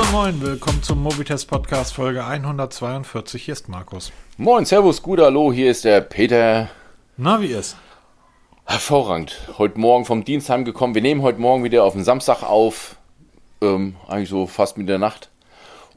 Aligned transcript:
Hallo 0.00 0.08
und 0.08 0.14
moin, 0.14 0.40
willkommen 0.40 0.82
zum 0.82 1.02
Mobitest 1.02 1.46
Podcast 1.46 1.92
Folge 1.92 2.24
142. 2.24 3.44
Hier 3.44 3.52
ist 3.52 3.68
Markus. 3.68 4.10
Moin, 4.38 4.64
Servus, 4.64 5.02
gut, 5.02 5.20
hallo, 5.20 5.52
hier 5.52 5.70
ist 5.70 5.84
der 5.84 6.00
Peter. 6.00 6.70
Na, 7.18 7.42
wie 7.42 7.48
ist? 7.48 7.76
Hervorragend. 8.64 9.36
Heute 9.58 9.78
Morgen 9.78 10.06
vom 10.06 10.24
Dienst 10.24 10.48
heimgekommen. 10.48 10.94
Wir 10.94 11.02
nehmen 11.02 11.20
heute 11.20 11.38
Morgen 11.38 11.64
wieder 11.64 11.84
auf 11.84 11.92
den 11.92 12.02
Samstag 12.02 12.42
auf. 12.42 12.96
Ähm, 13.60 13.96
eigentlich 14.08 14.30
so 14.30 14.46
fast 14.46 14.78
mit 14.78 14.88
der 14.88 14.98
Nacht. 14.98 15.28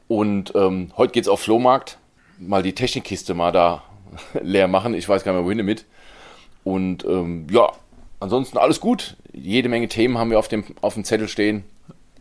Und 0.06 0.54
ähm, 0.54 0.92
heute 0.98 1.12
geht's 1.12 1.28
auf 1.28 1.40
Flohmarkt. 1.40 1.96
Mal 2.38 2.62
die 2.62 2.74
Technikkiste 2.74 3.32
mal 3.32 3.52
da 3.52 3.84
leer 4.42 4.68
machen. 4.68 4.92
Ich 4.92 5.08
weiß 5.08 5.24
gar 5.24 5.32
nicht 5.32 5.38
mehr, 5.38 5.46
wohin 5.46 5.58
damit. 5.58 5.86
Und 6.62 7.06
ähm, 7.06 7.46
ja, 7.50 7.72
ansonsten 8.20 8.58
alles 8.58 8.80
gut. 8.80 9.16
Jede 9.32 9.70
Menge 9.70 9.88
Themen 9.88 10.18
haben 10.18 10.28
wir 10.28 10.38
auf 10.38 10.48
dem, 10.48 10.62
auf 10.82 10.92
dem 10.92 11.04
Zettel 11.04 11.26
stehen. 11.26 11.64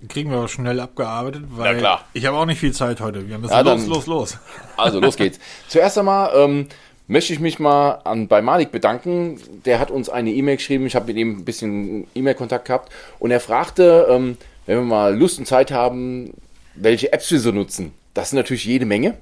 Kriegen 0.10 0.32
wir 0.32 0.38
aber 0.38 0.48
schnell 0.48 0.80
abgearbeitet, 0.80 1.44
weil 1.50 1.74
Ja, 1.74 1.80
klar. 1.80 2.06
ich 2.14 2.26
habe 2.26 2.38
auch 2.38 2.46
nicht 2.46 2.60
viel 2.60 2.74
Zeit 2.74 3.00
heute. 3.02 3.28
Wir 3.28 3.38
müssen 3.38 3.52
Ja, 3.54 3.62
los, 3.62 3.86
los, 3.88 4.06
los. 4.08 4.38
Also 4.76 5.00
los 5.00 5.16
geht's. 5.16 5.40
Zuerst 5.68 5.98
einmal 5.98 6.32
ähm, 6.36 6.68
möchte 7.08 7.34
ich 7.34 7.40
mich 7.40 7.60
mal 7.60 8.02
an, 8.04 8.28
bei 8.28 8.42
Malik 8.42 8.72
bedanken. 8.72 9.40
Der 9.66 9.80
hat 9.80 9.92
uns 9.92 10.10
eine 10.10 10.32
E-Mail 10.32 10.58
geschrieben. 10.58 10.86
Ich 10.86 10.96
habe 10.96 11.08
mit 11.08 11.18
ihm 11.18 11.40
ein 11.40 11.46
bisschen 11.46 12.08
E-Mail-Kontakt 12.16 12.66
gehabt. 12.66 12.92
Und 13.20 13.32
er 13.32 13.40
fragte, 13.40 14.08
ähm, 14.10 14.38
wenn 14.66 14.78
wir 14.78 14.84
mal 14.84 15.16
Lust 15.18 15.40
und 15.40 15.46
Zeit 15.46 15.72
haben, 15.72 16.34
welche 16.76 17.14
Apps 17.14 17.32
wir 17.32 17.40
so 17.40 17.52
nutzen. 17.52 17.94
Das 18.14 18.30
sind 18.30 18.38
natürlich 18.38 18.66
jede 18.66 18.86
Menge. 18.86 19.18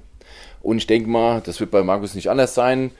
Und 0.62 0.78
ich 0.78 0.86
denke 0.86 1.08
mal, 1.08 1.40
das 1.44 1.60
wird 1.60 1.70
bei 1.70 1.82
Markus 1.82 2.14
nicht 2.14 2.30
anders 2.30 2.54
sein. 2.54 2.90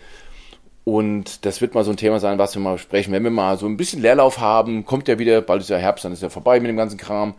Und 0.84 1.46
das 1.46 1.60
wird 1.60 1.74
mal 1.74 1.84
so 1.84 1.92
ein 1.92 1.96
Thema 1.96 2.18
sein, 2.18 2.38
was 2.38 2.54
wir 2.56 2.62
mal 2.62 2.72
besprechen. 2.74 3.12
Wenn 3.12 3.22
wir 3.22 3.30
mal 3.30 3.56
so 3.56 3.66
ein 3.66 3.76
bisschen 3.76 4.02
Leerlauf 4.02 4.40
haben, 4.40 4.84
kommt 4.84 5.06
ja 5.06 5.18
wieder, 5.18 5.40
bald 5.40 5.62
ist 5.62 5.70
ja 5.70 5.76
Herbst, 5.76 6.04
dann 6.04 6.12
ist 6.12 6.22
ja 6.22 6.28
vorbei 6.28 6.58
mit 6.58 6.68
dem 6.68 6.76
ganzen 6.76 6.98
Kram. 6.98 7.34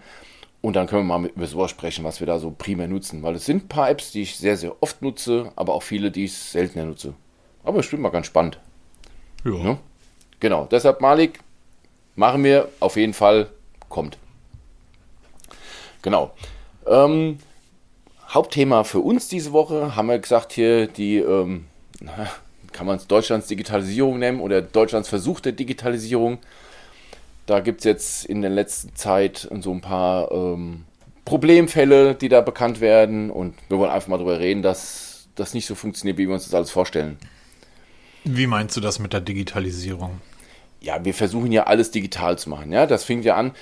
Und 0.64 0.78
dann 0.78 0.88
können 0.88 1.02
wir 1.02 1.08
mal 1.16 1.19
mit- 1.19 1.36
über 1.36 1.45
sowas 1.45 1.72
sprechen, 1.72 2.06
was 2.06 2.22
wir 2.22 2.25
da 2.28 2.39
so 2.39 2.50
primär 2.50 2.88
nutzen. 2.88 3.22
Weil 3.22 3.36
es 3.36 3.45
sind 3.45 3.66
ein 3.66 3.67
paar 3.67 3.89
Apps, 3.89 4.11
die 4.11 4.22
ich 4.22 4.38
sehr, 4.38 4.56
sehr 4.56 4.81
oft 4.81 5.02
nutze, 5.02 5.52
aber 5.58 5.73
auch 5.73 5.83
viele, 5.83 6.09
die 6.09 6.23
ich 6.23 6.33
seltener 6.33 6.86
nutze. 6.86 7.14
Aber 7.66 7.80
es 7.80 7.86
stimmt 7.86 8.02
mal 8.02 8.09
ganz 8.09 8.28
spannend. 8.28 8.59
Ja. 9.44 9.52
Ne? 9.52 9.78
Genau, 10.39 10.66
deshalb 10.72 11.02
Malik, 11.02 11.39
machen 12.16 12.45
wir 12.45 12.69
auf 12.80 12.95
jeden 12.95 13.14
Fall, 13.14 13.50
kommt. 13.89 14.17
Genau. 16.02 16.31
Ähm, 16.88 17.39
Hauptthema 18.30 18.86
für 18.86 19.00
uns 19.00 19.28
diese 19.28 19.52
Woche 19.52 19.97
haben 19.97 20.08
wir 20.08 20.19
gesagt 20.19 20.53
hier 20.53 20.88
die, 20.88 21.17
ähm, 21.17 21.66
kann 22.72 22.88
man 22.88 22.97
es 22.97 23.08
Deutschlands 23.08 23.47
Digitalisierung 23.47 24.17
nennen 24.17 24.39
oder 24.39 24.61
Deutschlands 24.61 25.09
Versuch 25.09 25.41
der 25.41 25.52
Digitalisierung. 25.52 26.39
Da 27.46 27.60
gibt 27.60 27.82
es 27.82 27.86
jetzt 27.86 28.26
in 28.26 28.42
der 28.42 28.52
letzten 28.52 28.96
Zeit 28.96 29.50
so 29.60 29.72
ein 29.72 29.82
paar 29.82 30.32
ähm, 30.32 30.86
Problemfälle, 31.26 32.16
die 32.16 32.30
da 32.30 32.42
bekannt 32.42 32.80
werden 32.82 33.30
und 33.30 33.56
wir 33.70 33.78
wollen 33.78 33.92
einfach 33.92 34.08
mal 34.08 34.18
darüber 34.18 34.40
reden, 34.40 34.62
dass 34.62 35.28
das 35.36 35.54
nicht 35.54 35.66
so 35.66 35.76
funktioniert, 35.76 36.18
wie 36.18 36.28
wir 36.28 36.34
uns 36.34 36.46
das 36.46 36.54
alles 36.54 36.72
vorstellen. 36.72 37.18
Wie 38.24 38.48
meinst 38.48 38.78
du 38.78 38.82
das 38.82 39.00
mit 39.00 39.12
der 39.12 39.22
Digitalisierung? 39.22 40.22
ja, 40.84 41.04
wir 41.04 41.14
versuchen 41.14 41.52
ja 41.52 41.64
alles 41.64 41.90
digital 41.92 42.38
zu 42.38 42.50
machen. 42.50 42.72
Ja, 42.72 42.86
das 42.86 43.04
fing 43.04 43.24
ja 43.24 43.36
an. 43.36 43.54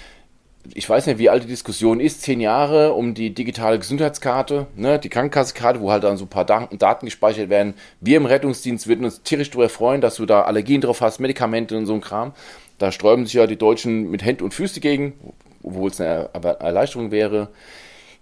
Ich 0.74 0.88
weiß 0.88 1.08
nicht, 1.08 1.18
wie 1.18 1.30
alt 1.30 1.44
die 1.44 1.48
Diskussion 1.48 2.00
ist, 2.00 2.22
zehn 2.22 2.40
Jahre 2.40 2.94
um 2.94 3.14
die 3.14 3.34
digitale 3.34 3.80
Gesundheitskarte, 3.80 4.68
ne, 4.76 5.00
die 5.00 5.09
Krankenkassenkarte, 5.09 5.82
wo 5.82 5.92
halt 5.92 6.04
dann 6.04 6.18
so 6.18 6.26
ein 6.26 6.30
paar 6.30 6.46
Daten, 6.46 6.78
Daten 6.78 7.06
gespeichert 7.06 7.50
werden. 7.50 7.74
Wir 8.00 8.18
im 8.18 8.26
Rettungsdienst 8.26 8.88
würden 8.88 9.06
uns 9.06 9.24
tierisch 9.24 9.50
darüber 9.50 9.70
freuen, 9.70 10.02
dass 10.02 10.16
du 10.16 10.26
da 10.26 10.44
Allergien 10.44 10.82
drauf 10.82 11.02
hast, 11.02 11.20
Medikamente 11.20 11.78
und 11.78 11.86
so 11.86 11.94
ein 11.94 12.02
Kram. 12.02 12.34
Da 12.82 12.92
sträuben 12.92 13.26
sich 13.26 13.36
ja 13.36 13.46
die 13.46 13.58
Deutschen 13.58 14.10
mit 14.10 14.26
Händen 14.26 14.44
und 14.44 14.54
Füßen 14.56 14.82
gegen, 14.82 15.14
obwohl 15.62 15.92
es 15.92 16.02
eine 16.02 16.30
Er- 16.34 16.62
Erleichterung 16.62 17.12
wäre. 17.12 17.50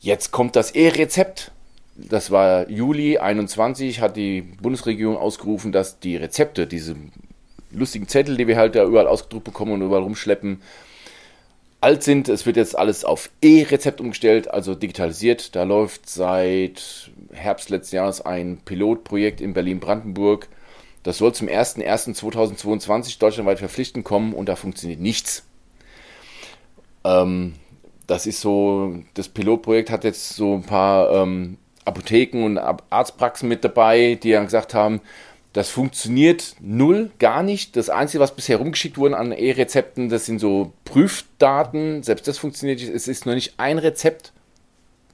Jetzt 0.02 0.32
kommt 0.32 0.56
das 0.58 0.72
E-Rezept. 0.72 1.52
Das 1.96 2.30
war 2.30 2.70
Juli 2.70 3.18
21, 3.18 4.02
hat 4.02 4.18
die 4.18 4.42
Bundesregierung 4.42 5.18
ausgerufen, 5.18 5.72
dass 5.72 6.00
die 6.00 6.18
Rezepte, 6.18 6.68
diese 6.68 6.96
lustigen 7.72 8.08
Zettel, 8.10 8.36
die 8.36 8.48
wir 8.48 8.58
halt 8.58 8.76
da 8.76 8.84
überall 8.84 9.08
ausgedruckt 9.08 9.46
bekommen 9.46 9.72
und 9.74 9.82
überall 9.82 10.04
rumschleppen, 10.04 10.62
alt 11.82 12.04
sind. 12.04 12.28
Es 12.28 12.46
wird 12.46 12.58
jetzt 12.58 12.78
alles 12.78 13.06
auf 13.06 13.30
E-Rezept 13.42 14.02
umgestellt, 14.02 14.50
also 14.52 14.76
digitalisiert. 14.76 15.56
Da 15.56 15.64
läuft 15.64 16.10
seit 16.10 17.12
Herbst 17.32 17.70
letzten 17.70 17.96
Jahres 17.96 18.20
ein 18.22 18.58
Pilotprojekt 18.66 19.40
in 19.40 19.54
Berlin-Brandenburg. 19.54 20.48
Das 21.10 21.18
soll 21.18 21.34
zum 21.34 21.48
01.01.2022 21.48 23.18
deutschlandweit 23.18 23.58
verpflichtend 23.58 24.06
kommen 24.06 24.32
und 24.32 24.48
da 24.48 24.56
funktioniert 24.56 25.00
nichts. 25.00 25.44
Ähm, 27.04 27.56
das 28.06 28.28
ist 28.28 28.42
so, 28.42 28.94
das 29.16 29.28
Pilotprojekt 29.28 29.90
hat 29.90 30.04
jetzt 30.04 30.36
so 30.36 30.54
ein 30.54 30.62
paar 30.62 31.10
ähm, 31.12 31.58
Apotheken 31.84 32.44
und 32.46 32.60
Arztpraxen 32.60 33.50
mit 33.50 33.64
dabei, 33.64 34.20
die 34.22 34.34
dann 34.34 34.46
gesagt 34.46 34.76
haben, 34.76 35.02
das 35.52 35.72
funktioniert 35.72 36.56
null, 36.62 37.10
gar 37.18 37.42
nicht. 37.42 37.76
Das 37.76 37.90
Einzige, 37.90 38.22
was 38.22 38.36
bisher 38.36 38.58
rumgeschickt 38.58 39.00
wurde 39.00 39.18
an 39.18 39.32
E-Rezepten, 39.32 40.10
das 40.10 40.28
sind 40.28 40.38
so 40.38 40.74
Prüfdaten. 40.86 42.04
Selbst 42.04 42.28
das 42.28 42.38
funktioniert 42.38 42.82
nicht. 42.82 42.94
Es 42.94 43.08
ist 43.08 43.26
noch 43.26 43.34
nicht 43.34 43.56
ein 43.58 43.80
Rezept 43.80 44.32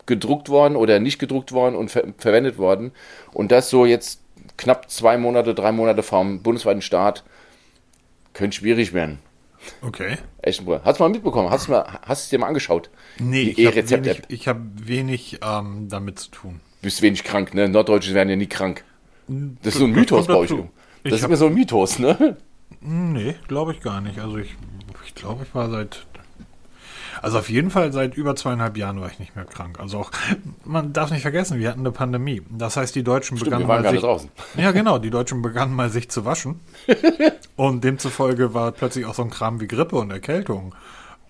gedruckt 0.08 0.50
worden 0.50 0.76
oder 0.76 1.00
nicht 1.00 1.20
gedruckt 1.20 1.54
worden 1.54 1.78
und 1.78 1.90
ver 1.90 2.04
verwendet 2.18 2.58
worden. 2.58 2.92
Und 3.32 3.54
das 3.54 3.70
so 3.70 3.86
jetzt 3.86 4.25
knapp 4.58 4.90
zwei 4.90 5.18
Monate, 5.18 5.54
drei 5.54 5.72
Monate 5.72 6.04
vom 6.04 6.42
bundesweiten 6.42 6.82
Start 6.82 7.24
könnte 8.34 8.58
schwierig 8.58 8.94
werden. 8.94 9.20
Okay. 9.82 10.18
Bruder. 10.64 10.82
Hast 10.84 11.00
du 11.00 11.04
mal 11.04 11.10
mitbekommen? 11.10 11.50
Hast 11.50 11.68
du 11.68 11.72
mal, 11.72 12.00
hast 12.04 12.24
du 12.24 12.26
es 12.26 12.30
dir 12.30 12.40
mal 12.40 12.48
angeschaut? 12.48 12.90
Nee, 13.18 13.46
Die 13.46 13.62
ich 13.62 13.66
habe 13.66 13.78
E-Rezept-App. 13.78 14.18
wenig, 14.18 14.42
ich 14.42 14.48
hab 14.48 14.58
wenig 14.76 15.40
ähm, 15.44 15.88
damit 15.90 16.20
zu 16.20 16.30
tun. 16.30 16.60
bist 16.82 17.02
wenig 17.02 17.24
krank, 17.24 17.54
ne? 17.54 17.68
Norddeutsche 17.68 18.14
werden 18.14 18.30
ja 18.30 18.36
nie 18.36 18.48
krank. 18.48 18.84
Das 19.28 19.74
ist 19.74 19.80
so 19.80 19.86
ein 19.86 19.92
Mythos 19.92 20.28
bei 20.28 20.36
euch. 20.36 20.50
du. 20.50 20.70
Das 21.04 21.22
ist 21.22 21.28
mir 21.28 21.38
so 21.38 21.48
ein 21.48 21.54
Mythos, 21.54 21.98
ne? 22.00 22.38
Nee, 22.82 23.36
glaube 23.48 23.72
ich 23.74 23.82
gar 23.82 24.02
nicht. 24.02 24.20
Also 24.20 24.38
ich, 24.38 24.56
ich 25.08 25.16
glaube, 25.16 25.44
ich 25.44 25.56
war 25.56 25.70
seit, 25.70 26.06
also 27.26 27.40
auf 27.40 27.50
jeden 27.50 27.72
Fall 27.72 27.92
seit 27.92 28.16
über 28.16 28.36
zweieinhalb 28.36 28.78
Jahren 28.78 29.02
war 29.02 29.10
ich 29.10 29.18
nicht 29.18 29.36
mehr 29.36 29.46
krank. 29.46 29.80
Also 29.80 29.98
auch, 29.98 30.12
man 30.64 30.94
darf 30.94 31.10
nicht 31.10 31.24
vergessen, 31.24 31.58
wir 31.58 31.70
hatten 31.70 31.80
eine 31.80 31.92
Pandemie. 31.92 32.44
Das 32.52 32.78
heißt, 32.78 32.94
die 32.94 33.04
Deutschen 33.04 33.38
Stimmt, 33.38 33.50
begannen 33.50 33.68
mal 33.68 33.82
sich, 33.82 33.94
nicht 33.94 34.04
draußen. 34.04 34.30
ja 34.58 34.72
genau, 34.72 35.00
die 35.00 35.10
Deutschen 35.10 35.42
begannen 35.42 35.74
mal 35.74 35.90
sich 35.90 36.08
zu 36.12 36.24
waschen. 36.24 36.60
und 37.56 37.84
demzufolge 37.84 38.54
war 38.54 38.72
plötzlich 38.74 39.06
auch 39.08 39.16
so 39.16 39.24
ein 39.24 39.32
Kram 39.32 39.60
wie 39.60 39.66
Grippe 39.66 39.96
und 39.96 40.12
Erkältung, 40.12 40.76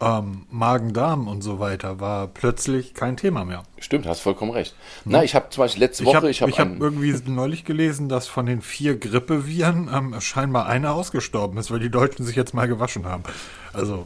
ähm, 0.02 0.46
Magen-Darm 0.52 1.30
und 1.30 1.42
so 1.44 1.60
weiter 1.60 2.02
war 2.02 2.28
plötzlich 2.28 2.94
kein 2.94 3.16
Thema 3.16 3.46
mehr. 3.46 3.64
Stimmt, 3.80 4.06
hast 4.06 4.20
vollkommen 4.20 4.52
recht. 4.52 4.76
Na, 5.06 5.24
ich 5.24 5.34
habe 5.34 5.48
zum 5.50 5.62
Beispiel 5.64 5.82
letzte 5.84 6.04
Woche, 6.04 6.30
ich 6.30 6.42
habe 6.42 6.52
ich 6.52 6.60
hab 6.60 6.68
einen- 6.68 6.82
irgendwie 6.82 7.18
neulich 7.32 7.64
gelesen, 7.64 8.10
dass 8.10 8.28
von 8.28 8.46
den 8.46 8.60
vier 8.62 8.98
Grippeviren 9.00 9.90
ähm, 9.94 10.20
scheinbar 10.20 10.66
einer 10.66 10.94
ausgestorben 10.94 11.58
ist, 11.58 11.72
weil 11.72 11.80
die 11.80 11.90
Deutschen 11.90 12.26
sich 12.26 12.36
jetzt 12.36 12.54
mal 12.54 12.68
gewaschen 12.68 13.06
haben. 13.06 13.24
Also, 13.72 14.06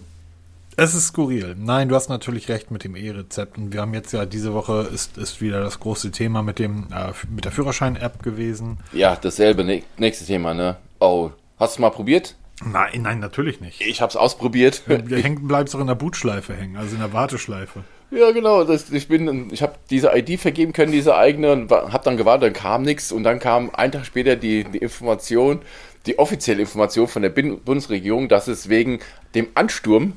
es 0.80 0.94
ist 0.94 1.08
skurril. 1.08 1.56
Nein, 1.58 1.90
du 1.90 1.96
hast 1.96 2.10
natürlich 2.10 2.50
recht 2.50 2.72
mit 2.72 2.84
dem 2.84 2.96
E-Rezept. 2.96 3.58
Und 3.58 3.74
wir 3.74 3.82
haben 3.82 3.94
jetzt 3.94 4.12
ja 4.14 4.26
diese 4.26 4.54
Woche 4.54 4.90
ist, 4.94 5.18
ist 5.18 5.42
wieder 5.42 5.62
das 5.62 5.80
große 5.80 6.12
Thema 6.12 6.42
mit 6.42 6.60
dem 6.60 6.88
äh, 6.94 7.12
mit 7.30 7.46
der 7.46 7.52
Führerschein-App 7.52 8.24
gewesen. 8.24 8.80
ja, 8.94 9.16
dasselbe, 9.16 9.64
ne, 9.64 9.84
nächstes 9.98 10.28
Thema, 10.28 10.54
ne? 10.54 10.78
Oh, 11.00 11.32
hast 11.58 11.78
du 11.78 11.82
mal 11.82 11.90
probiert? 11.90 12.36
Nein, 12.66 13.04
nein, 13.04 13.20
natürlich 13.20 13.62
nicht. 13.62 13.82
Ich 13.82 14.02
habe 14.02 14.10
es 14.10 14.16
ausprobiert. 14.18 14.84
Du 14.88 15.16
häng, 15.16 15.48
bleibst 15.48 15.74
doch 15.74 15.80
in 15.80 15.88
der 15.88 15.96
Bootschleife 15.96 16.54
hängen, 16.54 16.76
also 16.76 16.96
in 16.96 17.02
der 17.02 17.14
Warteschleife. 17.14 17.84
ja, 18.12 18.32
genau, 18.32 18.66
das, 18.66 18.92
ich 18.92 19.08
bin, 19.08 19.50
ich 19.52 19.62
habe 19.62 19.76
diese 19.90 20.12
ID 20.14 20.40
vergeben 20.40 20.74
können, 20.74 20.92
diese 20.92 21.16
eigene, 21.16 21.54
und 21.54 21.72
habe 21.72 22.04
dann 22.04 22.18
gewartet, 22.18 22.44
dann 22.44 22.54
kam 22.54 22.82
nichts 22.82 23.12
und 23.14 23.24
dann 23.24 23.40
kam 23.40 23.70
einen 23.74 23.94
Tag 23.94 24.06
später 24.06 24.36
die, 24.36 24.66
die 24.66 24.80
Information, 24.80 25.62
die 26.06 26.20
offizielle 26.20 26.62
Information 26.62 27.08
von 27.08 27.22
der 27.22 27.30
Bundesregierung, 27.30 28.28
dass 28.28 28.48
es 28.48 28.68
wegen 28.68 29.00
dem 29.36 29.48
Ansturm 29.56 30.14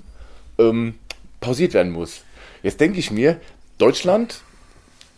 ähm, 0.70 0.94
pausiert 1.40 1.74
werden 1.74 1.92
muss. 1.92 2.22
Jetzt 2.62 2.80
denke 2.80 2.98
ich 2.98 3.10
mir, 3.10 3.40
Deutschland, 3.78 4.42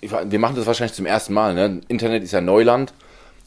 ich, 0.00 0.10
wir 0.12 0.38
machen 0.38 0.56
das 0.56 0.66
wahrscheinlich 0.66 0.94
zum 0.94 1.06
ersten 1.06 1.34
Mal, 1.34 1.54
ne? 1.54 1.80
Internet 1.88 2.22
ist 2.22 2.32
ja 2.32 2.40
Neuland 2.40 2.92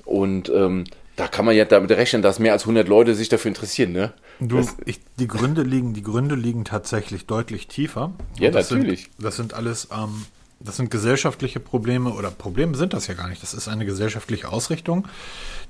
und 0.06 0.50
ähm, 0.50 0.86
da 1.16 1.28
kann 1.28 1.46
man 1.46 1.56
ja 1.56 1.66
damit 1.66 1.92
rechnen, 1.92 2.22
dass 2.22 2.40
mehr 2.40 2.54
als 2.54 2.64
100 2.64 2.88
Leute 2.88 3.16
sich 3.16 3.28
dafür 3.28 3.50
interessieren, 3.50 3.92
ne? 3.92 4.14
Du, 4.40 4.64
ich, 4.86 5.00
die 5.18 5.28
Gründe 5.28 5.64
liegen, 5.64 5.94
die 5.94 6.04
Gründe 6.04 6.36
liegen 6.36 6.64
tatsächlich 6.64 7.26
deutlich 7.26 7.68
tiefer. 7.68 8.14
Ja, 8.40 8.52
das 8.52 8.70
natürlich. 8.70 9.04
Sind, 9.04 9.26
das 9.26 9.36
sind 9.36 9.54
alles, 9.56 9.88
ähm, 9.92 10.26
das 10.60 10.78
sind 10.78 10.90
gesellschaftliche 10.90 11.60
Probleme 11.60 12.12
oder 12.12 12.32
Probleme 12.32 12.76
sind 12.76 12.94
das 12.94 13.08
ja 13.08 13.14
gar 13.14 13.28
nicht. 13.28 13.44
Das 13.44 13.54
ist 13.54 13.68
eine 13.68 13.86
gesellschaftliche 13.86 14.50
Ausrichtung, 14.50 15.08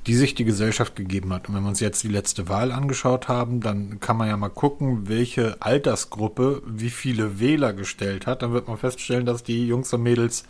die 0.05 0.15
sich 0.15 0.33
die 0.33 0.45
Gesellschaft 0.45 0.95
gegeben 0.95 1.33
hat. 1.33 1.49
Und 1.49 1.55
wenn 1.55 1.63
wir 1.63 1.69
uns 1.69 1.79
jetzt 1.81 2.03
die 2.03 2.07
letzte 2.07 2.47
Wahl 2.47 2.71
angeschaut 2.71 3.27
haben, 3.27 3.59
dann 3.59 3.99
kann 3.99 4.15
man 4.17 4.29
ja 4.29 4.37
mal 4.37 4.49
gucken, 4.49 5.09
welche 5.09 5.57
Altersgruppe 5.61 6.61
wie 6.65 6.89
viele 6.89 7.39
Wähler 7.39 7.73
gestellt 7.73 8.27
hat. 8.27 8.41
Dann 8.41 8.53
wird 8.53 8.67
man 8.67 8.77
feststellen, 8.77 9.25
dass 9.25 9.43
die 9.43 9.67
Jungs 9.67 9.91
und 9.93 10.03
Mädels 10.03 10.45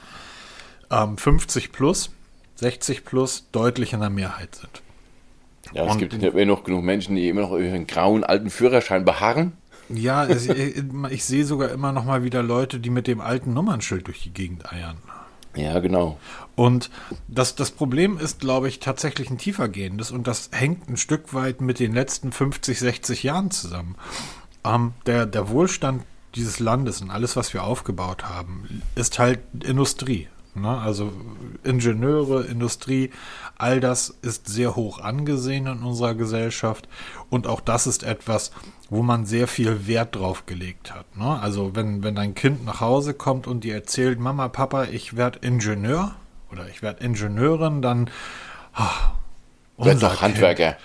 ähm, 0.92 1.18
50 1.18 1.72
plus, 1.72 2.12
60 2.56 3.06
plus 3.06 3.48
deutlich 3.52 3.94
in 3.94 4.00
der 4.02 4.10
Mehrheit 4.10 4.56
sind. 4.56 4.82
Ja, 5.74 5.86
es 5.86 5.94
Und- 5.94 5.98
gibt 5.98 6.14
immer 6.14 6.46
noch 6.46 6.64
genug 6.64 6.84
Menschen, 6.84 7.16
die 7.16 7.28
immer 7.28 7.42
noch 7.42 7.52
über 7.52 7.68
einen 7.68 7.88
grauen 7.88 8.24
alten 8.24 8.50
Führerschein 8.50 9.04
beharren. 9.04 9.54
Ja, 9.90 10.26
es, 10.26 10.48
ich, 10.48 10.84
ich 11.10 11.26
sehe 11.26 11.46
sogar 11.46 11.70
immer 11.70 11.92
noch 11.92 12.04
mal 12.04 12.24
wieder 12.24 12.44
Leute, 12.44 12.80
die 12.80 12.90
mit 12.90 13.08
dem 13.08 13.22
alten 13.22 13.54
Nummernschild 13.54 14.08
durch 14.08 14.22
die 14.24 14.34
Gegend 14.34 14.72
eiern. 14.72 14.98
Ja, 15.56 15.80
genau. 15.80 16.20
Und 16.56 16.90
das, 17.28 17.56
das 17.56 17.72
Problem 17.72 18.18
ist, 18.18 18.40
glaube 18.40 18.68
ich, 18.68 18.80
tatsächlich 18.80 19.30
ein 19.30 19.38
tiefergehendes 19.38 20.12
und 20.12 20.28
das 20.28 20.50
hängt 20.52 20.88
ein 20.90 20.98
Stück 20.98 21.34
weit 21.34 21.62
mit 21.62 21.80
den 21.80 21.94
letzten 21.94 22.32
50, 22.32 22.80
60 22.80 23.24
Jahren 23.24 23.52
zusammen. 23.52 23.96
Ähm, 24.64 24.94
der, 25.06 25.26
der 25.26 25.50
Wohlstand 25.50 26.04
dieses 26.36 26.60
Landes 26.60 27.02
und 27.02 27.10
alles, 27.10 27.36
was 27.36 27.54
wir 27.54 27.64
aufgebaut 27.64 28.26
haben, 28.26 28.84
ist 28.96 29.18
halt 29.18 29.40
Industrie. 29.64 30.28
Ne? 30.62 30.78
Also 30.78 31.12
Ingenieure, 31.64 32.44
Industrie, 32.44 33.12
all 33.58 33.80
das 33.80 34.10
ist 34.22 34.48
sehr 34.48 34.76
hoch 34.76 35.00
angesehen 35.00 35.68
in 35.68 35.84
unserer 35.84 36.16
Gesellschaft 36.16 36.88
und 37.30 37.48
auch 37.48 37.62
das 37.62 37.88
ist 37.88 38.04
etwas, 38.04 38.52
wo 38.90 39.04
man 39.04 39.26
sehr 39.26 39.48
viel 39.48 39.88
Wert 39.88 40.16
drauf 40.16 40.46
gelegt 40.46 40.94
hat. 40.94 41.18
Ne? 41.18 41.40
Also 41.40 41.76
wenn, 41.76 42.04
wenn 42.04 42.16
dein 42.16 42.36
Kind 42.36 42.66
nach 42.66 42.82
Hause 42.82 43.14
kommt 43.14 43.48
und 43.48 43.64
dir 43.64 43.76
erzählt, 43.76 44.20
Mama, 44.20 44.48
Papa, 44.48 44.86
ich 44.86 45.18
werde 45.18 45.40
Ingenieur 45.40 46.16
oder 46.52 46.68
ich 46.70 46.82
werde 46.82 47.04
Ingenieurin, 47.04 47.82
dann 47.82 48.10
oh, 48.78 48.84
unser 49.78 50.10
kind, 50.10 50.22
Handwerker. 50.22 50.78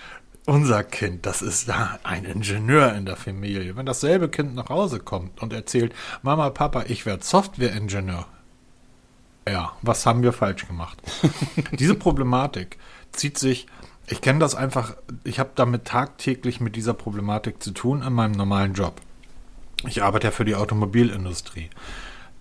Unser 0.45 0.83
Kind, 0.83 1.25
das 1.25 1.41
ist 1.41 1.71
ein 2.03 2.25
Ingenieur 2.25 2.93
in 2.93 3.05
der 3.05 3.15
Familie. 3.15 3.77
Wenn 3.77 3.85
dasselbe 3.85 4.27
Kind 4.27 4.55
nach 4.55 4.67
Hause 4.67 4.99
kommt 4.99 5.41
und 5.41 5.53
erzählt, 5.53 5.93
Mama, 6.21 6.49
Papa, 6.49 6.83
ich 6.87 7.05
werde 7.05 7.23
Softwareingenieur. 7.23 8.27
Ja, 9.47 9.73
was 9.81 10.05
haben 10.05 10.23
wir 10.23 10.33
falsch 10.33 10.67
gemacht? 10.67 11.01
Diese 11.73 11.95
Problematik 11.95 12.77
zieht 13.11 13.37
sich 13.37 13.67
ich 14.07 14.21
kenne 14.21 14.39
das 14.39 14.55
einfach, 14.55 14.95
ich 15.23 15.39
habe 15.39 15.51
damit 15.55 15.85
tagtäglich 15.85 16.59
mit 16.59 16.75
dieser 16.75 16.93
Problematik 16.93 17.63
zu 17.63 17.71
tun 17.71 18.01
in 18.01 18.13
meinem 18.13 18.33
normalen 18.33 18.73
Job. 18.73 19.01
Ich 19.87 20.03
arbeite 20.03 20.27
ja 20.27 20.31
für 20.31 20.45
die 20.45 20.55
Automobilindustrie. 20.55 21.69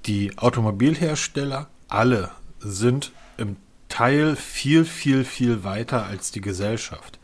Die 0.07 0.37
Automobilhersteller, 0.39 1.69
alle 1.89 2.31
sind 2.59 3.13
im 3.37 3.57
Teil 3.89 4.37
viel, 4.37 4.85
viel, 4.85 5.25
viel 5.25 5.65
weiter 5.65 6.05
als 6.07 6.33
die 6.33 6.41
Gesellschaft. 6.41 7.19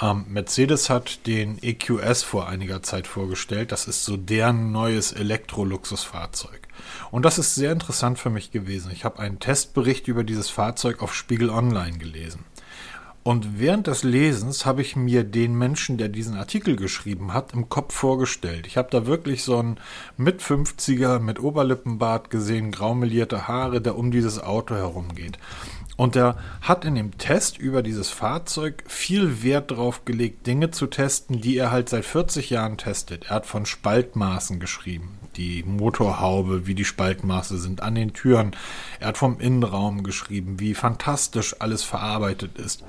Ähm, 0.00 0.26
Mercedes 0.28 0.88
hat 0.88 1.26
den 1.26 1.58
EQS 1.62 2.22
vor 2.22 2.48
einiger 2.48 2.82
Zeit 2.82 3.06
vorgestellt. 3.06 3.72
Das 3.72 3.88
ist 3.88 4.04
so 4.04 4.16
deren 4.16 4.72
neues 4.72 5.12
Elektro-Luxusfahrzeug. 5.12 6.61
Und 7.12 7.26
das 7.26 7.38
ist 7.38 7.54
sehr 7.54 7.72
interessant 7.72 8.18
für 8.18 8.30
mich 8.30 8.50
gewesen. 8.50 8.90
Ich 8.90 9.04
habe 9.04 9.18
einen 9.18 9.38
Testbericht 9.38 10.08
über 10.08 10.24
dieses 10.24 10.48
Fahrzeug 10.48 11.02
auf 11.02 11.14
Spiegel 11.14 11.50
Online 11.50 11.98
gelesen. 11.98 12.46
Und 13.22 13.60
während 13.60 13.86
des 13.86 14.02
Lesens 14.02 14.64
habe 14.64 14.80
ich 14.80 14.96
mir 14.96 15.22
den 15.22 15.54
Menschen, 15.54 15.98
der 15.98 16.08
diesen 16.08 16.34
Artikel 16.34 16.74
geschrieben 16.74 17.34
hat, 17.34 17.52
im 17.52 17.68
Kopf 17.68 17.94
vorgestellt. 17.94 18.66
Ich 18.66 18.78
habe 18.78 18.88
da 18.90 19.06
wirklich 19.06 19.44
so 19.44 19.58
einen 19.58 19.78
mit 20.16 20.42
50er 20.42 21.20
mit 21.20 21.38
Oberlippenbart 21.38 22.30
gesehen, 22.30 22.72
graumelierte 22.72 23.46
Haare, 23.46 23.82
der 23.82 23.96
um 23.96 24.10
dieses 24.10 24.42
Auto 24.42 24.74
herumgeht. 24.74 25.38
Und 25.96 26.14
der 26.14 26.36
hat 26.62 26.86
in 26.86 26.94
dem 26.94 27.18
Test 27.18 27.58
über 27.58 27.82
dieses 27.82 28.08
Fahrzeug 28.08 28.82
viel 28.88 29.42
Wert 29.42 29.70
darauf 29.70 30.06
gelegt, 30.06 30.46
Dinge 30.46 30.70
zu 30.70 30.86
testen, 30.86 31.42
die 31.42 31.58
er 31.58 31.70
halt 31.70 31.90
seit 31.90 32.06
40 32.06 32.48
Jahren 32.50 32.78
testet. 32.78 33.26
Er 33.26 33.36
hat 33.36 33.46
von 33.46 33.66
Spaltmaßen 33.66 34.58
geschrieben, 34.58 35.18
die 35.36 35.62
Motorhaube, 35.62 36.66
wie 36.66 36.74
die 36.74 36.84
Spaltmaße 36.84 37.58
sind 37.58 37.82
an 37.82 37.94
den 37.94 38.12
Türen. 38.12 38.56
Er 39.00 39.08
hat 39.08 39.18
vom 39.18 39.40
Innenraum 39.40 40.02
geschrieben, 40.02 40.60
wie 40.60 40.74
fantastisch 40.74 41.56
alles 41.60 41.82
verarbeitet 41.82 42.58
ist. 42.58 42.84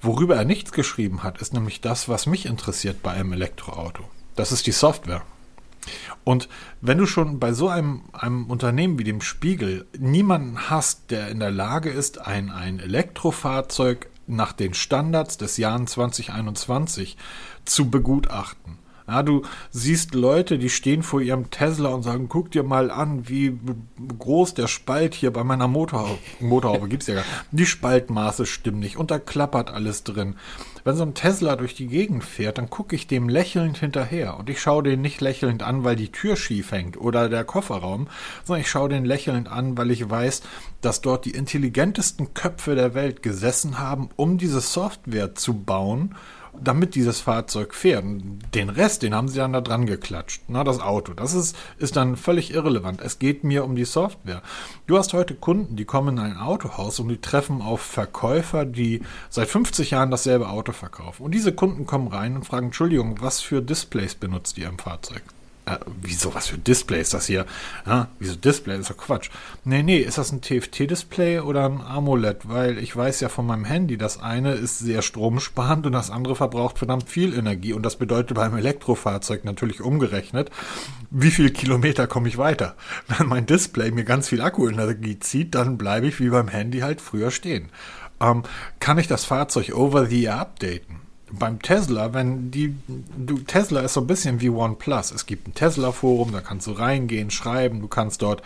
Worüber 0.00 0.36
er 0.36 0.44
nichts 0.44 0.72
geschrieben 0.72 1.22
hat, 1.22 1.40
ist 1.40 1.52
nämlich 1.52 1.80
das, 1.80 2.08
was 2.08 2.26
mich 2.26 2.46
interessiert 2.46 3.02
bei 3.02 3.12
einem 3.12 3.32
Elektroauto. 3.32 4.04
Das 4.34 4.52
ist 4.52 4.66
die 4.66 4.72
Software. 4.72 5.22
Und 6.24 6.48
wenn 6.80 6.98
du 6.98 7.06
schon 7.06 7.38
bei 7.38 7.52
so 7.52 7.68
einem, 7.68 8.02
einem 8.12 8.46
Unternehmen 8.46 8.98
wie 8.98 9.04
dem 9.04 9.20
Spiegel 9.20 9.86
niemanden 9.98 10.70
hast, 10.70 11.10
der 11.10 11.28
in 11.28 11.40
der 11.40 11.50
Lage 11.50 11.90
ist, 11.90 12.20
ein, 12.20 12.50
ein 12.50 12.78
Elektrofahrzeug 12.78 14.08
nach 14.26 14.52
den 14.52 14.74
Standards 14.74 15.38
des 15.38 15.56
Jahres 15.56 15.92
2021 15.92 17.16
zu 17.64 17.90
begutachten, 17.90 18.78
ja, 19.10 19.22
du 19.22 19.42
siehst 19.70 20.14
Leute, 20.14 20.58
die 20.58 20.70
stehen 20.70 21.02
vor 21.02 21.20
ihrem 21.20 21.50
Tesla 21.50 21.90
und 21.90 22.02
sagen, 22.02 22.28
guck 22.28 22.50
dir 22.50 22.62
mal 22.62 22.90
an, 22.90 23.28
wie 23.28 23.58
groß 24.18 24.54
der 24.54 24.68
Spalt 24.68 25.14
hier 25.14 25.32
bei 25.32 25.44
meiner 25.44 25.68
Motor 25.68 26.18
Motorhaube 26.38 26.88
gibt's 26.88 27.06
ja 27.06 27.14
gar 27.14 27.22
nicht. 27.22 27.44
Die 27.50 27.66
Spaltmaße 27.66 28.46
stimmen 28.46 28.78
nicht 28.78 28.96
und 28.96 29.10
da 29.10 29.18
klappert 29.18 29.70
alles 29.70 30.04
drin. 30.04 30.36
Wenn 30.84 30.96
so 30.96 31.02
ein 31.02 31.14
Tesla 31.14 31.56
durch 31.56 31.74
die 31.74 31.88
Gegend 31.88 32.24
fährt, 32.24 32.58
dann 32.58 32.70
gucke 32.70 32.96
ich 32.96 33.06
dem 33.06 33.28
lächelnd 33.28 33.78
hinterher 33.78 34.38
und 34.38 34.48
ich 34.48 34.60
schaue 34.60 34.82
den 34.82 35.00
nicht 35.00 35.20
lächelnd 35.20 35.62
an, 35.62 35.84
weil 35.84 35.96
die 35.96 36.12
Tür 36.12 36.36
schief 36.36 36.72
hängt 36.72 36.96
oder 36.96 37.28
der 37.28 37.44
Kofferraum, 37.44 38.08
sondern 38.44 38.62
ich 38.62 38.70
schaue 38.70 38.88
den 38.88 39.04
lächelnd 39.04 39.50
an, 39.50 39.76
weil 39.76 39.90
ich 39.90 40.08
weiß, 40.08 40.42
dass 40.80 41.00
dort 41.00 41.24
die 41.24 41.32
intelligentesten 41.32 42.32
Köpfe 42.32 42.74
der 42.74 42.94
Welt 42.94 43.22
gesessen 43.22 43.78
haben, 43.78 44.08
um 44.16 44.38
diese 44.38 44.60
Software 44.60 45.34
zu 45.34 45.54
bauen 45.54 46.14
damit 46.58 46.94
dieses 46.94 47.20
Fahrzeug 47.20 47.74
fährt. 47.74 48.04
Den 48.54 48.68
Rest, 48.68 49.02
den 49.02 49.14
haben 49.14 49.28
sie 49.28 49.38
dann 49.38 49.52
da 49.52 49.60
dran 49.60 49.86
geklatscht. 49.86 50.42
Na, 50.48 50.64
das 50.64 50.80
Auto. 50.80 51.12
Das 51.12 51.34
ist, 51.34 51.56
ist 51.78 51.96
dann 51.96 52.16
völlig 52.16 52.52
irrelevant. 52.52 53.00
Es 53.00 53.18
geht 53.18 53.44
mir 53.44 53.64
um 53.64 53.76
die 53.76 53.84
Software. 53.84 54.42
Du 54.86 54.98
hast 54.98 55.12
heute 55.12 55.34
Kunden, 55.34 55.76
die 55.76 55.84
kommen 55.84 56.18
in 56.18 56.24
ein 56.24 56.36
Autohaus 56.36 57.00
und 57.00 57.08
die 57.08 57.20
treffen 57.20 57.62
auf 57.62 57.80
Verkäufer, 57.80 58.64
die 58.64 59.02
seit 59.28 59.48
50 59.48 59.90
Jahren 59.90 60.10
dasselbe 60.10 60.48
Auto 60.48 60.72
verkaufen. 60.72 61.24
Und 61.24 61.32
diese 61.32 61.52
Kunden 61.52 61.86
kommen 61.86 62.08
rein 62.08 62.36
und 62.36 62.44
fragen, 62.44 62.66
Entschuldigung, 62.66 63.16
was 63.20 63.40
für 63.40 63.62
Displays 63.62 64.14
benutzt 64.14 64.58
ihr 64.58 64.68
im 64.68 64.78
Fahrzeug? 64.78 65.22
Äh, 65.66 65.76
wieso, 66.00 66.34
was 66.34 66.48
für 66.48 66.58
Display 66.58 67.00
ist 67.00 67.14
das 67.14 67.26
hier? 67.26 67.46
Ja, 67.86 68.08
wieso 68.18 68.34
Display? 68.34 68.76
Das 68.76 68.88
ist 68.88 68.90
doch 68.90 69.04
Quatsch. 69.04 69.30
Nee, 69.64 69.82
nee, 69.82 69.98
ist 69.98 70.18
das 70.18 70.32
ein 70.32 70.40
TFT-Display 70.40 71.40
oder 71.40 71.66
ein 71.66 71.80
AMOLED? 71.80 72.48
Weil 72.48 72.78
ich 72.78 72.96
weiß 72.96 73.20
ja 73.20 73.28
von 73.28 73.46
meinem 73.46 73.64
Handy, 73.64 73.98
das 73.98 74.20
eine 74.20 74.52
ist 74.52 74.78
sehr 74.78 75.02
stromsparend 75.02 75.86
und 75.86 75.92
das 75.92 76.10
andere 76.10 76.36
verbraucht 76.36 76.78
verdammt 76.78 77.08
viel 77.08 77.36
Energie. 77.36 77.72
Und 77.72 77.84
das 77.84 77.96
bedeutet 77.96 78.36
beim 78.36 78.56
Elektrofahrzeug 78.56 79.44
natürlich 79.44 79.80
umgerechnet, 79.80 80.50
wie 81.10 81.30
viele 81.30 81.50
Kilometer 81.50 82.06
komme 82.06 82.28
ich 82.28 82.38
weiter? 82.38 82.74
Wenn 83.08 83.26
mein 83.26 83.46
Display 83.46 83.90
mir 83.90 84.04
ganz 84.04 84.28
viel 84.28 84.40
Akkuenergie 84.40 85.18
zieht, 85.18 85.54
dann 85.54 85.78
bleibe 85.78 86.06
ich 86.06 86.20
wie 86.20 86.30
beim 86.30 86.48
Handy 86.48 86.80
halt 86.80 87.00
früher 87.00 87.30
stehen. 87.30 87.68
Ähm, 88.20 88.42
kann 88.78 88.98
ich 88.98 89.08
das 89.08 89.24
Fahrzeug 89.24 89.74
over 89.74 90.06
the 90.06 90.24
air 90.24 90.40
updaten? 90.40 91.09
Beim 91.32 91.60
Tesla, 91.60 92.12
wenn 92.12 92.50
die, 92.50 92.74
du, 93.16 93.38
Tesla 93.38 93.80
ist 93.80 93.94
so 93.94 94.00
ein 94.00 94.06
bisschen 94.06 94.40
wie 94.40 94.50
OnePlus. 94.50 95.12
Es 95.12 95.26
gibt 95.26 95.48
ein 95.48 95.54
Tesla-Forum, 95.54 96.32
da 96.32 96.40
kannst 96.40 96.66
du 96.66 96.72
reingehen, 96.72 97.30
schreiben, 97.30 97.80
du 97.80 97.88
kannst 97.88 98.22
dort 98.22 98.42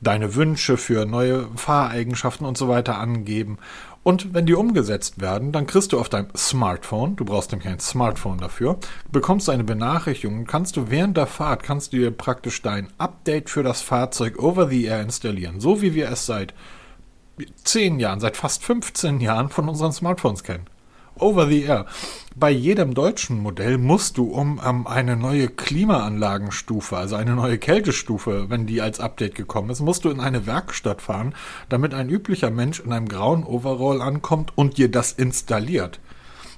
deine 0.00 0.34
Wünsche 0.34 0.76
für 0.76 1.06
neue 1.06 1.48
Fahreigenschaften 1.56 2.46
und 2.46 2.58
so 2.58 2.68
weiter 2.68 2.98
angeben. 2.98 3.58
Und 4.02 4.34
wenn 4.34 4.44
die 4.44 4.54
umgesetzt 4.54 5.20
werden, 5.20 5.50
dann 5.50 5.66
kriegst 5.66 5.92
du 5.92 5.98
auf 5.98 6.10
deinem 6.10 6.28
Smartphone, 6.36 7.16
du 7.16 7.24
brauchst 7.24 7.52
nämlich 7.52 7.68
ein 7.68 7.80
Smartphone 7.80 8.36
dafür, 8.36 8.78
bekommst 9.10 9.48
du 9.48 9.52
eine 9.52 9.64
Benachrichtigung 9.64 10.40
und 10.40 10.46
kannst 10.46 10.76
du 10.76 10.90
während 10.90 11.16
der 11.16 11.26
Fahrt, 11.26 11.62
kannst 11.62 11.92
du 11.92 11.96
dir 11.96 12.10
praktisch 12.10 12.60
dein 12.60 12.88
Update 12.98 13.48
für 13.48 13.62
das 13.62 13.80
Fahrzeug 13.80 14.38
over 14.38 14.68
the 14.68 14.84
air 14.84 15.00
installieren. 15.00 15.58
So 15.58 15.80
wie 15.80 15.94
wir 15.94 16.10
es 16.10 16.26
seit 16.26 16.52
zehn 17.64 17.98
Jahren, 17.98 18.20
seit 18.20 18.36
fast 18.36 18.62
15 18.62 19.20
Jahren 19.20 19.48
von 19.48 19.68
unseren 19.70 19.92
Smartphones 19.92 20.44
kennen. 20.44 20.66
Over 21.18 21.46
the 21.46 21.62
Air. 21.62 21.86
Bei 22.36 22.50
jedem 22.50 22.94
deutschen 22.94 23.38
Modell 23.38 23.78
musst 23.78 24.18
du, 24.18 24.24
um 24.24 24.60
ähm, 24.64 24.86
eine 24.86 25.16
neue 25.16 25.48
Klimaanlagenstufe, 25.48 26.96
also 26.96 27.14
eine 27.14 27.34
neue 27.34 27.58
Kältestufe, 27.58 28.50
wenn 28.50 28.66
die 28.66 28.80
als 28.80 28.98
Update 28.98 29.36
gekommen 29.36 29.70
ist, 29.70 29.80
musst 29.80 30.04
du 30.04 30.10
in 30.10 30.20
eine 30.20 30.46
Werkstatt 30.46 31.00
fahren, 31.00 31.34
damit 31.68 31.94
ein 31.94 32.08
üblicher 32.08 32.50
Mensch 32.50 32.80
in 32.80 32.92
einem 32.92 33.08
grauen 33.08 33.44
Overall 33.44 34.02
ankommt 34.02 34.52
und 34.56 34.78
dir 34.78 34.90
das 34.90 35.12
installiert. 35.12 36.00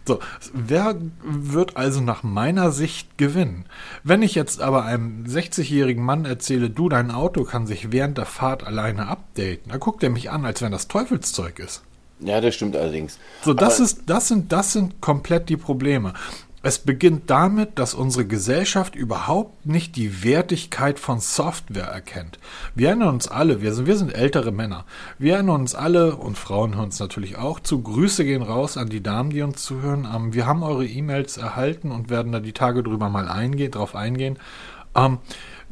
So, 0.06 0.20
wer 0.52 0.96
wird 1.22 1.76
also 1.76 2.00
nach 2.00 2.22
meiner 2.22 2.70
Sicht 2.70 3.18
gewinnen? 3.18 3.64
Wenn 4.04 4.22
ich 4.22 4.36
jetzt 4.36 4.62
aber 4.62 4.84
einem 4.84 5.24
60-jährigen 5.24 6.04
Mann 6.04 6.24
erzähle, 6.24 6.70
du, 6.70 6.88
dein 6.88 7.10
Auto 7.10 7.42
kann 7.42 7.66
sich 7.66 7.90
während 7.90 8.16
der 8.16 8.26
Fahrt 8.26 8.64
alleine 8.64 9.08
updaten, 9.08 9.70
dann 9.70 9.80
guckt 9.80 10.04
er 10.04 10.10
mich 10.10 10.30
an, 10.30 10.44
als 10.44 10.62
wenn 10.62 10.70
das 10.70 10.86
Teufelszeug 10.86 11.58
ist. 11.58 11.82
Ja, 12.20 12.40
das 12.40 12.54
stimmt 12.54 12.76
allerdings. 12.76 13.18
So, 13.42 13.52
das 13.52 13.78
ist, 13.78 14.02
das 14.06 14.28
sind, 14.28 14.52
das 14.52 14.72
sind 14.72 15.00
komplett 15.00 15.48
die 15.48 15.56
Probleme. 15.56 16.14
Es 16.62 16.80
beginnt 16.80 17.30
damit, 17.30 17.78
dass 17.78 17.94
unsere 17.94 18.26
Gesellschaft 18.26 18.96
überhaupt 18.96 19.66
nicht 19.66 19.94
die 19.94 20.24
Wertigkeit 20.24 20.98
von 20.98 21.20
Software 21.20 21.86
erkennt. 21.86 22.40
Wir 22.74 22.88
erinnern 22.88 23.10
uns 23.14 23.28
alle, 23.28 23.62
wir 23.62 23.72
sind, 23.72 23.86
wir 23.86 23.96
sind 23.96 24.12
ältere 24.12 24.50
Männer. 24.50 24.84
Wir 25.16 25.34
erinnern 25.34 25.60
uns 25.60 25.76
alle, 25.76 26.16
und 26.16 26.36
Frauen 26.36 26.74
hören 26.74 26.86
uns 26.86 26.98
natürlich 26.98 27.36
auch 27.38 27.60
zu. 27.60 27.82
Grüße 27.82 28.24
gehen 28.24 28.42
raus 28.42 28.76
an 28.76 28.88
die 28.88 29.00
Damen, 29.00 29.30
die 29.30 29.42
uns 29.42 29.62
zuhören. 29.62 30.08
Ähm, 30.12 30.34
wir 30.34 30.46
haben 30.46 30.64
eure 30.64 30.86
E-Mails 30.86 31.36
erhalten 31.36 31.92
und 31.92 32.10
werden 32.10 32.32
da 32.32 32.40
die 32.40 32.52
Tage 32.52 32.82
drüber 32.82 33.10
mal 33.10 33.28
eingehen, 33.28 33.70
drauf 33.70 33.94
eingehen. 33.94 34.36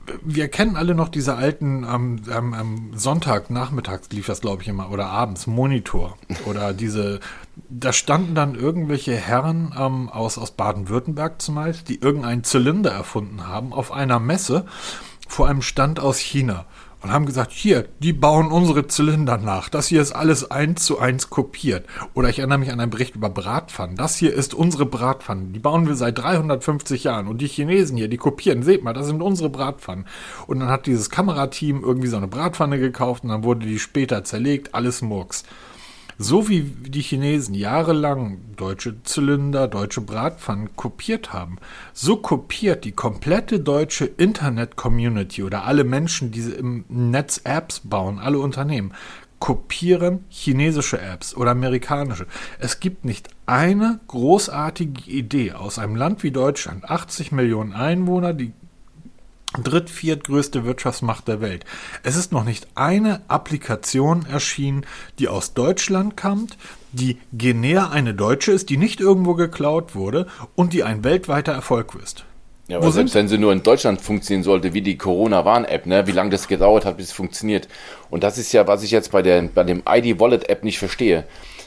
Ähm, 0.09 0.19
wir 0.23 0.49
kennen 0.49 0.77
alle 0.77 0.95
noch 0.95 1.09
diese 1.09 1.35
alten, 1.37 1.85
am 1.85 2.23
ähm, 2.31 2.55
ähm, 2.59 2.91
Sonntag 2.95 3.51
nachmittags 3.51 4.09
lief 4.11 4.27
das, 4.27 4.41
glaube 4.41 4.63
ich, 4.63 4.69
immer, 4.69 4.91
oder 4.91 5.07
abends, 5.07 5.47
Monitor. 5.47 6.17
Oder 6.47 6.73
diese, 6.73 7.21
da 7.69 7.93
standen 7.93 8.35
dann 8.35 8.55
irgendwelche 8.55 9.15
Herren 9.15 9.75
ähm, 9.79 10.09
aus, 10.09 10.39
aus 10.39 10.53
Baden-Württemberg 10.53 11.41
zumeist, 11.41 11.89
die 11.89 12.01
irgendeinen 12.01 12.45
Zylinder 12.45 12.93
erfunden 12.93 13.47
haben, 13.47 13.73
auf 13.73 13.93
einer 13.93 14.21
Messe 14.21 14.67
vor 15.29 15.49
einem 15.49 15.63
Stand 15.63 16.01
aus 16.01 16.19
China 16.19 16.67
und 17.05 17.13
haben 17.13 17.27
gesagt, 17.27 17.53
hier, 17.53 17.87
die 17.99 18.15
bauen 18.15 18.51
unsere 18.51 18.87
Zylinder 18.87 19.37
nach. 19.37 19.69
Das 19.69 19.89
hier 19.89 20.01
ist 20.01 20.13
alles 20.13 20.51
eins 20.51 20.87
zu 20.87 20.99
eins 20.99 21.29
kopiert. 21.29 21.85
Oder 22.15 22.31
ich 22.31 22.39
erinnere 22.39 22.57
mich 22.57 22.73
an 22.73 22.81
einen 22.81 22.91
Bericht 22.91 23.15
über 23.15 23.29
Bratpfannen. 23.29 23.95
Das 23.95 24.17
hier 24.17 24.33
ist 24.33 24.55
unsere 24.55 24.87
Bratpfannen. 24.87 25.53
Die 25.53 25.59
bauen 25.59 25.87
wir 25.87 25.97
seit 25.97 26.17
350 26.17 27.05
Jahren. 27.05 27.29
Und 27.29 27.43
die 27.43 27.47
Chinesen 27.47 27.99
hier, 27.99 28.09
die 28.09 28.17
kopieren. 28.17 28.63
Seht 28.63 28.83
mal, 28.83 28.95
das 28.95 29.05
sind 29.05 29.21
unsere 29.21 29.51
Bratpfannen. 29.51 30.07
Und 30.47 30.61
dann 30.61 30.71
hat 30.71 30.87
dieses 30.87 31.11
Kamerateam 31.11 31.85
irgendwie 31.85 32.09
so 32.09 32.17
eine 32.17 32.27
Bratpfanne 32.27 32.79
gekauft 32.79 33.23
und 33.23 33.29
dann 33.29 33.45
wurde 33.45 33.67
die 33.67 33.79
später 33.79 34.25
zerlegt. 34.25 34.75
Alles 34.75 35.03
Murks. 35.03 35.45
So 36.19 36.49
wie 36.49 36.63
die 36.63 37.03
Chinesen 37.03 37.55
jahrelang 37.55 38.39
deutsche 38.57 39.03
Zylinder, 39.03 39.67
deutsche 39.67 40.01
Bratpfannen 40.01 40.77
kopiert 40.77 41.33
haben, 41.33 41.57
so 41.93 42.17
kopiert 42.17 42.85
die 42.85 42.93
komplette 42.93 43.59
deutsche 43.59 44.05
Internet-Community 44.05 45.43
oder 45.43 45.65
alle 45.65 45.83
Menschen, 45.83 46.31
die 46.31 46.43
im 46.43 46.85
Netz 46.89 47.41
Apps 47.43 47.81
bauen, 47.81 48.21
alle 48.21 48.39
Unternehmen, 48.39 48.93
kopieren 49.41 50.25
chinesische 50.29 51.01
Apps 51.01 51.37
oder 51.37 51.51
amerikanische. 51.51 52.27
Es 52.61 52.79
gibt 52.79 53.05
nicht 53.05 53.29
eine 53.45 53.99
großartige 54.07 55.11
Idee 55.11 55.53
aus 55.53 55.79
einem 55.79 55.97
Land 55.97 56.23
wie 56.23 56.31
Deutschland, 56.31 56.89
80 56.89 57.33
Millionen 57.33 57.73
Einwohner, 57.73 58.33
die 58.33 58.53
dritt-, 59.63 59.91
viertgrößte 59.91 60.65
Wirtschaftsmacht 60.65 61.29
der 61.29 61.41
Welt. 61.41 61.65
Es 62.03 62.17
ist 62.17 62.33
noch 62.33 62.45
nicht 62.45 62.67
eine 62.75 63.23
Applikation 63.29 64.27
erschienen, 64.27 64.87
die 65.19 65.29
aus 65.29 65.55
Deutschland 65.55 66.17
kommt, 66.17 66.57
die 66.93 67.19
genäher 67.33 67.91
eine 67.91 68.15
deutsche 68.15 68.53
ist, 68.53 68.71
die 68.71 68.77
nicht 68.77 69.01
irgendwo 69.01 69.35
geklaut 69.35 69.95
wurde 69.95 70.27
und 70.55 70.73
die 70.73 70.85
ein 70.85 71.05
weltweiter 71.05 71.53
Erfolg 71.53 71.95
ist. 72.03 72.25
Ja, 72.67 72.79
aber 72.79 72.87
Wo 72.87 72.91
selbst 72.91 73.15
wenn 73.15 73.29
sie 73.29 73.37
nur 73.37 73.53
in 73.53 73.63
Deutschland 73.63 74.01
funktionieren 74.01 74.43
sollte, 74.43 74.73
wie 74.73 74.81
die 74.81 74.97
Corona-Warn-App, 74.97 75.85
ne, 75.85 76.07
wie 76.07 76.13
lange 76.13 76.31
das 76.31 76.49
gedauert 76.49 76.87
hat, 76.87 76.97
bis 76.97 77.07
es 77.07 77.13
funktioniert. 77.13 77.69
Und 78.09 78.25
das 78.25 78.39
ist 78.39 78.53
ja, 78.53 78.67
was 78.67 78.83
ich 78.83 78.91
jetzt 78.91 79.13
bei, 79.13 79.21
der, 79.21 79.43
bei 79.43 79.65
dem 79.65 79.83
ID-Wallet-App 79.87 80.65
nicht 80.65 80.79
verstehe. 80.79 81.25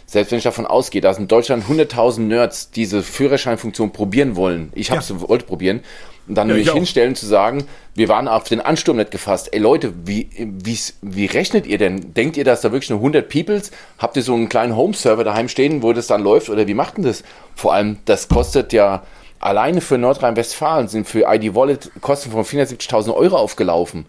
Selbst 0.09 0.31
wenn 0.31 0.37
ich 0.37 0.45
davon 0.45 0.65
ausgehe, 0.65 1.01
dass 1.01 1.19
in 1.19 1.27
Deutschland 1.27 1.65
100.000 1.65 2.21
Nerds 2.21 2.71
diese 2.71 3.03
Führerscheinfunktion 3.03 3.91
probieren 3.91 4.37
wollen, 4.37 4.71
ich 4.73 4.89
habe 4.89 5.03
ja. 5.07 5.27
wollte 5.27 5.45
probieren, 5.45 5.81
und 6.27 6.35
dann 6.35 6.49
ja, 6.49 6.55
nämlich 6.55 6.73
hinstellen 6.73 7.15
zu 7.15 7.25
sagen, 7.25 7.65
wir 7.93 8.09
waren 8.09 8.27
auf 8.27 8.43
den 8.45 8.59
Ansturm 8.59 8.97
nicht 8.97 9.11
gefasst. 9.11 9.53
Ey 9.53 9.59
Leute, 9.59 9.93
wie, 10.05 10.29
wie, 10.37 10.77
wie 11.01 11.25
rechnet 11.25 11.65
ihr 11.65 11.77
denn? 11.77 12.13
Denkt 12.13 12.35
ihr, 12.35 12.43
dass 12.43 12.61
da 12.61 12.71
wirklich 12.71 12.89
nur 12.89 12.99
100 12.99 13.29
Peoples? 13.29 13.71
Habt 13.97 14.17
ihr 14.17 14.23
so 14.23 14.33
einen 14.33 14.49
kleinen 14.49 14.75
Home-Server 14.75 15.23
daheim 15.23 15.47
stehen, 15.47 15.83
wo 15.83 15.93
das 15.93 16.07
dann 16.07 16.23
läuft? 16.23 16.49
Oder 16.49 16.67
wie 16.67 16.73
macht 16.73 16.97
denn 16.97 17.05
das? 17.05 17.23
Vor 17.55 17.73
allem, 17.73 17.97
das 18.05 18.27
kostet 18.27 18.73
ja 18.73 19.03
alleine 19.39 19.81
für 19.81 19.97
Nordrhein-Westfalen 19.97 20.87
sind 20.87 21.07
für 21.07 21.25
ID 21.27 21.55
Wallet 21.55 21.91
Kosten 22.01 22.31
von 22.31 22.43
470.000 22.43 23.13
Euro 23.13 23.37
aufgelaufen. 23.37 24.05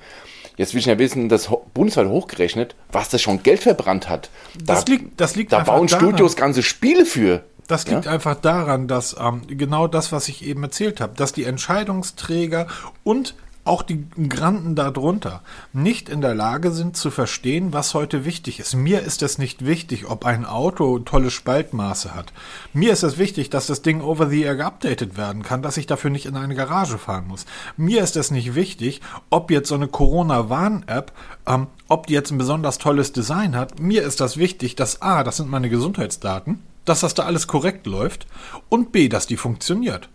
Jetzt 0.58 0.74
will 0.74 0.80
ich 0.80 0.86
ja 0.86 0.98
wissen, 0.98 1.28
das 1.28 1.48
bundesweit 1.72 2.08
hochgerechnet, 2.08 2.74
was 2.90 3.08
das 3.08 3.22
schon 3.22 3.42
Geld 3.44 3.62
verbrannt 3.62 4.08
hat. 4.08 4.28
Da, 4.58 4.74
das 4.74 4.86
liegt, 4.88 5.20
das 5.20 5.36
liegt 5.36 5.52
da 5.52 5.60
bauen 5.60 5.86
daran. 5.86 5.88
Studios 5.88 6.36
ganze 6.36 6.62
Spiele 6.62 7.06
für. 7.06 7.44
Das 7.68 7.86
liegt 7.86 8.06
ja? 8.06 8.10
einfach 8.10 8.34
daran, 8.34 8.88
dass 8.88 9.16
ähm, 9.20 9.42
genau 9.46 9.86
das, 9.86 10.10
was 10.10 10.28
ich 10.28 10.44
eben 10.44 10.62
erzählt 10.64 11.00
habe, 11.00 11.14
dass 11.14 11.32
die 11.32 11.44
Entscheidungsträger 11.44 12.66
und 13.04 13.34
auch 13.68 13.82
die 13.82 14.06
Granden 14.28 14.74
darunter 14.74 15.42
nicht 15.72 16.08
in 16.08 16.20
der 16.20 16.34
Lage 16.34 16.72
sind 16.72 16.96
zu 16.96 17.10
verstehen, 17.10 17.72
was 17.72 17.94
heute 17.94 18.24
wichtig 18.24 18.60
ist. 18.60 18.74
Mir 18.74 19.02
ist 19.02 19.22
es 19.22 19.38
nicht 19.38 19.64
wichtig, 19.64 20.08
ob 20.08 20.24
ein 20.24 20.44
Auto 20.44 20.98
tolle 21.00 21.30
Spaltmaße 21.30 22.14
hat. 22.14 22.32
Mir 22.72 22.92
ist 22.92 23.02
es 23.02 23.18
wichtig, 23.18 23.50
dass 23.50 23.66
das 23.66 23.82
Ding 23.82 24.00
over 24.00 24.28
the 24.28 24.42
air 24.42 24.56
geupdatet 24.56 25.16
werden 25.16 25.42
kann, 25.42 25.62
dass 25.62 25.76
ich 25.76 25.86
dafür 25.86 26.10
nicht 26.10 26.26
in 26.26 26.36
eine 26.36 26.54
Garage 26.54 26.98
fahren 26.98 27.28
muss. 27.28 27.44
Mir 27.76 28.02
ist 28.02 28.16
es 28.16 28.30
nicht 28.30 28.54
wichtig, 28.54 29.02
ob 29.30 29.50
jetzt 29.50 29.68
so 29.68 29.74
eine 29.74 29.88
Corona-Warn-App, 29.88 31.12
ähm, 31.46 31.66
ob 31.88 32.06
die 32.06 32.14
jetzt 32.14 32.30
ein 32.30 32.38
besonders 32.38 32.78
tolles 32.78 33.12
Design 33.12 33.54
hat. 33.54 33.78
Mir 33.80 34.02
ist 34.02 34.20
das 34.20 34.38
wichtig, 34.38 34.76
dass 34.76 35.02
A, 35.02 35.22
das 35.22 35.36
sind 35.36 35.50
meine 35.50 35.68
Gesundheitsdaten, 35.68 36.62
dass 36.84 37.00
das 37.00 37.14
da 37.14 37.24
alles 37.24 37.46
korrekt 37.46 37.86
läuft 37.86 38.26
und 38.70 38.92
B, 38.92 39.08
dass 39.08 39.26
die 39.26 39.36
funktioniert. 39.36 40.08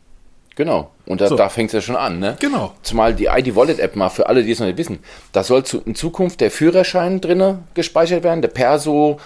Genau. 0.56 0.92
Und 1.06 1.20
da, 1.20 1.28
so. 1.28 1.36
da 1.36 1.50
fängt 1.50 1.70
es 1.70 1.74
ja 1.74 1.82
schon 1.82 1.96
an, 1.96 2.20
ne? 2.20 2.38
Genau. 2.40 2.74
Zumal 2.84 3.14
die 3.14 3.26
ID 3.26 3.56
Wallet 3.56 3.80
App 3.80 3.96
mal 3.96 4.10
für 4.10 4.28
alle, 4.28 4.44
die 4.44 4.52
es 4.52 4.60
noch 4.60 4.68
nicht 4.68 4.78
wissen, 4.78 5.00
da 5.32 5.44
soll 5.44 5.64
zu, 5.64 5.82
in 5.82 5.96
Zukunft 5.96 6.42
der 6.42 6.52
Führerschein 6.52 7.22
drinne 7.22 7.60
gespeichert 7.74 8.24
werden, 8.24 8.42
der 8.42 8.50
Perso, 8.50 9.20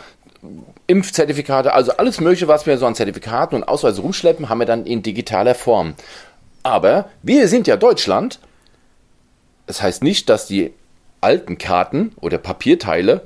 Impfzertifikate, 0.88 1.74
also 1.74 1.92
alles 1.98 2.22
Mögliche, 2.22 2.48
was 2.48 2.66
wir 2.66 2.78
so 2.78 2.86
an 2.86 2.96
Zertifikaten 2.96 3.56
und 3.56 3.68
Ausweise 3.68 4.02
rumschleppen, 4.02 4.48
haben 4.48 4.60
wir 4.60 4.66
dann 4.66 4.86
in 4.86 5.04
digitaler 5.04 5.56
Form. 5.56 5.96
Aber 6.64 7.10
wir 7.24 7.48
sind 7.48 7.68
ja 7.68 7.76
Deutschland. 7.76 8.40
Das 9.66 9.82
heißt 9.82 10.02
nicht, 10.02 10.30
dass 10.30 10.48
die 10.48 10.74
alten 11.20 11.58
Karten 11.58 12.14
oder 12.22 12.38
Papierteile 12.38 13.22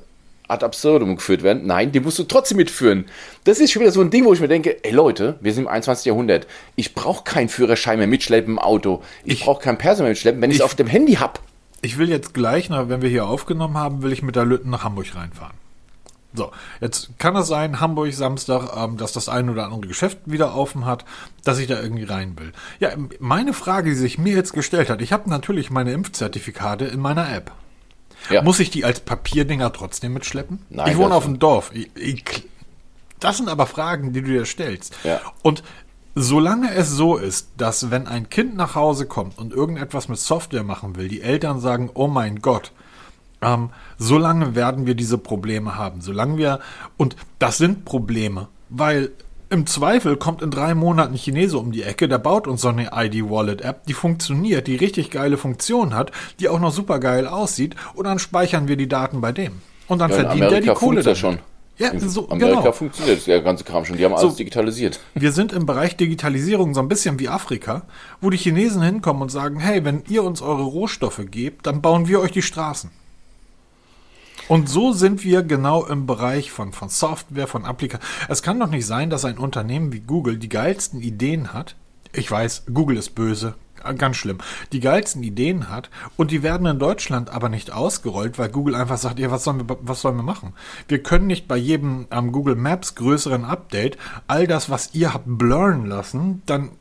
ad 0.52 0.64
absurdum 0.64 1.16
geführt 1.16 1.44
werden. 1.44 1.66
Nein, 1.66 1.92
die 1.92 2.00
musst 2.00 2.20
du 2.20 2.24
trotzdem 2.24 2.58
mitführen. 2.58 3.06
Das 3.44 3.60
ist 3.60 3.72
schon 3.72 3.82
wieder 3.82 3.92
so 3.92 4.02
ein 4.02 4.10
Ding, 4.10 4.26
wo 4.26 4.34
ich 4.34 4.42
mir 4.42 4.48
denke, 4.48 4.84
ey 4.84 4.92
Leute, 4.92 5.38
wir 5.42 5.54
sind 5.54 5.64
im 5.64 5.70
21. 5.70 6.06
Jahrhundert. 6.06 6.48
Ich 6.76 6.94
brauche 6.94 7.24
keinen 7.24 7.50
Führerschein 7.50 7.98
mehr 7.98 8.08
mitschleppen 8.08 8.54
im 8.54 8.60
Auto. 8.60 9.02
Ich, 9.24 9.34
ich 9.34 9.46
brauche 9.46 9.62
keinen 9.62 9.78
Perso 9.78 10.04
mehr 10.04 10.12
mitschleppen, 10.12 10.42
wenn 10.42 10.52
ich 10.52 10.58
es 10.58 10.64
auf 10.64 10.76
dem 10.76 10.88
Handy 10.88 11.14
habe. 11.14 11.40
Ich 11.82 11.98
will 11.98 12.10
jetzt 12.10 12.34
gleich, 12.34 12.70
wenn 12.70 13.02
wir 13.02 13.10
hier 13.10 13.26
aufgenommen 13.26 13.78
haben, 13.78 14.04
will 14.04 14.12
ich 14.12 14.22
mit 14.22 14.36
der 14.36 14.46
Lütten 14.46 14.70
nach 14.70 14.84
Hamburg 14.84 15.16
reinfahren. 15.16 15.56
So, 16.34 16.52
jetzt 16.80 17.10
kann 17.18 17.36
es 17.36 17.48
sein, 17.48 17.82
Hamburg 17.82 18.14
Samstag, 18.14 18.72
ähm, 18.78 18.96
dass 18.96 19.12
das 19.12 19.28
ein 19.28 19.50
oder 19.50 19.66
andere 19.66 19.88
Geschäft 19.88 20.20
wieder 20.26 20.56
offen 20.56 20.86
hat, 20.86 21.04
dass 21.44 21.60
ich 21.60 21.68
da 21.68 21.82
irgendwie 21.82 22.06
rein 22.06 22.38
will. 22.40 22.54
Ja, 22.80 22.92
meine 23.20 23.54
Frage, 23.54 23.90
die 23.90 23.96
sich 23.96 24.18
mir 24.18 24.34
jetzt 24.34 24.54
gestellt 24.54 24.90
hat, 24.90 25.02
ich 25.02 25.12
habe 25.12 25.30
natürlich 25.30 25.72
meine 25.72 25.92
Impfzertifikate 25.92 26.86
in 26.86 27.02
meiner 27.02 27.34
App. 27.34 27.52
Ja. 28.30 28.42
Muss 28.42 28.60
ich 28.60 28.70
die 28.70 28.86
als 28.86 29.00
Papierdinger 29.00 29.74
trotzdem 29.74 30.14
mitschleppen? 30.14 30.66
Nein, 30.70 30.92
ich 30.92 30.98
wohne 30.98 31.16
auf 31.16 31.26
dem 31.26 31.40
Dorf. 31.40 31.72
Ich, 31.74 31.90
ich, 31.96 32.24
das 33.20 33.38
sind 33.38 33.50
aber 33.50 33.66
Fragen, 33.66 34.14
die 34.14 34.22
du 34.22 34.28
dir 34.28 34.46
stellst. 34.46 34.96
Ja. 35.04 35.20
Und 35.42 35.64
solange 36.16 36.74
es 36.74 36.90
so 36.90 37.18
ist, 37.18 37.50
dass 37.58 37.92
wenn 37.92 38.08
ein 38.08 38.30
Kind 38.30 38.56
nach 38.56 38.76
Hause 38.76 39.06
kommt 39.06 39.38
und 39.38 39.54
irgendetwas 39.54 40.08
mit 40.08 40.20
Software 40.20 40.64
machen 40.64 40.96
will, 40.96 41.08
die 41.08 41.22
Eltern 41.22 41.60
sagen, 41.60 41.90
oh 41.94 42.08
mein 42.08 42.42
Gott, 42.42 42.72
ähm, 43.42 43.72
solange 43.98 44.56
werden 44.56 44.86
wir 44.86 44.96
diese 44.96 45.18
Probleme 45.18 45.76
haben. 45.76 46.02
Solange 46.02 46.38
wir, 46.38 46.60
und 46.98 47.16
das 47.40 47.58
sind 47.58 47.86
Probleme, 47.86 48.50
weil 48.70 49.12
im 49.52 49.68
Zweifel 49.68 50.16
kommt 50.16 50.42
in 50.42 50.50
drei 50.50 50.74
Monaten 50.74 51.14
ein 51.14 51.18
Chinese 51.18 51.58
um 51.58 51.72
die 51.72 51.84
Ecke, 51.84 52.08
der 52.08 52.18
baut 52.18 52.48
uns 52.48 52.62
so 52.62 52.70
eine 52.70 52.92
ID-Wallet-App, 52.96 53.86
die 53.86 53.94
funktioniert, 53.94 54.68
die 54.68 54.78
richtig 54.78 55.12
geile 55.12 55.38
Funktion 55.38 55.94
hat, 55.94 56.12
die 56.40 56.48
auch 56.48 56.60
noch 56.60 56.72
super 56.72 57.00
geil 57.00 57.28
aussieht, 57.28 57.76
und 57.94 58.06
dann 58.06 58.18
speichern 58.18 58.70
wir 58.70 58.78
die 58.78 58.88
Daten 58.88 59.20
bei 59.20 59.34
dem. 59.34 59.62
Und 59.88 60.00
dann 60.00 60.10
ja, 60.10 60.18
verdient 60.18 60.52
der 60.52 60.62
die 60.62 60.70
Kohle. 60.70 61.04
Das 61.04 61.20
schon. 61.20 61.40
Ja, 61.78 61.92
so, 62.00 62.30
Amerika 62.30 62.60
genau. 62.60 62.72
funktioniert 62.72 63.26
der 63.28 63.42
ganze 63.42 63.64
Kram 63.64 63.84
schon. 63.84 63.98
Die 63.98 64.06
haben 64.06 64.14
alles 64.14 64.32
so, 64.32 64.38
digitalisiert. 64.38 65.00
Wir 65.16 65.32
sind 65.32 65.52
im 65.52 65.66
Bereich 65.66 65.98
Digitalisierung 65.98 66.74
so 66.74 66.80
ein 66.80 66.88
bisschen 66.88 67.20
wie 67.20 67.28
Afrika, 67.28 67.84
wo 68.22 68.30
die 68.30 68.38
Chinesen 68.38 68.84
hinkommen 68.84 69.24
und 69.24 69.30
sagen, 69.30 69.60
hey, 69.60 69.84
wenn 69.84 70.04
ihr 70.08 70.24
uns 70.24 70.42
eure 70.42 70.64
Rohstoffe 70.64 71.22
gebt, 71.32 71.66
dann 71.66 71.82
bauen 71.82 72.08
wir 72.08 72.22
euch 72.22 72.32
die 72.32 72.44
Straßen. 72.44 72.92
Und 74.52 74.68
so 74.68 74.92
sind 74.92 75.24
wir 75.24 75.44
genau 75.44 75.86
im 75.86 76.06
Bereich 76.06 76.52
von, 76.52 76.74
von 76.74 76.90
Software, 76.90 77.48
von 77.48 77.64
Applikationen. 77.64 78.28
Es 78.28 78.44
kann 78.44 78.60
doch 78.60 78.68
nicht 78.68 78.86
sein, 78.86 79.10
dass 79.10 79.24
ein 79.24 79.38
Unternehmen 79.38 79.94
wie 79.94 80.02
Google 80.02 80.38
die 80.38 80.50
geilsten 80.50 81.00
Ideen 81.00 81.54
hat. 81.54 81.78
Ich 82.12 82.30
weiß, 82.30 82.66
Google 82.74 82.98
ist 82.98 83.16
böse, 83.16 83.56
ganz 83.98 84.18
schlimm, 84.18 84.40
die 84.74 84.82
geilsten 84.82 85.24
Ideen 85.24 85.70
hat 85.70 85.90
und 86.18 86.32
die 86.32 86.44
werden 86.44 86.68
in 86.68 86.80
Deutschland 86.80 87.30
aber 87.30 87.48
nicht 87.48 87.72
ausgerollt, 87.72 88.38
weil 88.38 88.50
Google 88.50 88.76
einfach 88.76 88.98
sagt, 88.98 89.20
ja, 89.20 89.32
was 89.32 89.46
sollen 89.46 89.70
wir, 89.70 89.78
was 89.84 90.02
sollen 90.02 90.18
wir 90.18 90.24
machen? 90.24 90.52
Wir 90.90 91.02
können 91.02 91.28
nicht 91.28 91.48
bei 91.48 91.56
jedem 91.56 92.08
ähm, 92.12 92.34
Google 92.34 92.58
Maps 92.58 92.96
größeren 92.96 93.46
Update 93.46 93.98
all 94.28 94.48
das, 94.48 94.70
was 94.70 94.94
ihr 94.94 95.14
habt, 95.14 95.28
blurren 95.28 95.86
lassen, 95.86 96.42
dann, 96.46 96.72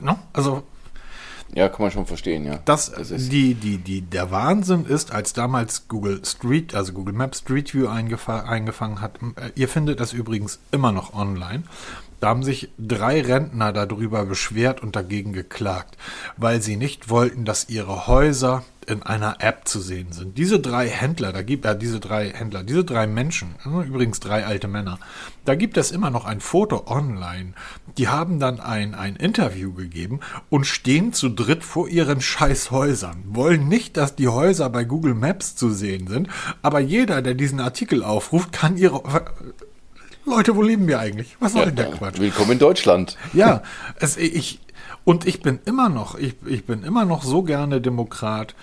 no? 0.00 0.16
also 0.32 0.62
ja, 1.54 1.68
kann 1.68 1.82
man 1.82 1.90
schon 1.92 2.06
verstehen, 2.06 2.44
ja. 2.44 2.58
Das, 2.64 2.90
das 2.90 3.08
die, 3.10 3.54
die, 3.54 3.78
die, 3.78 4.00
der 4.00 4.30
Wahnsinn 4.30 4.86
ist, 4.86 5.12
als 5.12 5.32
damals 5.32 5.86
Google 5.88 6.20
Street, 6.24 6.74
also 6.74 6.92
Google 6.92 7.14
Maps 7.14 7.38
Street 7.38 7.72
View 7.72 7.88
eingef 7.88 8.28
eingefangen 8.28 9.00
hat, 9.00 9.18
äh, 9.36 9.50
ihr 9.54 9.68
findet 9.68 10.00
das 10.00 10.12
übrigens 10.12 10.58
immer 10.72 10.90
noch 10.90 11.14
online, 11.14 11.62
Da 12.20 12.30
haben 12.30 12.42
sich 12.42 12.70
drei 12.78 13.20
Rentner 13.20 13.72
darüber 13.72 14.24
beschwert 14.24 14.82
und 14.82 14.96
dagegen 14.96 15.32
geklagt, 15.32 15.98
weil 16.38 16.62
sie 16.62 16.76
nicht 16.76 17.10
wollten, 17.10 17.44
dass 17.44 17.68
ihre 17.68 18.06
Häuser 18.06 18.64
in 18.84 19.02
einer 19.02 19.36
App 19.40 19.66
zu 19.66 19.80
sehen 19.80 20.12
sind. 20.12 20.38
Diese 20.38 20.60
drei 20.60 20.88
Händler, 20.88 21.32
da 21.32 21.42
gibt 21.42 21.64
äh, 21.64 21.76
diese 21.76 22.00
drei 22.00 22.30
Händler, 22.30 22.62
diese 22.62 22.84
drei 22.84 23.06
Menschen, 23.06 23.54
übrigens 23.64 24.20
drei 24.20 24.46
alte 24.46 24.68
Männer, 24.68 24.98
da 25.44 25.54
gibt 25.54 25.76
es 25.76 25.90
immer 25.90 26.10
noch 26.10 26.24
ein 26.24 26.40
Foto 26.40 26.84
online. 26.86 27.54
Die 27.98 28.08
haben 28.08 28.40
dann 28.40 28.60
ein, 28.60 28.94
ein 28.94 29.16
Interview 29.16 29.72
gegeben 29.72 30.20
und 30.50 30.66
stehen 30.66 31.12
zu 31.12 31.28
dritt 31.28 31.64
vor 31.64 31.88
ihren 31.88 32.20
Scheißhäusern. 32.20 33.24
Wollen 33.26 33.68
nicht, 33.68 33.96
dass 33.96 34.16
die 34.16 34.28
Häuser 34.28 34.70
bei 34.70 34.84
Google 34.84 35.14
Maps 35.14 35.56
zu 35.56 35.70
sehen 35.70 36.06
sind, 36.06 36.28
aber 36.62 36.80
jeder, 36.80 37.22
der 37.22 37.34
diesen 37.34 37.60
Artikel 37.60 38.02
aufruft, 38.02 38.52
kann 38.52 38.76
ihre 38.76 39.02
Leute, 40.26 40.56
wo 40.56 40.62
leben 40.62 40.86
wir 40.88 41.00
eigentlich? 41.00 41.36
Was 41.40 41.52
soll 41.52 41.62
ja, 41.62 41.66
denn 41.66 41.76
der 41.76 41.90
Quatsch? 41.90 42.18
Willkommen 42.18 42.52
in 42.52 42.58
Deutschland. 42.58 43.18
Ja, 43.34 43.62
es, 44.00 44.16
ich, 44.16 44.58
und 45.04 45.26
ich 45.26 45.42
bin 45.42 45.60
immer 45.66 45.90
noch, 45.90 46.14
ich, 46.14 46.34
ich 46.46 46.64
bin 46.64 46.82
immer 46.82 47.04
noch 47.04 47.22
so 47.22 47.42
gerne 47.42 47.82
Demokrat 47.82 48.52
äh, 48.52 48.54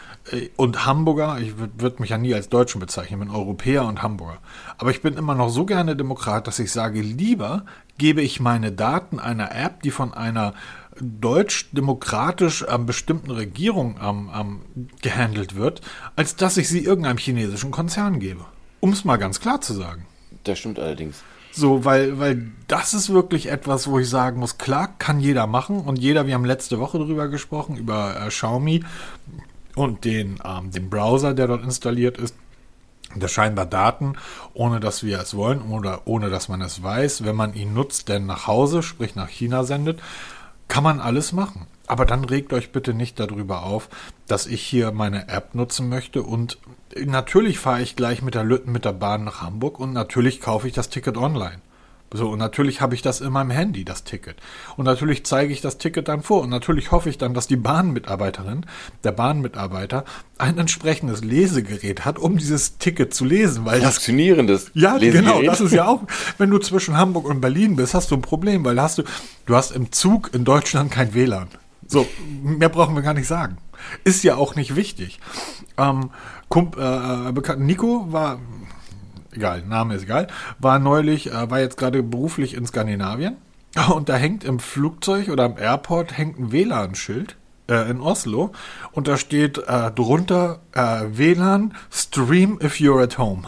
und 0.56 0.86
Hamburger. 0.86 1.40
Ich 1.40 1.54
würde 1.58 1.96
mich 2.00 2.12
ja 2.12 2.18
nie 2.18 2.34
als 2.34 2.50
Deutschen 2.50 2.80
bezeichnen, 2.80 3.22
ich 3.22 3.28
bin 3.28 3.36
Europäer 3.36 3.86
und 3.86 4.02
Hamburger. 4.02 4.38
Aber 4.78 4.92
ich 4.92 5.02
bin 5.02 5.16
immer 5.16 5.36
noch 5.36 5.50
so 5.50 5.66
gerne 5.66 5.96
Demokrat, 5.96 6.48
dass 6.48 6.60
ich 6.60 6.72
sage, 6.72 7.02
lieber 7.02 7.66
gebe 7.98 8.22
ich 8.22 8.40
meine 8.40 8.72
Daten 8.72 9.20
einer 9.20 9.54
App, 9.56 9.84
die 9.84 9.92
von 9.92 10.14
einer 10.14 10.54
deutsch-demokratisch 11.00 12.66
ähm, 12.68 12.86
bestimmten 12.86 13.32
Regierung 13.32 13.98
ähm, 14.02 14.30
ähm, 14.36 14.60
gehandelt 15.02 15.56
wird, 15.56 15.82
als 16.16 16.36
dass 16.36 16.58
ich 16.58 16.68
sie 16.70 16.84
irgendeinem 16.84 17.18
chinesischen 17.18 17.72
Konzern 17.72 18.20
gebe. 18.20 18.46
Um 18.80 18.92
es 18.92 19.06
mal 19.06 19.18
ganz 19.18 19.40
klar 19.40 19.62
zu 19.62 19.74
sagen. 19.74 20.06
Das 20.44 20.60
stimmt 20.60 20.80
allerdings. 20.80 21.24
So, 21.54 21.84
weil, 21.84 22.18
weil 22.20 22.52
das 22.68 22.94
ist 22.94 23.12
wirklich 23.12 23.48
etwas, 23.48 23.88
wo 23.88 24.00
ich 24.00 24.10
sagen 24.10 24.40
muss, 24.40 24.58
klar, 24.58 24.96
kann 24.98 25.20
jeder 25.20 25.48
machen 25.48 25.82
und 25.82 26.00
jeder, 26.00 26.26
wir 26.26 26.34
haben 26.34 26.46
letzte 26.46 26.80
Woche 26.80 26.98
darüber 26.98 27.28
gesprochen, 27.28 27.76
über 27.76 28.16
äh, 28.16 28.30
Xiaomi 28.30 28.84
und 29.76 30.06
den, 30.06 30.40
ähm, 30.44 30.72
den 30.72 30.90
Browser, 30.90 31.34
der 31.34 31.48
dort 31.48 31.64
installiert 31.64 32.18
ist, 32.18 32.36
der 33.16 33.28
scheinbar 33.28 33.66
Daten, 33.66 34.16
ohne 34.54 34.80
dass 34.80 35.04
wir 35.04 35.20
es 35.20 35.36
wollen 35.36 35.62
oder 35.62 36.02
ohne 36.06 36.30
dass 36.30 36.50
man 36.50 36.62
es 36.62 36.82
weiß, 36.82 37.26
wenn 37.26 37.36
man 37.36 37.54
ihn 37.54 37.74
nutzt, 37.74 38.10
denn 38.10 38.26
nach 38.26 38.48
Hause, 38.48 38.84
sprich 38.84 39.16
nach 39.16 39.30
China 39.30 39.64
sendet, 39.64 40.02
kann 40.68 40.84
man 40.84 41.02
alles 41.02 41.34
machen. 41.34 41.68
Aber 41.88 42.06
dann 42.06 42.24
regt 42.24 42.54
euch 42.54 42.72
bitte 42.72 42.94
nicht 42.94 43.20
darüber 43.20 43.64
auf, 43.64 43.90
dass 44.28 44.46
ich 44.46 44.62
hier 44.62 44.94
meine 44.94 45.28
App 45.28 45.56
nutzen 45.56 45.90
möchte 45.90 46.24
und 46.24 46.58
natürlich 46.96 47.60
fahre 47.60 47.82
ich 47.82 47.98
gleich 47.98 48.22
mit 48.22 48.36
der 48.36 48.46
Lütten 48.46 48.72
mit 48.72 48.86
der 48.86 48.94
Bahn 48.94 49.26
nach 49.26 49.42
Hamburg 49.42 49.80
und 49.80 49.92
natürlich 49.92 50.40
kaufe 50.40 50.68
ich 50.68 50.74
das 50.74 50.90
Ticket 50.90 51.18
online. 51.18 51.60
So, 52.14 52.30
und 52.30 52.40
natürlich 52.40 52.82
habe 52.82 52.94
ich 52.94 53.02
das 53.02 53.22
in 53.22 53.32
meinem 53.32 53.52
Handy, 53.52 53.86
das 53.86 54.04
Ticket. 54.04 54.36
Und 54.76 54.84
natürlich 54.84 55.24
zeige 55.26 55.54
ich 55.54 55.62
das 55.62 55.78
Ticket 55.78 56.10
dann 56.10 56.24
vor. 56.24 56.42
Und 56.42 56.50
natürlich 56.50 56.92
hoffe 56.92 57.10
ich 57.10 57.18
dann, 57.18 57.34
dass 57.34 57.48
die 57.48 57.56
Bahnmitarbeiterin, 57.56 58.66
der 59.06 59.14
Bahnmitarbeiter, 59.14 60.04
ein 60.38 60.58
entsprechendes 60.58 61.24
Lesegerät 61.24 62.04
hat, 62.04 62.20
um 62.20 62.38
dieses 62.38 62.78
Ticket 62.80 63.14
zu 63.14 63.24
lesen. 63.24 63.64
Weil 63.66 63.80
das 63.80 63.96
Funktionierendes 63.96 64.72
Ja, 64.74 64.96
Lesegerät. 64.98 65.26
genau. 65.26 65.42
Das 65.44 65.62
ist 65.62 65.72
ja 65.72 65.88
auch, 65.88 66.02
wenn 66.38 66.50
du 66.50 66.58
zwischen 66.58 66.98
Hamburg 66.98 67.26
und 67.26 67.40
Berlin 67.40 67.78
bist, 67.78 67.94
hast 67.94 68.12
du 68.12 68.16
ein 68.16 68.22
Problem, 68.22 68.66
weil 68.66 68.82
hast 68.82 68.98
du, 68.98 69.04
du 69.46 69.56
hast 69.56 69.72
im 69.72 69.94
Zug 69.94 70.32
in 70.34 70.44
Deutschland 70.44 70.92
kein 70.92 71.14
WLAN. 71.14 71.48
So, 71.88 72.08
mehr 72.44 72.70
brauchen 72.70 72.94
wir 72.96 73.04
gar 73.04 73.14
nicht 73.14 73.28
sagen. 73.28 73.58
Ist 74.04 74.24
ja 74.24 74.36
auch 74.36 74.56
nicht 74.56 74.76
wichtig. 74.76 75.20
Ähm, 75.78 76.10
Kump, 76.50 76.78
äh, 76.78 76.82
äh 76.82 77.56
Nico 77.58 78.12
war, 78.12 78.40
egal, 79.34 79.64
Name 79.64 79.96
ist 79.96 80.04
egal, 80.04 80.28
war 80.60 80.80
neulich, 80.80 81.32
äh, 81.32 81.50
war 81.50 81.60
jetzt 81.60 81.78
gerade 81.78 82.04
beruflich 82.04 82.54
in 82.54 82.66
Skandinavien 82.66 83.38
und 83.94 84.10
da 84.10 84.16
hängt 84.16 84.44
im 84.44 84.60
Flugzeug 84.60 85.30
oder 85.30 85.46
im 85.46 85.58
Airport 85.58 86.18
hängt 86.18 86.40
ein 86.40 86.52
WLAN-Schild 86.52 87.36
äh, 87.68 87.90
in 87.90 88.02
Oslo 88.02 88.52
und 88.92 89.08
da 89.08 89.18
steht 89.18 89.58
äh, 89.58 89.92
drunter 89.92 90.60
äh, 90.74 91.04
WLAN 91.12 91.74
Stream 91.92 92.60
if 92.62 92.76
you're 92.76 93.02
at 93.02 93.18
home. 93.18 93.44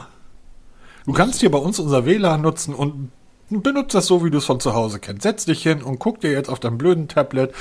Du 1.05 1.11
kannst 1.11 1.41
hier 1.41 1.51
bei 1.51 1.57
uns 1.57 1.79
unser 1.79 2.05
WLAN 2.05 2.41
nutzen 2.41 2.73
und 2.73 3.11
benutzt 3.49 3.93
das 3.93 4.07
so, 4.07 4.23
wie 4.23 4.31
du 4.31 4.37
es 4.37 4.45
von 4.45 4.59
zu 4.59 4.73
Hause 4.73 4.99
kennst. 4.99 5.23
Setz 5.23 5.45
dich 5.45 5.61
hin 5.61 5.83
und 5.83 5.99
guck 5.99 6.21
dir 6.21 6.31
jetzt 6.31 6.49
auf 6.49 6.59
deinem 6.59 6.77
blöden 6.77 7.07
Tablet 7.07 7.53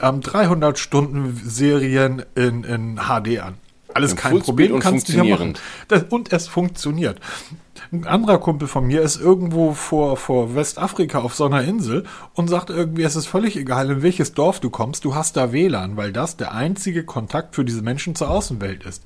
ähm, 0.00 0.20
300 0.20 0.78
Stunden 0.78 1.40
Serien 1.44 2.24
in, 2.34 2.64
in 2.64 2.96
HD 2.96 3.40
an. 3.40 3.54
Alles 3.94 4.12
Im 4.12 4.16
kein 4.16 4.38
Problem, 4.40 4.72
und 4.72 4.80
kannst 4.80 5.08
du 5.08 5.12
ja 5.12 5.24
machen. 5.24 5.54
Das, 5.88 6.04
und 6.10 6.32
es 6.32 6.48
funktioniert. 6.48 7.20
Ein 7.92 8.06
anderer 8.06 8.38
Kumpel 8.38 8.66
von 8.66 8.86
mir 8.86 9.02
ist 9.02 9.20
irgendwo 9.20 9.72
vor, 9.72 10.16
vor 10.16 10.54
Westafrika 10.54 11.20
auf 11.20 11.34
so 11.34 11.44
einer 11.44 11.62
Insel 11.62 12.04
und 12.34 12.48
sagt 12.48 12.70
irgendwie, 12.70 13.02
es 13.02 13.14
ist 13.14 13.26
völlig 13.26 13.56
egal, 13.56 13.90
in 13.90 14.02
welches 14.02 14.34
Dorf 14.34 14.58
du 14.58 14.70
kommst, 14.70 15.04
du 15.04 15.14
hast 15.14 15.36
da 15.36 15.52
WLAN, 15.52 15.96
weil 15.96 16.12
das 16.12 16.36
der 16.36 16.52
einzige 16.52 17.04
Kontakt 17.04 17.54
für 17.54 17.64
diese 17.64 17.82
Menschen 17.82 18.16
zur 18.16 18.30
Außenwelt 18.30 18.84
ist. 18.84 19.04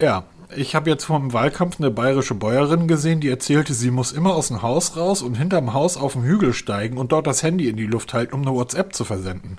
Ja, 0.00 0.24
ich 0.54 0.74
habe 0.74 0.90
jetzt 0.90 1.04
vom 1.04 1.32
Wahlkampf 1.32 1.80
eine 1.80 1.90
bayerische 1.90 2.34
Bäuerin 2.34 2.86
gesehen, 2.86 3.20
die 3.20 3.28
erzählte, 3.28 3.74
sie 3.74 3.90
muss 3.90 4.12
immer 4.12 4.34
aus 4.34 4.48
dem 4.48 4.62
Haus 4.62 4.96
raus 4.96 5.22
und 5.22 5.34
hinterm 5.34 5.72
Haus 5.72 5.96
auf 5.96 6.12
den 6.12 6.22
Hügel 6.22 6.52
steigen 6.52 6.98
und 6.98 7.12
dort 7.12 7.26
das 7.26 7.42
Handy 7.42 7.68
in 7.68 7.76
die 7.76 7.86
Luft 7.86 8.14
halten, 8.14 8.34
um 8.34 8.42
eine 8.42 8.52
WhatsApp 8.52 8.94
zu 8.94 9.04
versenden. 9.04 9.58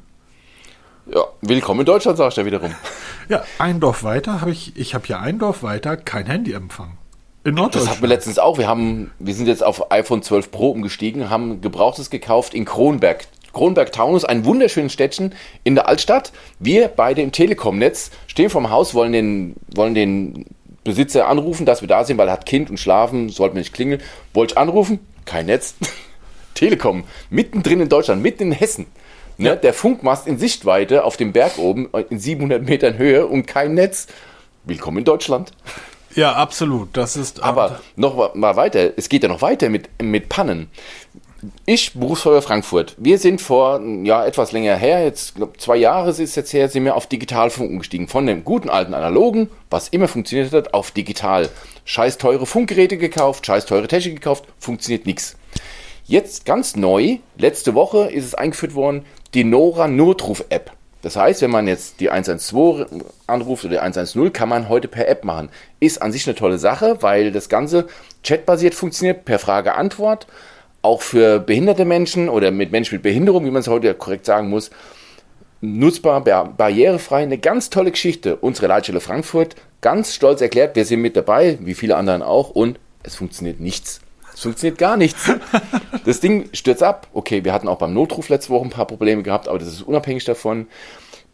Ja, 1.05 1.23
willkommen 1.41 1.81
in 1.81 1.85
Deutschland, 1.85 2.17
sagst 2.17 2.37
du 2.37 2.45
wiederum. 2.45 2.73
Ja, 3.27 3.43
ein 3.57 3.79
Dorf 3.81 4.03
weiter 4.03 4.39
habe 4.39 4.51
ich, 4.51 4.77
ich 4.77 4.95
habe 4.95 5.05
hier 5.05 5.19
ein 5.19 5.39
Dorf 5.39 5.63
weiter 5.63 5.97
kein 5.97 6.25
Handyempfang. 6.25 6.97
In 7.45 7.55
Norddeutschland. 7.55 7.87
Das 7.87 7.91
hatten 7.91 8.01
wir 8.03 8.09
letztens 8.09 8.39
auch. 8.39 8.57
Wir 8.57 8.67
haben, 8.67 9.11
wir 9.19 9.33
sind 9.33 9.47
jetzt 9.47 9.63
auf 9.63 9.91
iPhone 9.91 10.21
12 10.21 10.49
Pro 10.49 10.69
umgestiegen, 10.69 11.29
haben 11.29 11.59
Gebrauchtes 11.59 12.09
gekauft 12.09 12.53
in 12.53 12.63
Kronberg. 12.65 13.25
Kronberg-Taunus, 13.51 14.25
ein 14.25 14.45
wunderschönes 14.45 14.93
Städtchen 14.93 15.35
in 15.63 15.75
der 15.75 15.87
Altstadt. 15.87 16.31
Wir 16.59 16.87
beide 16.87 17.21
im 17.21 17.31
Telekom-Netz 17.31 18.11
stehen 18.27 18.49
vorm 18.49 18.71
Haus, 18.71 18.95
wollen 18.95 19.11
den, 19.11 19.55
wollen 19.75 19.93
den 19.93 20.45
Besitzer 20.83 21.27
anrufen, 21.27 21.65
dass 21.65 21.81
wir 21.81 21.87
da 21.87 22.03
sind, 22.03 22.17
weil 22.17 22.27
er 22.27 22.33
hat 22.33 22.45
Kind 22.45 22.69
und 22.69 22.79
schlafen, 22.79 23.29
sollten 23.29 23.55
wir 23.55 23.59
nicht 23.59 23.73
klingeln. 23.73 24.01
Wollte 24.33 24.53
ich 24.53 24.57
anrufen? 24.57 24.99
Kein 25.25 25.45
Netz. 25.45 25.75
Telekom, 26.55 27.03
mittendrin 27.29 27.81
in 27.81 27.89
Deutschland, 27.89 28.23
mitten 28.23 28.43
in 28.43 28.51
Hessen. 28.53 28.87
Ne? 29.37 29.49
Ja. 29.49 29.55
Der 29.55 29.73
Funkmast 29.73 30.27
in 30.27 30.39
Sichtweite 30.39 31.03
auf 31.03 31.17
dem 31.17 31.33
Berg 31.33 31.57
oben 31.57 31.89
in 32.09 32.19
700 32.19 32.63
Metern 32.63 32.97
Höhe 32.97 33.27
und 33.27 33.45
kein 33.47 33.73
Netz. 33.73 34.07
Willkommen 34.65 34.99
in 34.99 35.05
Deutschland. 35.05 35.51
Ja, 36.15 36.33
absolut. 36.33 36.89
Das 36.93 37.15
ist. 37.15 37.41
Aber 37.41 37.79
noch 37.95 38.35
mal 38.35 38.55
weiter. 38.55 38.91
Es 38.97 39.09
geht 39.09 39.23
ja 39.23 39.29
noch 39.29 39.41
weiter 39.41 39.69
mit, 39.69 39.89
mit 40.01 40.29
Pannen. 40.29 40.69
Ich, 41.65 41.93
Berufsfeuer 41.93 42.41
Frankfurt. 42.41 42.95
Wir 42.97 43.17
sind 43.17 43.41
vor, 43.41 43.81
ja, 44.03 44.25
etwas 44.25 44.53
länger 44.53 44.77
her, 44.77 45.03
jetzt, 45.03 45.35
glaub, 45.35 45.59
zwei 45.59 45.75
Jahre 45.75 46.09
ist 46.09 46.35
jetzt 46.35 46.53
her, 46.53 46.69
sind 46.69 46.85
wir 46.85 46.95
auf 46.95 47.07
Digitalfunk 47.07 47.69
umgestiegen. 47.69 48.07
Von 48.07 48.25
dem 48.25 48.45
guten 48.45 48.69
alten 48.69 48.93
Analogen, 48.93 49.49
was 49.69 49.89
immer 49.89 50.07
funktioniert 50.07 50.53
hat, 50.53 50.73
auf 50.73 50.91
digital. 50.91 51.49
Scheiß 51.83 52.17
teure 52.17 52.45
Funkgeräte 52.45 52.97
gekauft, 52.97 53.45
scheiß 53.45 53.65
teure 53.65 53.89
Technik 53.89 54.15
gekauft, 54.15 54.45
funktioniert 54.57 55.05
nichts. 55.05 55.35
Jetzt 56.05 56.45
ganz 56.45 56.77
neu, 56.77 57.17
letzte 57.37 57.75
Woche 57.75 58.09
ist 58.09 58.25
es 58.25 58.35
eingeführt 58.35 58.75
worden, 58.75 59.05
die 59.33 59.43
Nora 59.43 59.89
Notruf-App. 59.89 60.71
Das 61.03 61.17
heißt, 61.17 61.41
wenn 61.41 61.51
man 61.51 61.67
jetzt 61.67 61.99
die 61.99 62.09
112 62.09 62.87
anruft 63.27 63.65
oder 63.65 63.73
die 63.73 63.79
110, 63.79 64.31
kann 64.31 64.47
man 64.49 64.69
heute 64.69 64.87
per 64.87 65.07
App 65.07 65.25
machen. 65.25 65.49
Ist 65.81 66.01
an 66.01 66.13
sich 66.13 66.25
eine 66.25 66.35
tolle 66.35 66.57
Sache, 66.57 66.97
weil 67.01 67.31
das 67.31 67.49
Ganze 67.49 67.87
chatbasiert 68.23 68.73
funktioniert, 68.73 69.25
per 69.25 69.37
Frage-Antwort. 69.37 70.27
Auch 70.81 71.01
für 71.01 71.39
behinderte 71.39 71.83
Menschen 71.83 72.29
oder 72.29 72.51
mit 72.51 72.71
Menschen 72.71 72.95
mit 72.95 73.03
Behinderung, 73.03 73.45
wie 73.45 73.51
man 73.51 73.59
es 73.59 73.67
heute 73.67 73.93
korrekt 73.93 74.25
sagen 74.25 74.49
muss, 74.49 74.71
nutzbar, 75.59 76.21
barrierefrei. 76.21 77.23
Eine 77.23 77.37
ganz 77.37 77.69
tolle 77.69 77.91
Geschichte. 77.91 78.37
Unsere 78.37 78.67
Leitstelle 78.67 79.01
Frankfurt, 79.01 79.55
ganz 79.81 80.13
stolz 80.13 80.39
erklärt, 80.39 80.77
wir 80.77 80.85
sind 80.85 81.01
mit 81.01 81.17
dabei, 81.17 81.57
wie 81.61 81.73
viele 81.73 81.97
anderen 81.97 82.21
auch, 82.21 82.49
und 82.49 82.79
es 83.03 83.15
funktioniert 83.15 83.59
nichts. 83.59 83.99
Funktioniert 84.43 84.77
gar 84.77 84.97
nichts. 84.97 85.31
Das 86.05 86.19
Ding 86.19 86.49
stürzt 86.51 86.83
ab. 86.83 87.07
Okay, 87.13 87.45
wir 87.45 87.53
hatten 87.53 87.69
auch 87.69 87.77
beim 87.77 87.93
Notruf 87.93 88.27
letzte 88.27 88.49
Woche 88.49 88.65
ein 88.65 88.69
paar 88.69 88.87
Probleme 88.87 89.23
gehabt, 89.23 89.47
aber 89.47 89.57
das 89.57 89.69
ist 89.69 89.83
unabhängig 89.83 90.25
davon. 90.25 90.67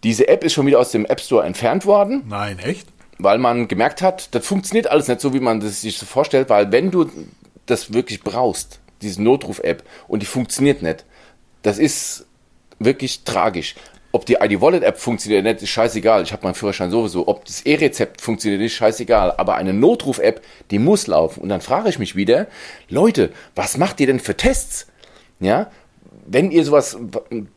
Diese 0.03 0.27
App 0.27 0.43
ist 0.43 0.53
schon 0.53 0.67
wieder 0.67 0.79
aus 0.79 0.91
dem 0.91 1.07
App 1.07 1.19
Store 1.19 1.43
entfernt 1.43 1.87
worden. 1.87 2.23
Nein, 2.27 2.59
echt? 2.59 2.87
Weil 3.17 3.39
man 3.39 3.67
gemerkt 3.67 4.03
hat, 4.03 4.35
das 4.35 4.45
funktioniert 4.45 4.85
alles 4.85 5.07
nicht 5.07 5.21
so, 5.21 5.33
wie 5.33 5.39
man 5.39 5.59
das 5.59 5.81
sich 5.81 5.97
so 5.97 6.05
vorstellt, 6.05 6.49
weil 6.49 6.71
wenn 6.71 6.91
du 6.91 7.09
das 7.65 7.93
wirklich 7.93 8.21
brauchst, 8.21 8.79
diese 9.01 9.23
Notruf-App, 9.23 9.83
und 10.07 10.21
die 10.21 10.27
funktioniert 10.27 10.83
nicht, 10.83 11.03
das 11.63 11.79
ist 11.79 12.27
wirklich 12.77 13.23
tragisch. 13.23 13.73
Ob 14.11 14.25
die 14.25 14.35
ID-Wallet-App 14.35 14.97
funktioniert 14.97 15.43
oder 15.43 15.53
nicht, 15.53 15.61
ist 15.61 15.69
scheißegal. 15.69 16.23
Ich 16.23 16.31
habe 16.31 16.43
meinen 16.43 16.55
Führerschein 16.55 16.89
sowieso. 16.89 17.27
Ob 17.27 17.45
das 17.45 17.61
E-Rezept 17.61 18.21
funktioniert, 18.21 18.61
ist 18.61 18.73
scheißegal. 18.73 19.35
Aber 19.37 19.55
eine 19.55 19.73
Notruf-App, 19.73 20.41
die 20.71 20.79
muss 20.79 21.05
laufen. 21.05 21.41
Und 21.41 21.49
dann 21.49 21.61
frage 21.61 21.89
ich 21.89 21.99
mich 21.99 22.15
wieder, 22.15 22.47
Leute, 22.89 23.31
was 23.55 23.77
macht 23.77 23.99
ihr 23.99 24.07
denn 24.07 24.19
für 24.19 24.35
Tests? 24.35 24.87
Ja, 25.39 25.69
wenn 26.25 26.51
ihr 26.51 26.65
sowas 26.65 26.97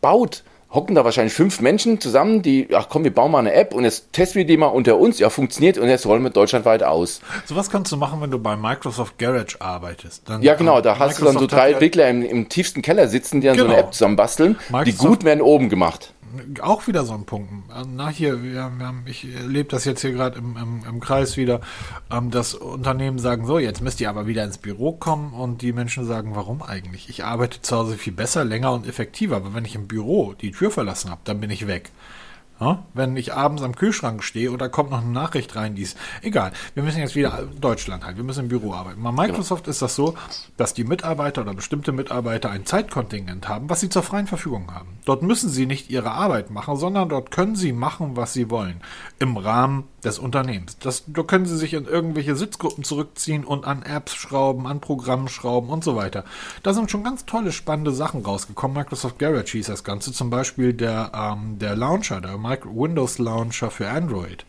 baut, 0.01 0.45
hocken 0.71 0.95
da 0.95 1.05
wahrscheinlich 1.05 1.35
fünf 1.35 1.61
Menschen 1.61 2.01
zusammen, 2.01 2.43
die, 2.43 2.69
ach 2.75 2.89
komm, 2.89 3.05
wir 3.05 3.15
bauen 3.15 3.31
mal 3.31 3.41
eine 3.41 3.53
App 3.53 3.75
und 3.75 3.85
jetzt 3.85 4.13
testen 4.13 4.39
wir 4.39 4.47
die 4.47 4.57
mal 4.57 4.69
unter 4.69 4.99
uns, 4.99 5.19
ja, 5.19 5.29
funktioniert 5.29 5.77
und 5.79 5.89
jetzt 5.89 6.07
rollen 6.07 6.23
wir 6.23 6.31
deutschlandweit 6.31 6.83
aus. 6.83 7.21
So 7.45 7.57
was 7.57 7.71
kannst 7.71 7.93
du 7.93 7.97
machen, 7.97 8.21
wenn 8.21 8.31
du 8.31 8.39
bei 8.39 8.57
Microsoft 8.57 9.19
Garage 9.19 9.61
arbeitest. 9.61 10.29
Dann, 10.29 10.43
ja, 10.43 10.55
genau, 10.55 10.81
da 10.81 10.99
hast 10.99 11.21
du 11.21 11.25
dann 11.25 11.39
so 11.39 11.47
drei 11.47 11.73
Entwickler 11.73 12.09
im, 12.09 12.23
im, 12.23 12.49
tiefsten 12.49 12.81
Keller 12.81 13.09
sitzen, 13.09 13.41
die 13.41 13.49
dann 13.49 13.57
genau. 13.57 13.67
so 13.67 13.73
eine 13.73 13.77
genau. 13.77 13.89
App 13.89 13.95
zusammenbasteln. 13.95 14.59
Microsoft, 14.71 14.87
die 14.87 15.07
gut 15.07 15.25
werden 15.25 15.43
oben 15.43 15.69
gemacht 15.69 16.13
auch 16.61 16.87
wieder 16.87 17.05
so 17.05 17.15
ein 17.15 17.25
Punkt. 17.25 17.51
Na, 17.87 18.09
hier, 18.09 18.43
wir, 18.43 18.53
wir 18.53 18.87
haben, 18.87 19.05
ich 19.07 19.33
erlebe 19.35 19.69
das 19.69 19.85
jetzt 19.85 20.01
hier 20.01 20.13
gerade 20.13 20.39
im, 20.39 20.57
im, 20.57 20.85
im, 20.89 21.01
Kreis 21.01 21.37
wieder, 21.37 21.61
ähm, 22.11 22.31
dass 22.31 22.55
Unternehmen 22.55 23.19
sagen, 23.19 23.47
so, 23.47 23.59
jetzt 23.59 23.81
müsst 23.81 24.01
ihr 24.01 24.09
aber 24.09 24.27
wieder 24.27 24.45
ins 24.45 24.59
Büro 24.59 24.93
kommen 24.93 25.33
und 25.33 25.63
die 25.63 25.73
Menschen 25.73 26.05
sagen, 26.05 26.35
warum 26.35 26.63
eigentlich? 26.63 27.09
Ich 27.09 27.25
arbeite 27.25 27.63
zu 27.63 27.77
Hause 27.77 27.97
viel 27.97 28.13
besser, 28.13 28.45
länger 28.45 28.73
und 28.73 28.87
effektiver, 28.87 29.37
aber 29.37 29.55
wenn 29.55 29.65
ich 29.65 29.75
im 29.75 29.89
Büro 29.89 30.35
die 30.35 30.53
Tür 30.53 30.71
verlassen 30.71 31.11
habe, 31.11 31.21
dann 31.25 31.41
bin 31.41 31.51
ich 31.51 31.67
weg. 31.67 31.91
Ja? 32.63 32.85
Wenn 32.95 33.17
ich 33.17 33.35
abends 33.35 33.63
am 33.63 33.75
Kühlschrank 33.75 34.23
stehe 34.23 34.53
oder 34.53 34.69
kommt 34.69 34.91
noch 34.91 35.03
eine 35.03 35.11
Nachricht 35.11 35.57
rein, 35.57 35.75
die 35.75 35.83
ist 35.83 35.99
egal. 36.23 36.53
Wir 36.75 36.85
müssen 36.85 37.01
jetzt 37.01 37.17
wieder 37.17 37.49
Deutschland 37.61 38.05
halt, 38.05 38.17
wir 38.17 38.25
müssen 38.25 38.45
im 38.45 38.49
Büro 38.49 38.73
arbeiten. 38.73 39.03
Bei 39.03 39.11
Microsoft 39.11 39.65
genau. 39.65 39.73
ist 39.73 39.83
das 39.83 39.97
so, 39.97 40.15
dass 40.57 40.73
die 40.73 40.85
Mitarbeiter 40.85 41.43
oder 41.43 41.55
bestimmte 41.55 41.91
Mitarbeiter 41.91 42.51
ein 42.51 42.65
Zeitkontingent 42.65 43.49
haben, 43.49 43.69
was 43.69 43.81
sie 43.81 43.89
zur 43.89 44.05
freien 44.05 44.29
Verfügung 44.29 44.73
haben. 44.73 44.99
Dort 45.05 45.23
müssen 45.23 45.51
sie 45.51 45.67
nicht 45.67 45.91
ihre 45.91 46.13
Arbeit 46.13 46.51
machen, 46.51 46.77
sondern 46.77 47.09
dort 47.09 47.33
können 47.33 47.57
sie 47.57 47.73
machen, 47.73 48.17
was 48.17 48.33
sie 48.33 48.49
wollen. 48.49 48.81
Im 49.23 49.37
Rahmen 49.37 49.85
des 50.03 50.19
Unternehmens. 50.19 50.79
Das, 50.79 51.05
da 51.07 51.23
können 51.23 51.47
sie 51.47 51.57
sich 51.57 51.75
in 51.75 51.85
irgendwelche 51.85 52.35
Sitzgruppen 52.35 52.83
zurückziehen 52.83 53.45
und 53.45 53.65
an 53.65 53.85
Apps 53.85 54.17
schrauben, 54.17 54.67
an 54.67 54.81
Programmen 54.81 55.29
schrauben 55.29 55.69
und 55.71 55.85
so 55.85 55.95
weiter. 55.95 56.25
Da 56.65 56.75
sind 56.75 56.91
schon 56.91 57.05
ganz 57.05 57.25
tolle, 57.25 57.53
spannende 57.53 57.93
Sachen 57.93 58.25
rausgekommen. 58.25 58.77
Microsoft 58.77 59.21
Garage 59.21 59.53
hieß 59.53 59.69
das 59.69 59.85
Ganze. 59.85 60.13
Zum 60.13 60.29
Beispiel 60.29 60.73
der, 60.73 61.13
ähm, 61.15 61.61
der 61.61 61.77
Launcher, 61.77 62.21
der 62.21 62.35
Windows 62.43 63.19
Launcher 63.19 63.71
für 63.71 63.89
Android, 63.89 64.45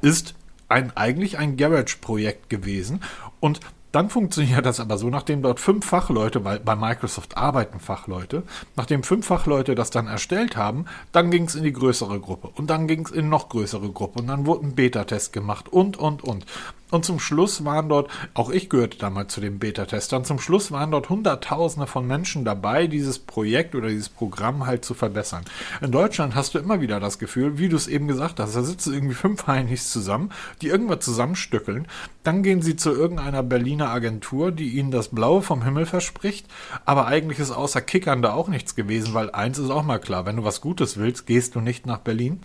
ist 0.00 0.34
ein, 0.68 0.96
eigentlich 0.96 1.36
ein 1.36 1.58
Garage-Projekt 1.58 2.48
gewesen. 2.48 3.02
Und 3.40 3.60
dann 3.96 4.10
funktioniert 4.10 4.66
das 4.66 4.78
aber 4.78 4.98
so, 4.98 5.08
nachdem 5.08 5.40
dort 5.40 5.58
fünf 5.58 5.86
Fachleute, 5.86 6.44
weil 6.44 6.60
bei 6.60 6.76
Microsoft 6.76 7.38
arbeiten 7.38 7.80
Fachleute, 7.80 8.42
nachdem 8.76 9.02
fünf 9.02 9.24
Fachleute 9.24 9.74
das 9.74 9.88
dann 9.88 10.06
erstellt 10.06 10.54
haben, 10.54 10.84
dann 11.12 11.30
ging 11.30 11.44
es 11.44 11.54
in 11.54 11.64
die 11.64 11.72
größere 11.72 12.20
Gruppe 12.20 12.50
und 12.56 12.68
dann 12.68 12.88
ging 12.88 13.06
es 13.06 13.10
in 13.10 13.30
noch 13.30 13.48
größere 13.48 13.90
Gruppe 13.90 14.20
und 14.20 14.26
dann 14.26 14.44
wurde 14.44 14.66
ein 14.66 14.74
Beta-Test 14.74 15.32
gemacht 15.32 15.70
und, 15.70 15.96
und, 15.96 16.22
und. 16.22 16.44
Und 16.90 17.04
zum 17.04 17.18
Schluss 17.18 17.64
waren 17.64 17.88
dort, 17.88 18.08
auch 18.34 18.48
ich 18.48 18.70
gehörte 18.70 18.96
damals 18.98 19.34
zu 19.34 19.40
den 19.40 19.58
Beta-Testern, 19.58 20.24
zum 20.24 20.38
Schluss 20.38 20.70
waren 20.70 20.92
dort 20.92 21.08
Hunderttausende 21.08 21.88
von 21.88 22.06
Menschen 22.06 22.44
dabei, 22.44 22.86
dieses 22.86 23.18
Projekt 23.18 23.74
oder 23.74 23.88
dieses 23.88 24.08
Programm 24.08 24.66
halt 24.66 24.84
zu 24.84 24.94
verbessern. 24.94 25.44
In 25.80 25.90
Deutschland 25.90 26.36
hast 26.36 26.54
du 26.54 26.60
immer 26.60 26.80
wieder 26.80 27.00
das 27.00 27.18
Gefühl, 27.18 27.58
wie 27.58 27.68
du 27.68 27.76
es 27.76 27.88
eben 27.88 28.06
gesagt 28.06 28.38
hast, 28.38 28.54
da 28.54 28.62
sitzen 28.62 28.94
irgendwie 28.94 29.14
fünf 29.14 29.48
Heinis 29.48 29.90
zusammen, 29.90 30.30
die 30.62 30.68
irgendwas 30.68 31.04
zusammenstückeln, 31.04 31.88
dann 32.22 32.44
gehen 32.44 32.62
sie 32.62 32.76
zu 32.76 32.92
irgendeiner 32.92 33.42
Berliner 33.42 33.90
Agentur, 33.90 34.52
die 34.52 34.70
ihnen 34.70 34.92
das 34.92 35.08
Blaue 35.08 35.42
vom 35.42 35.64
Himmel 35.64 35.86
verspricht, 35.86 36.46
aber 36.84 37.06
eigentlich 37.06 37.40
ist 37.40 37.50
außer 37.50 37.80
Kickern 37.80 38.22
da 38.22 38.32
auch 38.32 38.46
nichts 38.46 38.76
gewesen, 38.76 39.12
weil 39.12 39.30
eins 39.30 39.58
ist 39.58 39.70
auch 39.70 39.82
mal 39.82 39.98
klar, 39.98 40.24
wenn 40.24 40.36
du 40.36 40.44
was 40.44 40.60
Gutes 40.60 40.96
willst, 40.96 41.26
gehst 41.26 41.56
du 41.56 41.60
nicht 41.60 41.84
nach 41.84 41.98
Berlin, 41.98 42.40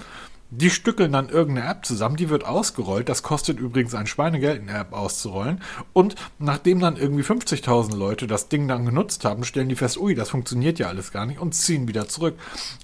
die 0.51 0.69
stückeln 0.69 1.13
dann 1.13 1.29
irgendeine 1.29 1.69
App 1.69 1.85
zusammen, 1.85 2.17
die 2.17 2.29
wird 2.29 2.45
ausgerollt. 2.45 3.07
Das 3.07 3.23
kostet 3.23 3.57
übrigens 3.57 3.95
ein 3.95 4.05
Schweinegeld, 4.05 4.61
eine 4.61 4.77
App 4.77 4.91
auszurollen. 4.91 5.61
Und 5.93 6.15
nachdem 6.39 6.81
dann 6.81 6.97
irgendwie 6.97 7.23
50.000 7.23 7.95
Leute 7.95 8.27
das 8.27 8.49
Ding 8.49 8.67
dann 8.67 8.85
genutzt 8.85 9.23
haben, 9.23 9.45
stellen 9.45 9.69
die 9.69 9.75
fest, 9.75 9.97
ui, 9.97 10.13
das 10.13 10.29
funktioniert 10.29 10.77
ja 10.77 10.87
alles 10.87 11.11
gar 11.11 11.25
nicht 11.25 11.39
und 11.39 11.55
ziehen 11.55 11.87
wieder 11.87 12.09
zurück. 12.09 12.37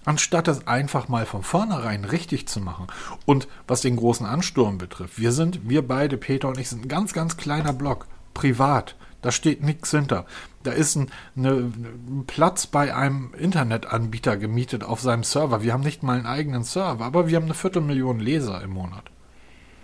Anstatt 0.06 0.48
das 0.48 0.66
einfach 0.66 1.10
mal 1.10 1.26
von 1.26 1.44
vornherein 1.44 2.06
richtig 2.06 2.48
zu 2.48 2.62
machen. 2.62 2.88
Und 3.26 3.50
was 3.68 3.82
den 3.82 3.98
großen 3.98 4.26
Ansturm 4.26 4.78
betrifft, 4.78 5.20
wir 5.20 5.34
sind, 5.34 5.70
wir 5.70 5.86
beide, 5.86 6.18
Peter 6.18 6.48
und 6.48 6.58
ich, 6.58 6.70
sind 6.70 6.86
ein 6.86 6.90
ganz, 6.90 7.12
ganz 7.14 7.36
kleiner 7.36 7.74
Block. 7.74 8.08
Privat. 8.34 8.96
Da 9.22 9.32
steht 9.32 9.64
nichts 9.64 9.92
hinter. 9.92 10.26
Da 10.68 10.74
ist 10.74 10.98
ein, 10.98 11.10
eine, 11.38 11.52
ein, 11.52 12.26
Platz 12.28 12.68
bei 12.68 12.94
einem 12.94 13.34
Internetanbieter 13.40 14.36
gemietet 14.36 14.84
auf 14.84 15.00
seinem 15.00 15.24
Server. 15.24 15.64
Wir 15.64 15.72
haben 15.72 15.84
nicht 15.84 16.04
mal 16.04 16.18
einen 16.18 16.26
eigenen 16.26 16.64
Server, 16.64 17.06
aber 17.06 17.30
wir 17.30 17.38
haben 17.38 17.46
eine 17.46 17.54
Viertelmillion 17.54 18.20
Leser 18.20 18.62
im 18.62 18.72
Monat. 18.72 19.06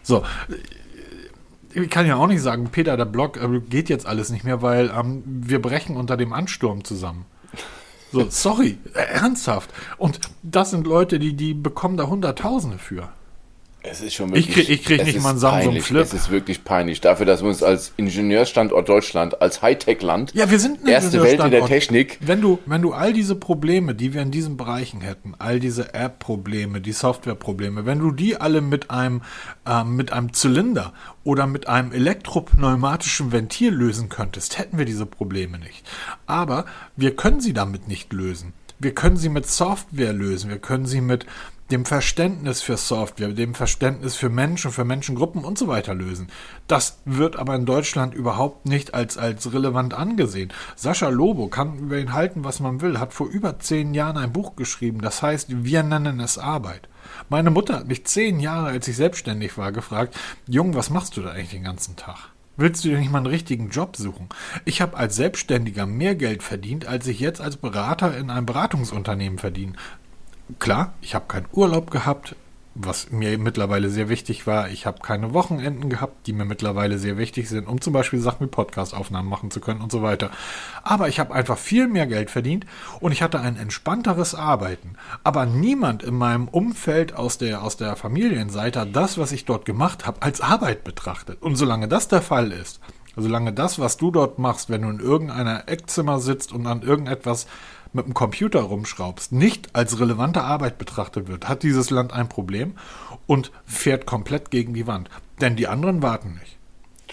So, 0.02 0.26
ich 1.74 1.90
kann 1.90 2.06
ja 2.06 2.18
auch 2.18 2.28
nicht 2.28 2.42
sagen, 2.42 2.68
Peter, 2.70 2.98
der 2.98 3.06
Blog 3.06 3.38
äh, 3.38 3.62
geht 3.62 3.88
jetzt 3.88 4.06
alles 4.06 4.30
nicht 4.30 4.44
mehr, 4.44 4.62
weil 4.62 4.92
ähm, 4.94 5.24
wir 5.26 5.62
brechen 5.62 5.96
unter 5.96 6.18
dem 6.18 6.34
Ansturm 6.34 6.84
zusammen. 6.84 7.24
So, 8.12 8.26
sorry, 8.30 8.78
ernsthaft. 8.94 9.70
Und 9.98 10.20
das 10.42 10.72
sind 10.72 10.86
Leute, 10.86 11.18
die, 11.18 11.34
die 11.34 11.54
bekommen 11.54 11.96
da 11.96 12.08
Hunderttausende 12.08 12.78
für. 12.78 13.08
Es 13.86 14.00
ist 14.00 14.14
schon 14.14 14.30
wirklich. 14.30 14.48
Ich 14.48 14.54
krieg, 14.54 14.70
ich 14.70 14.84
krieg 14.86 15.06
nicht 15.06 15.22
mal 15.22 15.32
einen 15.32 15.40
Samsung 15.40 15.82
Flip. 15.82 16.02
Es 16.02 16.14
ist 16.14 16.32
wirklich 16.32 16.64
peinlich. 16.64 17.02
Dafür, 17.02 17.26
dass 17.26 17.42
wir 17.42 17.50
uns 17.50 17.62
als 17.62 17.92
Ingenieursstandort 17.98 18.88
Deutschland, 18.88 19.42
als 19.42 19.62
Hightech-Land, 19.62 20.34
ja, 20.34 20.50
wir 20.50 20.60
sind 20.60 20.84
ein 20.84 20.88
erste 20.88 21.22
Welt 21.22 21.42
in 21.42 21.52
der 21.52 21.66
Technik. 21.66 22.18
Wenn 22.22 22.40
du, 22.40 22.60
wenn 22.66 22.82
du 22.82 22.94
all 22.94 23.12
diese 23.12 23.36
Probleme, 23.36 23.94
die 23.94 24.14
wir 24.14 24.22
in 24.22 24.32
diesen 24.32 24.56
Bereichen 24.56 25.02
hätten, 25.02 25.34
all 25.38 25.60
diese 25.60 25.94
App-Probleme, 25.94 26.80
die 26.80 26.94
Software-Probleme, 26.94 27.86
wenn 27.86 28.00
du 28.00 28.12
die 28.12 28.38
alle 28.38 28.62
mit 28.62 28.90
einem, 28.90 29.22
äh, 29.68 29.84
mit 29.84 30.14
einem 30.14 30.32
Zylinder 30.32 30.94
oder 31.26 31.46
mit 31.46 31.68
einem 31.68 31.92
elektropneumatischen 31.92 33.34
Ventil 33.34 33.74
lösen 33.74 34.08
könntest, 34.08 34.58
hätten 34.58 34.78
wir 34.78 34.86
diese 34.86 35.06
Probleme 35.06 35.60
nicht. 35.60 35.84
Aber 36.26 36.66
wir 36.96 37.18
können 37.18 37.42
sie 37.42 37.54
damit 37.54 37.90
nicht 37.90 38.14
lösen. 38.14 38.54
Wir 38.80 38.94
können 38.94 39.18
sie 39.18 39.30
mit 39.30 39.46
Software 39.46 40.14
lösen. 40.14 40.50
Wir 40.50 40.58
können 40.58 40.86
sie 40.86 41.02
mit 41.02 41.26
dem 41.72 41.86
Verständnis 41.86 42.62
für 42.62 42.78
Software, 42.78 43.30
dem 43.30 43.56
Verständnis 43.56 44.16
für 44.16 44.30
Menschen, 44.30 44.72
für 44.72 44.84
Menschengruppen 44.84 45.44
und 45.44 45.58
so 45.58 45.68
weiter 45.68 45.94
lösen. 45.94 46.28
Das 46.68 47.00
wird 47.06 47.36
aber 47.36 47.56
in 47.56 47.66
Deutschland 47.66 48.14
überhaupt 48.14 48.66
nicht 48.66 48.94
als, 48.94 49.18
als 49.18 49.54
relevant 49.54 49.94
angesehen. 49.94 50.52
Sascha 50.76 51.10
Lobo 51.10 51.48
kann 51.48 51.80
über 51.80 51.98
ihn 51.98 52.14
halten, 52.14 52.44
was 52.44 52.60
man 52.60 52.82
will, 52.82 53.00
hat 53.00 53.14
vor 53.14 53.28
über 53.28 53.60
zehn 53.60 53.94
Jahren 53.94 54.18
ein 54.18 54.34
Buch 54.34 54.56
geschrieben, 54.56 55.02
das 55.02 55.22
heißt, 55.22 55.64
wir 55.64 55.84
nennen 55.84 56.20
es 56.20 56.38
Arbeit. 56.38 56.90
Meine 57.30 57.52
Mutter 57.52 57.76
hat 57.76 57.88
mich 57.88 58.06
zehn 58.06 58.40
Jahre, 58.40 58.68
als 58.68 58.88
ich 58.88 58.96
selbstständig 58.96 59.58
war, 59.58 59.72
gefragt, 59.72 60.16
Jung, 60.48 60.76
was 60.76 60.90
machst 60.90 61.18
du 61.18 61.22
da 61.22 61.32
eigentlich 61.32 61.52
den 61.52 61.64
ganzen 61.64 61.96
Tag? 61.96 62.34
Willst 62.56 62.86
du 62.86 62.90
dir 62.90 63.00
nicht 63.00 63.12
mal 63.12 63.18
einen 63.18 63.26
richtigen 63.26 63.70
Job 63.70 63.98
suchen? 63.98 64.30
Ich 64.64 64.80
habe 64.80 64.96
als 64.96 65.16
Selbstständiger 65.16 65.88
mehr 65.88 66.14
Geld 66.14 66.44
verdient, 66.44 66.86
als 66.86 67.08
ich 67.08 67.20
jetzt 67.20 67.42
als 67.42 67.58
Berater 67.58 68.16
in 68.16 68.30
einem 68.30 68.46
Beratungsunternehmen 68.46 69.40
verdiene 69.40 69.74
klar, 70.60 70.94
ich 71.02 71.16
habe 71.16 71.26
keinen 71.28 71.48
Urlaub 71.52 71.92
gehabt, 71.92 72.36
was 72.76 73.12
mir 73.12 73.38
mittlerweile 73.38 73.90
sehr 73.90 74.10
wichtig 74.10 74.48
war. 74.48 74.70
Ich 74.70 74.86
habe 74.86 75.00
keine 75.00 75.34
Wochenenden 75.34 75.90
gehabt, 75.90 76.26
die 76.26 76.34
mir 76.34 76.46
mittlerweile 76.46 76.98
sehr 76.98 77.18
wichtig 77.18 77.48
sind, 77.48 77.68
um 77.68 77.82
zum 77.82 77.94
Beispiel 77.94 78.20
Sachen 78.20 78.48
wie 78.48 78.50
Podcast-Aufnahmen 78.50 79.30
machen 79.30 79.52
zu 79.52 79.60
können 79.60 79.82
und 79.82 79.92
so 79.92 80.02
weiter. 80.02 80.32
Aber 80.82 81.08
ich 81.08 81.20
habe 81.20 81.34
einfach 81.34 81.58
viel 81.58 81.88
mehr 81.88 82.08
Geld 82.08 82.32
verdient 82.32 82.66
und 83.00 83.12
ich 83.12 83.22
hatte 83.22 83.40
ein 83.40 83.58
entspannteres 83.58 84.34
Arbeiten. 84.34 84.96
Aber 85.24 85.46
niemand 85.46 86.02
in 86.02 86.16
meinem 86.16 86.48
Umfeld 86.48 87.16
aus 87.16 87.38
der, 87.38 87.62
aus 87.62 87.78
der 87.78 87.96
Familienseite 87.96 88.82
hat 88.82 88.96
das, 88.96 89.18
was 89.20 89.32
ich 89.32 89.46
dort 89.46 89.66
gemacht 89.66 90.08
habe, 90.08 90.22
als 90.24 90.42
Arbeit 90.42 90.84
betrachtet. 90.84 91.42
Und 91.42 91.56
solange 91.58 91.88
das 91.88 92.08
der 92.08 92.24
Fall 92.24 92.52
ist, 92.52 92.80
solange 93.16 93.54
das, 93.54 93.78
was 93.78 93.98
du 93.98 94.10
dort 94.10 94.40
machst, 94.40 94.72
wenn 94.72 94.82
du 94.82 94.90
in 94.90 95.00
irgendeiner 95.00 95.68
Eckzimmer 95.68 96.20
sitzt 96.20 96.52
und 96.52 96.66
an 96.66 96.82
irgendetwas 96.82 97.46
mit 97.94 98.06
dem 98.06 98.14
Computer 98.14 98.62
rumschraubst, 98.62 99.32
nicht 99.32 99.76
als 99.76 100.00
relevante 100.00 100.44
Arbeit 100.44 100.78
betrachtet 100.78 101.28
wird, 101.28 101.48
hat 101.48 101.64
dieses 101.64 101.90
Land 101.90 102.14
ein 102.14 102.30
Problem 102.30 102.74
und 103.28 103.52
fährt 103.66 104.06
komplett 104.06 104.52
gegen 104.52 104.74
die 104.74 104.88
Wand. 104.88 105.10
Denn 105.42 105.56
die 105.56 105.68
anderen 105.68 106.02
warten 106.02 106.40
nicht. 106.40 106.58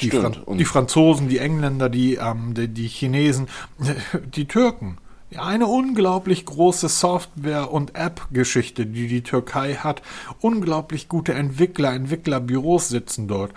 Die, 0.01 0.11
Fran 0.11 0.37
die 0.57 0.65
Franzosen, 0.65 1.29
die 1.29 1.39
Engländer, 1.39 1.91
die, 1.91 2.15
ähm, 2.15 2.55
die, 2.55 2.69
die 2.69 2.89
Chinesen, 2.89 3.49
die 4.35 4.47
Türken 4.47 4.99
eine 5.39 5.67
unglaublich 5.67 6.45
große 6.45 6.89
Software- 6.89 7.73
und 7.73 7.95
App-Geschichte, 7.95 8.87
die 8.87 9.07
die 9.07 9.23
Türkei 9.23 9.75
hat. 9.75 10.03
Unglaublich 10.41 11.09
gute 11.09 11.35
Entwickler, 11.35 11.93
Entwicklerbüros 11.93 12.89
sitzen 12.89 13.29
dort. 13.29 13.53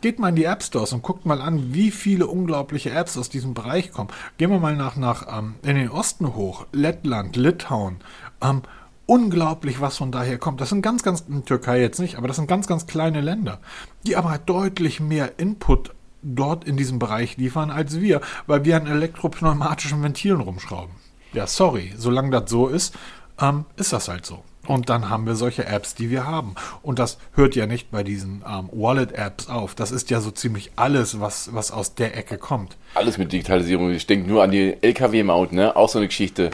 Geht 0.00 0.18
mal 0.18 0.30
in 0.30 0.36
die 0.36 0.44
App 0.44 0.62
Stores 0.62 0.92
und 0.92 1.02
guckt 1.02 1.26
mal 1.26 1.40
an, 1.40 1.74
wie 1.74 1.90
viele 1.90 2.26
unglaubliche 2.26 2.90
Apps 2.90 3.18
aus 3.18 3.28
diesem 3.28 3.54
Bereich 3.54 3.92
kommen. 3.92 4.10
Gehen 4.38 4.50
wir 4.50 4.60
mal 4.60 4.76
nach, 4.76 4.96
nach 4.96 5.38
ähm, 5.38 5.56
in 5.62 5.76
den 5.76 5.90
Osten 5.90 6.34
hoch. 6.34 6.66
Lettland, 6.72 7.36
Litauen. 7.36 7.96
Ähm, 8.40 8.62
unglaublich, 9.06 9.80
was 9.80 9.98
von 9.98 10.12
daher 10.12 10.38
kommt. 10.38 10.60
Das 10.60 10.70
sind 10.70 10.82
ganz, 10.82 11.02
ganz, 11.02 11.24
in 11.28 11.44
Türkei 11.44 11.80
jetzt 11.80 12.00
nicht, 12.00 12.16
aber 12.16 12.28
das 12.28 12.36
sind 12.36 12.48
ganz, 12.48 12.66
ganz 12.66 12.86
kleine 12.86 13.20
Länder, 13.20 13.60
die 14.06 14.16
aber 14.16 14.38
deutlich 14.38 15.00
mehr 15.00 15.38
Input 15.38 15.93
dort 16.24 16.64
in 16.64 16.76
diesem 16.76 16.98
Bereich 16.98 17.36
liefern 17.36 17.70
als 17.70 18.00
wir, 18.00 18.20
weil 18.46 18.64
wir 18.64 18.76
an 18.76 18.86
elektropneumatischen 18.86 20.02
Ventilen 20.02 20.40
rumschrauben. 20.40 20.94
Ja, 21.32 21.46
sorry, 21.46 21.92
solange 21.96 22.30
das 22.30 22.50
so 22.50 22.68
ist, 22.68 22.94
ähm, 23.40 23.64
ist 23.76 23.92
das 23.92 24.08
halt 24.08 24.24
so. 24.24 24.42
Und 24.66 24.88
dann 24.88 25.10
haben 25.10 25.26
wir 25.26 25.34
solche 25.34 25.66
Apps, 25.66 25.94
die 25.94 26.08
wir 26.08 26.26
haben. 26.26 26.54
Und 26.80 26.98
das 26.98 27.18
hört 27.34 27.54
ja 27.54 27.66
nicht 27.66 27.90
bei 27.90 28.02
diesen 28.02 28.42
ähm, 28.48 28.70
Wallet-Apps 28.72 29.50
auf. 29.50 29.74
Das 29.74 29.90
ist 29.90 30.08
ja 30.08 30.20
so 30.20 30.30
ziemlich 30.30 30.72
alles, 30.76 31.20
was, 31.20 31.52
was 31.52 31.70
aus 31.70 31.94
der 31.94 32.16
Ecke 32.16 32.38
kommt. 32.38 32.76
Alles 32.94 33.18
mit 33.18 33.30
Digitalisierung. 33.32 33.90
Ich 33.90 34.06
denke 34.06 34.26
nur 34.26 34.42
an 34.42 34.50
die 34.50 34.76
LKW-Maut, 34.80 35.52
ne? 35.52 35.76
Auch 35.76 35.90
so 35.90 35.98
eine 35.98 36.08
Geschichte. 36.08 36.50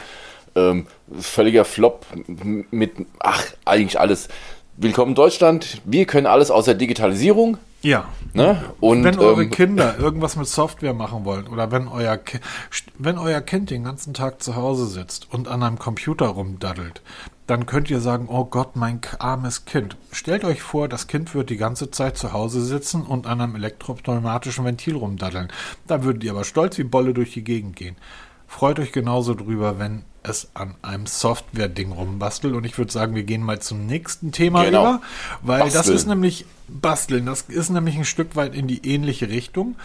ähm, 0.55 0.87
völliger 1.17 1.65
Flop 1.65 2.05
mit, 2.27 2.91
ach, 3.19 3.45
eigentlich 3.65 3.99
alles. 3.99 4.27
Willkommen 4.77 5.15
Deutschland, 5.15 5.81
wir 5.85 6.05
können 6.05 6.27
alles 6.27 6.49
außer 6.49 6.73
Digitalisierung. 6.73 7.57
Ja. 7.81 8.09
Ne? 8.33 8.73
Und, 8.79 9.03
wenn 9.03 9.19
eure 9.19 9.43
ähm, 9.43 9.51
Kinder 9.51 9.97
irgendwas 9.97 10.35
mit 10.35 10.47
Software 10.47 10.93
machen 10.93 11.25
wollen 11.25 11.47
oder 11.47 11.71
wenn 11.71 11.87
euer, 11.87 12.17
Ki 12.17 12.39
wenn 12.97 13.17
euer 13.17 13.41
Kind 13.41 13.71
den 13.71 13.83
ganzen 13.83 14.13
Tag 14.13 14.41
zu 14.41 14.55
Hause 14.55 14.85
sitzt 14.85 15.27
und 15.31 15.47
an 15.47 15.63
einem 15.63 15.79
Computer 15.79 16.27
rumdaddelt, 16.27 17.01
dann 17.47 17.65
könnt 17.65 17.89
ihr 17.89 17.99
sagen, 17.99 18.27
oh 18.29 18.45
Gott, 18.45 18.75
mein 18.75 19.01
armes 19.19 19.65
Kind. 19.65 19.97
Stellt 20.11 20.45
euch 20.45 20.61
vor, 20.61 20.87
das 20.87 21.07
Kind 21.07 21.35
wird 21.35 21.49
die 21.49 21.57
ganze 21.57 21.91
Zeit 21.91 22.17
zu 22.17 22.31
Hause 22.31 22.61
sitzen 22.61 23.01
und 23.01 23.27
an 23.27 23.41
einem 23.41 23.55
elektropneumatischen 23.55 24.63
Ventil 24.63 24.95
rumdaddeln. 24.95 25.49
Da 25.87 26.03
würdet 26.03 26.23
ihr 26.23 26.31
aber 26.31 26.45
stolz 26.45 26.77
wie 26.77 26.83
Bolle 26.83 27.13
durch 27.13 27.33
die 27.33 27.43
Gegend 27.43 27.75
gehen. 27.75 27.97
Freut 28.51 28.79
euch 28.79 28.91
genauso 28.91 29.33
drüber, 29.33 29.79
wenn 29.79 30.03
es 30.23 30.49
an 30.55 30.75
einem 30.81 31.05
Software-Ding 31.05 31.93
rumbastelt. 31.93 32.53
Und 32.53 32.65
ich 32.65 32.77
würde 32.77 32.91
sagen, 32.91 33.15
wir 33.15 33.23
gehen 33.23 33.41
mal 33.41 33.59
zum 33.59 33.85
nächsten 33.87 34.33
Thema 34.33 34.65
Genau. 34.65 34.81
über, 34.81 35.01
weil 35.41 35.61
das 35.61 35.73
Basteln. 35.73 35.95
ist 35.95 36.07
nämlich 36.07 36.45
basteln. 36.67 37.25
Das 37.25 37.43
ist 37.47 37.69
nämlich 37.69 37.95
ein 37.97 38.03
Stück 38.05 38.35
weit 38.35 38.53
in 38.53 38.67
die 38.67 38.85
ähnliche 38.85 39.29
Richtung. 39.29 39.77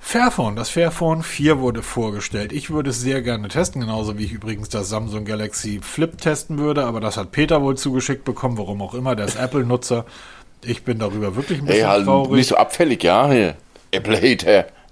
Fairphone, 0.00 0.56
das 0.56 0.70
Fairphone 0.70 1.22
4 1.22 1.60
wurde 1.60 1.82
vorgestellt. 1.82 2.52
Ich 2.52 2.70
würde 2.70 2.88
es 2.90 3.00
sehr 3.00 3.20
gerne 3.22 3.48
testen, 3.48 3.80
genauso 3.82 4.18
wie 4.18 4.24
ich 4.24 4.32
übrigens 4.32 4.70
das 4.70 4.88
Samsung 4.88 5.24
Galaxy 5.26 5.80
Flip 5.82 6.18
testen 6.18 6.58
würde, 6.58 6.84
aber 6.86 7.00
das 7.00 7.16
hat 7.18 7.32
Peter 7.32 7.62
wohl 7.62 7.76
zugeschickt 7.76 8.24
bekommen, 8.24 8.56
warum 8.58 8.80
auch 8.82 8.94
immer, 8.94 9.14
der 9.14 9.26
ist 9.26 9.36
Apple-Nutzer. 9.36 10.04
Ich 10.64 10.84
bin 10.84 10.98
darüber 10.98 11.36
wirklich 11.36 11.60
ein 11.60 11.66
bisschen 11.66 11.86
halt 11.88 12.04
traurig. 12.06 12.32
nicht 12.32 12.48
so 12.48 12.56
abfällig, 12.56 13.02
ja. 13.02 13.30
Hier. 13.30 13.56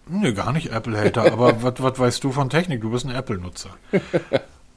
Nee, 0.08 0.32
gar 0.32 0.52
nicht 0.52 0.72
Apple-Hater, 0.72 1.32
aber 1.32 1.62
was 1.78 1.98
weißt 1.98 2.24
du 2.24 2.32
von 2.32 2.50
Technik? 2.50 2.80
Du 2.80 2.90
bist 2.90 3.04
ein 3.06 3.14
Apple-Nutzer. 3.14 3.70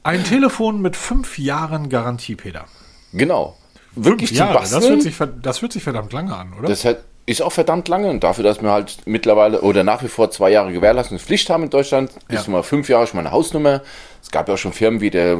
Ein 0.03 0.23
Telefon 0.23 0.81
mit 0.81 0.95
fünf 0.95 1.37
Jahren 1.39 1.89
Garantie, 1.89 2.35
Peter. 2.35 2.65
Genau. 3.13 3.57
Wirklich 3.95 4.29
Fünf 4.29 4.39
Jahre, 4.39 4.59
das 4.59 4.87
hört, 4.87 5.01
sich, 5.01 5.15
das 5.41 5.61
hört 5.61 5.71
sich 5.73 5.81
verdammt 5.83 6.11
lange 6.13 6.35
an, 6.35 6.53
oder? 6.53 6.67
Das 6.67 6.83
hat, 6.83 6.99
ist 7.25 7.41
auch 7.41 7.51
verdammt 7.51 7.87
lange 7.87 8.09
und 8.09 8.23
dafür, 8.23 8.43
dass 8.43 8.61
wir 8.61 8.69
halt 8.69 8.97
mittlerweile 9.05 9.61
oder 9.61 9.83
nach 9.83 10.03
wie 10.03 10.09
vor 10.09 10.29
zwei 10.31 10.51
Jahre 10.51 10.73
Gewährleistungspflicht 10.73 11.49
haben 11.49 11.63
in 11.63 11.69
Deutschland, 11.69 12.11
Ja. 12.29 12.39
ist 12.39 12.47
mal 12.49 12.61
fünf 12.61 12.89
Jahre 12.89 13.07
schon 13.07 13.17
mal 13.17 13.21
eine 13.21 13.31
Hausnummer. 13.31 13.81
Es 14.21 14.31
gab 14.31 14.47
ja 14.49 14.55
auch 14.55 14.57
schon 14.57 14.73
Firmen 14.73 14.99
wie 15.01 15.09
der, 15.11 15.39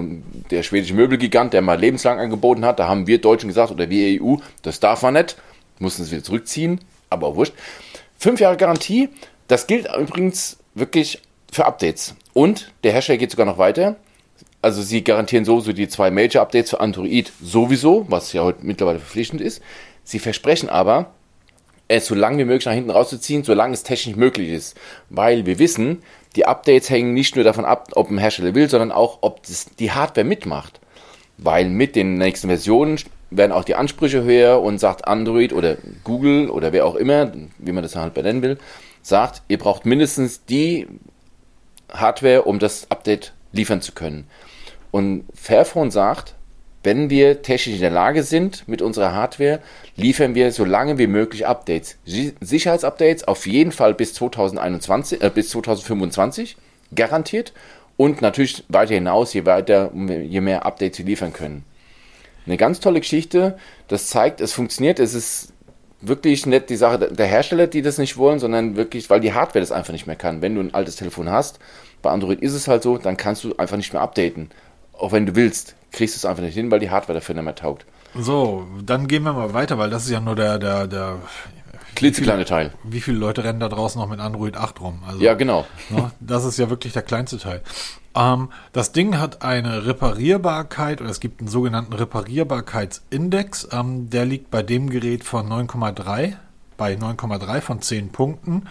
der 0.52 0.64
schwedische 0.64 0.94
Möbelgigant, 0.94 1.54
der 1.54 1.62
mal 1.62 1.78
lebenslang 1.78 2.20
angeboten 2.20 2.64
hat. 2.66 2.80
Da 2.80 2.88
haben 2.88 3.08
wir 3.08 3.20
Deutschen 3.20 3.50
gesagt 3.50 3.72
oder 3.72 3.90
wir 3.90 4.22
EU, 4.22 4.38
das 4.62 4.80
darf 4.80 5.02
man 5.02 5.16
nicht, 5.16 5.36
mussten 5.80 6.04
es 6.04 6.12
wieder 6.12 6.24
zurückziehen, 6.24 6.80
aber 7.10 7.28
auch 7.28 7.36
wurscht. 7.36 7.54
Fünf 8.18 8.40
Jahre 8.40 8.56
Garantie, 8.56 9.10
das 9.48 9.68
gilt 9.68 9.88
übrigens 9.96 10.58
wirklich 10.74 11.22
für 11.52 11.66
Updates. 11.66 12.16
Und 12.34 12.72
der 12.84 12.92
Hersteller 12.92 13.18
geht 13.18 13.32
sogar 13.32 13.46
noch 13.46 13.58
weiter. 13.58 13.96
Also 14.62 14.82
sie 14.82 15.04
garantieren 15.04 15.46
sowieso 15.46 15.74
die 15.74 15.88
zwei 15.88 16.10
Major-Updates 16.12 16.72
für 16.72 16.80
Android 16.80 17.32
sowieso, 17.42 18.06
was 18.10 18.34
ja 18.34 18.44
heute 18.44 18.66
mittlerweile 18.66 19.00
verpflichtend 19.00 19.42
ist. 19.42 19.62
Sie 20.04 20.20
versprechen 20.20 20.70
aber, 20.70 21.12
es 21.88 22.08
so 22.08 22.16
lange 22.16 22.40
wie 22.40 22.46
möglich 22.46 22.66
nach 22.66 22.74
hinten 22.74 22.90
rauszuziehen, 22.90 23.44
solange 23.44 23.74
es 23.74 23.84
technisch 23.84 24.16
möglich 24.16 24.50
ist. 24.50 24.76
Weil 25.10 25.46
wir 25.46 25.60
wissen, 25.60 26.02
die 26.36 26.46
Updates 26.46 26.90
hängen 26.90 27.14
nicht 27.14 27.36
nur 27.36 27.46
davon 27.46 27.66
ab, 27.66 27.90
ob 27.94 28.10
ein 28.10 28.18
Hersteller 28.18 28.56
will, 28.56 28.70
sondern 28.70 28.92
auch, 28.92 29.20
ob 29.22 29.44
das 29.44 29.68
die 29.78 29.92
Hardware 29.92 30.26
mitmacht. 30.26 30.80
Weil 31.38 31.70
mit 31.70 31.96
den 31.96 32.16
nächsten 32.16 32.48
Versionen 32.48 32.98
werden 33.30 33.52
auch 33.52 33.64
die 33.64 33.76
Ansprüche 33.76 34.24
höher 34.24 34.62
und 34.62 34.80
sagt 34.80 35.08
Android 35.08 35.54
oder 35.54 35.78
Google 36.04 36.50
oder 36.50 36.74
wer 36.74 36.86
auch 36.86 36.96
immer, 36.96 37.32
wie 37.58 37.72
man 37.72 37.84
das 37.84 37.96
halt 37.96 38.14
benennen 38.14 38.42
will, 38.42 38.58
sagt, 39.06 39.44
ihr 39.48 39.58
braucht 39.60 39.86
mindestens 39.86 40.46
die 40.46 40.88
Hardware, 41.92 42.44
um 42.44 42.60
das 42.60 42.90
Update 42.90 43.34
liefern 43.52 43.82
zu 43.82 43.92
können. 43.92 44.28
Und 44.92 45.26
Fairphone 45.34 45.92
sagt, 45.92 46.34
wenn 46.84 47.10
wir 47.10 47.42
technisch 47.42 47.76
in 47.76 47.82
der 47.82 47.92
Lage 47.92 48.24
sind 48.24 48.68
mit 48.68 48.82
unserer 48.82 49.14
Hardware, 49.14 49.60
liefern 49.96 50.36
wir 50.36 50.52
so 50.52 50.66
lange 50.66 50.98
wie 50.98 51.08
möglich 51.08 51.46
Updates. 51.48 51.98
Si- 52.06 52.34
Sicherheitsupdates 52.42 53.28
auf 53.28 53.46
jeden 53.48 53.72
Fall 53.72 53.94
bis 53.94 54.14
2021, 54.16 55.22
äh, 55.22 55.30
bis 55.34 55.50
2025 55.50 56.58
garantiert 56.94 57.54
und 57.98 58.22
natürlich 58.22 58.64
weiter 58.70 58.94
hinaus, 58.96 59.34
je 59.34 59.46
weiter, 59.46 59.92
je 59.94 60.42
mehr 60.42 60.66
Updates 60.66 61.00
wir 61.00 61.06
liefern 61.06 61.34
können. 61.34 61.64
Eine 62.46 62.58
ganz 62.58 62.80
tolle 62.80 63.00
Geschichte, 63.00 63.58
das 63.88 64.08
zeigt, 64.10 64.40
es 64.42 64.54
funktioniert, 64.54 65.00
es 65.00 65.14
ist 65.16 65.54
wirklich 66.08 66.46
nicht 66.46 66.70
die 66.70 66.76
Sache 66.76 67.12
der 67.12 67.26
Hersteller, 67.26 67.68
die 67.68 67.82
das 67.82 67.98
nicht 67.98 68.18
wollen, 68.18 68.40
sondern 68.40 68.76
wirklich, 68.76 69.10
weil 69.10 69.20
die 69.20 69.34
Hardware 69.34 69.62
das 69.62 69.72
einfach 69.72 69.94
nicht 69.94 70.08
mehr 70.08 70.16
kann. 70.16 70.42
Wenn 70.42 70.56
du 70.56 70.62
ein 70.62 70.74
altes 70.74 70.96
Telefon 70.96 71.30
hast, 71.30 71.60
bei 72.02 72.12
Android 72.12 72.42
ist 72.42 72.54
es 72.54 72.68
halt 72.68 72.84
so, 72.84 72.98
dann 72.98 73.18
kannst 73.18 73.44
du 73.44 73.56
einfach 73.58 73.78
nicht 73.78 73.94
mehr 73.94 74.02
updaten. 74.02 74.50
Auch 74.94 75.12
wenn 75.12 75.26
du 75.26 75.36
willst, 75.36 75.76
kriegst 75.92 76.16
du 76.16 76.18
es 76.18 76.26
einfach 76.26 76.44
nicht 76.44 76.54
hin, 76.54 76.72
weil 76.72 76.80
die 76.80 76.90
Hardware 76.90 77.20
dafür 77.20 77.36
nicht 77.36 77.44
mehr 77.44 77.56
taugt. 77.56 77.86
So, 78.18 78.66
dann 78.86 79.08
gehen 79.08 79.24
wir 79.24 79.34
mal 79.34 79.54
weiter, 79.54 79.78
weil 79.78 79.90
das 79.90 80.06
ist 80.06 80.12
ja 80.12 80.22
nur 80.22 80.36
der, 80.36 80.58
der, 80.58 80.88
der, 80.88 81.18
Klitzekleine 81.96 82.46
Teil. 82.46 82.74
wie 82.84 83.02
viele 83.02 83.18
Leute 83.18 83.44
rennen 83.44 83.60
da 83.60 83.70
draußen 83.70 84.00
noch 84.00 84.08
mit 84.10 84.20
Android 84.20 84.58
8 84.58 84.80
rum? 84.82 85.00
Also, 85.08 85.20
Ja, 85.22 85.34
genau. 85.34 85.66
ne, 85.90 86.12
das 86.20 86.46
ist 86.46 86.58
ja 86.60 86.70
wirklich 86.70 86.94
der 86.94 87.02
kleinste 87.02 87.38
Teil. 87.38 87.62
Ähm, 88.16 88.50
das 88.74 88.92
Ding 88.92 89.18
hat 89.20 89.42
eine 89.42 89.86
Reparierbarkeit, 89.86 91.02
oder 91.02 91.10
es 91.10 91.20
gibt 91.20 91.40
einen 91.42 91.48
sogenannten 91.50 91.94
Reparierbarkeitsindex, 91.94 93.70
ähm, 93.72 94.10
der 94.10 94.26
liegt 94.26 94.52
bei 94.52 94.64
dem 94.64 94.90
Gerät 94.90 95.24
von 95.24 95.48
9,3, 95.48 96.34
bei 96.78 96.94
9,3 96.94 97.62
von 97.62 97.82
10 97.82 98.10
Punkten. 98.12 98.64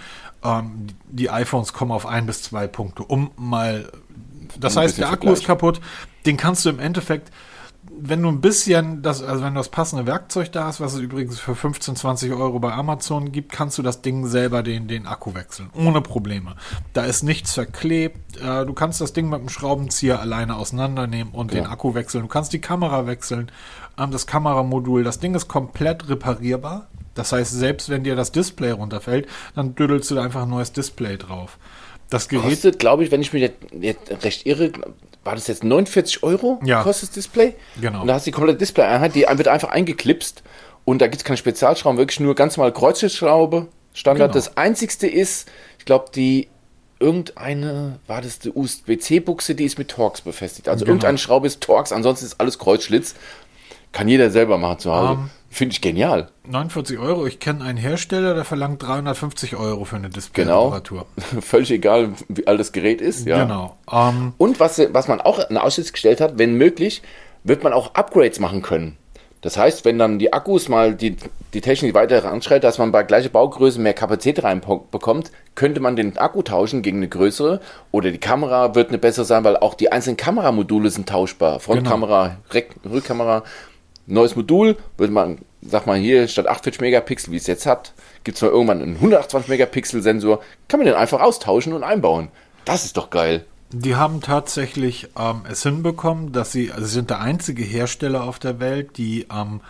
Ähm, 0.43 0.89
die 1.09 1.31
iPhones 1.31 1.73
kommen 1.73 1.91
auf 1.93 2.07
ein 2.07 2.27
bis 2.27 2.43
zwei 2.43 2.67
Punkte, 2.67 3.03
um 3.05 3.31
mal, 3.37 3.91
das 4.59 4.77
Um 4.77 4.83
heißt, 4.83 4.99
der 4.99 5.11
Akku 5.11 5.33
ist 5.33 5.47
kaputt, 5.47 5.81
den 6.27 6.37
kannst 6.37 6.65
du 6.65 6.71
im 6.71 6.79
Endeffekt 6.79 7.31
wenn 8.01 8.23
du 8.23 8.29
ein 8.29 8.41
bisschen 8.41 9.03
das, 9.03 9.23
also 9.23 9.43
wenn 9.45 9.55
du 9.55 9.61
das 9.61 9.69
passende 9.69 10.07
Werkzeug 10.07 10.53
da 10.53 10.65
hast, 10.65 10.81
was 10.81 10.95
es 10.95 11.01
übrigens 11.01 11.39
für 11.39 11.55
15, 11.55 11.97
20 11.97 12.33
Euro 12.33 12.59
bei 12.59 12.73
Amazon 12.73 13.33
gibt, 13.33 13.53
kannst 13.53 13.79
du 13.79 13.83
das 13.83 14.03
Ding 14.03 14.27
selber 14.27 14.63
den, 14.63 14.89
den 14.89 15.07
Akku 15.07 15.35
wechseln. 15.35 15.71
Ohne 15.75 16.01
Probleme. 16.01 16.57
Da 16.93 17.05
ist 17.05 17.23
nichts 17.23 17.55
verklebt. 17.55 18.37
Äh, 18.39 18.67
du 18.67 18.73
kannst 18.73 19.01
das 19.01 19.13
Ding 19.13 19.29
mit 19.29 19.41
dem 19.41 19.49
Schraubenzieher 19.49 20.21
alleine 20.21 20.57
auseinandernehmen 20.57 21.33
und 21.33 21.53
den 21.53 21.59
Genau. 21.65 21.71
Akku 21.71 21.95
wechseln. 21.95 22.23
Du 22.23 22.29
kannst 22.29 22.53
die 22.53 22.61
Kamera 22.61 23.07
wechseln. 23.07 23.51
Ähm, 23.99 24.11
das 24.11 24.27
Kameramodul, 24.27 25.05
das 25.05 25.19
Ding 25.21 25.35
ist 25.35 25.49
komplett 25.49 26.09
reparierbar. 26.09 26.89
Das 27.15 27.33
heißt, 27.33 27.53
selbst 27.53 27.89
wenn 27.91 28.03
dir 28.05 28.17
das 28.17 28.33
Display 28.33 28.73
runterfällt, 28.73 29.29
dann 29.55 29.75
düdelst 29.75 30.11
du 30.11 30.17
da 30.17 30.23
einfach 30.25 30.43
ein 30.43 30.51
neues 30.51 30.73
Display 30.73 31.17
drauf. 31.17 31.59
Das 32.11 32.29
Gerät 32.29 32.51
Kostet, 32.51 32.79
glaube 32.79 33.05
ich, 33.05 33.11
wenn 33.11 33.23
ich 33.23 33.33
mich 33.33 33.51
jetzt 33.81 34.25
recht 34.25 34.47
irre, 34.47 34.73
war 35.25 35.35
das 35.35 35.47
jetzt 35.47 35.65
49 35.65 36.23
Euro? 36.23 36.61
Ja. 36.65 36.83
Kostet 36.83 37.09
das 37.11 37.15
Display? 37.15 37.55
Genau. 37.81 38.03
Und 38.03 38.09
da 38.09 38.15
hast 38.15 38.27
du 38.27 38.31
die 38.31 38.35
komplette 38.35 38.59
Display-Einheit, 38.59 39.15
die 39.15 39.23
wird 39.29 39.49
einfach 39.49 39.71
eingeklipst 39.71 40.43
und 40.85 41.01
da 41.01 41.07
gibt 41.07 41.17
es 41.17 41.25
keine 41.25 41.37
Spezialschrauben, 41.37 41.99
wirklich 41.99 42.21
nur 42.21 42.35
ganz 42.35 42.57
normal 42.57 42.73
Kreuzschraube, 42.73 43.69
Standard. 43.95 44.33
Genau. 44.33 44.35
Das 44.35 44.57
einzigste 44.57 45.07
ist, 45.07 45.49
ich 45.79 45.85
glaube, 45.85 46.07
die 46.15 46.49
irgendeine, 47.01 47.99
war 48.07 48.23
das 48.23 48.39
die 48.39 48.51
USB-C-Buchse, 48.51 49.55
die 49.55 49.65
ist 49.65 49.79
mit 49.79 49.89
Torx 49.89 50.21
befestigt. 50.21 50.69
Also 50.69 50.85
Genau. 50.85 50.95
irgendeine 50.95 51.19
Schraube 51.19 51.47
ist 51.47 51.61
Torx, 51.61 51.93
ansonsten 51.93 52.27
ist 52.27 52.41
alles 52.41 52.59
Kreuzschlitz. 52.59 53.15
Kann 53.93 54.09
jeder 54.09 54.31
selber 54.31 54.59
machen 54.59 54.79
zu 54.81 54.93
Hause. 54.95 55.13
Ähm, 55.13 55.31
Finde 55.55 55.73
ich 55.73 55.81
genial. 55.81 56.31
49 56.49 56.99
Euro. 56.99 57.27
Ich 57.27 57.39
kenne 57.39 57.63
einen 57.63 57.79
Hersteller, 57.79 58.35
der 58.35 58.45
verlangt 58.45 58.83
350 58.83 59.55
Euro 59.55 59.85
für 59.85 59.95
eine 59.95 60.09
Genau. 60.09 60.17
Display-Reparatur. 60.73 61.07
Völlig 61.43 61.71
egal, 61.71 62.11
wie 62.29 62.47
alt 62.49 62.59
das 62.59 62.73
Gerät 62.73 63.01
ist. 63.01 63.25
Ja. 63.25 63.45
Genau. 63.45 63.77
Ähm, 63.91 64.33
Und 64.37 64.59
was, 64.59 64.81
was 64.93 65.07
man 65.07 65.21
auch 65.21 65.39
in 65.49 65.57
Aussicht 65.57 65.93
gestellt 65.93 66.21
hat, 66.21 66.39
wenn 66.39 66.55
möglich, 66.55 67.03
wird 67.45 67.63
man 67.63 67.73
auch 67.73 67.95
Upgrades 67.95 68.41
machen 68.41 68.63
können. 68.63 68.97
Das 69.43 69.57
heißt, 69.57 69.85
wenn 69.85 69.97
dann 69.99 70.19
die 70.19 70.33
Akkus 70.33 70.69
mal 70.69 70.95
die, 70.95 71.17
die 71.53 71.61
Technik 71.61 71.95
weiter 71.95 72.25
anschreitet, 72.25 72.65
dass 72.65 72.79
man 72.79 72.91
bei 72.91 73.03
gleicher 73.05 73.29
Baugröße 73.29 73.79
mehr 73.79 73.93
Kapazität 73.95 74.43
reinbekommt, 74.43 75.31
könnte 75.55 75.81
man 75.81 75.95
den 75.95 76.17
Akku 76.19 76.43
tauschen 76.43 76.83
gegen 76.83 76.97
eine 76.97 77.09
größere 77.09 77.61
oder 77.93 78.11
die 78.11 78.19
Kamera 78.19 78.75
wird 78.75 78.89
eine 78.89 78.99
bessere 78.99 79.25
sein, 79.27 79.45
weil 79.45 79.59
auch 79.59 79.75
die 79.75 79.93
einzelnen 79.93 80.17
Kameramodule 80.17 80.91
sind 80.91 81.09
tauschbar. 81.11 81.61
Frontkamera, 81.61 82.39
Reck- 82.53 82.75
Rückkamera, 82.91 83.45
neues 84.07 84.37
Modul, 84.37 84.77
würde 84.97 85.13
man, 85.13 85.39
sag 85.63 85.87
mal 85.87 85.99
hier, 85.99 86.29
statt 86.29 86.47
48 86.47 86.81
Megapixel, 86.81 87.33
wie 87.33 87.37
es 87.37 87.47
jetzt 87.47 87.67
hat, 87.67 87.93
gibt 88.23 88.37
es 88.37 88.43
mal 88.43 88.49
irgendwann 88.51 88.83
einen 88.83 88.97
128 88.97 89.49
Megapixel 89.49 90.03
Sensor, 90.03 90.41
kann 90.69 90.81
man 90.81 90.87
den 90.87 90.95
einfach 90.95 91.21
austauschen 91.21 91.73
und 91.73 91.85
einbauen. 91.85 92.29
Das 92.65 92.85
ist 92.85 92.97
doch 92.97 93.11
geil. 93.11 93.45
die 93.73 93.97
haben 93.97 94.21
tatsächlich 94.21 95.09
ähm, 95.19 95.43
es 95.51 95.63
hinbekommen, 95.63 96.33
dass 96.33 96.53
sie, 96.53 96.71
also 96.71 96.87
sie 96.87 96.93
sind 96.93 97.11
der 97.11 97.21
einzige 97.21 97.65
Hersteller 97.65 98.25
auf 98.25 98.39
der 98.39 98.61
Welt, 98.61 98.99
die 98.99 99.27
ähm, 99.33 99.61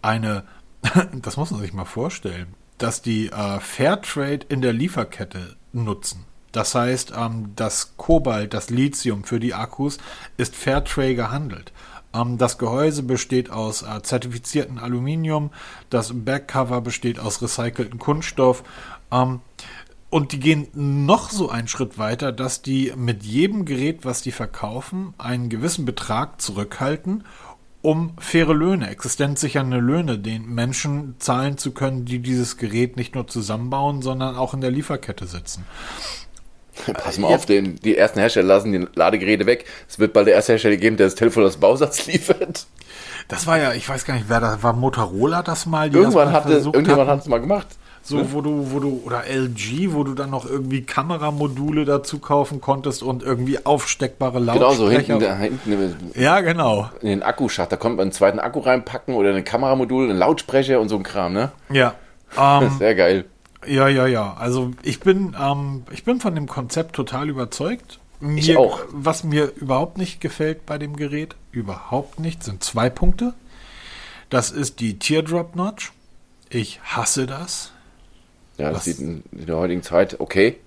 eine, 0.00 0.44
das 1.22 1.36
muss 1.36 1.50
man 1.50 1.60
sich 1.60 1.72
mal 1.72 1.84
vorstellen, 1.84 2.54
dass 2.78 3.02
die 3.02 3.28
äh, 3.28 3.60
Fairtrade 3.60 4.46
in 4.48 4.62
der 4.62 4.72
Lieferkette 4.72 5.56
nutzen. 5.72 6.24
Das 6.50 6.74
heißt, 6.74 7.12
ähm, 7.16 7.52
das 7.56 7.96
Kobalt, 7.96 8.52
das 8.52 8.68
Lithium 8.68 9.24
für 9.24 9.40
die 9.40 9.54
Akkus 9.54 9.98
ist 10.36 10.54
Fairtrade 10.54 11.14
gehandelt. 11.14 11.72
Ähm, 12.14 12.38
das 12.38 12.58
Gehäuse 12.58 13.02
besteht 13.02 13.50
aus 13.50 13.82
äh, 13.82 14.02
zertifizierten 14.02 14.78
Aluminium, 14.78 15.50
das 15.90 16.12
Backcover 16.14 16.80
besteht 16.80 17.18
aus 17.18 17.42
recycelten 17.42 17.98
Kunststoff. 17.98 18.64
Ähm, 19.10 19.40
Und 20.10 20.32
die 20.32 20.40
gehen 20.40 20.68
noch 20.74 21.30
so 21.30 21.48
einen 21.48 21.68
Schritt 21.68 21.96
weiter, 21.96 22.32
dass 22.32 22.60
die 22.60 22.92
mit 22.96 23.22
jedem 23.22 23.64
Gerät, 23.64 24.04
was 24.04 24.20
die 24.20 24.30
verkaufen, 24.30 25.14
einen 25.16 25.48
gewissen 25.48 25.86
Betrag 25.86 26.38
zurückhalten, 26.38 27.24
um 27.80 28.12
faire 28.18 28.52
Löhne, 28.52 28.90
existenzsichernde 28.90 29.78
Löhne 29.78 30.18
den 30.18 30.46
Menschen 30.46 31.16
zahlen 31.18 31.56
zu 31.56 31.72
können, 31.72 32.04
die 32.04 32.18
dieses 32.18 32.58
Gerät 32.58 32.98
nicht 32.98 33.14
nur 33.14 33.26
zusammenbauen, 33.26 34.02
sondern 34.02 34.36
auch 34.36 34.52
in 34.52 34.60
der 34.60 34.70
Lieferkette 34.70 35.26
sitzen. 35.26 35.64
Pass 36.94 37.18
mal 37.18 37.28
auf, 37.28 37.46
den, 37.46 37.76
die 37.76 37.96
ersten 37.96 38.20
Hersteller 38.20 38.46
lassen 38.46 38.72
die 38.72 38.86
Ladegeräte 38.94 39.46
weg. 39.46 39.64
Es 39.88 39.98
wird 39.98 40.12
bald 40.12 40.26
der 40.26 40.34
erste 40.34 40.52
Hersteller 40.52 40.76
geben, 40.76 40.96
der 40.96 41.06
das 41.06 41.14
Telefon 41.14 41.44
aus 41.44 41.56
Bausatz 41.56 42.06
liefert. 42.12 42.66
Das 43.28 43.46
war 43.46 43.58
ja, 43.58 43.72
ich 43.72 43.88
weiß 43.88 44.04
gar 44.04 44.14
nicht, 44.14 44.28
wer 44.28 44.40
das 44.40 44.62
war, 44.62 44.72
Motorola 44.72 45.42
das 45.42 45.66
mal? 45.66 45.86
Irgendwann 45.86 46.32
das 46.32 46.32
mal 46.32 46.32
hat 46.32 46.50
es, 46.50 46.66
irgendjemand 46.66 47.08
hat 47.08 47.20
es 47.20 47.26
mal 47.26 47.40
gemacht. 47.40 47.68
So, 48.04 48.16
ne? 48.16 48.26
wo 48.32 48.40
du, 48.40 48.72
wo 48.72 48.80
du, 48.80 49.00
oder 49.04 49.24
LG, 49.28 49.92
wo 49.92 50.02
du 50.02 50.14
dann 50.14 50.30
noch 50.30 50.44
irgendwie 50.44 50.82
Kameramodule 50.82 51.84
dazu 51.84 52.18
kaufen 52.18 52.60
konntest 52.60 53.02
und 53.02 53.22
irgendwie 53.22 53.64
aufsteckbare 53.64 54.40
Lautsprecher. 54.40 54.74
Genau, 54.74 54.74
so 54.74 54.90
hinten, 54.90 55.20
da, 55.20 55.36
hinten 55.36 56.12
ja, 56.14 56.40
genau. 56.40 56.90
In 57.00 57.08
den 57.08 57.22
Akkuschacht, 57.22 57.70
da 57.70 57.76
kommt 57.76 57.96
man 57.96 58.04
einen 58.04 58.12
zweiten 58.12 58.40
Akku 58.40 58.58
reinpacken 58.58 59.14
oder 59.14 59.32
ein 59.32 59.44
Kameramodul, 59.44 60.10
einen 60.10 60.18
Lautsprecher 60.18 60.80
und 60.80 60.88
so 60.88 60.96
ein 60.96 61.04
Kram, 61.04 61.32
ne? 61.32 61.52
Ja. 61.70 61.94
Ähm, 62.36 62.70
Sehr 62.78 62.96
geil. 62.96 63.24
Ja, 63.66 63.88
ja, 63.88 64.06
ja. 64.06 64.34
Also 64.34 64.72
ich 64.82 65.00
bin, 65.00 65.36
ähm, 65.40 65.84
ich 65.90 66.04
bin 66.04 66.20
von 66.20 66.34
dem 66.34 66.48
Konzept 66.48 66.96
total 66.96 67.28
überzeugt. 67.28 67.98
Mir, 68.20 68.38
ich 68.38 68.56
auch. 68.56 68.80
Was 68.90 69.24
mir 69.24 69.52
überhaupt 69.56 69.98
nicht 69.98 70.20
gefällt 70.20 70.66
bei 70.66 70.78
dem 70.78 70.96
Gerät, 70.96 71.34
überhaupt 71.50 72.20
nicht, 72.20 72.42
sind 72.42 72.62
zwei 72.62 72.90
Punkte. 72.90 73.34
Das 74.30 74.50
ist 74.50 74.80
die 74.80 74.98
Teardrop 74.98 75.56
Notch. 75.56 75.92
Ich 76.48 76.80
hasse 76.82 77.26
das. 77.26 77.72
Ja, 78.58 78.70
das 78.70 78.84
sieht 78.84 78.98
in, 78.98 79.22
in, 79.32 79.46
der 79.46 79.56
heutigen 79.56 79.82
Zeit 79.82 80.20
okay. 80.20 80.58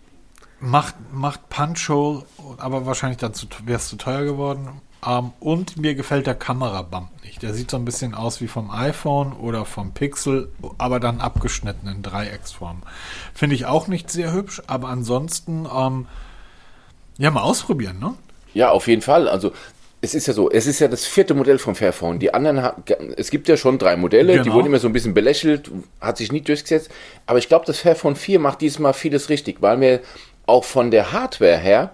Macht, 0.59 0.95
macht 1.11 1.49
Punch-Hole, 1.49 2.23
aber 2.57 2.85
wahrscheinlich 2.85 3.19
dann 3.19 3.33
wäre 3.65 3.77
es 3.77 3.87
zu 3.87 3.97
teuer 3.97 4.23
geworden. 4.23 4.81
Ähm, 5.05 5.31
und 5.39 5.77
mir 5.77 5.95
gefällt 5.95 6.27
der 6.27 6.35
Kamerabump 6.35 7.09
nicht. 7.23 7.43
Der 7.43 7.53
sieht 7.53 7.71
so 7.71 7.77
ein 7.77 7.85
bisschen 7.85 8.13
aus 8.13 8.41
wie 8.41 8.47
vom 8.47 8.71
iPhone 8.71 9.33
oder 9.33 9.65
vom 9.65 9.93
Pixel, 9.93 10.49
aber 10.77 10.99
dann 10.99 11.21
abgeschnitten 11.21 11.87
in 11.87 12.01
Dreiecksform. 12.01 12.83
Finde 13.33 13.55
ich 13.55 13.65
auch 13.65 13.87
nicht 13.87 14.09
sehr 14.09 14.33
hübsch, 14.33 14.61
aber 14.67 14.89
ansonsten, 14.89 15.67
ähm, 15.73 16.07
ja, 17.17 17.31
mal 17.31 17.41
ausprobieren, 17.41 17.99
ne? 17.99 18.15
Ja, 18.53 18.71
auf 18.71 18.87
jeden 18.87 19.01
Fall. 19.01 19.27
Also 19.27 19.51
es 20.01 20.13
ist 20.13 20.27
ja 20.27 20.33
so, 20.33 20.49
es 20.49 20.67
ist 20.67 20.79
ja 20.79 20.87
das 20.87 21.05
vierte 21.05 21.33
Modell 21.33 21.57
vom 21.57 21.75
Fairphone. 21.75 22.19
Die 22.19 22.33
anderen, 22.33 22.71
es 23.17 23.31
gibt 23.31 23.47
ja 23.47 23.57
schon 23.57 23.77
drei 23.77 23.95
Modelle, 23.95 24.33
genau. 24.33 24.43
die 24.43 24.51
wurden 24.51 24.67
immer 24.67 24.79
so 24.79 24.87
ein 24.87 24.93
bisschen 24.93 25.13
belächelt, 25.13 25.71
hat 25.99 26.17
sich 26.17 26.31
nie 26.31 26.41
durchgesetzt. 26.41 26.89
Aber 27.25 27.39
ich 27.39 27.47
glaube, 27.47 27.65
das 27.65 27.79
Fairphone 27.79 28.15
4 28.15 28.39
macht 28.39 28.61
diesmal 28.61 28.93
vieles 28.93 29.29
richtig, 29.29 29.61
weil 29.61 29.81
wir 29.81 29.99
auch 30.45 30.63
von 30.63 30.91
der 30.91 31.11
Hardware 31.11 31.57
her 31.57 31.91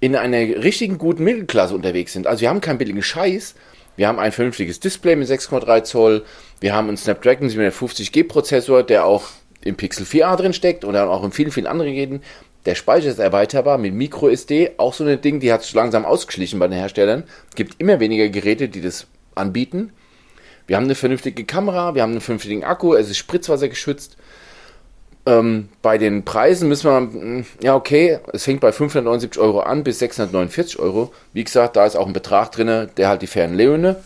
in 0.00 0.16
einer 0.16 0.38
richtigen 0.38 0.98
guten 0.98 1.24
Mittelklasse 1.24 1.74
unterwegs 1.74 2.14
sind. 2.14 2.26
Also 2.26 2.40
wir 2.40 2.48
haben 2.48 2.60
keinen 2.60 2.78
billigen 2.78 3.02
Scheiß, 3.02 3.54
wir 3.96 4.08
haben 4.08 4.18
ein 4.18 4.32
vernünftiges 4.32 4.80
Display 4.80 5.14
mit 5.14 5.28
6,3 5.28 5.82
Zoll, 5.84 6.24
wir 6.60 6.74
haben 6.74 6.88
einen 6.88 6.96
Snapdragon 6.96 7.48
750G 7.48 8.26
Prozessor, 8.26 8.82
der 8.82 9.04
auch 9.04 9.28
im 9.62 9.76
Pixel 9.76 10.06
4a 10.06 10.36
drin 10.36 10.52
steckt 10.54 10.84
und 10.84 10.94
dann 10.94 11.08
auch 11.08 11.22
in 11.22 11.32
vielen, 11.32 11.50
vielen 11.50 11.66
anderen 11.66 11.92
Geräten. 11.92 12.22
Der 12.66 12.74
Speicher 12.74 13.10
ist 13.10 13.18
erweiterbar 13.18 13.78
mit 13.78 13.94
MicroSD, 13.94 14.72
auch 14.78 14.94
so 14.94 15.04
ein 15.04 15.20
Ding, 15.20 15.40
die 15.40 15.52
hat 15.52 15.62
sich 15.62 15.74
langsam 15.74 16.04
ausgeschlichen 16.04 16.58
bei 16.58 16.68
den 16.68 16.78
Herstellern. 16.78 17.24
Gibt 17.54 17.80
immer 17.80 18.00
weniger 18.00 18.28
Geräte, 18.28 18.68
die 18.68 18.80
das 18.80 19.06
anbieten. 19.34 19.92
Wir 20.66 20.76
haben 20.76 20.84
eine 20.84 20.94
vernünftige 20.94 21.44
Kamera, 21.44 21.94
wir 21.94 22.02
haben 22.02 22.12
einen 22.12 22.20
vernünftigen 22.20 22.64
Akku, 22.64 22.94
es 22.94 23.10
ist 23.10 23.18
spritzwassergeschützt. 23.18 24.16
Ähm, 25.30 25.68
bei 25.82 25.98
den 25.98 26.24
Preisen 26.24 26.68
müssen 26.68 26.90
wir, 26.90 26.96
hm, 26.96 27.46
ja 27.62 27.74
okay, 27.74 28.18
es 28.32 28.44
fängt 28.44 28.60
bei 28.60 28.72
579 28.72 29.40
Euro 29.40 29.60
an 29.60 29.84
bis 29.84 29.98
649 30.00 30.78
Euro. 30.78 31.12
Wie 31.32 31.44
gesagt, 31.44 31.76
da 31.76 31.86
ist 31.86 31.96
auch 31.96 32.06
ein 32.06 32.12
Betrag 32.12 32.52
drin, 32.52 32.88
der 32.96 33.08
halt 33.08 33.22
die 33.22 33.26
fairen 33.26 33.54
Löhne 33.54 33.96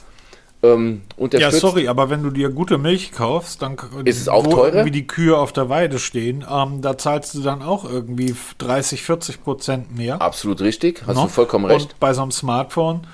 ähm, 0.65 1.03
ja, 1.33 1.51
sorry, 1.51 1.89
aber 1.89 2.11
wenn 2.11 2.23
du 2.23 2.31
dir 2.31 2.49
gute 2.49 2.79
Milch 2.79 3.13
kaufst, 3.13 3.61
dann 3.61 3.77
ist 4.05 4.21
es 4.21 4.29
auch 4.29 4.47
teurer. 4.47 4.85
Wie 4.85 4.91
die 4.91 5.07
Kühe 5.07 5.37
auf 5.37 5.53
der 5.53 5.69
Weide 5.69 5.99
stehen, 5.99 6.45
ähm, 6.51 6.81
da 6.81 6.97
zahlst 6.97 7.35
du 7.35 7.43
dann 7.43 7.63
auch 7.63 7.85
irgendwie 7.85 8.35
30, 8.59 9.03
40 9.03 9.45
Prozent 9.45 9.97
mehr. 9.97 10.23
Absolut 10.23 10.61
richtig, 10.63 11.03
hast 11.07 11.17
no? 11.17 11.25
du 11.25 11.29
vollkommen 11.29 11.67
recht. 11.67 11.93
Und 11.93 12.01
bei 12.01 12.15
so 12.15 12.23
einem 12.23 12.31
Smartphone 12.31 13.07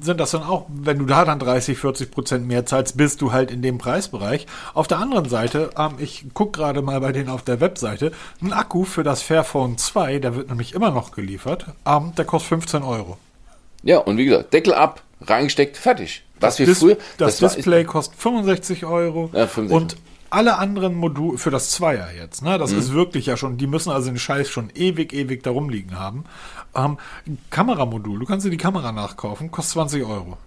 sind 0.00 0.20
das 0.20 0.30
dann 0.30 0.42
auch, 0.42 0.66
wenn 0.68 0.98
du 0.98 1.06
da 1.06 1.24
dann 1.24 1.38
30, 1.38 1.78
40 1.78 2.10
Prozent 2.10 2.46
mehr 2.46 2.66
zahlst, 2.66 2.96
bist 2.96 3.20
du 3.20 3.32
halt 3.32 3.50
in 3.50 3.62
dem 3.62 3.78
Preisbereich. 3.78 4.46
Auf 4.74 4.88
der 4.88 4.98
anderen 4.98 5.28
Seite, 5.28 5.70
ähm, 5.78 5.94
ich 5.98 6.26
gucke 6.34 6.58
gerade 6.58 6.82
mal 6.82 7.00
bei 7.00 7.12
denen 7.12 7.28
auf 7.28 7.42
der 7.42 7.60
Webseite, 7.60 8.12
ein 8.42 8.52
Akku 8.52 8.84
für 8.84 9.02
das 9.02 9.22
Fairphone 9.22 9.78
2, 9.78 10.18
der 10.18 10.36
wird 10.36 10.48
nämlich 10.48 10.74
immer 10.74 10.90
noch 10.90 11.12
geliefert, 11.12 11.66
ähm, 11.86 12.12
der 12.16 12.24
kostet 12.24 12.48
15 12.48 12.82
Euro. 12.82 13.18
Ja, 13.82 13.98
und 13.98 14.16
wie 14.16 14.24
gesagt, 14.24 14.52
Deckel 14.52 14.74
ab, 14.74 15.02
reingesteckt, 15.20 15.76
fertig. 15.76 16.22
Was 16.40 16.56
das 16.56 16.66
wir 16.66 16.74
früher. 16.74 16.96
Das, 17.18 17.38
das 17.38 17.54
Display 17.54 17.84
kostet 17.84 18.18
65 18.20 18.84
Euro. 18.84 19.30
Ja, 19.32 19.46
65. 19.46 19.70
Und 19.74 19.96
alle 20.30 20.58
anderen 20.58 20.94
Module, 20.94 21.38
für 21.38 21.50
das 21.50 21.70
Zweier 21.70 22.08
jetzt, 22.12 22.42
ne? 22.42 22.58
Das 22.58 22.72
mhm. 22.72 22.78
ist 22.78 22.92
wirklich 22.92 23.26
ja 23.26 23.36
schon, 23.36 23.58
die 23.58 23.66
müssen 23.66 23.90
also 23.90 24.08
den 24.08 24.18
Scheiß 24.18 24.48
schon 24.48 24.70
ewig, 24.74 25.12
ewig 25.12 25.42
da 25.42 25.50
rumliegen 25.50 25.98
haben. 25.98 26.24
Ähm, 26.74 26.98
Kameramodul, 27.50 28.18
du 28.18 28.26
kannst 28.26 28.46
dir 28.46 28.50
die 28.50 28.56
Kamera 28.56 28.92
nachkaufen, 28.92 29.50
kostet 29.50 29.74
20 29.74 30.04
Euro. 30.04 30.38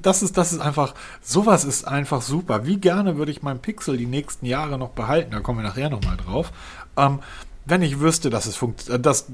Das 0.00 0.22
ist, 0.22 0.38
das 0.38 0.52
ist 0.52 0.60
einfach, 0.60 0.94
sowas 1.20 1.64
ist 1.64 1.86
einfach 1.86 2.22
super. 2.22 2.64
Wie 2.64 2.78
gerne 2.78 3.18
würde 3.18 3.32
ich 3.32 3.42
meinen 3.42 3.60
Pixel 3.60 3.98
die 3.98 4.06
nächsten 4.06 4.46
Jahre 4.46 4.78
noch 4.78 4.90
behalten, 4.90 5.32
da 5.32 5.40
kommen 5.40 5.58
wir 5.58 5.68
nachher 5.68 5.90
nochmal 5.90 6.16
drauf. 6.16 6.52
Ähm, 6.96 7.18
wenn 7.66 7.82
ich 7.82 8.00
wüsste, 8.00 8.30
dass 8.30 8.46
es 8.46 8.56
funktioniert, 8.56 9.04
dass 9.04 9.26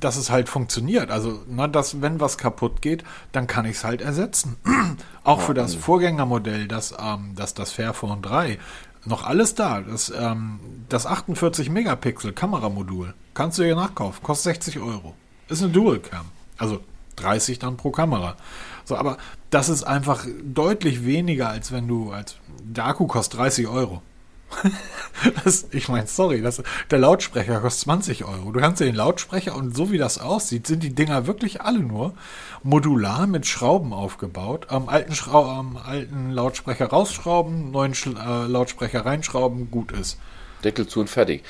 dass 0.00 0.16
es 0.16 0.30
halt 0.30 0.48
funktioniert. 0.48 1.10
Also, 1.10 1.42
ne, 1.46 1.68
dass, 1.68 2.00
wenn 2.00 2.20
was 2.20 2.38
kaputt 2.38 2.82
geht, 2.82 3.04
dann 3.32 3.46
kann 3.46 3.64
ich 3.64 3.76
es 3.76 3.84
halt 3.84 4.00
ersetzen. 4.00 4.56
Auch 5.24 5.40
für 5.40 5.54
das 5.54 5.74
Vorgängermodell, 5.74 6.66
das, 6.68 6.94
ähm, 6.98 7.32
das, 7.36 7.54
das 7.54 7.72
Fairphone 7.72 8.22
3, 8.22 8.58
noch 9.04 9.24
alles 9.24 9.54
da. 9.54 9.80
Das, 9.80 10.12
ähm, 10.14 10.60
das 10.88 11.06
48 11.06 11.70
Megapixel 11.70 12.32
Kameramodul 12.32 13.14
kannst 13.34 13.58
du 13.58 13.62
dir 13.62 13.74
nachkaufen, 13.76 14.22
kostet 14.22 14.54
60 14.56 14.80
Euro. 14.80 15.14
Ist 15.48 15.62
eine 15.62 15.72
Dual-Cam. 15.72 16.26
Also 16.58 16.80
30 17.16 17.58
dann 17.58 17.76
pro 17.76 17.90
Kamera. 17.90 18.36
So, 18.84 18.96
aber 18.96 19.18
das 19.50 19.68
ist 19.68 19.84
einfach 19.84 20.26
deutlich 20.42 21.04
weniger, 21.04 21.48
als 21.48 21.72
wenn 21.72 21.88
du, 21.88 22.12
als 22.12 22.36
der 22.62 22.86
Akku 22.86 23.06
kostet 23.06 23.40
30 23.40 23.68
Euro. 23.68 24.02
Das, 25.44 25.66
ich 25.72 25.88
meine, 25.88 26.06
sorry, 26.06 26.40
das, 26.40 26.62
der 26.90 26.98
Lautsprecher 26.98 27.60
kostet 27.60 27.84
20 27.84 28.24
Euro. 28.24 28.52
Du 28.52 28.60
kannst 28.60 28.80
dir 28.80 28.86
den 28.86 28.94
Lautsprecher 28.94 29.54
und 29.54 29.76
so 29.76 29.90
wie 29.90 29.98
das 29.98 30.18
aussieht, 30.18 30.66
sind 30.66 30.82
die 30.82 30.94
Dinger 30.94 31.26
wirklich 31.26 31.60
alle 31.60 31.80
nur 31.80 32.14
modular 32.62 33.26
mit 33.26 33.46
Schrauben 33.46 33.92
aufgebaut. 33.92 34.66
Am 34.70 34.88
alten, 34.88 35.14
Schrau 35.14 35.44
am 35.44 35.76
alten 35.76 36.30
Lautsprecher 36.30 36.86
rausschrauben, 36.86 37.70
neuen 37.70 37.94
Sch 37.94 38.06
äh, 38.06 38.46
Lautsprecher 38.46 39.04
reinschrauben, 39.04 39.70
gut 39.70 39.92
ist. 39.92 40.18
Deckel 40.64 40.86
zu 40.86 41.00
und 41.00 41.10
fertig. 41.10 41.42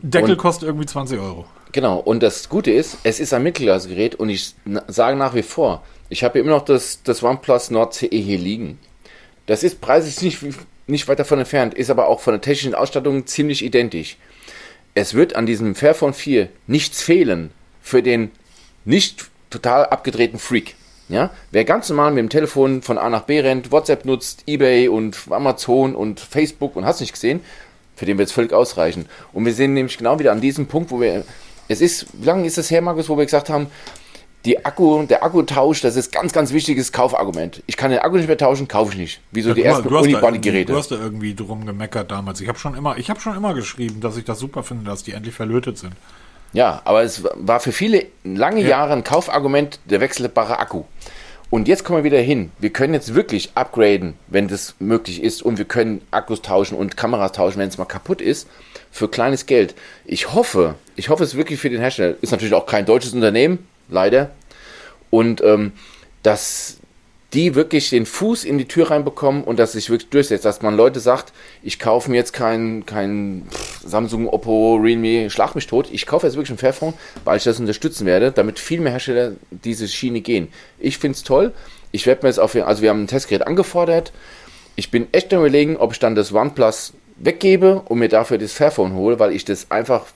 Deckel 0.00 0.32
und, 0.32 0.38
kostet 0.38 0.68
irgendwie 0.68 0.86
20 0.86 1.18
Euro. 1.18 1.44
Genau, 1.72 1.98
und 1.98 2.22
das 2.22 2.48
Gute 2.48 2.70
ist, 2.70 2.98
es 3.04 3.20
ist 3.20 3.32
ein 3.34 3.42
Mittelklassegerät 3.42 4.14
und 4.14 4.28
ich 4.28 4.54
sage 4.88 5.16
nach 5.16 5.34
wie 5.34 5.42
vor, 5.42 5.82
ich 6.08 6.24
habe 6.24 6.38
immer 6.38 6.50
noch 6.50 6.64
das, 6.64 7.02
das 7.04 7.22
OnePlus 7.22 7.70
Nord 7.70 7.94
CE 7.94 8.08
hier 8.08 8.38
liegen. 8.38 8.78
Das 9.46 9.62
ist 9.62 9.80
preislich 9.80 10.20
nicht 10.22 10.56
nicht 10.90 11.08
weit 11.08 11.18
davon 11.18 11.38
entfernt, 11.38 11.74
ist 11.74 11.90
aber 11.90 12.08
auch 12.08 12.20
von 12.20 12.34
der 12.34 12.40
technischen 12.40 12.74
Ausstattung 12.74 13.26
ziemlich 13.26 13.64
identisch. 13.64 14.16
Es 14.94 15.14
wird 15.14 15.36
an 15.36 15.46
diesem 15.46 15.74
Fairphone 15.74 16.14
4 16.14 16.48
nichts 16.66 17.02
fehlen 17.02 17.50
für 17.82 18.02
den 18.02 18.30
nicht 18.84 19.30
total 19.50 19.86
abgedrehten 19.86 20.38
Freak. 20.38 20.74
Ja? 21.08 21.30
Wer 21.50 21.64
ganz 21.64 21.88
normal 21.88 22.12
mit 22.12 22.18
dem 22.18 22.28
Telefon 22.28 22.82
von 22.82 22.98
A 22.98 23.10
nach 23.10 23.22
B 23.22 23.40
rennt, 23.40 23.72
WhatsApp 23.72 24.04
nutzt, 24.04 24.44
Ebay 24.46 24.88
und 24.88 25.18
Amazon 25.30 25.94
und 25.94 26.20
Facebook 26.20 26.76
und 26.76 26.84
hast 26.84 27.00
nicht 27.00 27.12
gesehen, 27.12 27.40
für 27.96 28.06
den 28.06 28.18
wird 28.18 28.28
es 28.28 28.34
völlig 28.34 28.52
ausreichen. 28.52 29.06
Und 29.32 29.44
wir 29.44 29.52
sehen 29.52 29.74
nämlich 29.74 29.98
genau 29.98 30.18
wieder 30.18 30.32
an 30.32 30.40
diesem 30.40 30.66
Punkt, 30.66 30.90
wo 30.90 31.00
wir, 31.00 31.24
es 31.68 31.80
ist, 31.80 32.06
wie 32.14 32.26
lange 32.26 32.46
ist 32.46 32.58
es 32.58 32.70
her, 32.70 32.80
Markus, 32.80 33.08
wo 33.08 33.18
wir 33.18 33.24
gesagt 33.24 33.50
haben, 33.50 33.66
die 34.44 34.64
Akku, 34.64 35.04
der 35.04 35.22
Akkutausch, 35.22 35.82
das 35.82 35.96
ist 35.96 36.12
ganz, 36.12 36.32
ganz 36.32 36.52
wichtiges 36.52 36.92
Kaufargument. 36.92 37.62
Ich 37.66 37.76
kann 37.76 37.90
den 37.90 38.00
Akku 38.00 38.16
nicht 38.16 38.26
mehr 38.26 38.38
tauschen, 38.38 38.68
kaufe 38.68 38.92
ich 38.92 38.98
nicht. 38.98 39.20
Wie 39.32 39.42
so 39.42 39.50
ja, 39.50 39.54
die 39.54 39.62
ersten 39.64 39.88
Unibody-Geräte. 39.88 40.72
Du 40.72 40.78
hast 40.78 40.90
da 40.90 40.96
irgendwie 40.96 41.34
drum 41.34 41.66
gemeckert 41.66 42.10
damals. 42.10 42.40
Ich 42.40 42.48
habe 42.48 42.58
schon 42.58 42.74
immer, 42.74 42.96
ich 42.96 43.10
habe 43.10 43.20
schon 43.20 43.36
immer 43.36 43.52
geschrieben, 43.52 44.00
dass 44.00 44.16
ich 44.16 44.24
das 44.24 44.38
super 44.38 44.62
finde, 44.62 44.84
dass 44.84 45.02
die 45.02 45.12
endlich 45.12 45.34
verlötet 45.34 45.78
sind. 45.78 45.92
Ja, 46.52 46.80
aber 46.84 47.02
es 47.02 47.22
war 47.34 47.60
für 47.60 47.72
viele 47.72 48.06
lange 48.24 48.62
ja. 48.62 48.68
Jahre 48.68 48.94
ein 48.94 49.04
Kaufargument 49.04 49.78
der 49.84 50.00
wechselbare 50.00 50.58
Akku. 50.58 50.84
Und 51.50 51.68
jetzt 51.68 51.84
kommen 51.84 51.98
wir 51.98 52.04
wieder 52.04 52.20
hin. 52.20 52.50
Wir 52.60 52.70
können 52.70 52.94
jetzt 52.94 53.14
wirklich 53.14 53.50
upgraden, 53.56 54.14
wenn 54.28 54.48
das 54.48 54.74
möglich 54.78 55.22
ist. 55.22 55.42
Und 55.42 55.58
wir 55.58 55.64
können 55.64 56.00
Akkus 56.12 56.42
tauschen 56.42 56.78
und 56.78 56.96
Kameras 56.96 57.32
tauschen, 57.32 57.58
wenn 57.58 57.68
es 57.68 57.76
mal 57.76 57.84
kaputt 57.86 58.20
ist. 58.20 58.48
Für 58.92 59.08
kleines 59.08 59.46
Geld. 59.46 59.74
Ich 60.04 60.32
hoffe, 60.32 60.76
ich 60.96 61.08
hoffe 61.08 61.24
es 61.24 61.36
wirklich 61.36 61.60
für 61.60 61.70
den 61.70 61.80
Hersteller. 61.80 62.14
Ist 62.20 62.30
natürlich 62.30 62.54
auch 62.54 62.66
kein 62.66 62.86
deutsches 62.86 63.12
Unternehmen 63.12 63.66
leider. 63.90 64.30
Und 65.10 65.42
ähm, 65.42 65.72
dass 66.22 66.80
die 67.32 67.54
wirklich 67.54 67.90
den 67.90 68.06
Fuß 68.06 68.44
in 68.44 68.58
die 68.58 68.66
Tür 68.66 68.90
reinbekommen 68.90 69.44
und 69.44 69.58
das 69.58 69.72
sich 69.72 69.88
wirklich 69.88 70.10
durchsetzt, 70.10 70.44
dass 70.44 70.62
man 70.62 70.76
Leute 70.76 70.98
sagt, 70.98 71.32
ich 71.62 71.78
kaufe 71.78 72.10
mir 72.10 72.16
jetzt 72.16 72.32
kein, 72.32 72.84
kein 72.86 73.46
Samsung, 73.84 74.28
Oppo, 74.28 74.76
Realme, 74.82 75.30
schlag 75.30 75.54
mich 75.54 75.66
tot, 75.66 75.88
ich 75.92 76.06
kaufe 76.06 76.26
jetzt 76.26 76.34
wirklich 76.34 76.50
ein 76.50 76.58
Fairphone, 76.58 76.94
weil 77.24 77.36
ich 77.36 77.44
das 77.44 77.60
unterstützen 77.60 78.04
werde, 78.04 78.32
damit 78.32 78.58
viel 78.58 78.80
mehr 78.80 78.92
Hersteller 78.92 79.32
diese 79.50 79.86
Schiene 79.86 80.20
gehen. 80.22 80.48
Ich 80.78 80.98
finde 80.98 81.16
es 81.16 81.22
toll, 81.22 81.52
ich 81.92 82.06
werde 82.06 82.22
mir 82.22 82.30
jetzt 82.30 82.40
auf, 82.40 82.56
also 82.56 82.82
wir 82.82 82.90
haben 82.90 83.04
ein 83.04 83.08
Testgerät 83.08 83.46
angefordert, 83.46 84.12
ich 84.74 84.90
bin 84.90 85.06
echt 85.12 85.32
am 85.32 85.40
überlegen, 85.40 85.76
ob 85.76 85.92
ich 85.92 86.00
dann 86.00 86.14
das 86.14 86.32
OnePlus 86.32 86.94
weggebe 87.16 87.82
und 87.82 87.98
mir 87.98 88.08
dafür 88.08 88.38
das 88.38 88.52
Fairphone 88.52 88.94
hole, 88.94 89.18
weil 89.18 89.32
ich 89.32 89.44
das 89.44 89.70
einfach, 89.70 90.06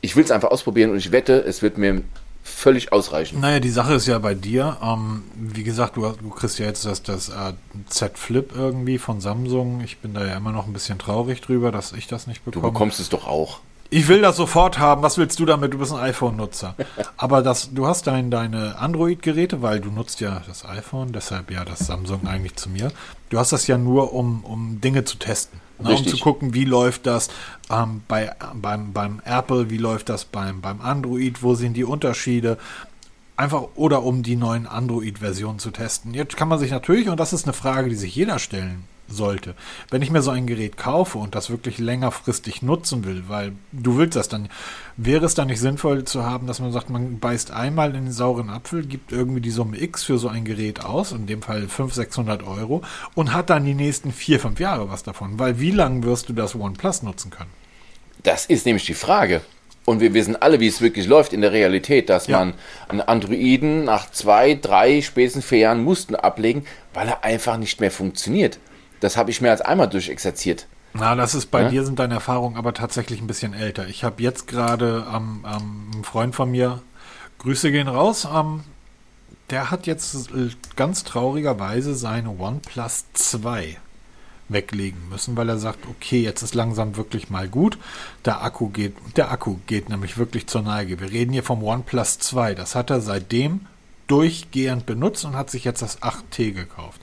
ich 0.00 0.16
will 0.16 0.24
es 0.24 0.30
einfach 0.30 0.50
ausprobieren 0.50 0.92
und 0.92 0.96
ich 0.96 1.12
wette, 1.12 1.44
es 1.46 1.60
wird 1.60 1.76
mir 1.76 2.02
völlig 2.44 2.92
ausreichen. 2.92 3.40
Naja, 3.40 3.58
die 3.58 3.70
Sache 3.70 3.94
ist 3.94 4.06
ja 4.06 4.18
bei 4.18 4.34
dir, 4.34 4.76
ähm, 4.82 5.24
wie 5.34 5.64
gesagt, 5.64 5.96
du, 5.96 6.02
du, 6.02 6.28
kriegst 6.28 6.58
ja 6.58 6.66
jetzt 6.66 6.84
das, 6.84 7.02
das 7.02 7.30
äh, 7.30 7.54
Z 7.88 8.18
Flip 8.18 8.52
irgendwie 8.54 8.98
von 8.98 9.20
Samsung. 9.20 9.80
Ich 9.80 9.98
bin 9.98 10.12
da 10.12 10.24
ja 10.24 10.36
immer 10.36 10.52
noch 10.52 10.66
ein 10.66 10.74
bisschen 10.74 10.98
traurig 10.98 11.40
drüber, 11.40 11.72
dass 11.72 11.92
ich 11.92 12.06
das 12.06 12.26
nicht 12.26 12.44
bekomme. 12.44 12.66
Du 12.66 12.72
bekommst 12.72 13.00
es 13.00 13.08
doch 13.08 13.26
auch. 13.26 13.60
Ich 13.88 14.08
will 14.08 14.20
das 14.20 14.36
sofort 14.36 14.78
haben. 14.78 15.02
Was 15.02 15.16
willst 15.16 15.40
du 15.40 15.46
damit? 15.46 15.72
Du 15.72 15.78
bist 15.78 15.92
ein 15.92 16.00
iPhone-Nutzer. 16.00 16.74
Aber 17.16 17.42
das, 17.42 17.72
du 17.72 17.86
hast 17.86 18.06
dein, 18.06 18.30
deine 18.30 18.78
Android-Geräte, 18.78 19.62
weil 19.62 19.80
du 19.80 19.90
nutzt 19.90 20.20
ja 20.20 20.42
das 20.46 20.66
iPhone, 20.66 21.12
deshalb 21.12 21.50
ja 21.50 21.64
das 21.64 21.80
Samsung 21.80 22.26
eigentlich 22.26 22.56
zu 22.56 22.68
mir. 22.68 22.92
Du 23.30 23.38
hast 23.38 23.52
das 23.52 23.66
ja 23.66 23.78
nur, 23.78 24.12
um, 24.12 24.44
um 24.44 24.80
Dinge 24.82 25.04
zu 25.04 25.16
testen. 25.16 25.60
Ne, 25.78 25.94
um 25.94 26.06
zu 26.06 26.18
gucken, 26.18 26.54
wie 26.54 26.64
läuft 26.64 27.06
das 27.06 27.28
ähm, 27.70 28.02
bei, 28.06 28.30
beim, 28.54 28.92
beim 28.92 29.20
Apple, 29.24 29.70
wie 29.70 29.78
läuft 29.78 30.08
das 30.08 30.24
beim, 30.24 30.60
beim 30.60 30.80
Android, 30.80 31.42
wo 31.42 31.54
sind 31.54 31.74
die 31.74 31.84
Unterschiede. 31.84 32.58
Einfach 33.36 33.62
oder 33.74 34.04
um 34.04 34.22
die 34.22 34.36
neuen 34.36 34.66
Android-Versionen 34.66 35.58
zu 35.58 35.72
testen. 35.72 36.14
Jetzt 36.14 36.36
kann 36.36 36.46
man 36.46 36.60
sich 36.60 36.70
natürlich, 36.70 37.08
und 37.08 37.18
das 37.18 37.32
ist 37.32 37.44
eine 37.44 37.52
Frage, 37.52 37.88
die 37.88 37.96
sich 37.96 38.14
jeder 38.14 38.38
stellen 38.38 38.84
sollte. 39.14 39.54
Wenn 39.90 40.02
ich 40.02 40.10
mir 40.10 40.22
so 40.22 40.30
ein 40.30 40.46
Gerät 40.46 40.76
kaufe 40.76 41.18
und 41.18 41.34
das 41.34 41.50
wirklich 41.50 41.78
längerfristig 41.78 42.62
nutzen 42.62 43.04
will, 43.04 43.24
weil 43.28 43.52
du 43.72 43.96
willst 43.96 44.16
das 44.16 44.28
dann, 44.28 44.48
wäre 44.96 45.24
es 45.24 45.34
dann 45.34 45.48
nicht 45.48 45.60
sinnvoll 45.60 46.04
zu 46.04 46.24
haben, 46.24 46.46
dass 46.46 46.60
man 46.60 46.72
sagt, 46.72 46.90
man 46.90 47.18
beißt 47.18 47.50
einmal 47.50 47.94
in 47.94 48.04
den 48.04 48.12
sauren 48.12 48.50
Apfel, 48.50 48.84
gibt 48.84 49.12
irgendwie 49.12 49.40
die 49.40 49.50
Summe 49.50 49.80
X 49.80 50.04
für 50.04 50.18
so 50.18 50.28
ein 50.28 50.44
Gerät 50.44 50.84
aus, 50.84 51.12
in 51.12 51.26
dem 51.26 51.42
Fall 51.42 51.62
500, 51.62 51.94
600 51.94 52.42
Euro, 52.42 52.82
und 53.14 53.32
hat 53.32 53.50
dann 53.50 53.64
die 53.64 53.74
nächsten 53.74 54.12
vier, 54.12 54.40
fünf 54.40 54.60
Jahre 54.60 54.90
was 54.90 55.02
davon. 55.02 55.38
Weil 55.38 55.60
wie 55.60 55.70
lange 55.70 56.02
wirst 56.04 56.28
du 56.28 56.32
das 56.32 56.54
OnePlus 56.54 57.02
nutzen 57.02 57.30
können? 57.30 57.50
Das 58.22 58.46
ist 58.46 58.66
nämlich 58.66 58.86
die 58.86 58.94
Frage. 58.94 59.42
Und 59.84 60.00
wir 60.00 60.14
wissen 60.14 60.36
alle, 60.36 60.60
wie 60.60 60.66
es 60.66 60.80
wirklich 60.80 61.06
läuft 61.06 61.32
in 61.32 61.42
der 61.42 61.52
Realität, 61.52 62.08
dass 62.08 62.26
ja. 62.26 62.38
man 62.38 62.54
einen 62.88 63.02
Androiden 63.02 63.84
nach 63.84 64.10
zwei, 64.10 64.54
drei, 64.54 65.02
spätestens 65.02 65.44
vier 65.44 65.58
Jahren 65.58 65.84
mussten 65.84 66.14
ablegen, 66.14 66.64
weil 66.94 67.08
er 67.08 67.22
einfach 67.22 67.58
nicht 67.58 67.80
mehr 67.80 67.90
funktioniert. 67.90 68.58
Das 69.04 69.18
habe 69.18 69.30
ich 69.30 69.42
mehr 69.42 69.50
als 69.50 69.60
einmal 69.60 69.90
durchexerziert. 69.90 70.66
Na, 70.94 71.14
das 71.14 71.34
ist 71.34 71.50
bei 71.50 71.64
ja? 71.64 71.68
dir 71.68 71.84
sind 71.84 71.98
deine 71.98 72.14
Erfahrungen 72.14 72.56
aber 72.56 72.72
tatsächlich 72.72 73.20
ein 73.20 73.26
bisschen 73.26 73.52
älter. 73.52 73.86
Ich 73.86 74.02
habe 74.02 74.22
jetzt 74.22 74.48
gerade 74.48 75.04
am 75.06 75.44
ähm, 75.44 75.52
ähm, 75.52 75.90
einen 75.92 76.04
Freund 76.04 76.34
von 76.34 76.50
mir, 76.50 76.80
Grüße 77.38 77.70
gehen 77.70 77.88
raus, 77.88 78.26
ähm, 78.34 78.64
der 79.50 79.70
hat 79.70 79.86
jetzt 79.86 80.30
ganz 80.74 81.04
traurigerweise 81.04 81.94
seine 81.94 82.30
OnePlus 82.30 83.04
2 83.12 83.76
weglegen 84.48 85.10
müssen, 85.10 85.36
weil 85.36 85.50
er 85.50 85.58
sagt, 85.58 85.86
okay, 85.86 86.22
jetzt 86.22 86.40
ist 86.40 86.54
langsam 86.54 86.96
wirklich 86.96 87.28
mal 87.28 87.46
gut. 87.46 87.76
Der 88.24 88.42
Akku 88.42 88.70
geht, 88.70 88.94
der 89.18 89.30
Akku 89.30 89.56
geht 89.66 89.90
nämlich 89.90 90.16
wirklich 90.16 90.46
zur 90.46 90.62
Neige. 90.62 90.98
Wir 90.98 91.10
reden 91.10 91.34
hier 91.34 91.42
vom 91.42 91.62
OnePlus 91.62 92.20
2. 92.20 92.54
Das 92.54 92.74
hat 92.74 92.88
er 92.88 93.02
seitdem 93.02 93.66
durchgehend 94.06 94.86
benutzt 94.86 95.26
und 95.26 95.36
hat 95.36 95.50
sich 95.50 95.64
jetzt 95.64 95.82
das 95.82 96.00
8T 96.00 96.52
gekauft. 96.52 97.02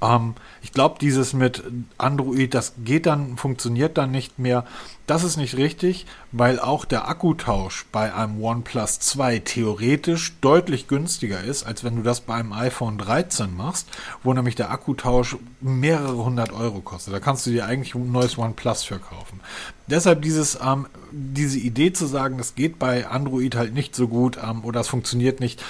Ähm, 0.00 0.34
ich 0.62 0.72
glaube, 0.72 0.96
dieses 1.00 1.32
mit 1.32 1.62
Android, 1.96 2.54
das 2.54 2.74
geht 2.84 3.06
dann, 3.06 3.36
funktioniert 3.36 3.98
dann 3.98 4.10
nicht 4.10 4.38
mehr. 4.38 4.64
Das 5.06 5.24
ist 5.24 5.38
nicht 5.38 5.56
richtig, 5.56 6.06
weil 6.32 6.60
auch 6.60 6.84
der 6.84 7.08
Akkutausch 7.08 7.86
bei 7.92 8.14
einem 8.14 8.42
OnePlus 8.42 9.00
2 9.00 9.38
theoretisch 9.38 10.34
deutlich 10.40 10.86
günstiger 10.86 11.42
ist, 11.42 11.64
als 11.64 11.82
wenn 11.82 11.96
du 11.96 12.02
das 12.02 12.20
bei 12.20 12.34
einem 12.34 12.52
iPhone 12.52 12.98
13 12.98 13.56
machst, 13.56 13.88
wo 14.22 14.34
nämlich 14.34 14.54
der 14.54 14.70
Akkutausch 14.70 15.36
mehrere 15.60 16.24
hundert 16.24 16.52
Euro 16.52 16.80
kostet. 16.80 17.14
Da 17.14 17.20
kannst 17.20 17.46
du 17.46 17.50
dir 17.50 17.64
eigentlich 17.64 17.94
ein 17.94 18.12
neues 18.12 18.36
OnePlus 18.36 18.84
verkaufen. 18.84 19.40
Deshalb 19.86 20.20
dieses, 20.20 20.58
ähm, 20.62 20.86
diese 21.10 21.58
Idee 21.58 21.94
zu 21.94 22.04
sagen, 22.04 22.36
das 22.36 22.54
geht 22.54 22.78
bei 22.78 23.06
Android 23.06 23.56
halt 23.56 23.72
nicht 23.72 23.94
so 23.96 24.08
gut 24.08 24.38
ähm, 24.42 24.62
oder 24.62 24.80
es 24.80 24.88
funktioniert 24.88 25.40
nicht, 25.40 25.64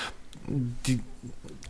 die, 0.48 1.00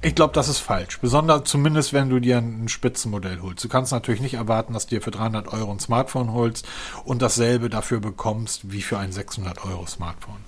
ich 0.01 0.14
glaube, 0.14 0.32
das 0.32 0.49
ist 0.49 0.59
falsch. 0.59 1.01
Besonders 1.01 1.44
zumindest, 1.44 1.92
wenn 1.92 2.09
du 2.09 2.20
dir 2.20 2.38
ein 2.38 2.68
Spitzenmodell 2.68 3.40
holst. 3.42 3.64
Du 3.64 3.68
kannst 3.68 3.90
natürlich 3.90 4.20
nicht 4.20 4.34
erwarten, 4.34 4.72
dass 4.72 4.86
du 4.86 4.94
dir 4.94 5.03
für 5.03 5.11
300 5.11 5.49
Euro 5.53 5.72
ein 5.72 5.80
Smartphone 5.80 6.32
holst 6.32 6.66
und 7.05 7.20
dasselbe 7.20 7.68
dafür 7.68 7.99
bekommst 7.99 8.70
wie 8.70 8.82
für 8.82 8.99
ein 8.99 9.11
600 9.11 9.64
Euro 9.64 9.86
Smartphone. 9.86 10.44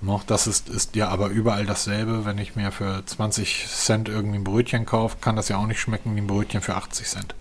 Noch, 0.00 0.24
das 0.24 0.46
ist, 0.46 0.68
ist 0.68 0.96
ja 0.96 1.08
aber 1.08 1.28
überall 1.28 1.66
dasselbe. 1.66 2.24
Wenn 2.24 2.38
ich 2.38 2.56
mir 2.56 2.72
für 2.72 3.02
20 3.04 3.66
Cent 3.68 4.08
irgendwie 4.08 4.38
ein 4.38 4.44
Brötchen 4.44 4.86
kaufe, 4.86 5.18
kann 5.20 5.36
das 5.36 5.48
ja 5.48 5.58
auch 5.58 5.66
nicht 5.66 5.80
schmecken 5.80 6.14
wie 6.16 6.20
ein 6.20 6.26
Brötchen 6.26 6.62
für 6.62 6.74
80 6.74 7.06
Cent. 7.06 7.34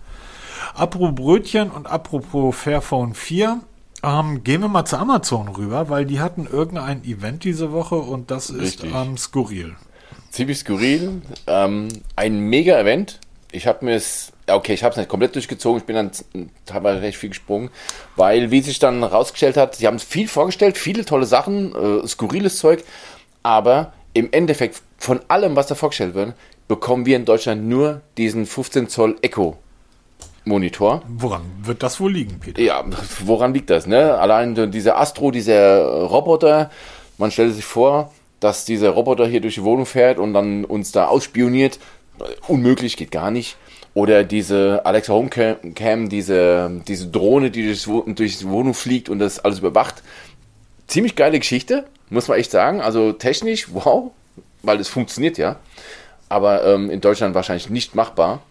Apropos 0.74 1.16
Brötchen 1.16 1.70
und 1.70 1.88
apropos 1.88 2.56
Fairphone 2.56 3.14
4, 3.14 3.62
ähm, 4.04 4.44
gehen 4.44 4.62
wir 4.62 4.68
mal 4.68 4.86
zu 4.86 4.98
Amazon 4.98 5.48
rüber, 5.48 5.90
weil 5.90 6.06
die 6.06 6.20
hatten 6.20 6.48
irgendein 6.48 7.04
Event 7.06 7.44
diese 7.46 7.72
Woche 7.72 7.96
und 7.96 8.30
das 8.30 8.50
ist 8.50 8.84
ähm, 8.84 9.18
skurril 9.18 9.76
ziemlich 10.36 10.60
skurril. 10.60 11.22
Ähm, 11.48 11.88
ein 12.16 12.40
Mega-Event. 12.40 13.20
Ich 13.52 13.68
habe 13.68 13.86
mir 13.86 13.96
es, 13.96 14.34
okay, 14.48 14.74
ich 14.74 14.84
habe 14.84 14.92
es 14.92 14.98
nicht 14.98 15.10
komplett 15.10 15.34
durchgezogen, 15.36 15.80
ich 15.80 15.86
bin 15.86 15.96
dann 15.96 16.12
teilweise 16.66 17.02
recht 17.02 17.18
viel 17.18 17.30
gesprungen, 17.30 17.70
weil, 18.18 18.52
wie 18.52 18.62
sich 18.62 18.80
dann 18.80 19.02
rausgestellt 19.02 19.56
hat, 19.56 19.76
sie 19.76 19.88
haben 19.88 19.98
viel 19.98 20.28
vorgestellt, 20.28 20.78
viele 20.78 21.06
tolle 21.06 21.26
Sachen, 21.26 21.74
äh, 21.74 22.06
skurriles 22.06 22.58
Zeug, 22.58 22.84
aber 23.44 23.94
im 24.14 24.28
Endeffekt 24.32 24.82
von 24.98 25.22
allem, 25.30 25.56
was 25.56 25.68
da 25.68 25.76
vorgestellt 25.76 26.16
wird, 26.16 26.34
bekommen 26.68 27.06
wir 27.06 27.16
in 27.16 27.24
Deutschland 27.24 27.64
nur 27.64 28.02
diesen 28.18 28.46
15 28.46 28.90
Zoll 28.90 29.16
Echo 29.22 29.58
Monitor. 30.44 31.02
Woran 31.08 31.44
wird 31.64 31.82
das 31.82 32.00
wohl 32.02 32.12
liegen, 32.12 32.40
Peter? 32.40 32.62
Ja, 32.62 32.84
woran 33.24 33.54
liegt 33.54 33.70
das? 33.70 33.88
Ne? 33.88 34.18
Allein 34.18 34.72
dieser 34.72 34.98
Astro, 34.98 35.32
dieser 35.32 35.82
Roboter, 36.04 36.72
man 37.18 37.32
stellt 37.32 37.54
sich 37.56 37.66
vor, 37.66 38.12
dass 38.40 38.66
dieser 38.66 38.90
Roboter 38.92 39.28
hier 39.28 39.42
durch 39.42 39.56
die 39.56 39.64
Wohnung 39.64 39.86
fährt 39.86 40.20
und 40.20 40.34
dann 40.34 40.66
uns 40.66 40.92
da 40.92 41.08
ausspioniert. 41.08 41.80
Unmöglich, 42.48 42.98
geht 42.98 43.12
gar 43.12 43.32
nicht. 43.32 43.58
Oder 43.94 44.24
diese 44.24 44.86
Alexa 44.86 45.14
Homecam, 45.14 46.10
diese, 46.10 46.82
diese 46.88 47.08
Drohne, 47.08 47.50
die 47.50 47.64
durch, 47.64 47.88
durch 48.08 48.38
die 48.38 48.50
Wohnung 48.50 48.74
fliegt 48.74 49.10
und 49.10 49.20
das 49.20 49.40
alles 49.40 49.60
überwacht. 49.60 50.04
Ziemlich 50.88 51.16
geile 51.16 51.40
Geschichte, 51.40 51.86
muss 52.10 52.28
man 52.28 52.38
echt 52.38 52.52
sagen. 52.52 52.82
Also 52.82 53.14
technisch, 53.14 53.74
wow, 53.74 54.12
weil 54.64 54.80
es 54.80 54.90
funktioniert 54.90 55.38
ja. 55.38 55.58
Aber 56.28 56.66
ähm, 56.66 56.90
in 56.90 57.02
Deutschland 57.02 57.36
wahrscheinlich 57.36 57.70
nicht 57.70 57.96
machbar. 57.96 58.42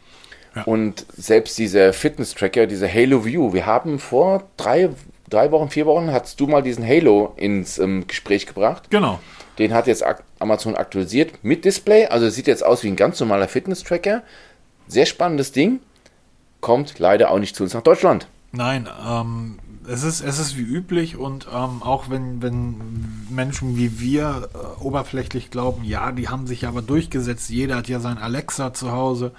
Ja. 0.56 0.62
Und 0.62 1.04
selbst 1.14 1.58
dieser 1.58 1.92
Fitness-Tracker, 1.92 2.66
dieser 2.66 2.92
Halo 2.92 3.24
View, 3.24 3.52
wir 3.52 3.66
haben 3.66 3.98
vor 3.98 4.44
drei, 4.56 4.90
drei 5.28 5.50
Wochen, 5.50 5.68
vier 5.68 5.84
Wochen, 5.84 6.10
hast 6.12 6.40
du 6.40 6.46
mal 6.46 6.62
diesen 6.62 6.86
Halo 6.86 7.34
ins 7.36 7.78
ähm, 7.78 8.06
Gespräch 8.06 8.46
gebracht. 8.46 8.84
Genau. 8.90 9.20
Den 9.58 9.72
hat 9.72 9.86
jetzt 9.86 10.04
Amazon 10.38 10.74
aktualisiert 10.74 11.44
mit 11.44 11.64
Display. 11.64 12.06
Also 12.06 12.28
sieht 12.28 12.46
jetzt 12.46 12.64
aus 12.64 12.82
wie 12.82 12.88
ein 12.88 12.96
ganz 12.96 13.20
normaler 13.20 13.48
Fitness-Tracker. 13.48 14.22
Sehr 14.88 15.06
spannendes 15.06 15.52
Ding. 15.52 15.80
Kommt 16.60 16.98
leider 16.98 17.30
auch 17.30 17.38
nicht 17.38 17.54
zu 17.54 17.62
uns 17.62 17.74
nach 17.74 17.82
Deutschland. 17.82 18.26
Nein, 18.52 18.88
ähm, 19.06 19.58
es 19.88 20.02
ist, 20.02 20.20
es 20.20 20.38
ist 20.38 20.56
wie 20.56 20.62
üblich 20.62 21.16
und 21.16 21.46
ähm, 21.52 21.82
auch 21.82 22.08
wenn, 22.10 22.42
wenn 22.42 22.76
Menschen 23.30 23.76
wie 23.76 24.00
wir 24.00 24.48
äh, 24.54 24.82
oberflächlich 24.82 25.50
glauben, 25.50 25.84
ja, 25.84 26.12
die 26.12 26.28
haben 26.28 26.46
sich 26.46 26.66
aber 26.66 26.82
durchgesetzt, 26.82 27.50
jeder 27.50 27.76
hat 27.76 27.88
ja 27.88 28.00
sein 28.00 28.18
Alexa 28.18 28.72
zu 28.72 28.92
Hause, 28.92 29.32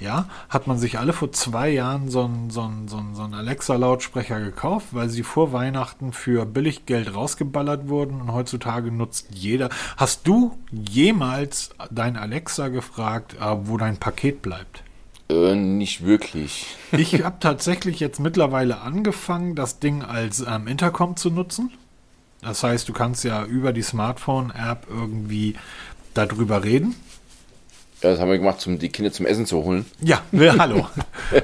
ja, 0.00 0.28
hat 0.48 0.66
man 0.66 0.78
sich 0.78 0.98
alle 0.98 1.12
vor 1.12 1.32
zwei 1.32 1.70
Jahren 1.70 2.08
so 2.08 2.24
einen 2.24 2.50
so 2.50 2.70
so 2.86 3.02
so 3.12 3.22
Alexa-Lautsprecher 3.22 4.40
gekauft, 4.40 4.88
weil 4.92 5.08
sie 5.08 5.22
vor 5.22 5.52
Weihnachten 5.52 6.12
für 6.12 6.46
Billiggeld 6.46 7.14
rausgeballert 7.14 7.88
wurden 7.88 8.20
und 8.20 8.32
heutzutage 8.32 8.92
nutzt 8.92 9.28
jeder. 9.32 9.68
Hast 9.96 10.26
du 10.26 10.56
jemals 10.70 11.70
dein 11.90 12.16
Alexa 12.16 12.68
gefragt, 12.68 13.34
äh, 13.40 13.56
wo 13.64 13.76
dein 13.76 13.96
Paket 13.96 14.42
bleibt? 14.42 14.82
Äh, 15.30 15.54
nicht 15.54 16.04
wirklich. 16.04 16.66
ich 16.92 17.22
habe 17.22 17.36
tatsächlich 17.40 18.00
jetzt 18.00 18.20
mittlerweile 18.20 18.80
angefangen, 18.80 19.54
das 19.54 19.78
Ding 19.78 20.02
als 20.02 20.40
ähm, 20.40 20.66
Intercom 20.66 21.16
zu 21.16 21.30
nutzen. 21.30 21.70
Das 22.40 22.62
heißt, 22.62 22.88
du 22.88 22.92
kannst 22.92 23.24
ja 23.24 23.44
über 23.44 23.72
die 23.72 23.82
Smartphone-App 23.82 24.86
irgendwie 24.88 25.56
darüber 26.14 26.62
reden. 26.64 26.94
Ja, 28.02 28.10
das 28.10 28.20
haben 28.20 28.30
wir 28.30 28.38
gemacht, 28.38 28.64
um 28.66 28.78
die 28.78 28.90
Kinder 28.90 29.12
zum 29.12 29.26
Essen 29.26 29.44
zu 29.44 29.64
holen. 29.64 29.84
Ja, 30.00 30.22
ja 30.30 30.56
hallo. 30.58 30.86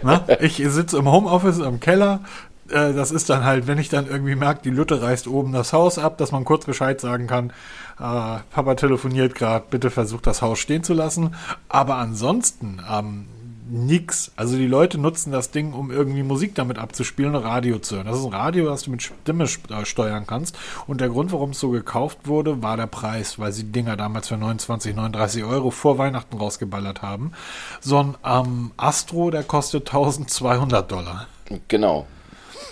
Na, 0.02 0.24
ich 0.40 0.56
sitze 0.56 0.96
im 0.98 1.10
Homeoffice 1.10 1.58
im 1.58 1.80
Keller. 1.80 2.20
Äh, 2.68 2.92
das 2.92 3.10
ist 3.10 3.28
dann 3.28 3.44
halt, 3.44 3.66
wenn 3.66 3.78
ich 3.78 3.88
dann 3.88 4.06
irgendwie 4.06 4.36
merke, 4.36 4.62
die 4.62 4.70
Lütte 4.70 5.02
reißt 5.02 5.26
oben 5.26 5.52
das 5.52 5.72
Haus 5.72 5.98
ab, 5.98 6.16
dass 6.18 6.32
man 6.32 6.44
kurz 6.44 6.64
Bescheid 6.64 7.00
sagen 7.00 7.26
kann, 7.26 7.50
äh, 7.98 8.38
Papa 8.50 8.74
telefoniert 8.76 9.34
gerade, 9.34 9.64
bitte 9.68 9.90
versucht 9.90 10.26
das 10.26 10.42
Haus 10.42 10.58
stehen 10.60 10.84
zu 10.84 10.94
lassen. 10.94 11.34
Aber 11.68 11.96
ansonsten, 11.96 12.80
ähm, 12.90 13.26
nix. 13.68 14.32
Also 14.36 14.56
die 14.56 14.66
Leute 14.66 14.98
nutzen 14.98 15.32
das 15.32 15.50
Ding, 15.50 15.72
um 15.72 15.90
irgendwie 15.90 16.22
Musik 16.22 16.54
damit 16.54 16.78
abzuspielen 16.78 17.34
und 17.34 17.42
Radio 17.42 17.78
zu 17.78 17.96
hören. 17.96 18.06
Das 18.06 18.18
ist 18.18 18.24
ein 18.24 18.32
Radio, 18.32 18.66
das 18.66 18.82
du 18.82 18.90
mit 18.90 19.02
Stimme 19.02 19.44
äh, 19.44 19.84
steuern 19.84 20.26
kannst. 20.26 20.56
Und 20.86 21.00
der 21.00 21.08
Grund, 21.08 21.32
warum 21.32 21.50
es 21.50 21.60
so 21.60 21.70
gekauft 21.70 22.18
wurde, 22.24 22.62
war 22.62 22.76
der 22.76 22.86
Preis, 22.86 23.38
weil 23.38 23.52
sie 23.52 23.64
die 23.64 23.72
Dinger 23.72 23.96
damals 23.96 24.28
für 24.28 24.36
29, 24.36 24.94
39 24.94 25.44
Euro 25.44 25.70
vor 25.70 25.98
Weihnachten 25.98 26.36
rausgeballert 26.36 27.02
haben. 27.02 27.32
So 27.80 27.98
ein 27.98 28.14
ähm, 28.24 28.72
Astro, 28.76 29.30
der 29.30 29.42
kostet 29.42 29.88
1200 29.88 30.90
Dollar. 30.90 31.26
Genau. 31.68 32.06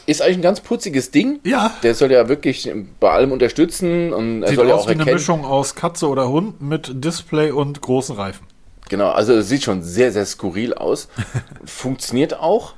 Ist 0.05 0.21
eigentlich 0.21 0.39
ein 0.39 0.43
ganz 0.43 0.61
putziges 0.61 1.11
Ding. 1.11 1.39
Ja. 1.45 1.71
Der 1.83 1.95
soll 1.95 2.11
ja 2.11 2.29
wirklich 2.29 2.71
bei 2.99 3.11
allem 3.11 3.31
unterstützen 3.31 4.13
und 4.13 4.43
er 4.43 4.49
Sieht 4.49 4.57
soll 4.57 4.69
ja 4.69 4.75
aus 4.75 4.83
auch 4.83 4.87
wie 4.89 4.93
eine 4.93 5.01
erkennen. 5.01 5.17
Mischung 5.17 5.45
aus 5.45 5.75
Katze 5.75 6.09
oder 6.09 6.29
Hund 6.29 6.61
mit 6.61 7.05
Display 7.05 7.53
und 7.53 7.81
großen 7.81 8.17
Reifen. 8.17 8.47
Genau, 8.93 9.09
also 9.09 9.33
es 9.33 9.49
sieht 9.49 9.63
schon 9.63 9.83
sehr, 9.83 10.13
sehr 10.13 10.27
skurril 10.27 10.75
aus. 10.75 11.09
Funktioniert 11.65 12.39
auch. 12.39 12.75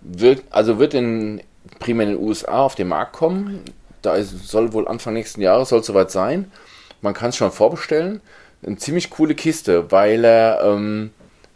Wird, 0.00 0.42
also 0.48 0.78
wird 0.78 0.94
in, 0.94 1.42
primär 1.78 2.06
in 2.06 2.14
den 2.14 2.26
USA 2.26 2.62
auf 2.62 2.74
den 2.74 2.88
Markt 2.88 3.12
kommen. 3.12 3.62
Da 4.00 4.14
ist, 4.14 4.48
soll 4.48 4.72
wohl 4.72 4.88
Anfang 4.88 5.12
nächsten 5.12 5.42
Jahres 5.42 5.68
soll 5.68 5.84
soweit 5.84 6.10
sein. 6.10 6.50
Man 7.02 7.12
kann 7.12 7.28
es 7.28 7.36
schon 7.36 7.52
vorbestellen. 7.52 8.22
Eine 8.66 8.78
ziemlich 8.78 9.10
coole 9.10 9.34
Kiste, 9.34 9.92
weil 9.92 10.24
er 10.24 10.62
ähm, 10.64 11.10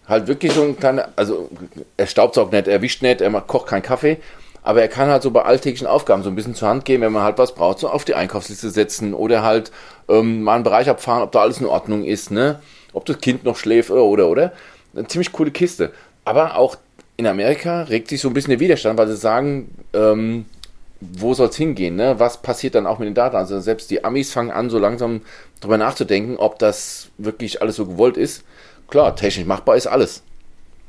halt 0.06 0.26
wirklich 0.26 0.52
so 0.52 0.62
ein 0.62 0.78
kleiner, 0.78 1.08
also 1.16 1.48
er 1.96 2.06
staubsaugt 2.06 2.52
nicht, 2.52 2.68
er 2.68 2.82
wischt 2.82 3.00
nicht, 3.00 3.22
er 3.22 3.30
macht, 3.30 3.46
kocht 3.46 3.68
keinen 3.68 3.80
Kaffee, 3.80 4.18
aber 4.62 4.82
er 4.82 4.88
kann 4.88 5.08
halt 5.08 5.22
so 5.22 5.30
bei 5.30 5.40
alltäglichen 5.40 5.86
Aufgaben 5.86 6.22
so 6.22 6.28
ein 6.28 6.36
bisschen 6.36 6.54
zur 6.54 6.68
Hand 6.68 6.84
gehen, 6.84 7.00
wenn 7.00 7.12
man 7.12 7.22
halt 7.22 7.38
was 7.38 7.54
braucht, 7.54 7.78
so 7.78 7.88
auf 7.88 8.04
die 8.04 8.14
Einkaufsliste 8.14 8.68
setzen 8.68 9.14
oder 9.14 9.42
halt 9.42 9.72
ähm, 10.10 10.42
mal 10.42 10.56
einen 10.56 10.64
Bereich 10.64 10.90
abfahren, 10.90 11.22
ob 11.22 11.32
da 11.32 11.40
alles 11.40 11.60
in 11.60 11.66
Ordnung 11.66 12.04
ist, 12.04 12.30
ne? 12.30 12.60
Ob 12.92 13.04
das 13.06 13.18
Kind 13.18 13.44
noch 13.44 13.56
schläft 13.56 13.90
oder 13.90 14.04
oder 14.04 14.28
oder. 14.28 14.52
Eine 14.94 15.06
ziemlich 15.06 15.32
coole 15.32 15.50
Kiste. 15.50 15.92
Aber 16.24 16.56
auch 16.56 16.76
in 17.16 17.26
Amerika 17.26 17.82
regt 17.82 18.08
sich 18.08 18.20
so 18.20 18.28
ein 18.28 18.34
bisschen 18.34 18.50
der 18.50 18.60
Widerstand, 18.60 18.98
weil 18.98 19.08
sie 19.08 19.16
sagen, 19.16 19.74
ähm, 19.92 20.46
wo 21.00 21.34
soll 21.34 21.48
es 21.48 21.56
hingehen? 21.56 21.96
Ne? 21.96 22.18
Was 22.18 22.40
passiert 22.40 22.74
dann 22.74 22.86
auch 22.86 22.98
mit 22.98 23.06
den 23.06 23.14
Daten? 23.14 23.36
Also 23.36 23.60
selbst 23.60 23.90
die 23.90 24.04
Amis 24.04 24.32
fangen 24.32 24.50
an, 24.50 24.70
so 24.70 24.78
langsam 24.78 25.22
drüber 25.60 25.78
nachzudenken, 25.78 26.36
ob 26.36 26.58
das 26.58 27.08
wirklich 27.18 27.60
alles 27.60 27.76
so 27.76 27.86
gewollt 27.86 28.16
ist. 28.16 28.44
Klar, 28.88 29.16
technisch 29.16 29.46
machbar 29.46 29.76
ist 29.76 29.86
alles. 29.86 30.22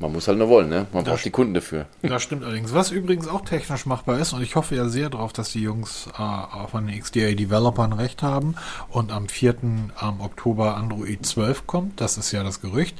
Man 0.03 0.11
muss 0.11 0.27
halt 0.27 0.37
nur 0.37 0.49
wollen, 0.49 0.67
ne? 0.67 0.85
Man 0.91 1.05
braucht 1.05 1.23
die 1.23 1.29
Kunden 1.29 1.53
dafür. 1.53 1.85
Das 2.01 2.21
stimmt 2.21 2.43
allerdings. 2.43 2.73
Was 2.73 2.91
übrigens 2.91 3.29
auch 3.29 3.39
technisch 3.39 3.85
machbar 3.85 4.19
ist, 4.19 4.33
und 4.33 4.41
ich 4.41 4.57
hoffe 4.57 4.75
ja 4.75 4.89
sehr 4.89 5.09
darauf, 5.09 5.31
dass 5.31 5.53
die 5.53 5.61
Jungs 5.61 6.07
äh, 6.07 6.21
auch 6.21 6.71
von 6.71 6.87
den 6.87 6.99
XDA-Developern 6.99 7.93
recht 7.93 8.21
haben 8.21 8.55
und 8.89 9.13
am 9.13 9.29
4. 9.29 9.55
am 9.95 10.19
Oktober 10.19 10.75
Android 10.75 11.25
12 11.25 11.67
kommt, 11.67 12.01
das 12.01 12.17
ist 12.17 12.33
ja 12.33 12.43
das 12.43 12.59
Gerücht. 12.59 12.97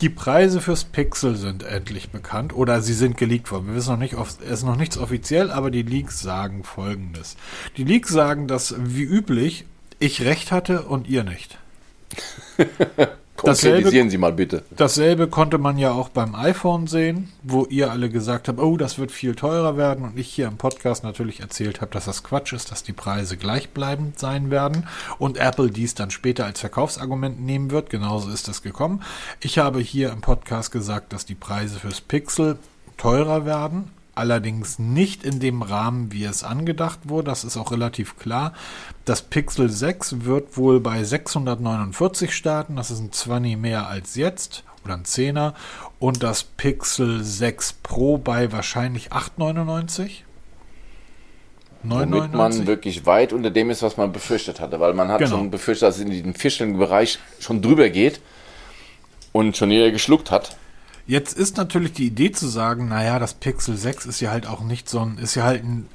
Die 0.00 0.08
Preise 0.08 0.60
fürs 0.60 0.84
Pixel 0.84 1.34
sind 1.34 1.64
endlich 1.64 2.10
bekannt 2.10 2.54
oder 2.54 2.82
sie 2.82 2.94
sind 2.94 3.16
geleakt 3.16 3.50
worden. 3.50 3.66
Wir 3.66 3.74
wissen 3.74 3.90
noch 3.90 3.98
nicht, 3.98 4.14
es 4.14 4.36
ist 4.36 4.62
noch 4.62 4.76
nichts 4.76 4.96
offiziell, 4.96 5.50
aber 5.50 5.72
die 5.72 5.82
Leaks 5.82 6.20
sagen 6.20 6.62
folgendes. 6.62 7.36
Die 7.76 7.82
Leaks 7.82 8.10
sagen, 8.10 8.46
dass 8.46 8.76
wie 8.78 9.02
üblich 9.02 9.64
ich 9.98 10.22
recht 10.22 10.52
hatte 10.52 10.82
und 10.82 11.08
ihr 11.08 11.24
nicht. 11.24 11.58
Konkretisieren 13.44 14.10
Sie 14.10 14.18
mal 14.18 14.32
bitte. 14.32 14.64
Dasselbe 14.76 15.28
konnte 15.28 15.58
man 15.58 15.78
ja 15.78 15.92
auch 15.92 16.08
beim 16.08 16.34
iPhone 16.34 16.86
sehen, 16.86 17.32
wo 17.42 17.66
ihr 17.66 17.90
alle 17.90 18.10
gesagt 18.10 18.48
habt, 18.48 18.58
oh, 18.58 18.76
das 18.76 18.98
wird 18.98 19.12
viel 19.12 19.34
teurer 19.34 19.76
werden 19.76 20.04
und 20.04 20.18
ich 20.18 20.28
hier 20.28 20.46
im 20.46 20.56
Podcast 20.56 21.04
natürlich 21.04 21.40
erzählt 21.40 21.80
habe, 21.80 21.92
dass 21.92 22.06
das 22.06 22.22
Quatsch 22.22 22.52
ist, 22.52 22.70
dass 22.70 22.82
die 22.82 22.92
Preise 22.92 23.36
gleichbleibend 23.36 24.18
sein 24.18 24.50
werden 24.50 24.86
und 25.18 25.36
Apple 25.38 25.70
dies 25.70 25.94
dann 25.94 26.10
später 26.10 26.44
als 26.44 26.60
Verkaufsargument 26.60 27.40
nehmen 27.40 27.70
wird. 27.70 27.90
Genauso 27.90 28.30
ist 28.30 28.48
es 28.48 28.62
gekommen. 28.62 29.02
Ich 29.40 29.58
habe 29.58 29.80
hier 29.80 30.10
im 30.12 30.20
Podcast 30.20 30.72
gesagt, 30.72 31.12
dass 31.12 31.26
die 31.26 31.34
Preise 31.34 31.78
fürs 31.78 32.00
Pixel 32.00 32.58
teurer 32.96 33.44
werden, 33.44 33.90
allerdings 34.14 34.78
nicht 34.78 35.24
in 35.24 35.40
dem 35.40 35.62
Rahmen, 35.62 36.12
wie 36.12 36.24
es 36.24 36.44
angedacht 36.44 37.00
wurde. 37.04 37.26
Das 37.30 37.44
ist 37.44 37.56
auch 37.56 37.72
relativ 37.72 38.16
klar. 38.18 38.52
Das 39.04 39.22
Pixel 39.22 39.68
6 39.70 40.24
wird 40.24 40.56
wohl 40.56 40.80
bei 40.80 41.02
649 41.04 42.34
starten. 42.34 42.76
Das 42.76 42.90
ist 42.90 43.00
ein 43.00 43.12
20 43.12 43.56
mehr 43.58 43.86
als 43.88 44.14
jetzt 44.14 44.64
oder 44.84 44.94
ein 44.94 45.04
10er. 45.04 45.54
Und 45.98 46.22
das 46.22 46.42
Pixel 46.44 47.22
6 47.24 47.74
Pro 47.82 48.18
bei 48.18 48.52
wahrscheinlich 48.52 49.12
899. 49.12 50.24
Womit 51.86 52.32
man 52.32 52.66
wirklich 52.66 53.04
weit 53.04 53.32
unter 53.34 53.50
dem 53.50 53.68
ist, 53.68 53.82
was 53.82 53.96
man 53.98 54.10
befürchtet 54.12 54.58
hatte. 54.60 54.80
Weil 54.80 54.94
man 54.94 55.08
hat 55.08 55.18
Genau. 55.18 55.30
schon 55.36 55.50
befürchtet, 55.50 55.88
dass 55.88 55.96
es 55.96 56.02
in 56.02 56.10
diesen 56.10 56.34
vierstelligen 56.34 56.78
Bereich 56.78 57.18
schon 57.40 57.60
drüber 57.60 57.90
geht 57.90 58.20
und 59.32 59.56
schon 59.56 59.70
jeder 59.70 59.90
geschluckt 59.90 60.30
hat. 60.30 60.56
Jetzt 61.06 61.36
ist 61.36 61.56
natürlich 61.58 61.92
die 61.92 62.06
Idee 62.06 62.32
zu 62.32 62.48
sagen, 62.48 62.88
naja, 62.88 63.18
das 63.18 63.34
Pixel 63.34 63.76
6 63.76 64.06
ist 64.06 64.20
ja 64.20 64.30
halt 64.30 64.46
auch 64.46 64.62
nicht 64.62 64.88
so 64.88 65.00
ein, 65.00 65.18
ist 65.18 65.34
ja 65.34 65.44
halt 65.44 65.62
ein, 65.62 65.86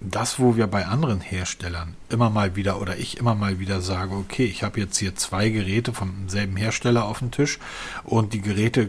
das, 0.00 0.38
wo 0.38 0.56
wir 0.56 0.66
bei 0.66 0.86
anderen 0.86 1.20
Herstellern 1.20 1.94
immer 2.08 2.30
mal 2.30 2.56
wieder 2.56 2.80
oder 2.80 2.96
ich 2.96 3.18
immer 3.18 3.34
mal 3.34 3.58
wieder 3.58 3.82
sage, 3.82 4.14
okay, 4.14 4.46
ich 4.46 4.62
habe 4.62 4.80
jetzt 4.80 4.96
hier 4.96 5.16
zwei 5.16 5.50
Geräte 5.50 5.92
vom 5.92 6.30
selben 6.30 6.56
Hersteller 6.56 7.04
auf 7.04 7.18
dem 7.18 7.30
Tisch 7.30 7.58
und 8.04 8.32
die 8.32 8.40
Geräte 8.40 8.88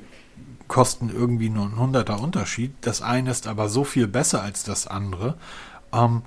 kosten 0.69 1.09
irgendwie 1.13 1.49
nur 1.49 1.65
ein 1.65 1.75
hunderter 1.77 2.21
Unterschied. 2.21 2.73
Das 2.79 3.01
eine 3.01 3.31
ist 3.31 3.47
aber 3.47 3.67
so 3.67 3.83
viel 3.83 4.07
besser 4.07 4.41
als 4.41 4.63
das 4.63 4.87
andere. 4.87 5.35
Ähm, 5.91 6.21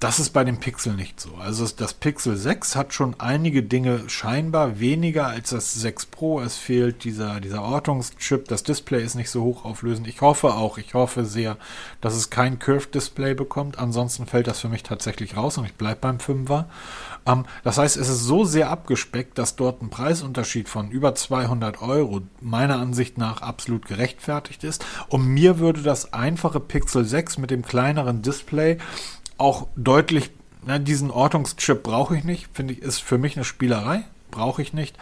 das 0.00 0.18
ist 0.18 0.30
bei 0.30 0.44
dem 0.44 0.58
Pixel 0.58 0.94
nicht 0.94 1.20
so. 1.20 1.34
Also 1.34 1.66
das 1.76 1.92
Pixel 1.92 2.34
6 2.34 2.74
hat 2.74 2.94
schon 2.94 3.20
einige 3.20 3.62
Dinge 3.62 4.08
scheinbar 4.08 4.80
weniger 4.80 5.26
als 5.26 5.50
das 5.50 5.74
6 5.74 6.06
Pro. 6.06 6.40
Es 6.40 6.56
fehlt 6.56 7.04
dieser, 7.04 7.38
dieser 7.38 7.62
Ortungschip. 7.62 8.48
Das 8.48 8.62
Display 8.62 9.04
ist 9.04 9.14
nicht 9.14 9.28
so 9.28 9.42
hochauflösend. 9.42 10.08
Ich 10.08 10.22
hoffe 10.22 10.54
auch, 10.54 10.78
ich 10.78 10.94
hoffe 10.94 11.26
sehr, 11.26 11.58
dass 12.00 12.14
es 12.14 12.30
kein 12.30 12.58
Curved 12.58 12.94
Display 12.94 13.34
bekommt. 13.34 13.78
Ansonsten 13.78 14.24
fällt 14.24 14.46
das 14.46 14.60
für 14.60 14.70
mich 14.70 14.82
tatsächlich 14.82 15.36
raus 15.36 15.58
und 15.58 15.66
ich 15.66 15.74
bleibe 15.74 16.00
beim 16.00 16.16
5er. 16.16 16.64
Ähm, 17.26 17.44
das 17.62 17.76
heißt, 17.76 17.98
es 17.98 18.08
ist 18.08 18.24
so 18.24 18.44
sehr 18.44 18.70
abgespeckt, 18.70 19.36
dass 19.36 19.54
dort 19.54 19.82
ein 19.82 19.90
Preisunterschied 19.90 20.70
von 20.70 20.90
über 20.90 21.14
200 21.14 21.82
Euro 21.82 22.22
meiner 22.40 22.78
Ansicht 22.78 23.18
nach 23.18 23.42
absolut 23.42 23.84
gerechtfertigt 23.84 24.64
ist. 24.64 24.82
Und 25.08 25.26
mir 25.26 25.58
würde 25.58 25.82
das 25.82 26.14
einfache 26.14 26.58
Pixel 26.58 27.04
6 27.04 27.36
mit 27.36 27.50
dem 27.50 27.60
kleineren 27.62 28.22
Display 28.22 28.78
auch 29.40 29.68
deutlich, 29.76 30.30
na, 30.64 30.78
diesen 30.78 31.10
Ortungschip 31.10 31.82
brauche 31.82 32.16
ich 32.16 32.24
nicht, 32.24 32.48
finde 32.52 32.74
ich, 32.74 32.82
ist 32.82 33.00
für 33.00 33.18
mich 33.18 33.36
eine 33.36 33.44
Spielerei, 33.44 34.04
brauche 34.30 34.62
ich 34.62 34.72
nicht. 34.72 34.96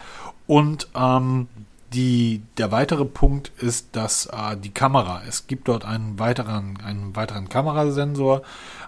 Und 0.47 0.87
ähm, 0.95 1.47
die, 1.93 2.41
der 2.57 2.71
weitere 2.71 3.05
Punkt 3.05 3.51
ist, 3.59 3.89
dass 3.93 4.27
äh, 4.27 4.55
die 4.57 4.71
Kamera, 4.71 5.21
es 5.27 5.47
gibt 5.47 5.67
dort 5.67 5.85
einen 5.85 6.19
weiteren, 6.19 6.79
einen 6.81 7.15
weiteren 7.15 7.49
Kamerasensor, 7.49 8.43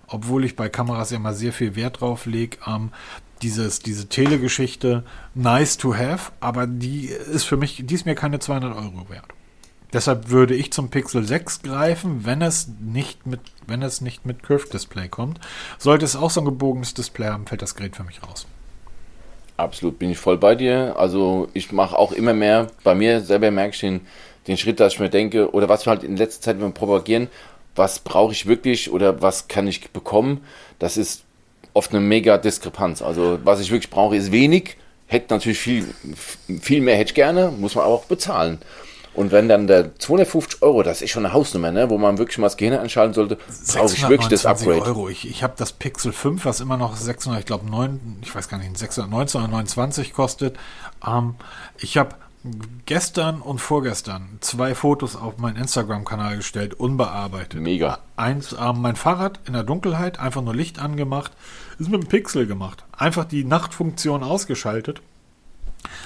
obwohl 0.08 0.46
ich 0.46 0.56
bei 0.56 0.70
Kameras 0.70 1.12
ja 1.12 1.20
mal 1.20 1.34
sehr 1.34 1.54
viel 1.54 1.76
Wert 1.76 2.02
drauf 2.02 2.26
lege. 2.26 2.58
Ähm, 2.66 2.92
dieses, 3.42 3.80
diese 3.80 4.08
Telegeschichte, 4.08 5.04
nice 5.34 5.78
to 5.78 5.96
have, 5.96 6.32
aber 6.40 6.68
die 6.68 7.06
ist 7.08 7.44
für 7.44 7.58
mich, 7.58 7.84
die 7.86 7.96
ist 7.96 8.06
mir 8.06 8.16
keine 8.16 8.40
200 8.40 8.76
Euro 8.76 9.10
wert. 9.10 9.26
Deshalb 9.94 10.30
würde 10.30 10.56
ich 10.56 10.72
zum 10.72 10.90
Pixel 10.90 11.26
6 11.26 11.64
greifen, 11.64 12.26
wenn 12.26 12.42
es 12.42 12.70
nicht 12.80 13.26
mit, 13.26 13.42
wenn 13.68 13.82
es 13.82 14.00
nicht 14.00 14.26
mit 14.26 14.42
Curved 14.42 14.74
Display 14.74 15.10
kommt. 15.10 15.40
Sollte 15.78 16.06
es 16.06 16.16
auch 16.16 16.30
so 16.30 16.42
ein 16.42 16.46
gebogenes 16.46 16.94
Display 16.94 17.28
haben, 17.28 17.46
fällt 17.46 17.62
das 17.62 17.76
Gerät 17.76 17.96
für 17.96 18.04
mich 18.04 18.24
raus. 18.24 18.48
Absolut, 19.58 20.00
bin 20.00 20.10
ich 20.10 20.18
voll 20.18 20.38
bei 20.38 20.56
dir. 20.56 20.96
Also 20.98 21.50
ich 21.54 21.72
mache 21.72 21.98
auch 21.98 22.14
immer 22.14 22.34
mehr, 22.34 22.68
bei 22.84 22.96
mir 22.96 23.22
selber 23.22 23.52
merke 23.52 23.74
ich 23.74 23.82
den, 23.82 24.02
den 24.48 24.58
Schritt, 24.58 24.80
dass 24.80 24.94
ich 24.94 25.00
mir 25.00 25.10
denke, 25.10 25.52
oder 25.52 25.70
was 25.70 25.86
wir 25.86 25.92
halt 25.92 26.04
in 26.04 26.18
letzter 26.18 26.42
Zeit 26.42 26.56
immer 26.56 26.72
propagieren, 26.72 27.28
was 27.76 28.00
brauche 28.00 28.32
ich 28.32 28.48
wirklich 28.48 28.92
oder 28.92 29.22
was 29.22 29.48
kann 29.48 29.68
ich 29.68 29.92
bekommen, 29.92 30.42
das 30.80 30.98
ist 30.98 31.24
oft 31.74 31.92
eine 31.92 32.00
mega 32.00 32.38
Diskrepanz. 32.38 33.02
Also 33.02 33.40
was 33.44 33.60
ich 33.60 33.72
wirklich 33.72 33.90
brauche, 33.90 34.16
ist 34.16 34.32
wenig, 34.32 34.78
hätte 35.08 35.34
natürlich 35.34 35.60
viel, 35.60 35.94
viel 36.62 36.82
mehr 36.82 36.96
hätte 36.96 37.10
ich 37.10 37.16
gerne, 37.16 37.52
muss 37.52 37.76
man 37.76 37.86
aber 37.86 37.94
auch 37.94 38.06
bezahlen. 38.06 38.60
Und 39.14 39.32
wenn 39.32 39.50
dann 39.50 39.68
der 39.68 39.98
250 39.98 40.62
Euro, 40.62 40.84
das 40.84 41.02
ist 41.02 41.12
schon 41.12 41.26
eine 41.26 41.34
Hausnummer, 41.34 41.72
ne, 41.72 41.90
wo 41.90 41.98
man 41.98 42.18
wirklich 42.18 42.38
mal 42.38 42.48
das 42.48 42.56
Gehirn 42.56 42.80
einschalten 42.80 43.14
sollte, 43.14 43.36
brauche 43.36 43.94
ich 43.94 44.08
wirklich 44.08 44.30
das 44.30 44.44
629 44.44 44.68
Upgrade. 44.68 44.82
Euro. 44.86 45.10
Ich, 45.10 45.30
ich 45.30 45.44
habe 45.44 45.54
das 45.58 45.74
Pixel 45.74 46.14
5, 46.14 46.46
was 46.46 46.62
immer 46.62 46.78
noch 46.78 46.96
600, 46.96 47.42
ich 47.42 47.46
glaube 47.46 47.70
9, 47.70 48.20
ich 48.22 48.34
weiß 48.34 48.48
gar 48.48 48.58
nicht, 48.58 48.78
619 48.78 49.42
oder 49.42 49.50
29 49.50 50.14
kostet. 50.14 50.58
Ähm, 51.06 51.36
ich 51.78 51.98
habe 51.98 52.16
gestern 52.86 53.42
und 53.42 53.60
vorgestern 53.60 54.38
zwei 54.40 54.74
Fotos 54.76 55.16
auf 55.16 55.38
meinen 55.38 55.58
Instagram-Kanal 55.58 56.38
gestellt, 56.38 56.74
unbearbeitet. 56.74 57.62
Mega. 57.62 58.00
Eins, 58.16 58.56
ähm, 58.60 58.82
mein 58.82 58.96
Fahrrad 58.96 59.40
in 59.46 59.54
der 59.54 59.64
Dunkelheit, 59.64 60.20
einfach 60.20 60.42
nur 60.42 60.56
Licht 60.56 60.80
angemacht, 60.80 61.32
ist 61.80 61.90
mit 61.90 62.02
dem 62.02 62.10
Pixel 62.10 62.48
gemacht. 62.48 62.84
Einfach 62.98 63.26
die 63.26 63.44
Nachtfunktion 63.44 64.24
ausgeschaltet. 64.24 65.02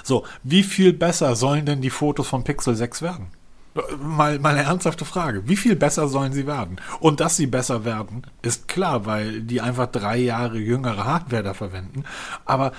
So, 0.04 0.26
wie 0.44 0.64
viel 0.64 0.94
besser 0.94 1.36
sollen 1.36 1.66
denn 1.66 1.82
die 1.82 1.90
Fotos 1.90 2.28
vom 2.28 2.44
Pixel 2.44 2.76
6 2.76 3.02
werden? 3.02 3.28
Mal, 4.00 4.40
mal 4.40 4.52
eine 4.56 4.64
ernsthafte 4.64 5.04
Frage. 5.04 5.50
Wie 5.50 5.58
viel 5.58 5.76
besser 5.76 6.08
sollen 6.08 6.32
sie 6.32 6.48
werden? 6.48 6.80
Und 7.02 7.20
dass 7.20 7.36
sie 7.36 7.48
besser 7.48 7.84
werden, 7.84 8.26
ist 8.42 8.70
klar, 8.70 9.06
weil 9.06 9.42
die 9.42 9.60
einfach 9.60 9.88
drei 9.88 10.18
Jahre 10.18 10.58
jüngere 10.58 11.04
Hardware 11.04 11.44
da 11.44 11.54
verwenden. 11.54 12.06
Aber 12.46 12.72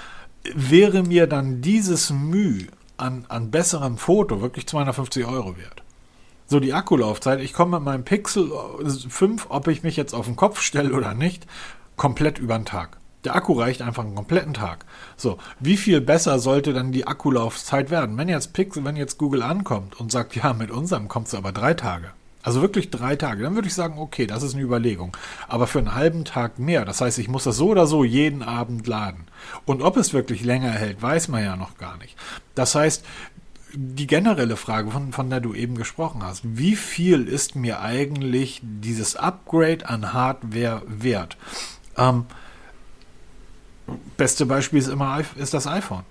wäre 0.54 1.02
mir 1.02 1.26
dann 1.26 1.60
dieses 1.60 2.10
Mühe 2.10 2.68
an, 2.96 3.26
an 3.28 3.50
besserem 3.50 3.98
Foto 3.98 4.40
wirklich 4.40 4.66
250 4.66 5.26
Euro 5.26 5.58
wert? 5.58 5.82
So, 6.46 6.60
die 6.60 6.72
Akkulaufzeit, 6.72 7.40
ich 7.40 7.52
komme 7.52 7.78
mit 7.78 7.84
meinem 7.84 8.04
Pixel 8.04 8.50
5, 9.08 9.46
ob 9.48 9.68
ich 9.68 9.82
mich 9.82 9.96
jetzt 9.96 10.14
auf 10.14 10.26
den 10.26 10.36
Kopf 10.36 10.60
stelle 10.60 10.94
oder 10.94 11.12
nicht, 11.12 11.46
komplett 11.96 12.38
über 12.38 12.56
den 12.56 12.64
Tag. 12.64 12.98
Der 13.26 13.34
Akku 13.34 13.54
reicht 13.54 13.82
einfach 13.82 14.04
einen 14.04 14.14
kompletten 14.14 14.54
Tag. 14.54 14.84
So, 15.16 15.38
wie 15.58 15.76
viel 15.76 16.00
besser 16.00 16.38
sollte 16.38 16.72
dann 16.72 16.92
die 16.92 17.08
Akkulaufzeit 17.08 17.90
werden? 17.90 18.16
Wenn 18.16 18.28
jetzt 18.28 18.52
Pixel, 18.52 18.84
wenn 18.84 18.94
jetzt 18.94 19.18
Google 19.18 19.42
ankommt 19.42 19.98
und 19.98 20.12
sagt, 20.12 20.36
ja, 20.36 20.52
mit 20.52 20.70
unserem 20.70 21.08
kommst 21.08 21.32
du 21.32 21.36
aber 21.36 21.50
drei 21.50 21.74
Tage. 21.74 22.12
Also 22.44 22.62
wirklich 22.62 22.90
drei 22.90 23.16
Tage. 23.16 23.42
Dann 23.42 23.56
würde 23.56 23.66
ich 23.66 23.74
sagen, 23.74 23.98
okay, 23.98 24.28
das 24.28 24.44
ist 24.44 24.54
eine 24.54 24.62
Überlegung. 24.62 25.16
Aber 25.48 25.66
für 25.66 25.80
einen 25.80 25.96
halben 25.96 26.24
Tag 26.24 26.60
mehr. 26.60 26.84
Das 26.84 27.00
heißt, 27.00 27.18
ich 27.18 27.26
muss 27.26 27.42
das 27.42 27.56
so 27.56 27.70
oder 27.70 27.88
so 27.88 28.04
jeden 28.04 28.44
Abend 28.44 28.86
laden. 28.86 29.24
Und 29.64 29.82
ob 29.82 29.96
es 29.96 30.14
wirklich 30.14 30.44
länger 30.44 30.70
hält, 30.70 31.02
weiß 31.02 31.26
man 31.26 31.42
ja 31.42 31.56
noch 31.56 31.78
gar 31.78 31.96
nicht. 31.96 32.14
Das 32.54 32.76
heißt, 32.76 33.04
die 33.74 34.06
generelle 34.06 34.56
Frage, 34.56 34.92
von, 34.92 35.12
von 35.12 35.30
der 35.30 35.40
du 35.40 35.52
eben 35.52 35.74
gesprochen 35.74 36.22
hast, 36.22 36.42
wie 36.44 36.76
viel 36.76 37.26
ist 37.26 37.56
mir 37.56 37.80
eigentlich 37.80 38.60
dieses 38.62 39.16
Upgrade 39.16 39.88
an 39.88 40.12
Hardware 40.12 40.82
wert? 40.86 41.36
Ähm, 41.96 42.26
beste 44.16 44.46
Beispiel 44.46 44.78
ist 44.78 44.88
immer 44.88 45.22
ist 45.36 45.54
das 45.54 45.66
iPhone. 45.66 46.04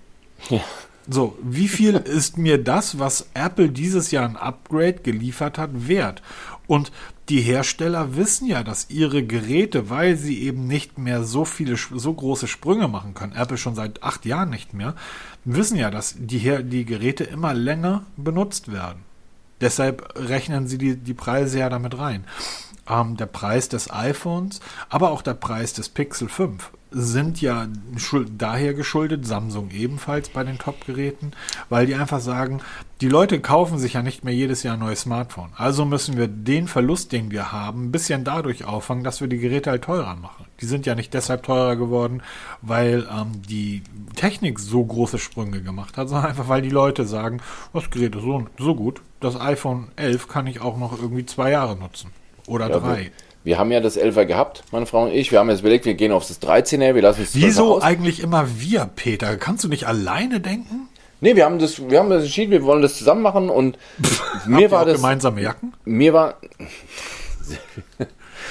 Ja. 0.49 0.61
So, 1.07 1.37
wie 1.41 1.67
viel 1.67 1.95
ist 2.05 2.37
mir 2.37 2.63
das, 2.63 2.99
was 2.99 3.29
Apple 3.33 3.69
dieses 3.69 4.11
Jahr 4.11 4.27
ein 4.27 4.37
Upgrade 4.37 4.99
geliefert 5.03 5.57
hat, 5.57 5.87
wert? 5.87 6.21
Und 6.67 6.91
die 7.29 7.41
Hersteller 7.41 8.15
wissen 8.15 8.47
ja, 8.47 8.63
dass 8.63 8.89
ihre 8.89 9.23
Geräte, 9.23 9.89
weil 9.89 10.15
sie 10.15 10.41
eben 10.41 10.67
nicht 10.67 10.97
mehr 10.97 11.23
so 11.23 11.45
viele, 11.45 11.75
so 11.75 12.13
große 12.13 12.47
Sprünge 12.47 12.87
machen 12.87 13.13
können, 13.13 13.33
Apple 13.33 13.57
schon 13.57 13.75
seit 13.75 14.03
acht 14.03 14.25
Jahren 14.25 14.49
nicht 14.49 14.73
mehr, 14.73 14.95
wissen 15.43 15.77
ja, 15.77 15.91
dass 15.91 16.15
die, 16.17 16.63
die 16.63 16.85
Geräte 16.85 17.23
immer 17.23 17.53
länger 17.53 18.05
benutzt 18.17 18.71
werden. 18.71 19.03
Deshalb 19.61 20.13
rechnen 20.15 20.67
sie 20.67 20.77
die, 20.77 20.97
die 20.97 21.13
Preise 21.13 21.59
ja 21.59 21.69
damit 21.69 21.97
rein. 21.97 22.25
Ähm, 22.87 23.17
der 23.17 23.25
Preis 23.27 23.69
des 23.69 23.91
iPhones, 23.91 24.59
aber 24.89 25.11
auch 25.11 25.21
der 25.21 25.33
Preis 25.33 25.73
des 25.73 25.89
Pixel 25.89 26.29
5 26.29 26.71
sind 26.97 27.41
ja 27.41 27.67
daher 28.37 28.73
geschuldet, 28.73 29.27
Samsung 29.27 29.69
ebenfalls 29.71 30.29
bei 30.29 30.45
den 30.45 30.57
Top-Geräten, 30.57 31.33
weil 31.67 31.85
die 31.85 31.95
einfach 31.95 32.21
sagen, 32.21 32.61
die 33.01 33.09
Leute 33.09 33.41
kaufen 33.41 33.77
sich 33.79 33.93
ja 33.93 34.01
nicht 34.01 34.23
mehr 34.23 34.33
jedes 34.33 34.63
Jahr 34.63 34.75
ein 34.75 34.79
neues 34.79 35.01
Smartphone. 35.01 35.49
Also 35.57 35.83
müssen 35.83 36.15
wir 36.15 36.29
den 36.29 36.69
Verlust, 36.69 37.11
den 37.11 37.31
wir 37.31 37.51
haben, 37.51 37.87
ein 37.87 37.91
bisschen 37.91 38.23
dadurch 38.23 38.63
auffangen, 38.63 39.03
dass 39.03 39.19
wir 39.19 39.27
die 39.27 39.39
Geräte 39.39 39.71
halt 39.71 39.83
teurer 39.83 40.15
machen. 40.15 40.45
Die 40.61 40.65
sind 40.65 40.85
ja 40.85 40.95
nicht 40.95 41.13
deshalb 41.13 41.43
teurer 41.43 41.75
geworden, 41.75 42.23
weil 42.61 43.05
ähm, 43.11 43.41
die 43.41 43.81
Technik 44.15 44.59
so 44.59 44.85
große 44.85 45.19
Sprünge 45.19 45.61
gemacht 45.61 45.97
hat, 45.97 46.07
sondern 46.07 46.29
einfach, 46.29 46.47
weil 46.47 46.61
die 46.61 46.69
Leute 46.69 47.05
sagen, 47.05 47.41
das 47.73 47.89
Gerät 47.89 48.15
ist 48.15 48.21
so, 48.21 48.47
so 48.57 48.73
gut, 48.73 49.01
das 49.19 49.37
iPhone 49.37 49.89
11 49.97 50.29
kann 50.29 50.47
ich 50.47 50.61
auch 50.61 50.77
noch 50.77 50.97
irgendwie 50.97 51.25
zwei 51.25 51.51
Jahre 51.51 51.75
nutzen. 51.75 52.11
Oder 52.47 52.69
ja, 52.69 52.79
drei. 52.79 53.11
Wir 53.45 53.59
haben 53.59 53.71
ja 53.71 53.79
das 53.79 53.95
11er 53.95 54.25
gehabt, 54.25 54.63
meine 54.71 54.87
Frau 54.87 55.03
und 55.03 55.11
ich. 55.11 55.31
Wir 55.31 55.37
haben 55.37 55.51
jetzt 55.51 55.59
überlegt, 55.59 55.85
wir 55.85 55.93
gehen 55.93 56.11
auf 56.11 56.27
das 56.27 56.41
13er, 56.41 56.95
wir 56.95 57.01
lassen 57.03 57.21
es 57.21 57.35
Wieso 57.35 57.79
eigentlich 57.79 58.19
immer 58.21 58.47
wir, 58.57 58.89
Peter? 58.95 59.37
Kannst 59.37 59.63
du 59.63 59.67
nicht 59.67 59.87
alleine 59.87 60.39
denken? 60.39 60.89
Nee, 61.21 61.35
wir 61.35 61.45
haben 61.45 61.59
das, 61.59 61.87
wir 61.87 61.99
haben 61.99 62.09
das 62.09 62.23
entschieden, 62.23 62.49
wir 62.49 62.63
wollen 62.63 62.81
das 62.81 62.97
zusammen 62.97 63.21
machen 63.21 63.51
und 63.51 63.77
mir 64.47 64.71
war 64.71 64.83
das. 64.83 64.95
gemeinsame 64.95 65.43
Jacken? 65.43 65.73
Mir 65.85 66.11
war. 66.11 66.39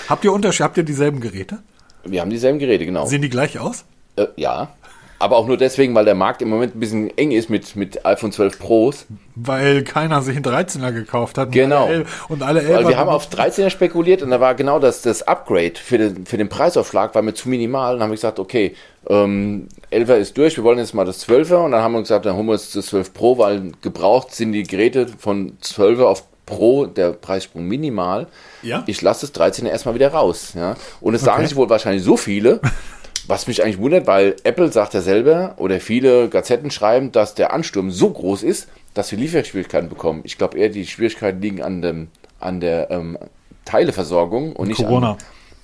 habt 0.08 0.24
ihr 0.24 0.32
Unterschied, 0.32 0.62
habt 0.62 0.76
ihr 0.76 0.84
dieselben 0.84 1.20
Geräte? 1.20 1.58
Wir 2.04 2.20
haben 2.20 2.30
dieselben 2.30 2.60
Geräte, 2.60 2.86
genau. 2.86 3.04
Sehen 3.06 3.22
die 3.22 3.30
gleich 3.30 3.58
aus? 3.58 3.84
Äh, 4.14 4.26
ja. 4.36 4.76
Aber 5.18 5.36
auch 5.36 5.46
nur 5.46 5.56
deswegen, 5.56 5.94
weil 5.94 6.04
der 6.04 6.14
Markt 6.14 6.42
im 6.42 6.48
Moment 6.48 6.74
ein 6.74 6.80
bisschen 6.80 7.16
eng 7.16 7.30
ist 7.30 7.48
mit, 7.48 7.76
mit 7.76 8.04
iPhone 8.04 8.32
12 8.32 8.58
Pros. 8.58 9.06
Weil 9.34 9.82
keiner 9.82 10.22
sich 10.22 10.36
einen 10.36 10.44
13er 10.44 10.92
gekauft 10.92 11.38
hat. 11.38 11.52
Genau. 11.52 11.88
Und 12.28 12.42
alle 12.42 12.62
11 12.62 12.76
Weil 12.76 12.88
wir 12.88 12.98
haben 12.98 13.10
auf 13.10 13.28
13er 13.28 13.70
spekuliert 13.70 14.22
und 14.22 14.30
da 14.30 14.40
war 14.40 14.54
genau 14.54 14.78
das, 14.78 15.02
das 15.02 15.22
Upgrade 15.22 15.74
für 15.76 15.98
den, 15.98 16.26
für 16.26 16.36
den 16.36 16.48
Preisaufschlag 16.48 17.14
war 17.14 17.22
mir 17.22 17.34
zu 17.34 17.48
minimal. 17.48 17.94
Und 17.94 18.00
dann 18.00 18.08
habe 18.08 18.14
ich 18.14 18.20
gesagt, 18.20 18.38
okay, 18.38 18.74
ähm, 19.08 19.68
11er 19.92 20.16
ist 20.16 20.36
durch, 20.36 20.56
wir 20.56 20.64
wollen 20.64 20.78
jetzt 20.78 20.94
mal 20.94 21.04
das 21.04 21.26
12er. 21.28 21.64
Und 21.64 21.72
dann 21.72 21.82
haben 21.82 21.92
wir 21.92 22.00
gesagt, 22.00 22.26
dann 22.26 22.36
holen 22.36 22.46
wir 22.46 22.52
uns 22.52 22.72
das 22.72 22.86
12 22.86 23.14
Pro, 23.14 23.38
weil 23.38 23.72
gebraucht 23.82 24.34
sind 24.34 24.52
die 24.52 24.64
Geräte 24.64 25.06
von 25.18 25.56
12er 25.62 26.04
auf 26.04 26.24
Pro, 26.46 26.86
der 26.86 27.12
Preissprung 27.12 27.66
minimal. 27.66 28.26
Ja. 28.62 28.82
Ich 28.86 29.00
lasse 29.00 29.26
das 29.26 29.34
13er 29.34 29.68
erstmal 29.68 29.94
wieder 29.94 30.12
raus. 30.12 30.52
Ja? 30.54 30.76
Und 31.00 31.14
es 31.14 31.22
okay. 31.22 31.30
sagen 31.30 31.46
sich 31.46 31.56
wohl 31.56 31.70
wahrscheinlich 31.70 32.02
so 32.02 32.16
viele, 32.16 32.60
Was 33.26 33.46
mich 33.46 33.62
eigentlich 33.62 33.78
wundert, 33.78 34.06
weil 34.06 34.36
Apple 34.44 34.70
sagt 34.70 34.94
ja 34.94 35.00
selber 35.00 35.54
oder 35.56 35.80
viele 35.80 36.28
Gazetten 36.28 36.70
schreiben, 36.70 37.10
dass 37.12 37.34
der 37.34 37.52
Ansturm 37.52 37.90
so 37.90 38.10
groß 38.10 38.42
ist, 38.42 38.68
dass 38.92 39.08
sie 39.08 39.16
Lieferschwierigkeiten 39.16 39.88
bekommen. 39.88 40.20
Ich 40.24 40.36
glaube 40.38 40.58
eher, 40.58 40.68
die 40.68 40.86
Schwierigkeiten 40.86 41.40
liegen 41.40 41.62
an, 41.62 41.82
dem, 41.82 42.08
an 42.38 42.60
der 42.60 42.90
ähm, 42.90 43.18
Teileversorgung 43.64 44.50
und, 44.50 44.56
und 44.56 44.68
nicht 44.68 44.84
Corona. 44.84 45.12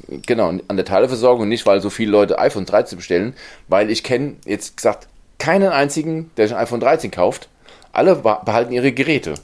An, 0.08 0.22
genau, 0.26 0.48
an 0.48 0.76
der 0.76 0.84
Teileversorgung 0.84 1.42
und 1.42 1.48
nicht, 1.48 1.66
weil 1.66 1.80
so 1.80 1.90
viele 1.90 2.10
Leute 2.10 2.38
iPhone 2.38 2.64
13 2.64 2.96
bestellen, 2.96 3.34
weil 3.68 3.90
ich 3.90 4.02
kenne 4.02 4.36
jetzt 4.46 4.76
gesagt 4.76 5.08
keinen 5.38 5.70
einzigen, 5.70 6.30
der 6.36 6.48
sich 6.48 6.56
ein 6.56 6.62
iPhone 6.62 6.80
13 6.80 7.10
kauft. 7.10 7.48
Alle 7.92 8.16
behalten 8.16 8.72
ihre 8.72 8.92
Geräte. 8.92 9.34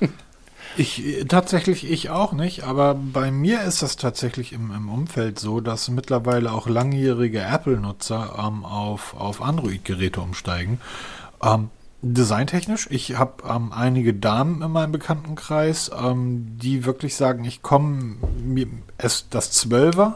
Ich 0.78 1.24
tatsächlich 1.28 1.90
ich 1.90 2.10
auch 2.10 2.32
nicht, 2.32 2.64
aber 2.64 2.94
bei 2.94 3.30
mir 3.30 3.62
ist 3.62 3.80
das 3.82 3.96
tatsächlich 3.96 4.52
im, 4.52 4.72
im 4.72 4.90
Umfeld 4.90 5.38
so, 5.38 5.60
dass 5.60 5.88
mittlerweile 5.88 6.52
auch 6.52 6.68
langjährige 6.68 7.40
Apple-Nutzer 7.40 8.34
ähm, 8.38 8.64
auf, 8.64 9.14
auf 9.14 9.40
Android-Geräte 9.40 10.20
umsteigen. 10.20 10.78
Ähm, 11.42 11.70
designtechnisch, 12.02 12.88
ich 12.90 13.16
habe 13.16 13.44
ähm, 13.48 13.72
einige 13.72 14.12
Damen 14.12 14.60
in 14.60 14.70
meinem 14.70 14.92
Bekanntenkreis, 14.92 15.90
ähm, 15.98 16.58
die 16.58 16.84
wirklich 16.84 17.16
sagen, 17.16 17.44
ich 17.44 17.62
komme, 17.62 18.16
das 18.98 19.24
12er 19.30 20.14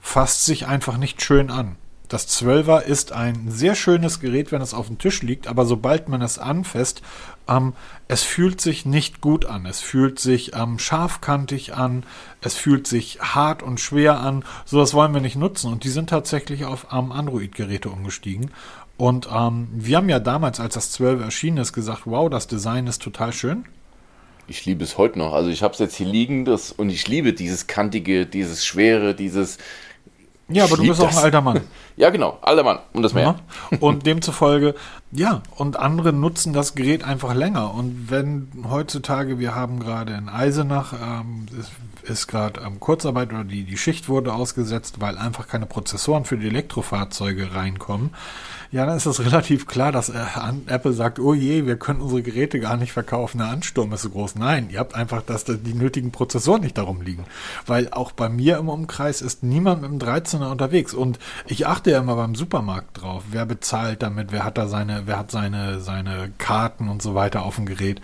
fasst 0.00 0.44
sich 0.44 0.66
einfach 0.66 0.96
nicht 0.96 1.22
schön 1.22 1.50
an. 1.50 1.76
Das 2.08 2.28
12er 2.28 2.82
ist 2.82 3.12
ein 3.12 3.50
sehr 3.50 3.74
schönes 3.74 4.20
Gerät, 4.20 4.52
wenn 4.52 4.60
es 4.60 4.74
auf 4.74 4.88
dem 4.88 4.98
Tisch 4.98 5.22
liegt, 5.22 5.46
aber 5.46 5.64
sobald 5.64 6.08
man 6.10 6.20
es 6.20 6.38
anfasst, 6.38 7.00
ähm, 7.48 7.74
es 8.08 8.22
fühlt 8.22 8.60
sich 8.60 8.84
nicht 8.84 9.20
gut 9.20 9.44
an. 9.46 9.66
Es 9.66 9.80
fühlt 9.80 10.18
sich 10.18 10.54
ähm, 10.54 10.78
scharfkantig 10.78 11.74
an, 11.74 12.04
es 12.40 12.54
fühlt 12.54 12.86
sich 12.86 13.20
hart 13.20 13.62
und 13.62 13.80
schwer 13.80 14.20
an. 14.20 14.44
So 14.64 14.78
was 14.78 14.94
wollen 14.94 15.14
wir 15.14 15.20
nicht 15.20 15.36
nutzen. 15.36 15.72
Und 15.72 15.84
die 15.84 15.90
sind 15.90 16.10
tatsächlich 16.10 16.64
auf 16.64 16.88
ähm, 16.92 17.12
Android-Geräte 17.12 17.90
umgestiegen. 17.90 18.50
Und 18.96 19.28
ähm, 19.32 19.68
wir 19.72 19.96
haben 19.96 20.08
ja 20.08 20.20
damals, 20.20 20.60
als 20.60 20.74
das 20.74 20.92
12 20.92 21.22
erschienen 21.22 21.58
ist, 21.58 21.72
gesagt, 21.72 22.02
wow, 22.04 22.30
das 22.30 22.46
Design 22.46 22.86
ist 22.86 23.02
total 23.02 23.32
schön. 23.32 23.64
Ich 24.48 24.66
liebe 24.66 24.84
es 24.84 24.98
heute 24.98 25.18
noch. 25.18 25.32
Also 25.32 25.50
ich 25.50 25.62
habe 25.62 25.72
es 25.72 25.78
jetzt 25.78 25.96
hier 25.96 26.06
liegen 26.06 26.44
das, 26.44 26.72
und 26.72 26.90
ich 26.90 27.08
liebe 27.08 27.32
dieses 27.32 27.66
kantige, 27.66 28.26
dieses 28.26 28.64
schwere, 28.64 29.14
dieses 29.14 29.58
ja, 30.48 30.64
aber 30.64 30.76
du 30.76 30.82
bist 30.86 31.00
das. 31.00 31.14
auch 31.14 31.18
ein 31.18 31.24
alter 31.24 31.40
Mann. 31.40 31.60
Ja, 31.94 32.08
genau, 32.08 32.38
alter 32.40 32.62
Mann 32.62 32.78
und 32.94 33.02
das 33.02 33.12
mehr. 33.12 33.36
Ja. 33.70 33.78
Und 33.78 34.06
demzufolge, 34.06 34.74
ja, 35.10 35.42
und 35.56 35.78
andere 35.78 36.14
nutzen 36.14 36.54
das 36.54 36.74
Gerät 36.74 37.04
einfach 37.04 37.34
länger. 37.34 37.74
Und 37.74 38.10
wenn 38.10 38.48
heutzutage, 38.70 39.38
wir 39.38 39.54
haben 39.54 39.78
gerade 39.78 40.14
in 40.14 40.30
Eisenach, 40.30 40.94
ähm, 40.94 41.46
ist, 42.02 42.26
gerade 42.26 42.60
ähm, 42.60 42.80
Kurzarbeit 42.80 43.32
oder 43.32 43.44
die, 43.44 43.64
die 43.64 43.76
Schicht 43.76 44.08
wurde 44.08 44.32
ausgesetzt, 44.32 45.00
weil 45.00 45.18
einfach 45.18 45.48
keine 45.48 45.66
Prozessoren 45.66 46.24
für 46.24 46.36
die 46.36 46.48
Elektrofahrzeuge 46.48 47.54
reinkommen 47.54 48.10
ja, 48.72 48.86
dann 48.86 48.96
ist 48.96 49.06
es 49.06 49.20
relativ 49.24 49.66
klar, 49.66 49.92
dass 49.92 50.08
äh, 50.08 50.24
Apple 50.66 50.94
sagt, 50.94 51.18
oh 51.20 51.34
je, 51.34 51.66
wir 51.66 51.76
können 51.76 52.00
unsere 52.00 52.22
Geräte 52.22 52.58
gar 52.58 52.76
nicht 52.76 52.92
verkaufen, 52.92 53.38
der 53.38 53.48
Ansturm 53.48 53.92
ist 53.92 54.02
so 54.02 54.10
groß. 54.10 54.34
Nein, 54.36 54.68
ihr 54.70 54.80
habt 54.80 54.94
einfach, 54.94 55.22
dass 55.22 55.44
da 55.44 55.52
die 55.52 55.74
nötigen 55.74 56.10
Prozessoren 56.10 56.62
nicht 56.62 56.78
darum 56.78 57.02
liegen. 57.02 57.26
Weil 57.66 57.90
auch 57.90 58.12
bei 58.12 58.28
mir 58.28 58.56
im 58.56 58.68
Umkreis 58.68 59.20
ist 59.20 59.42
niemand 59.42 59.82
mit 59.82 59.90
dem 59.90 59.98
13er 59.98 60.50
unterwegs. 60.50 60.94
Und 60.94 61.18
ich 61.46 61.66
achte 61.66 61.90
ja 61.90 62.00
immer 62.00 62.16
beim 62.16 62.34
Supermarkt 62.34 63.02
drauf, 63.02 63.24
wer 63.30 63.44
bezahlt 63.46 64.02
damit, 64.02 64.32
wer 64.32 64.44
hat 64.44 64.56
da 64.56 64.66
seine, 64.66 65.02
wer 65.04 65.18
hat 65.18 65.30
seine, 65.30 65.80
seine 65.80 66.32
Karten 66.38 66.88
und 66.88 67.02
so 67.02 67.14
weiter 67.14 67.42
auf 67.42 67.56
dem 67.56 67.66
Gerät 67.66 68.00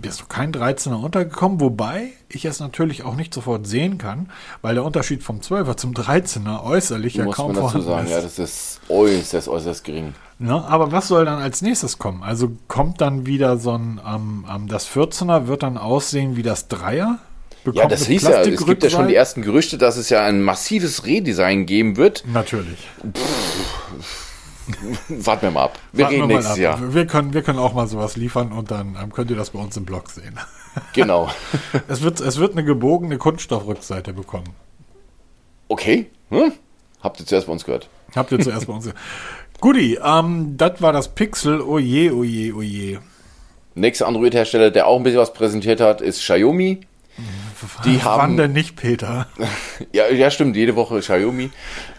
bist 0.00 0.20
du 0.20 0.24
kein 0.26 0.52
13er 0.52 1.02
untergekommen, 1.02 1.60
wobei 1.60 2.10
ich 2.28 2.44
es 2.44 2.60
natürlich 2.60 3.04
auch 3.04 3.14
nicht 3.14 3.32
sofort 3.32 3.66
sehen 3.66 3.98
kann, 3.98 4.30
weil 4.62 4.74
der 4.74 4.84
Unterschied 4.84 5.22
vom 5.22 5.40
12er 5.40 5.76
zum 5.76 5.92
13er 5.92 6.64
äußerlich 6.64 7.14
ja 7.14 7.26
kaum 7.26 7.52
man 7.52 7.64
dazu 7.64 7.80
sagen, 7.80 8.06
ist. 8.06 8.12
Ja, 8.12 8.20
das 8.20 8.38
ist 8.38 8.80
äußerst, 8.88 9.48
äußerst 9.48 9.84
gering. 9.84 10.14
Ja, 10.38 10.64
aber 10.64 10.92
was 10.92 11.08
soll 11.08 11.24
dann 11.24 11.40
als 11.40 11.62
nächstes 11.62 11.98
kommen? 11.98 12.22
Also 12.22 12.52
kommt 12.68 13.00
dann 13.00 13.26
wieder 13.26 13.56
so 13.58 13.72
ein, 13.72 14.00
ähm, 14.06 14.44
ähm, 14.52 14.68
das 14.68 14.88
14er 14.88 15.46
wird 15.46 15.62
dann 15.62 15.78
aussehen 15.78 16.36
wie 16.36 16.42
das 16.42 16.70
3er? 16.70 17.16
Bekommt 17.64 17.78
ja, 17.78 17.88
das 17.88 18.06
hieß 18.06 18.22
ja, 18.22 18.42
es 18.42 18.64
gibt 18.64 18.84
ja 18.84 18.90
schon 18.90 19.08
die 19.08 19.14
ersten 19.14 19.42
Gerüchte, 19.42 19.76
dass 19.76 19.96
es 19.96 20.08
ja 20.08 20.24
ein 20.24 20.40
massives 20.42 21.04
Redesign 21.04 21.66
geben 21.66 21.96
wird. 21.96 22.22
Natürlich. 22.26 22.88
Pff 23.12 24.25
Warten 25.08 25.42
wir 25.42 25.50
mal 25.50 25.64
ab. 25.64 25.78
Wir 25.92 26.04
Warten 26.04 26.16
reden 26.16 26.28
wir 26.28 26.36
nächstes 26.36 26.54
ab. 26.54 26.58
Jahr. 26.58 26.94
Wir 26.94 27.06
können, 27.06 27.32
wir 27.32 27.42
können 27.42 27.58
auch 27.58 27.74
mal 27.74 27.86
sowas 27.86 28.16
liefern 28.16 28.52
und 28.52 28.70
dann 28.70 28.96
ähm, 29.00 29.12
könnt 29.12 29.30
ihr 29.30 29.36
das 29.36 29.50
bei 29.50 29.58
uns 29.58 29.76
im 29.76 29.84
Blog 29.84 30.10
sehen. 30.10 30.38
Genau. 30.92 31.30
es, 31.88 32.02
wird, 32.02 32.20
es 32.20 32.38
wird 32.38 32.52
eine 32.52 32.64
gebogene 32.64 33.18
Kunststoffrückseite 33.18 34.12
bekommen. 34.12 34.50
Okay. 35.68 36.06
Hm? 36.30 36.52
Habt 37.02 37.20
ihr 37.20 37.26
zuerst 37.26 37.46
bei 37.46 37.52
uns 37.52 37.64
gehört. 37.64 37.88
Habt 38.14 38.32
ihr 38.32 38.40
zuerst 38.40 38.66
bei 38.66 38.72
uns 38.72 38.84
gehört. 38.84 39.00
Guti, 39.60 39.98
ähm, 40.02 40.56
das 40.56 40.82
war 40.82 40.92
das 40.92 41.14
Pixel. 41.14 41.60
Oje, 41.60 42.14
oje, 42.14 42.54
oje. 42.54 42.98
Nächster 43.74 44.06
Android-Hersteller, 44.06 44.70
der 44.70 44.86
auch 44.86 44.96
ein 44.96 45.02
bisschen 45.02 45.20
was 45.20 45.32
präsentiert 45.32 45.80
hat, 45.80 46.00
ist 46.00 46.20
Xiaomi. 46.20 46.80
Die 47.84 48.02
haben, 48.02 48.20
Wann 48.20 48.36
denn 48.36 48.52
nicht, 48.52 48.76
Peter? 48.76 49.26
ja, 49.92 50.08
ja, 50.08 50.30
stimmt, 50.30 50.56
jede 50.56 50.76
Woche 50.76 51.00
Xiaomi. 51.00 51.50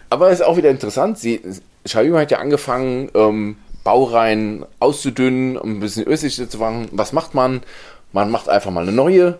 Aber 0.09 0.29
es 0.31 0.39
ist 0.39 0.45
auch 0.45 0.57
wieder 0.57 0.69
interessant. 0.69 1.17
Sie, 1.17 1.41
Xiaomi 1.83 2.17
hat 2.17 2.31
ja 2.31 2.39
angefangen, 2.39 3.09
ähm, 3.13 3.57
Baureihen 3.83 4.65
auszudünnen, 4.79 5.57
um 5.57 5.77
ein 5.77 5.79
bisschen 5.79 6.05
östlicher 6.05 6.49
zu 6.49 6.57
machen. 6.57 6.89
Was 6.91 7.13
macht 7.13 7.33
man? 7.33 7.61
Man 8.11 8.31
macht 8.31 8.49
einfach 8.49 8.71
mal 8.71 8.83
eine 8.83 8.91
neue. 8.91 9.37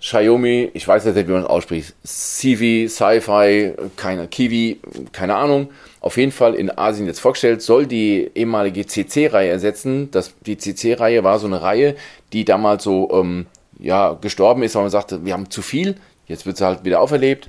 Xiaomi, 0.00 0.70
ich 0.74 0.86
weiß 0.86 1.06
nicht, 1.06 1.16
wie 1.16 1.32
man 1.32 1.42
es 1.42 1.48
ausspricht. 1.48 1.94
CV, 2.04 2.88
Sci-Fi, 2.88 3.72
keine 3.96 4.28
Kiwi, 4.28 4.80
keine 5.12 5.36
Ahnung. 5.36 5.70
Auf 6.00 6.18
jeden 6.18 6.32
Fall 6.32 6.54
in 6.54 6.76
Asien 6.76 7.06
jetzt 7.06 7.20
vorgestellt, 7.20 7.62
soll 7.62 7.86
die 7.86 8.30
ehemalige 8.34 8.86
CC-Reihe 8.86 9.48
ersetzen. 9.48 10.10
Das, 10.10 10.34
die 10.44 10.58
CC-Reihe 10.58 11.24
war 11.24 11.38
so 11.38 11.46
eine 11.46 11.62
Reihe, 11.62 11.96
die 12.32 12.44
damals 12.44 12.84
so 12.84 13.10
ähm, 13.12 13.46
ja, 13.78 14.12
gestorben 14.20 14.62
ist, 14.62 14.74
weil 14.74 14.82
man 14.82 14.90
sagte, 14.90 15.24
wir 15.24 15.32
haben 15.32 15.50
zu 15.50 15.62
viel. 15.62 15.96
Jetzt 16.26 16.44
wird 16.44 16.58
sie 16.58 16.66
halt 16.66 16.84
wieder 16.84 17.00
auferlebt. 17.00 17.48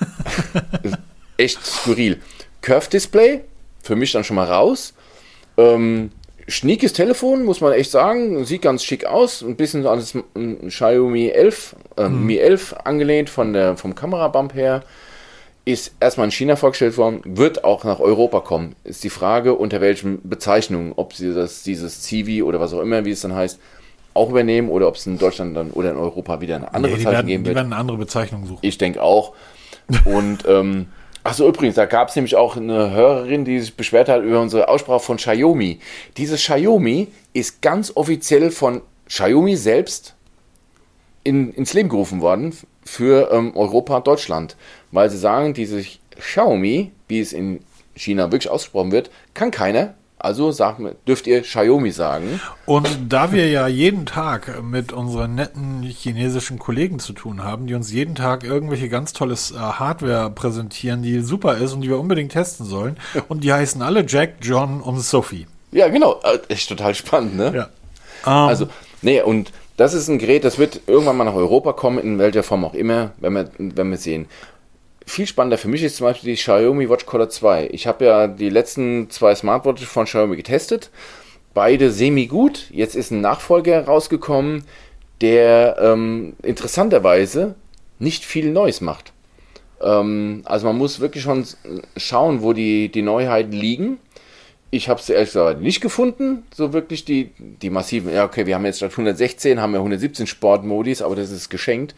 Echt 1.38 1.64
skurril. 1.64 2.20
Curve 2.60 2.90
Display, 2.90 3.40
für 3.82 3.96
mich 3.96 4.12
dann 4.12 4.24
schon 4.24 4.36
mal 4.36 4.46
raus. 4.46 4.92
Ähm, 5.56 6.10
schniekes 6.48 6.92
Telefon, 6.92 7.44
muss 7.44 7.60
man 7.60 7.72
echt 7.72 7.90
sagen. 7.90 8.44
Sieht 8.44 8.62
ganz 8.62 8.82
schick 8.82 9.04
aus. 9.04 9.42
Ein 9.42 9.56
bisschen 9.56 9.86
an 9.86 9.98
das 9.98 10.14
Xiaomi 10.66 11.28
11, 11.28 11.76
äh, 11.96 12.08
mhm. 12.08 12.26
Mi 12.26 12.36
11 12.36 12.74
angelehnt 12.84 13.30
von 13.30 13.52
der, 13.52 13.76
vom 13.76 13.94
Kamerabump 13.94 14.54
her. 14.54 14.82
Ist 15.64 15.94
erstmal 16.00 16.26
in 16.26 16.30
China 16.30 16.56
vorgestellt 16.56 16.96
worden, 16.96 17.20
wird 17.24 17.62
auch 17.62 17.84
nach 17.84 18.00
Europa 18.00 18.40
kommen. 18.40 18.74
Ist 18.84 19.04
die 19.04 19.10
Frage, 19.10 19.54
unter 19.54 19.82
welchen 19.82 20.26
Bezeichnungen, 20.26 20.94
ob 20.96 21.12
sie 21.12 21.34
das, 21.34 21.62
dieses 21.62 22.02
Civi 22.04 22.42
oder 22.42 22.58
was 22.58 22.72
auch 22.72 22.80
immer, 22.80 23.04
wie 23.04 23.10
es 23.10 23.20
dann 23.20 23.34
heißt, 23.34 23.60
auch 24.14 24.30
übernehmen 24.30 24.70
oder 24.70 24.88
ob 24.88 24.96
es 24.96 25.06
in 25.06 25.18
Deutschland 25.18 25.54
dann 25.54 25.70
oder 25.72 25.90
in 25.90 25.98
Europa 25.98 26.40
wieder 26.40 26.56
eine 26.56 26.72
andere 26.72 26.92
nee, 26.92 26.98
Bezeichnung 26.98 27.12
werden, 27.12 27.26
geben 27.26 27.44
wird. 27.44 27.52
Die 27.52 27.56
werden 27.56 27.72
eine 27.72 27.80
andere 27.80 27.98
Bezeichnung 27.98 28.46
suchen. 28.46 28.60
Ich 28.62 28.78
denke 28.78 29.02
auch. 29.02 29.34
Und 30.06 30.44
ähm, 30.48 30.86
Achso, 31.28 31.46
übrigens, 31.46 31.74
da 31.74 31.84
gab 31.84 32.08
es 32.08 32.16
nämlich 32.16 32.36
auch 32.36 32.56
eine 32.56 32.90
Hörerin, 32.90 33.44
die 33.44 33.60
sich 33.60 33.76
beschwert 33.76 34.08
hat 34.08 34.22
über 34.22 34.40
unsere 34.40 34.66
Aussprache 34.66 35.00
von 35.00 35.18
Xiaomi. 35.18 35.78
Dieses 36.16 36.40
Xiaomi 36.40 37.08
ist 37.34 37.60
ganz 37.60 37.92
offiziell 37.94 38.50
von 38.50 38.80
Xiaomi 39.08 39.54
selbst 39.54 40.14
in, 41.24 41.52
ins 41.52 41.74
Leben 41.74 41.90
gerufen 41.90 42.22
worden 42.22 42.56
für 42.82 43.30
ähm, 43.30 43.54
Europa 43.54 44.00
Deutschland. 44.00 44.56
Weil 44.90 45.10
sie 45.10 45.18
sagen, 45.18 45.52
dieses 45.52 45.98
Xiaomi, 46.18 46.92
wie 47.08 47.20
es 47.20 47.34
in 47.34 47.60
China 47.94 48.32
wirklich 48.32 48.48
ausgesprochen 48.48 48.92
wird, 48.92 49.10
kann 49.34 49.50
keiner. 49.50 49.96
Also 50.20 50.50
sagt, 50.50 50.80
dürft 51.06 51.28
ihr 51.28 51.42
Xiaomi 51.42 51.92
sagen. 51.92 52.40
Und 52.66 52.88
da 53.08 53.30
wir 53.30 53.48
ja 53.48 53.68
jeden 53.68 54.04
Tag 54.04 54.62
mit 54.62 54.92
unseren 54.92 55.36
netten 55.36 55.82
chinesischen 55.82 56.58
Kollegen 56.58 56.98
zu 56.98 57.12
tun 57.12 57.44
haben, 57.44 57.68
die 57.68 57.74
uns 57.74 57.92
jeden 57.92 58.16
Tag 58.16 58.42
irgendwelche 58.42 58.88
ganz 58.88 59.12
tolles 59.12 59.52
äh, 59.52 59.56
Hardware 59.56 60.30
präsentieren, 60.30 61.02
die 61.02 61.20
super 61.20 61.58
ist 61.58 61.72
und 61.72 61.82
die 61.82 61.88
wir 61.88 62.00
unbedingt 62.00 62.32
testen 62.32 62.66
sollen. 62.66 62.96
Und 63.28 63.44
die 63.44 63.52
heißen 63.52 63.80
alle 63.80 64.04
Jack, 64.06 64.36
John 64.42 64.80
und 64.80 64.98
Sophie. 65.00 65.46
Ja, 65.70 65.88
genau. 65.88 66.20
Äh, 66.24 66.38
echt 66.52 66.68
total 66.68 66.94
spannend, 66.94 67.36
ne? 67.36 67.52
Ja. 67.54 67.68
Um, 68.26 68.48
also, 68.48 68.66
nee, 69.02 69.22
und 69.22 69.52
das 69.76 69.94
ist 69.94 70.08
ein 70.08 70.18
Gerät, 70.18 70.42
das 70.42 70.58
wird 70.58 70.80
irgendwann 70.88 71.16
mal 71.16 71.24
nach 71.24 71.34
Europa 71.34 71.72
kommen, 71.72 71.98
in 72.00 72.18
welcher 72.18 72.42
Form 72.42 72.64
auch 72.64 72.74
immer, 72.74 73.12
wenn 73.18 73.34
wir, 73.34 73.50
wenn 73.58 73.90
wir 73.90 73.98
sehen 73.98 74.26
viel 75.08 75.26
spannender 75.26 75.58
für 75.58 75.68
mich 75.68 75.82
ist 75.82 75.96
zum 75.96 76.06
Beispiel 76.06 76.34
die 76.34 76.40
Xiaomi 76.40 76.88
Watch 76.88 77.06
Color 77.06 77.28
2. 77.28 77.70
Ich 77.72 77.86
habe 77.86 78.04
ja 78.04 78.26
die 78.28 78.50
letzten 78.50 79.10
zwei 79.10 79.34
Smartwatches 79.34 79.88
von 79.88 80.04
Xiaomi 80.04 80.36
getestet. 80.36 80.90
Beide 81.54 81.90
semi 81.90 82.26
gut. 82.26 82.66
Jetzt 82.70 82.94
ist 82.94 83.10
ein 83.10 83.20
Nachfolger 83.20 83.84
rausgekommen, 83.84 84.64
der 85.20 85.76
ähm, 85.80 86.34
interessanterweise 86.42 87.54
nicht 87.98 88.24
viel 88.24 88.50
Neues 88.50 88.80
macht. 88.80 89.12
Ähm, 89.80 90.42
also 90.44 90.66
man 90.66 90.76
muss 90.76 91.00
wirklich 91.00 91.22
schon 91.22 91.44
schauen, 91.96 92.42
wo 92.42 92.52
die, 92.52 92.90
die 92.90 93.02
Neuheiten 93.02 93.52
liegen. 93.52 93.98
Ich 94.70 94.90
habe 94.90 95.00
es 95.00 95.08
ehrlich 95.08 95.30
gesagt 95.30 95.62
nicht 95.62 95.80
gefunden, 95.80 96.44
so 96.54 96.74
wirklich 96.74 97.06
die, 97.06 97.30
die 97.38 97.70
massiven. 97.70 98.12
Ja, 98.12 98.26
okay, 98.26 98.44
wir 98.44 98.54
haben 98.54 98.66
jetzt 98.66 98.76
statt 98.76 98.90
116, 98.90 99.60
haben 99.60 99.72
wir 99.72 99.78
117 99.78 100.26
Sportmodis, 100.26 101.00
aber 101.00 101.16
das 101.16 101.30
ist 101.30 101.48
geschenkt. 101.48 101.94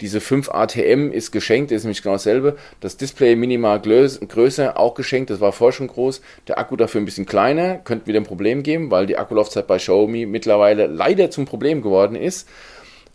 Diese 0.00 0.20
5 0.20 0.50
ATM 0.50 1.12
ist 1.12 1.30
geschenkt, 1.30 1.70
ist 1.70 1.84
nämlich 1.84 2.02
genau 2.02 2.14
dasselbe. 2.14 2.56
Das 2.80 2.96
Display 2.96 3.36
minimal 3.36 3.80
größer, 3.80 4.78
auch 4.78 4.94
geschenkt, 4.94 5.30
das 5.30 5.40
war 5.40 5.52
vorher 5.52 5.72
schon 5.72 5.86
groß. 5.86 6.22
Der 6.48 6.58
Akku 6.58 6.76
dafür 6.76 7.00
ein 7.00 7.04
bisschen 7.04 7.26
kleiner, 7.26 7.76
könnte 7.76 8.06
wieder 8.06 8.18
ein 8.18 8.24
Problem 8.24 8.62
geben, 8.62 8.90
weil 8.90 9.06
die 9.06 9.16
Akkulaufzeit 9.16 9.66
bei 9.66 9.76
Xiaomi 9.76 10.26
mittlerweile 10.26 10.86
leider 10.86 11.30
zum 11.30 11.44
Problem 11.44 11.82
geworden 11.82 12.16
ist. 12.16 12.48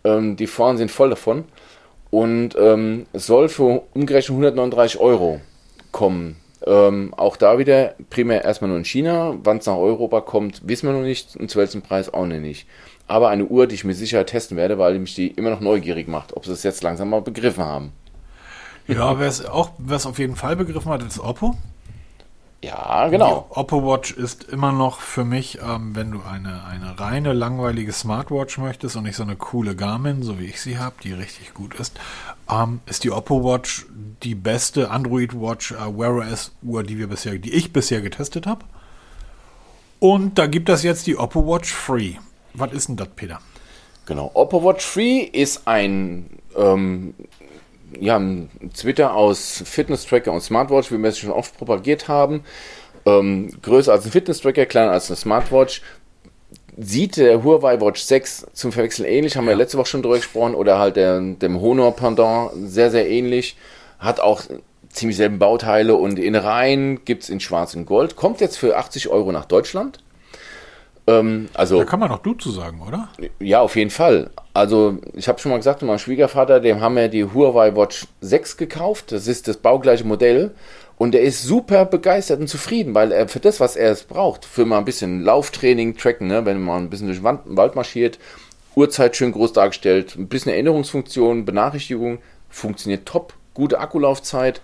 Ähm, 0.03 0.37
die 0.37 0.47
Foren 0.47 0.77
sind 0.77 0.91
voll 0.91 1.09
davon. 1.09 1.45
Und 2.09 2.55
ähm, 2.57 3.05
soll 3.11 3.49
für 3.49 3.83
umgerechnet 3.93 4.29
139 4.29 4.99
Euro 4.99 5.41
kommen. 5.91 6.37
Ähm, 6.65 7.13
auch 7.15 7.35
da 7.35 7.59
wieder 7.59 7.95
primär 8.09 8.45
erstmal 8.45 8.69
nur 8.69 8.77
in 8.77 8.85
China. 8.85 9.35
Wann 9.43 9.57
es 9.57 9.65
nach 9.65 9.75
Europa 9.75 10.21
kommt, 10.21 10.65
wissen 10.67 10.87
wir 10.87 10.93
noch 10.93 11.03
nicht. 11.03 11.35
Und 11.35 11.51
zu 11.51 11.59
welchem 11.59 11.81
Preis 11.81 12.13
auch 12.13 12.25
noch 12.25 12.39
nicht 12.39 12.65
aber 13.07 13.29
eine 13.29 13.45
Uhr, 13.45 13.67
die 13.67 13.75
ich 13.75 13.83
mit 13.83 13.95
Sicherheit 13.95 14.27
testen 14.27 14.57
werde, 14.57 14.77
weil 14.77 14.99
mich 14.99 15.15
die 15.15 15.27
immer 15.27 15.49
noch 15.49 15.61
neugierig 15.61 16.07
macht, 16.07 16.35
ob 16.35 16.45
sie 16.45 16.51
es 16.51 16.63
jetzt 16.63 16.83
langsam 16.83 17.09
mal 17.09 17.21
begriffen 17.21 17.63
haben. 17.63 17.93
Ja, 18.87 19.19
wer 19.19 19.27
es 19.27 19.45
auch, 19.45 19.71
wer 19.77 19.97
es 19.97 20.05
auf 20.05 20.19
jeden 20.19 20.35
Fall 20.35 20.55
begriffen 20.55 20.91
hat, 20.91 21.03
ist 21.03 21.19
Oppo. 21.19 21.55
Ja, 22.63 23.07
genau. 23.09 23.47
Die 23.51 23.57
Oppo 23.57 23.85
Watch 23.85 24.11
ist 24.11 24.45
immer 24.45 24.71
noch 24.71 24.99
für 24.99 25.23
mich, 25.23 25.59
ähm, 25.61 25.95
wenn 25.95 26.11
du 26.11 26.21
eine, 26.23 26.63
eine 26.65 26.99
reine, 26.99 27.33
langweilige 27.33 27.91
Smartwatch 27.91 28.57
möchtest 28.57 28.95
und 28.95 29.03
nicht 29.03 29.15
so 29.15 29.23
eine 29.23 29.35
coole 29.35 29.75
Garmin, 29.75 30.23
so 30.23 30.39
wie 30.39 30.45
ich 30.45 30.59
sie 30.59 30.79
habe, 30.79 30.95
die 31.03 31.13
richtig 31.13 31.53
gut 31.53 31.75
ist, 31.75 31.99
ähm, 32.49 32.79
ist 32.87 33.03
die 33.03 33.11
Oppo 33.11 33.43
Watch 33.43 33.85
die 34.23 34.33
beste 34.33 34.89
Android 34.89 35.39
Watch 35.39 35.71
äh, 35.73 35.75
Wear 35.75 36.15
OS 36.15 36.51
Uhr, 36.63 36.83
die 36.83 36.97
wir 36.97 37.07
bisher, 37.07 37.37
die 37.37 37.53
ich 37.53 37.71
bisher 37.71 38.01
getestet 38.01 38.47
habe. 38.47 38.65
Und 39.99 40.39
da 40.39 40.47
gibt 40.47 40.69
es 40.69 40.81
jetzt 40.81 41.05
die 41.05 41.17
Oppo 41.17 41.45
Watch 41.45 41.71
Free. 41.71 42.15
Was 42.53 42.71
ist 42.71 42.89
denn 42.89 42.95
das, 42.95 43.09
Peter? 43.15 43.39
Genau, 44.05 44.31
Oppo 44.33 44.63
Watch 44.63 44.93
3 44.93 45.29
ist 45.33 45.67
ein, 45.67 46.29
ähm, 46.55 47.13
ja, 47.99 48.17
ein 48.17 48.49
Twitter 48.73 49.13
aus 49.13 49.61
Fitness-Tracker 49.65 50.31
und 50.31 50.41
Smartwatch, 50.41 50.91
wie 50.91 50.97
wir 50.97 51.09
es 51.09 51.19
schon 51.19 51.31
oft 51.31 51.57
propagiert 51.57 52.07
haben. 52.07 52.43
Ähm, 53.05 53.51
größer 53.61 53.91
als 53.91 54.05
ein 54.05 54.11
Fitness-Tracker, 54.11 54.65
kleiner 54.65 54.91
als 54.91 55.09
eine 55.09 55.17
Smartwatch. 55.17 55.81
Sieht 56.77 57.17
der 57.17 57.43
Huawei 57.43 57.81
Watch 57.81 58.01
6 58.01 58.47
zum 58.53 58.71
Verwechseln 58.71 59.05
ähnlich, 59.07 59.35
haben 59.35 59.45
ja. 59.45 59.51
wir 59.51 59.57
letzte 59.57 59.77
Woche 59.77 59.87
schon 59.87 60.03
drüber 60.03 60.17
gesprochen, 60.17 60.55
oder 60.55 60.79
halt 60.79 60.95
der, 60.95 61.19
dem 61.19 61.59
Honor 61.59 61.95
Pendant 61.95 62.51
sehr, 62.55 62.91
sehr 62.91 63.09
ähnlich. 63.09 63.57
Hat 63.99 64.19
auch 64.19 64.43
ziemlich 64.89 65.17
selben 65.17 65.39
Bauteile 65.39 65.95
und 65.95 66.17
in 66.17 66.23
Innereien 66.25 67.03
gibt 67.03 67.23
es 67.23 67.29
in 67.29 67.39
Schwarz 67.39 67.75
und 67.75 67.85
Gold. 67.85 68.15
Kommt 68.15 68.41
jetzt 68.41 68.57
für 68.57 68.77
80 68.77 69.09
Euro 69.09 69.31
nach 69.31 69.45
Deutschland. 69.45 69.99
Ähm, 71.07 71.47
also, 71.53 71.79
da 71.79 71.85
kann 71.85 71.99
man 71.99 72.09
doch 72.09 72.19
du 72.19 72.33
zu 72.33 72.51
sagen, 72.51 72.81
oder? 72.85 73.09
Ja, 73.39 73.61
auf 73.61 73.75
jeden 73.75 73.89
Fall. 73.89 74.29
Also, 74.53 74.97
ich 75.13 75.27
habe 75.27 75.39
schon 75.39 75.51
mal 75.51 75.57
gesagt, 75.57 75.81
mein 75.81 75.99
Schwiegervater, 75.99 76.59
dem 76.59 76.81
haben 76.81 76.95
wir 76.95 77.07
die 77.07 77.23
Huawei 77.23 77.75
Watch 77.75 78.07
6 78.21 78.57
gekauft. 78.57 79.11
Das 79.13 79.27
ist 79.27 79.47
das 79.47 79.57
baugleiche 79.57 80.03
Modell. 80.03 80.51
Und 80.97 81.13
er 81.13 81.21
ist 81.21 81.43
super 81.43 81.85
begeistert 81.85 82.39
und 82.39 82.47
zufrieden, 82.47 82.95
weil 82.95 83.11
er 83.11 83.27
für 83.27 83.39
das, 83.39 83.59
was 83.59 83.75
er 83.75 83.91
es 83.91 84.03
braucht, 84.03 84.45
für 84.45 84.65
mal 84.65 84.79
ein 84.79 84.85
bisschen 84.85 85.21
Lauftraining, 85.21 85.95
Tracken, 85.95 86.27
ne, 86.27 86.43
wenn 86.45 86.61
man 86.61 86.83
ein 86.83 86.89
bisschen 86.89 87.07
durch 87.07 87.21
den 87.21 87.55
Wald 87.55 87.75
marschiert, 87.75 88.17
Uhrzeit 88.75 89.15
schön 89.15 89.31
groß 89.31 89.53
dargestellt, 89.53 90.15
ein 90.15 90.27
bisschen 90.27 90.51
Erinnerungsfunktion, 90.51 91.45
Benachrichtigung, 91.45 92.17
funktioniert 92.49 93.05
top, 93.05 93.33
gute 93.53 93.79
Akkulaufzeit. 93.79 94.61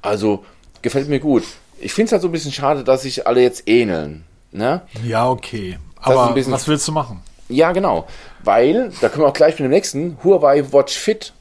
Also 0.00 0.44
gefällt 0.80 1.10
mir 1.10 1.20
gut. 1.20 1.44
Ich 1.80 1.92
finde 1.92 2.06
es 2.06 2.12
halt 2.12 2.22
so 2.22 2.28
ein 2.28 2.32
bisschen 2.32 2.52
schade, 2.52 2.82
dass 2.82 3.02
sich 3.02 3.26
alle 3.26 3.42
jetzt 3.42 3.68
ähneln. 3.68 4.24
Ne? 4.52 4.82
Ja, 5.04 5.28
okay. 5.30 5.78
Aber 6.00 6.34
was 6.34 6.68
willst 6.68 6.88
du 6.88 6.92
machen? 6.92 7.22
Ja, 7.48 7.72
genau. 7.72 8.06
Weil, 8.44 8.92
da 9.00 9.08
können 9.08 9.24
wir 9.24 9.28
auch 9.28 9.34
gleich 9.34 9.54
mit 9.58 9.64
dem 9.66 9.70
nächsten, 9.70 10.18
Huawei 10.22 10.72
Watch 10.72 10.96
Fit 10.96 11.32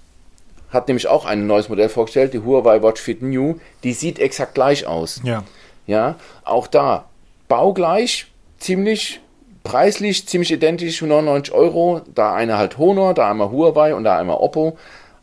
hat 0.69 0.87
nämlich 0.87 1.07
auch 1.07 1.25
ein 1.25 1.47
neues 1.47 1.69
Modell 1.69 1.89
vorgestellt, 1.89 2.33
die 2.33 2.39
Huawei 2.39 2.81
Watch 2.81 3.01
Fit 3.01 3.21
New. 3.21 3.55
Die 3.83 3.93
sieht 3.93 4.19
exakt 4.19 4.53
gleich 4.53 4.85
aus. 4.85 5.21
Ja. 5.23 5.43
Ja, 5.85 6.15
auch 6.43 6.67
da 6.67 7.05
baugleich, 7.47 8.27
ziemlich 8.59 9.21
preislich, 9.63 10.27
ziemlich 10.27 10.51
identisch, 10.51 11.01
99 11.01 11.53
Euro. 11.53 12.01
Da 12.13 12.33
eine 12.33 12.57
halt 12.57 12.77
Honor, 12.77 13.13
da 13.13 13.31
einmal 13.31 13.51
Huawei 13.51 13.95
und 13.95 14.03
da 14.03 14.17
einmal 14.17 14.37
Oppo. 14.37 14.77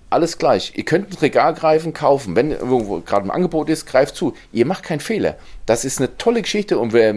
Alles 0.09 0.39
gleich. 0.39 0.73
Ihr 0.77 0.85
könnt 0.85 1.11
ins 1.11 1.23
Regal 1.23 1.55
greifen, 1.55 1.93
kaufen. 1.93 2.37
Wenn 2.37 2.51
irgendwo 2.51 3.01
gerade 3.01 3.25
im 3.25 3.31
Angebot 3.31 3.69
ist, 3.69 3.85
greift 3.85 4.17
zu. 4.17 4.35
Ihr 4.53 4.65
macht 4.65 4.85
keinen 4.85 5.01
Fehler. 5.01 5.37
Das 5.67 5.85
ist 5.85 5.99
eine 5.99 6.17
tolle 6.17 6.41
Geschichte 6.41 6.79
und 6.79 6.93
wer 6.93 7.15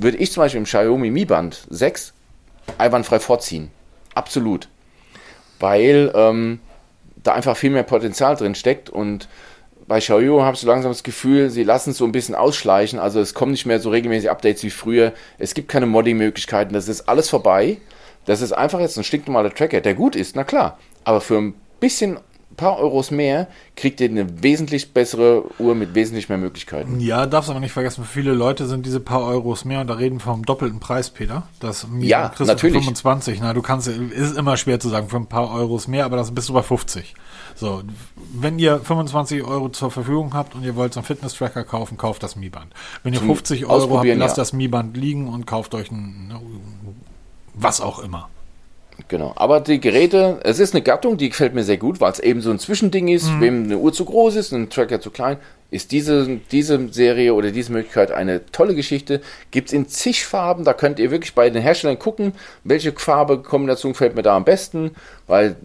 würde 0.00 0.18
ich 0.18 0.32
zum 0.32 0.42
Beispiel 0.42 0.58
im 0.58 0.64
Xiaomi 0.64 1.10
Mi 1.10 1.24
Band 1.24 1.66
6 1.70 2.12
einwandfrei 2.78 3.18
vorziehen. 3.20 3.70
Absolut. 4.14 4.68
Weil 5.58 6.12
ähm, 6.14 6.60
da 7.16 7.32
einfach 7.34 7.56
viel 7.56 7.70
mehr 7.70 7.82
Potenzial 7.82 8.36
drin 8.36 8.54
steckt 8.54 8.90
und 8.90 9.28
bei 9.86 10.00
Xiaomi 10.00 10.42
habe 10.42 10.54
ich 10.54 10.60
so 10.60 10.66
langsam 10.66 10.92
das 10.92 11.02
Gefühl, 11.02 11.48
sie 11.50 11.64
lassen 11.64 11.90
es 11.90 11.96
so 11.96 12.04
ein 12.04 12.12
bisschen 12.12 12.34
ausschleichen. 12.34 12.98
Also 12.98 13.20
es 13.20 13.32
kommen 13.32 13.52
nicht 13.52 13.64
mehr 13.64 13.80
so 13.80 13.88
regelmäßig 13.88 14.30
Updates 14.30 14.62
wie 14.62 14.70
früher. 14.70 15.14
Es 15.38 15.54
gibt 15.54 15.68
keine 15.68 15.86
Modding-Möglichkeiten. 15.86 16.74
Das 16.74 16.88
ist 16.88 17.08
alles 17.08 17.30
vorbei. 17.30 17.78
Das 18.26 18.42
ist 18.42 18.52
einfach 18.52 18.80
jetzt 18.80 18.98
ein 18.98 19.04
stinknormaler 19.04 19.54
Tracker, 19.54 19.80
der 19.80 19.94
gut 19.94 20.14
ist, 20.14 20.36
na 20.36 20.44
klar. 20.44 20.78
Aber 21.04 21.22
für 21.22 21.38
ein 21.38 21.54
bisschen 21.80 22.18
paar 22.58 22.78
Euros 22.78 23.10
mehr 23.10 23.48
kriegt 23.76 24.02
ihr 24.02 24.10
eine 24.10 24.42
wesentlich 24.42 24.92
bessere 24.92 25.44
Uhr 25.58 25.74
mit 25.74 25.94
wesentlich 25.94 26.28
mehr 26.28 26.36
Möglichkeiten. 26.36 27.00
Ja, 27.00 27.24
darfst 27.24 27.48
aber 27.48 27.60
nicht 27.60 27.72
vergessen, 27.72 28.04
für 28.04 28.12
viele 28.12 28.34
Leute 28.34 28.66
sind 28.66 28.84
diese 28.84 29.00
paar 29.00 29.24
Euros 29.24 29.64
mehr 29.64 29.80
und 29.80 29.86
da 29.86 29.94
reden 29.94 30.16
wir 30.16 30.24
vom 30.24 30.44
doppelten 30.44 30.80
Preis, 30.80 31.08
Peter. 31.08 31.44
Das 31.60 31.86
ja, 32.00 32.30
natürlich. 32.38 32.84
25. 32.84 33.40
Na, 33.40 33.54
du 33.54 33.62
kannst, 33.62 33.88
ist 33.88 34.36
immer 34.36 34.58
schwer 34.58 34.78
zu 34.78 34.90
sagen, 34.90 35.08
für 35.08 35.16
ein 35.16 35.26
paar 35.26 35.50
Euros 35.54 35.88
mehr, 35.88 36.04
aber 36.04 36.18
das 36.18 36.34
bist 36.34 36.50
du 36.50 36.52
bei 36.52 36.62
50. 36.62 37.14
So, 37.54 37.82
wenn 38.34 38.58
ihr 38.58 38.80
25 38.80 39.44
Euro 39.44 39.70
zur 39.70 39.90
Verfügung 39.90 40.34
habt 40.34 40.54
und 40.54 40.64
ihr 40.64 40.76
wollt 40.76 40.92
so 40.92 41.00
einen 41.00 41.06
Fitness-Tracker 41.06 41.64
kaufen, 41.64 41.96
kauft 41.96 42.22
das 42.22 42.36
Mi 42.36 42.50
Band. 42.50 42.74
Wenn 43.02 43.14
ihr 43.14 43.20
50 43.20 43.66
Euro 43.66 43.98
habt, 43.98 44.06
lasst 44.16 44.36
ja. 44.36 44.42
das 44.42 44.52
Mi 44.52 44.68
Band 44.68 44.96
liegen 44.96 45.28
und 45.28 45.46
kauft 45.46 45.74
euch 45.74 45.90
ein, 45.90 46.34
was 47.54 47.80
auch 47.80 48.00
immer. 48.00 48.28
Genau, 49.06 49.32
aber 49.36 49.60
die 49.60 49.80
Geräte, 49.80 50.40
es 50.42 50.58
ist 50.58 50.74
eine 50.74 50.82
Gattung, 50.82 51.16
die 51.16 51.28
gefällt 51.28 51.54
mir 51.54 51.62
sehr 51.62 51.76
gut, 51.76 52.00
weil 52.00 52.10
es 52.10 52.18
eben 52.18 52.40
so 52.40 52.50
ein 52.50 52.58
Zwischending 52.58 53.08
ist, 53.08 53.30
mhm. 53.30 53.40
wem 53.40 53.64
eine 53.64 53.78
Uhr 53.78 53.92
zu 53.92 54.04
groß 54.04 54.34
ist, 54.34 54.52
ein 54.52 54.70
Tracker 54.70 55.00
zu 55.00 55.10
klein, 55.10 55.36
ist 55.70 55.92
diese, 55.92 56.40
diese 56.50 56.92
Serie 56.92 57.34
oder 57.34 57.52
diese 57.52 57.72
Möglichkeit 57.72 58.10
eine 58.10 58.44
tolle 58.46 58.74
Geschichte. 58.74 59.20
Gibt 59.50 59.68
es 59.68 59.72
in 59.72 59.86
zig 59.88 60.26
Farben, 60.26 60.64
da 60.64 60.72
könnt 60.72 60.98
ihr 60.98 61.10
wirklich 61.10 61.34
bei 61.34 61.48
den 61.48 61.62
Herstellern 61.62 61.98
gucken, 61.98 62.32
welche 62.64 62.92
Farbe 62.92 63.42
Kombination 63.42 63.92
gefällt 63.92 64.16
mir 64.16 64.22
da 64.22 64.36
am 64.36 64.44
besten, 64.44 64.90
weil 65.26 65.56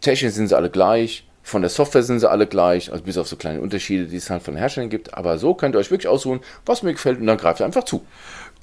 technisch 0.00 0.34
sind 0.34 0.48
sie 0.48 0.56
alle 0.56 0.70
gleich, 0.70 1.24
von 1.42 1.62
der 1.62 1.70
Software 1.70 2.02
sind 2.02 2.20
sie 2.20 2.28
alle 2.28 2.46
gleich, 2.46 2.90
also 2.90 3.04
bis 3.04 3.16
auf 3.18 3.28
so 3.28 3.36
kleine 3.36 3.60
Unterschiede, 3.60 4.06
die 4.06 4.16
es 4.16 4.30
halt 4.30 4.42
von 4.42 4.54
den 4.54 4.58
Herstellern 4.58 4.90
gibt, 4.90 5.14
aber 5.14 5.38
so 5.38 5.54
könnt 5.54 5.76
ihr 5.76 5.78
euch 5.78 5.90
wirklich 5.90 6.08
aussuchen, 6.08 6.40
was 6.66 6.82
mir 6.82 6.92
gefällt 6.92 7.20
und 7.20 7.26
dann 7.26 7.38
greift 7.38 7.60
ihr 7.60 7.66
einfach 7.66 7.84
zu. 7.84 8.04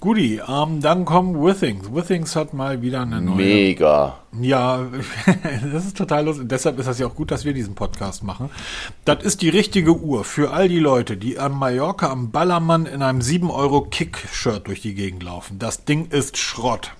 Guti, 0.03 0.41
ähm, 0.45 0.81
dann 0.81 1.05
kommen 1.05 1.41
Withings. 1.41 1.89
Withings 1.93 2.35
hat 2.35 2.53
mal 2.53 2.81
wieder 2.81 3.03
eine 3.03 3.21
neue. 3.21 3.37
Mega. 3.37 4.19
Ja, 4.37 4.85
das 5.71 5.85
ist 5.85 5.95
total 5.95 6.25
lustig. 6.25 6.49
Deshalb 6.49 6.77
ist 6.77 6.87
das 6.87 6.99
ja 6.99 7.07
auch 7.07 7.15
gut, 7.15 7.31
dass 7.31 7.45
wir 7.45 7.53
diesen 7.53 7.73
Podcast 7.73 8.21
machen. 8.21 8.49
Das 9.05 9.23
ist 9.23 9.41
die 9.41 9.47
richtige 9.47 9.95
Uhr 9.95 10.25
für 10.25 10.51
all 10.51 10.67
die 10.67 10.79
Leute, 10.79 11.15
die 11.15 11.39
an 11.39 11.53
Mallorca 11.53 12.11
am 12.11 12.31
Ballermann 12.31 12.85
in 12.85 13.01
einem 13.01 13.21
7-Euro-Kick-Shirt 13.21 14.67
durch 14.67 14.81
die 14.81 14.93
Gegend 14.93 15.23
laufen. 15.23 15.57
Das 15.57 15.85
Ding 15.85 16.07
ist 16.09 16.37
Schrott. 16.37 16.91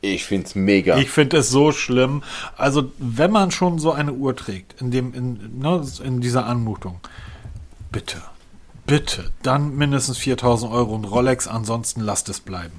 Ich 0.00 0.24
find's 0.24 0.56
mega. 0.56 0.98
Ich 0.98 1.10
finde 1.10 1.36
es 1.36 1.50
so 1.50 1.70
schlimm. 1.70 2.24
Also, 2.56 2.90
wenn 2.98 3.30
man 3.30 3.52
schon 3.52 3.78
so 3.78 3.92
eine 3.92 4.12
Uhr 4.12 4.34
trägt, 4.34 4.80
in 4.80 4.90
dem, 4.90 5.14
in, 5.14 5.60
ne, 5.60 5.80
in 6.02 6.20
dieser 6.20 6.46
Anmutung, 6.46 6.98
bitte 7.92 8.20
bitte, 8.86 9.30
dann 9.42 9.76
mindestens 9.76 10.18
4000 10.18 10.72
Euro 10.72 10.94
und 10.94 11.04
Rolex, 11.04 11.48
ansonsten 11.48 12.00
lasst 12.00 12.28
es 12.28 12.40
bleiben. 12.40 12.72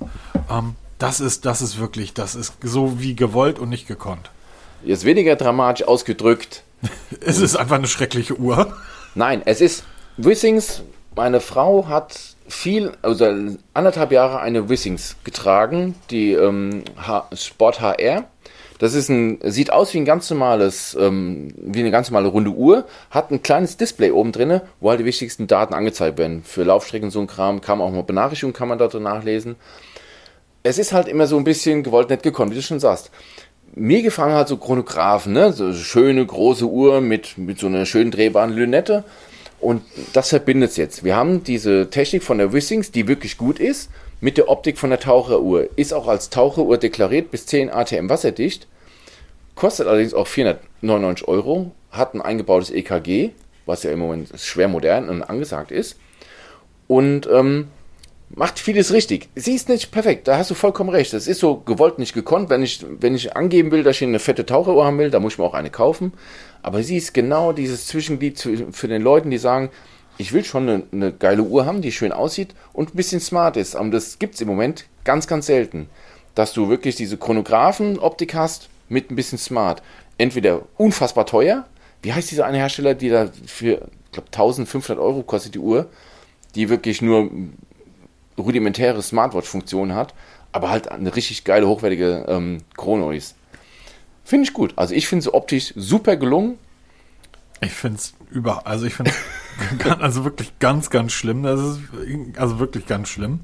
Ähm, 0.49 0.75
das 0.99 1.19
ist, 1.19 1.45
das 1.45 1.61
ist 1.61 1.79
wirklich, 1.79 2.13
das 2.13 2.35
ist 2.35 2.53
so 2.61 2.99
wie 2.99 3.15
gewollt 3.15 3.59
und 3.59 3.69
nicht 3.69 3.87
gekonnt. 3.87 4.31
Jetzt 4.83 5.05
weniger 5.05 5.35
dramatisch 5.35 5.87
ausgedrückt. 5.87 6.63
es 7.21 7.39
ist 7.39 7.55
einfach 7.55 7.75
eine 7.75 7.87
schreckliche 7.87 8.39
Uhr. 8.39 8.75
Nein, 9.15 9.41
es 9.45 9.61
ist 9.61 9.83
Wissings. 10.17 10.83
Meine 11.15 11.41
Frau 11.41 11.87
hat 11.87 12.17
viel, 12.47 12.91
also 13.01 13.25
anderthalb 13.73 14.11
Jahre 14.11 14.39
eine 14.39 14.69
Wissings 14.69 15.15
getragen, 15.23 15.95
die 16.11 16.33
ähm, 16.33 16.83
Sport 17.33 17.81
HR. 17.81 18.25
Das 18.79 18.93
ist 18.93 19.09
ein, 19.09 19.39
sieht 19.43 19.71
aus 19.71 19.93
wie 19.93 19.97
ein 19.97 20.05
ganz 20.05 20.29
normales, 20.29 20.95
ähm, 20.99 21.53
wie 21.57 21.79
eine 21.79 21.91
ganz 21.91 22.09
normale 22.09 22.27
runde 22.27 22.51
Uhr, 22.51 22.85
hat 23.09 23.31
ein 23.31 23.41
kleines 23.41 23.77
Display 23.77 24.11
oben 24.11 24.31
drin, 24.31 24.61
wo 24.79 24.89
halt 24.89 24.99
die 24.99 25.05
wichtigsten 25.05 25.47
Daten 25.47 25.73
angezeigt 25.73 26.17
werden. 26.17 26.43
Für 26.43 26.63
Laufstrecken 26.63 27.09
so 27.09 27.19
ein 27.19 27.27
Kram, 27.27 27.61
man 27.65 27.81
auch 27.81 27.91
mal 27.91 28.03
Benachrichtigungen, 28.03 28.53
kann 28.53 28.67
man 28.67 28.77
da 28.77 28.87
drin 28.87 29.03
nachlesen. 29.03 29.55
Es 30.63 30.77
ist 30.77 30.93
halt 30.93 31.07
immer 31.07 31.27
so 31.27 31.37
ein 31.37 31.43
bisschen 31.43 31.83
gewollt, 31.83 32.09
nicht 32.09 32.23
gekonnt, 32.23 32.51
wie 32.51 32.55
du 32.55 32.61
schon 32.61 32.79
sagst. 32.79 33.11
Mir 33.73 34.01
gefallen 34.01 34.33
halt 34.33 34.47
so 34.47 34.57
Chronographen, 34.57 35.33
ne? 35.33 35.53
so 35.53 35.73
schöne 35.73 36.25
große 36.25 36.65
Uhr 36.65 37.01
mit, 37.01 37.37
mit 37.37 37.59
so 37.59 37.67
einer 37.67 37.85
schönen 37.85 38.11
drehbaren 38.11 38.51
Lünette. 38.51 39.03
Und 39.59 39.81
das 40.13 40.29
verbindet 40.29 40.71
es 40.71 40.77
jetzt. 40.77 41.03
Wir 41.03 41.15
haben 41.15 41.43
diese 41.43 41.89
Technik 41.89 42.23
von 42.23 42.37
der 42.37 42.53
Wissings, 42.53 42.91
die 42.91 43.07
wirklich 43.07 43.37
gut 43.37 43.59
ist, 43.59 43.89
mit 44.19 44.37
der 44.37 44.49
Optik 44.49 44.77
von 44.77 44.89
der 44.89 44.99
Taucheruhr. 44.99 45.69
Ist 45.75 45.93
auch 45.93 46.07
als 46.07 46.29
Taucheruhr 46.29 46.77
deklariert 46.77 47.31
bis 47.31 47.45
10 47.45 47.69
ATM 47.69 48.09
wasserdicht. 48.09 48.67
Kostet 49.55 49.87
allerdings 49.87 50.13
auch 50.13 50.27
499 50.27 51.27
Euro. 51.27 51.71
Hat 51.91 52.13
ein 52.13 52.21
eingebautes 52.21 52.71
EKG, 52.71 53.31
was 53.65 53.83
ja 53.83 53.91
im 53.91 53.99
Moment 53.99 54.29
schwer 54.39 54.67
modern 54.67 55.09
und 55.09 55.23
angesagt 55.23 55.71
ist. 55.71 55.97
Und 56.87 57.27
ähm, 57.31 57.67
macht 58.29 58.59
vieles 58.59 58.91
richtig. 58.91 59.29
Sie 59.35 59.55
ist 59.55 59.69
nicht 59.69 59.91
perfekt, 59.91 60.27
da 60.27 60.37
hast 60.37 60.51
du 60.51 60.55
vollkommen 60.55 60.89
recht. 60.89 61.13
Das 61.13 61.27
ist 61.27 61.39
so 61.39 61.57
gewollt, 61.57 61.99
nicht 61.99 62.13
gekonnt. 62.13 62.49
Wenn 62.49 62.63
ich, 62.63 62.85
wenn 62.99 63.15
ich 63.15 63.35
angeben 63.35 63.71
will, 63.71 63.83
dass 63.83 63.97
ich 63.97 64.03
eine 64.03 64.19
fette 64.19 64.45
Taucheruhr 64.45 64.85
haben 64.85 64.97
will, 64.97 65.09
da 65.09 65.19
muss 65.19 65.33
ich 65.33 65.39
mir 65.39 65.45
auch 65.45 65.53
eine 65.53 65.69
kaufen. 65.69 66.13
Aber 66.61 66.83
sie 66.83 66.97
ist 66.97 67.13
genau 67.13 67.53
dieses 67.53 67.87
Zwischenglied 67.87 68.39
für 68.71 68.87
den 68.87 69.01
Leuten, 69.01 69.29
die 69.29 69.37
sagen, 69.37 69.69
ich 70.17 70.33
will 70.33 70.43
schon 70.43 70.69
eine, 70.69 70.83
eine, 70.91 71.13
geile 71.13 71.43
Uhr 71.43 71.65
haben, 71.65 71.81
die 71.81 71.91
schön 71.91 72.11
aussieht 72.11 72.55
und 72.73 72.93
ein 72.93 72.97
bisschen 72.97 73.19
smart 73.19 73.57
ist. 73.57 73.75
Und 73.75 73.91
das 73.91 74.19
gibt 74.19 74.35
es 74.35 74.41
im 74.41 74.47
Moment 74.47 74.85
ganz, 75.03 75.27
ganz 75.27 75.45
selten. 75.45 75.89
Dass 76.35 76.53
du 76.53 76.69
wirklich 76.69 76.95
diese 76.95 77.17
Chronographen-Optik 77.17 78.35
hast 78.35 78.69
mit 78.89 79.11
ein 79.11 79.15
bisschen 79.15 79.37
smart. 79.37 79.81
Entweder 80.17 80.61
unfassbar 80.77 81.25
teuer, 81.25 81.65
wie 82.01 82.13
heißt 82.13 82.31
dieser 82.31 82.45
eine 82.45 82.57
Hersteller, 82.57 82.93
die 82.93 83.09
da 83.09 83.29
für, 83.45 83.89
ich 84.05 84.11
glaube, 84.11 84.27
1500 84.27 84.97
Euro 84.97 85.23
kostet 85.23 85.55
die 85.55 85.59
Uhr, 85.59 85.87
die 86.55 86.69
wirklich 86.69 87.01
nur 87.01 87.29
rudimentäre 88.37 89.01
Smartwatch-Funktion 89.01 89.93
hat, 89.93 90.13
aber 90.51 90.69
halt 90.69 90.89
eine 90.89 91.15
richtig 91.15 91.43
geile, 91.43 91.67
hochwertige 91.67 92.25
ähm, 92.27 92.59
Chrono 92.75 93.11
ist. 93.11 93.35
Finde 94.23 94.43
ich 94.43 94.53
gut. 94.53 94.73
Also 94.75 94.93
ich 94.93 95.07
finde 95.07 95.21
es 95.21 95.33
optisch 95.33 95.73
super 95.75 96.17
gelungen. 96.17 96.57
Ich 97.61 97.71
finde 97.71 97.97
es 97.97 98.13
über, 98.31 98.67
also 98.67 98.85
ich 98.85 98.93
finde 98.93 99.11
also 99.99 100.23
wirklich 100.23 100.59
ganz, 100.59 100.89
ganz 100.89 101.11
schlimm. 101.11 101.43
Das 101.43 101.59
ist 101.59 101.79
also 102.37 102.59
wirklich 102.59 102.85
ganz 102.85 103.09
schlimm. 103.09 103.41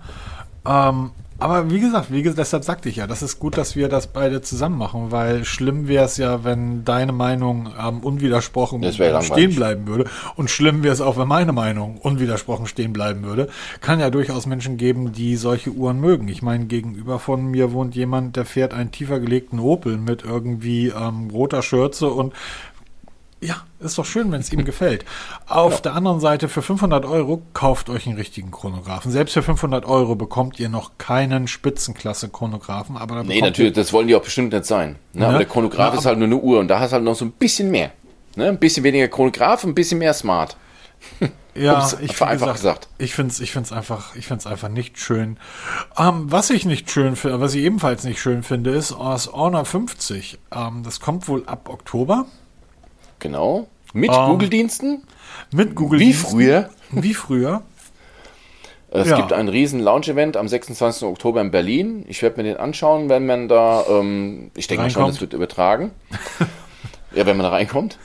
Ähm, 0.65 1.11
aber 1.39 1.69
wie 1.69 1.79
gesagt, 1.81 2.09
wie 2.09 2.21
gesagt, 2.21 2.39
deshalb 2.39 2.63
sagte 2.63 2.87
ich 2.87 2.97
ja, 2.97 3.07
das 3.07 3.21
ist 3.21 3.37
gut, 3.37 3.57
dass 3.57 3.75
wir 3.75 3.89
das 3.89 4.07
beide 4.07 4.41
zusammen 4.41 4.77
machen, 4.77 5.11
weil 5.11 5.43
schlimm 5.43 5.89
wäre 5.89 6.05
es 6.05 6.15
ja, 6.15 6.45
wenn 6.45 6.85
deine 6.85 7.11
Meinung 7.11 7.69
ähm, 7.77 7.99
unwidersprochen 7.99 8.81
stehen 8.93 9.53
bleiben 9.55 9.85
würde. 9.85 10.09
Und 10.35 10.49
schlimm 10.49 10.83
wäre 10.83 10.93
es 10.93 11.01
auch, 11.01 11.17
wenn 11.17 11.27
meine 11.27 11.51
Meinung 11.51 11.97
unwidersprochen 11.97 12.65
stehen 12.65 12.93
bleiben 12.93 13.23
würde. 13.23 13.49
Kann 13.81 13.99
ja 13.99 14.09
durchaus 14.09 14.45
Menschen 14.45 14.77
geben, 14.77 15.11
die 15.11 15.35
solche 15.35 15.71
Uhren 15.71 15.99
mögen. 15.99 16.29
Ich 16.29 16.43
meine, 16.43 16.65
gegenüber 16.65 17.19
von 17.19 17.47
mir 17.47 17.73
wohnt 17.73 17.93
jemand, 17.95 18.37
der 18.37 18.45
fährt 18.45 18.73
einen 18.73 18.91
tiefer 18.91 19.19
gelegten 19.19 19.59
Opel 19.59 19.97
mit 19.97 20.23
irgendwie 20.23 20.89
ähm, 20.89 21.29
roter 21.29 21.61
Schürze 21.61 22.07
und 22.07 22.33
ja, 23.43 23.63
ist 23.79 23.97
doch 23.97 24.05
schön, 24.05 24.31
wenn 24.31 24.39
es 24.39 24.51
ihm 24.51 24.63
gefällt. 24.65 25.05
Auf 25.47 25.73
ja. 25.73 25.79
der 25.81 25.93
anderen 25.95 26.19
Seite, 26.19 26.49
für 26.49 26.61
500 26.61 27.05
Euro 27.05 27.41
kauft 27.53 27.89
euch 27.89 28.07
einen 28.07 28.17
richtigen 28.17 28.51
Chronographen. 28.51 29.11
Selbst 29.11 29.33
für 29.33 29.43
500 29.43 29.85
Euro 29.85 30.15
bekommt 30.15 30.59
ihr 30.59 30.69
noch 30.69 30.97
keinen 30.97 31.47
Spitzenklasse-Chronographen. 31.47 32.97
Aber 32.97 33.23
nee, 33.23 33.41
natürlich, 33.41 33.73
das 33.73 33.93
wollen 33.93 34.07
die 34.07 34.15
auch 34.15 34.23
bestimmt 34.23 34.53
nicht 34.53 34.65
sein. 34.65 34.97
Ne? 35.13 35.21
Ja. 35.21 35.29
Aber 35.29 35.37
der 35.37 35.47
Chronograph 35.47 35.93
ja, 35.93 35.99
ist 35.99 36.05
halt 36.05 36.17
nur 36.17 36.27
eine 36.27 36.37
Uhr 36.37 36.59
und 36.59 36.67
da 36.67 36.79
hast 36.79 36.91
du 36.91 36.95
halt 36.95 37.03
noch 37.03 37.15
so 37.15 37.25
ein 37.25 37.31
bisschen 37.31 37.71
mehr. 37.71 37.91
Ne? 38.35 38.47
Ein 38.47 38.59
bisschen 38.59 38.83
weniger 38.83 39.07
Chronograph, 39.07 39.63
ein 39.63 39.75
bisschen 39.75 39.99
mehr 39.99 40.13
Smart. 40.13 40.57
Ja, 41.55 41.87
ich 42.01 42.19
einfach 42.19 42.53
gesagt, 42.53 42.87
Ich 42.97 43.13
finde 43.13 43.31
es 43.31 43.39
ich 43.39 43.51
find's 43.51 43.71
einfach, 43.71 44.15
ich 44.15 44.25
find's 44.25 44.47
einfach 44.47 44.69
nicht 44.69 44.97
schön. 44.97 45.37
Ähm, 45.97 46.31
was 46.31 46.49
ich 46.49 46.65
nicht 46.65 46.89
schön 46.89 47.15
finde, 47.15 47.41
was 47.41 47.53
ich 47.53 47.63
ebenfalls 47.63 48.03
nicht 48.03 48.19
schön 48.19 48.41
finde, 48.41 48.71
ist 48.71 48.95
das 48.99 49.31
Honor 49.31 49.63
50. 49.63 50.39
Ähm, 50.51 50.81
das 50.83 50.99
kommt 50.99 51.27
wohl 51.27 51.45
ab 51.45 51.69
Oktober. 51.69 52.25
Genau. 53.23 53.67
Mit 53.93 54.09
um, 54.09 54.15
ähm, 54.15 54.29
Google-Diensten? 54.31 55.03
Mit 55.53 55.75
Google 55.75 55.99
Wie 55.99 56.13
früher? 56.13 56.69
Wie 56.91 57.13
früher. 57.13 57.63
Es 58.95 59.09
ja. 59.09 59.15
gibt 59.15 59.33
ein 59.33 59.47
riesen 59.47 59.79
Launch-Event 59.79 60.37
am 60.37 60.47
26. 60.47 61.01
Oktober 61.07 61.41
in 61.41 61.49
Berlin. 61.49 62.05
Ich 62.07 62.21
werde 62.21 62.37
mir 62.37 62.43
den 62.43 62.57
anschauen, 62.57 63.09
wenn 63.09 63.25
man 63.25 63.47
da, 63.47 63.85
ähm, 63.89 64.51
ich 64.55 64.67
denke 64.67 64.83
mal 64.83 64.89
schon, 64.91 65.07
das 65.07 65.19
wird 65.19 65.33
übertragen. 65.33 65.89
ja, 67.15 67.25
wenn 67.25 67.35
man 67.35 67.45
da 67.45 67.49
reinkommt. 67.49 67.97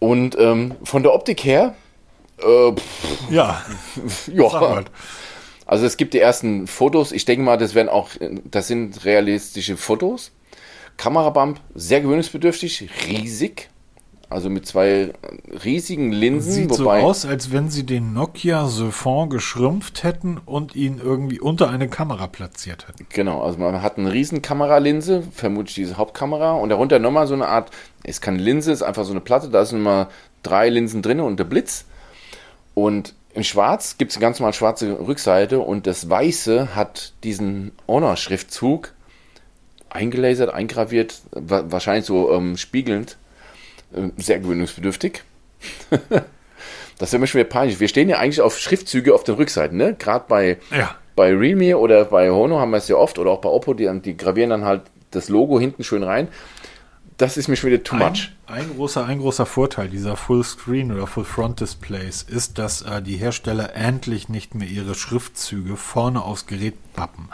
Und 0.00 0.36
ähm, 0.36 0.74
von 0.82 1.04
der 1.04 1.14
Optik 1.14 1.44
her, 1.44 1.76
äh, 2.38 2.72
pff, 2.72 3.30
ja, 3.30 3.62
ja. 4.32 4.82
Also 5.64 5.86
es 5.86 5.96
gibt 5.96 6.12
die 6.12 6.18
ersten 6.18 6.66
Fotos. 6.66 7.12
Ich 7.12 7.24
denke 7.24 7.44
mal, 7.44 7.56
das 7.56 7.76
werden 7.76 7.88
auch, 7.88 8.08
das 8.50 8.66
sind 8.66 9.04
realistische 9.04 9.76
Fotos. 9.76 10.32
Kamerabump, 10.96 11.60
sehr 11.72 12.00
gewöhnungsbedürftig, 12.00 12.90
riesig. 13.06 13.70
Also 14.32 14.50
mit 14.50 14.66
zwei 14.66 15.12
riesigen 15.64 16.12
Linsen. 16.12 16.52
Sieht 16.52 16.74
so 16.74 16.90
aus, 16.90 17.24
als 17.24 17.52
wenn 17.52 17.70
sie 17.70 17.84
den 17.84 18.12
Nokia 18.12 18.66
Siphon 18.66 19.30
geschrumpft 19.30 20.02
hätten 20.02 20.40
und 20.44 20.74
ihn 20.74 21.00
irgendwie 21.02 21.40
unter 21.40 21.70
eine 21.70 21.88
Kamera 21.88 22.26
platziert 22.26 22.88
hätten. 22.88 23.06
Genau, 23.10 23.42
also 23.42 23.58
man 23.58 23.82
hat 23.82 23.98
eine 23.98 24.12
riesen 24.12 24.42
Kameralinse, 24.42 25.22
vermutlich 25.32 25.74
diese 25.74 25.96
Hauptkamera, 25.96 26.52
und 26.52 26.70
darunter 26.70 26.98
nochmal 26.98 27.26
so 27.26 27.34
eine 27.34 27.48
Art, 27.48 27.70
ist 28.04 28.22
keine 28.22 28.38
Linse, 28.38 28.72
ist 28.72 28.82
einfach 28.82 29.04
so 29.04 29.12
eine 29.12 29.20
Platte, 29.20 29.48
da 29.48 29.64
sind 29.64 29.78
nochmal 29.78 30.08
drei 30.42 30.68
Linsen 30.68 31.02
drin 31.02 31.20
und 31.20 31.38
der 31.38 31.44
Blitz. 31.44 31.84
Und 32.74 33.14
in 33.34 33.44
Schwarz 33.44 33.96
gibt 33.98 34.10
es 34.10 34.16
eine 34.16 34.22
ganz 34.22 34.38
normal 34.38 34.52
schwarze 34.52 34.98
Rückseite 35.06 35.60
und 35.60 35.86
das 35.86 36.08
Weiße 36.08 36.74
hat 36.74 37.12
diesen 37.24 37.72
Honor-Schriftzug 37.88 38.94
eingelasert, 39.88 40.52
eingraviert, 40.52 41.20
wa 41.32 41.64
wahrscheinlich 41.68 42.06
so 42.06 42.32
ähm, 42.32 42.56
spiegelnd, 42.56 43.18
sehr 44.16 44.40
gewöhnungsbedürftig. 44.40 45.22
das 46.98 47.12
wäre 47.12 47.20
mir 47.20 47.26
schon 47.26 47.40
wieder 47.40 47.48
peinlich. 47.50 47.80
Wir 47.80 47.88
stehen 47.88 48.08
ja 48.08 48.18
eigentlich 48.18 48.40
auf 48.40 48.58
Schriftzüge 48.58 49.14
auf 49.14 49.24
den 49.24 49.34
Rückseiten, 49.36 49.76
ne? 49.76 49.94
Gerade 49.98 50.24
bei, 50.28 50.58
Ja. 50.70 50.96
bei 51.16 51.34
Realme 51.34 51.76
oder 51.78 52.04
bei 52.04 52.30
Honor 52.30 52.60
haben 52.60 52.70
wir 52.70 52.78
es 52.78 52.88
ja 52.88 52.96
oft 52.96 53.18
oder 53.18 53.30
auch 53.30 53.40
bei 53.40 53.48
Oppo, 53.48 53.74
die, 53.74 53.90
die 54.04 54.16
gravieren 54.16 54.50
dann 54.50 54.64
halt 54.64 54.82
das 55.10 55.28
Logo 55.28 55.58
hinten 55.60 55.84
schön 55.84 56.02
rein. 56.02 56.28
Das 57.18 57.36
ist 57.36 57.46
mir 57.46 57.56
schon 57.56 57.70
wieder 57.70 57.84
too 57.84 57.94
much. 57.94 58.32
Ein, 58.46 58.62
ein, 58.62 58.70
großer, 58.74 59.04
ein 59.06 59.18
großer 59.20 59.46
Vorteil 59.46 59.88
dieser 59.88 60.16
Full-Screen 60.16 60.90
oder 60.90 61.06
Full-Front-Displays 61.06 62.22
ist, 62.22 62.58
dass 62.58 62.82
äh, 62.82 63.00
die 63.02 63.16
Hersteller 63.16 63.76
endlich 63.76 64.28
nicht 64.28 64.54
mehr 64.54 64.66
ihre 64.66 64.94
Schriftzüge 64.94 65.76
vorne 65.76 66.22
aufs 66.22 66.46
Gerät 66.46 66.74
pappen. 66.94 67.28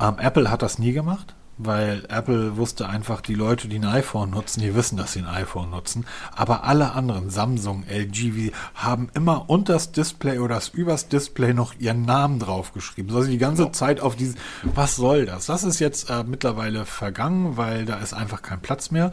Ähm, 0.00 0.16
Apple 0.20 0.50
hat 0.50 0.62
das 0.62 0.78
nie 0.78 0.92
gemacht, 0.92 1.34
weil 1.58 2.04
Apple 2.08 2.56
wusste 2.56 2.88
einfach, 2.88 3.20
die 3.20 3.34
Leute, 3.34 3.68
die 3.68 3.78
ein 3.78 3.84
iPhone 3.84 4.30
nutzen, 4.30 4.60
die 4.60 4.74
wissen, 4.74 4.96
dass 4.96 5.12
sie 5.12 5.20
ein 5.20 5.26
iPhone 5.26 5.70
nutzen. 5.70 6.06
Aber 6.34 6.64
alle 6.64 6.92
anderen, 6.92 7.30
Samsung, 7.30 7.84
LG, 7.88 8.52
haben 8.74 9.08
immer 9.14 9.48
unter 9.48 9.74
das 9.74 9.92
Display 9.92 10.38
oder 10.38 10.56
das 10.56 10.68
übers 10.68 11.08
Display 11.08 11.54
noch 11.54 11.74
ihren 11.78 12.02
Namen 12.02 12.38
draufgeschrieben. 12.38 13.14
Also 13.14 13.28
die 13.28 13.38
ganze 13.38 13.72
Zeit 13.72 14.00
auf 14.00 14.16
diesen, 14.16 14.36
was 14.62 14.96
soll 14.96 15.26
das? 15.26 15.46
Das 15.46 15.64
ist 15.64 15.80
jetzt 15.80 16.10
äh, 16.10 16.24
mittlerweile 16.24 16.84
vergangen, 16.84 17.56
weil 17.56 17.84
da 17.84 17.96
ist 17.98 18.12
einfach 18.12 18.42
kein 18.42 18.60
Platz 18.60 18.90
mehr. 18.90 19.10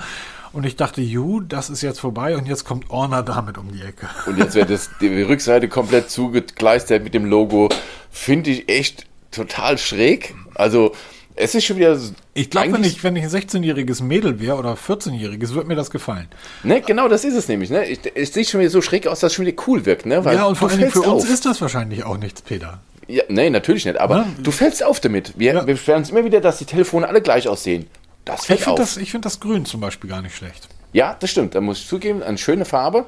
Und 0.51 0.65
ich 0.65 0.75
dachte, 0.75 1.01
ju, 1.01 1.41
das 1.41 1.69
ist 1.69 1.81
jetzt 1.81 1.99
vorbei 1.99 2.37
und 2.37 2.45
jetzt 2.45 2.63
kommt 2.63 2.91
Orner 2.91 3.23
damit 3.23 3.57
um 3.57 3.71
die 3.71 3.81
Ecke. 3.81 4.07
Und 4.27 4.37
jetzt 4.37 4.53
wird 4.53 4.69
das, 4.69 4.91
die 5.01 5.21
Rückseite 5.21 5.67
komplett 5.67 6.11
zugekleistert 6.11 7.03
mit 7.03 7.13
dem 7.13 7.25
Logo. 7.25 7.69
Finde 8.11 8.51
ich 8.51 8.69
echt 8.69 9.07
total 9.31 9.79
schräg. 9.79 10.35
Also, 10.53 10.93
es 11.35 11.55
ist 11.55 11.65
schon 11.65 11.77
wieder. 11.77 11.97
Ich 12.33 12.49
glaube, 12.49 12.73
wenn 12.73 12.83
ich, 12.83 13.03
wenn 13.03 13.15
ich 13.15 13.23
ein 13.23 13.29
16-jähriges 13.29 14.03
Mädel 14.03 14.39
wäre 14.39 14.55
oder 14.57 14.73
14-jähriges, 14.73 15.53
würde 15.53 15.67
mir 15.67 15.75
das 15.75 15.89
gefallen. 15.89 16.27
Ne, 16.63 16.81
genau, 16.81 17.07
das 17.07 17.23
ist 17.25 17.35
es 17.35 17.47
nämlich. 17.47 17.69
Ne? 17.69 17.85
Ich, 17.85 17.99
es 18.15 18.33
sieht 18.33 18.49
schon 18.49 18.59
wieder 18.61 18.69
so 18.69 18.81
schräg 18.81 19.07
aus, 19.07 19.19
dass 19.21 19.31
es 19.31 19.35
schon 19.35 19.45
wieder 19.45 19.61
cool 19.67 19.85
wirkt. 19.85 20.05
Ne? 20.05 20.23
Weil 20.25 20.35
ja, 20.35 20.45
und 20.45 20.55
vor 20.55 20.69
Dingen 20.69 20.89
für 20.91 21.01
fällst 21.01 21.07
uns 21.07 21.23
auf. 21.25 21.29
ist 21.29 21.45
das 21.45 21.61
wahrscheinlich 21.61 22.03
auch 22.03 22.17
nichts, 22.17 22.41
Peter. 22.41 22.81
Ja, 23.07 23.23
nee, 23.29 23.49
natürlich 23.49 23.85
nicht. 23.85 23.97
Aber 23.99 24.17
Ja. 24.17 24.25
du 24.41 24.51
fällst 24.51 24.83
auf 24.83 24.99
damit. 24.99 25.33
Wir, 25.37 25.53
Ja. 25.53 25.67
wir 25.67 25.73
beschweren 25.73 25.99
uns 25.99 26.09
immer 26.09 26.23
wieder, 26.23 26.39
dass 26.41 26.57
die 26.59 26.65
Telefone 26.65 27.07
alle 27.07 27.21
gleich 27.21 27.47
aussehen. 27.47 27.87
Das 28.25 28.45
fällt 28.45 28.59
Ich 28.61 28.67
auf. 28.67 28.75
finde 28.77 28.81
das, 28.81 28.97
ich 28.97 29.11
find 29.11 29.25
das 29.25 29.39
Grün 29.39 29.65
zum 29.65 29.81
Beispiel 29.81 30.09
gar 30.09 30.21
nicht 30.21 30.35
schlecht. 30.35 30.69
ja, 30.93 31.15
das 31.19 31.29
stimmt. 31.31 31.55
Da 31.55 31.61
muss 31.61 31.79
ich 31.79 31.87
zugeben, 31.87 32.23
eine 32.23 32.37
schöne 32.37 32.63
Farbe. 32.65 33.05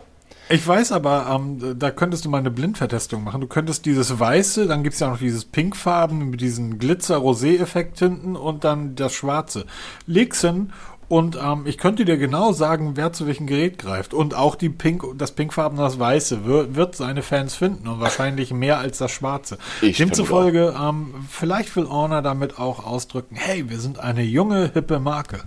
Ich 0.48 0.66
weiß 0.68 0.92
aber, 0.92 1.28
ähm, 1.34 1.80
da 1.80 1.90
könntest 1.90 2.24
du 2.26 2.30
mal 2.30 2.38
eine 2.38 2.52
Blindvertestung 2.52 3.24
machen. 3.24 3.42
Du 3.42 3.48
könntest 3.48 3.86
dieses 3.86 4.20
Weiße, 4.20 4.68
dann 4.68 4.84
gibt's 4.84 5.00
ja 5.00 5.10
noch 5.10 5.18
dieses 5.18 5.44
Pinkfarben 5.46 6.30
mit 6.30 6.40
diesem 6.40 6.78
Glitzer-Rosé-Effekt 6.78 7.98
hinten 7.98 8.36
und 8.36 8.64
dann 8.64 8.96
das 8.96 9.14
Schwarze. 9.14 9.66
Leg's 10.06 10.42
hin 10.42 10.72
und 11.08 11.38
ähm, 11.42 11.64
ich 11.66 11.78
könnte 11.78 12.04
dir 12.04 12.18
genau 12.18 12.52
sagen, 12.52 12.94
wer 12.96 13.14
zu 13.14 13.28
welchem 13.28 13.46
Gerät 13.46 13.78
greift. 13.78 14.14
Und 14.14 14.34
auch 14.34 14.56
die 14.56 14.70
Pink, 14.70 15.04
das 15.18 15.34
Pinkfarben 15.34 15.78
und 15.78 15.84
das 15.84 16.00
Weiße 16.00 16.46
wird, 16.46 16.76
wird 16.76 16.96
seine 16.96 17.22
Fans 17.22 17.56
finden 17.56 17.88
und 17.88 18.00
wahrscheinlich 18.00 18.52
mehr 18.54 18.80
als 18.80 18.98
das 18.98 19.12
Schwarze. 19.12 19.58
Ich 19.82 19.98
Demzufolge, 19.98 20.76
ähm, 20.80 21.14
vielleicht 21.30 21.76
will 21.76 21.88
Honor 21.88 22.22
damit 22.22 22.58
auch 22.58 22.86
ausdrücken, 22.86 23.36
hey, 23.36 23.70
wir 23.70 23.80
sind 23.80 24.00
eine 24.00 24.24
junge, 24.24 24.72
hippe 24.74 25.00
Marke. 25.00 25.44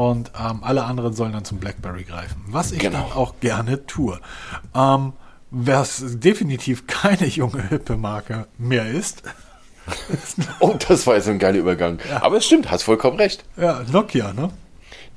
Und 0.00 0.30
ähm, 0.40 0.60
alle 0.62 0.84
anderen 0.84 1.12
sollen 1.12 1.32
dann 1.34 1.44
zum 1.44 1.58
Blackberry 1.58 2.04
greifen. 2.04 2.42
Was 2.46 2.72
ich 2.72 2.78
Genau. 2.78 3.02
dann 3.02 3.12
auch 3.12 3.34
gerne 3.40 3.84
tue. 3.86 4.18
Ähm, 4.74 5.12
was 5.50 6.02
definitiv 6.06 6.86
keine 6.86 7.26
junge, 7.26 7.68
hippe 7.68 7.96
Marke 7.98 8.46
mehr 8.56 8.86
ist, 8.90 9.22
Oh, 10.60 10.74
das 10.88 11.06
war 11.06 11.16
jetzt 11.16 11.28
ein 11.28 11.38
geiler 11.38 11.58
Übergang. 11.58 11.98
Aber 12.20 12.36
es 12.38 12.46
stimmt, 12.46 12.70
hast 12.70 12.84
vollkommen 12.84 13.18
recht. 13.18 13.44
ja, 13.58 13.82
Nokia, 13.92 14.32
ne? 14.32 14.50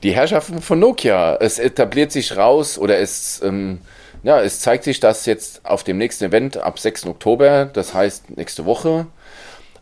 Die 0.02 0.12
Herrschaften 0.14 0.62
von 0.62 0.80
Nokia. 0.80 1.36
Es 1.40 1.60
etabliert 1.60 2.12
sich 2.12 2.36
raus 2.36 2.78
oder 2.78 2.98
es, 2.98 3.42
ähm, 3.44 3.80
ja, 4.24 4.42
es 4.42 4.60
zeigt 4.60 4.84
sich, 4.84 5.00
dass 5.00 5.26
jetzt 5.28 5.66
auf 5.66 5.84
dem 5.86 5.98
nächsten 5.98 6.26
Event 6.26 6.58
ab 6.58 6.78
6. 6.80 7.06
Oktober, 7.06 7.66
das 7.66 7.94
heißt 7.94 8.36
nächste 8.36 8.66
Woche, 8.66 9.06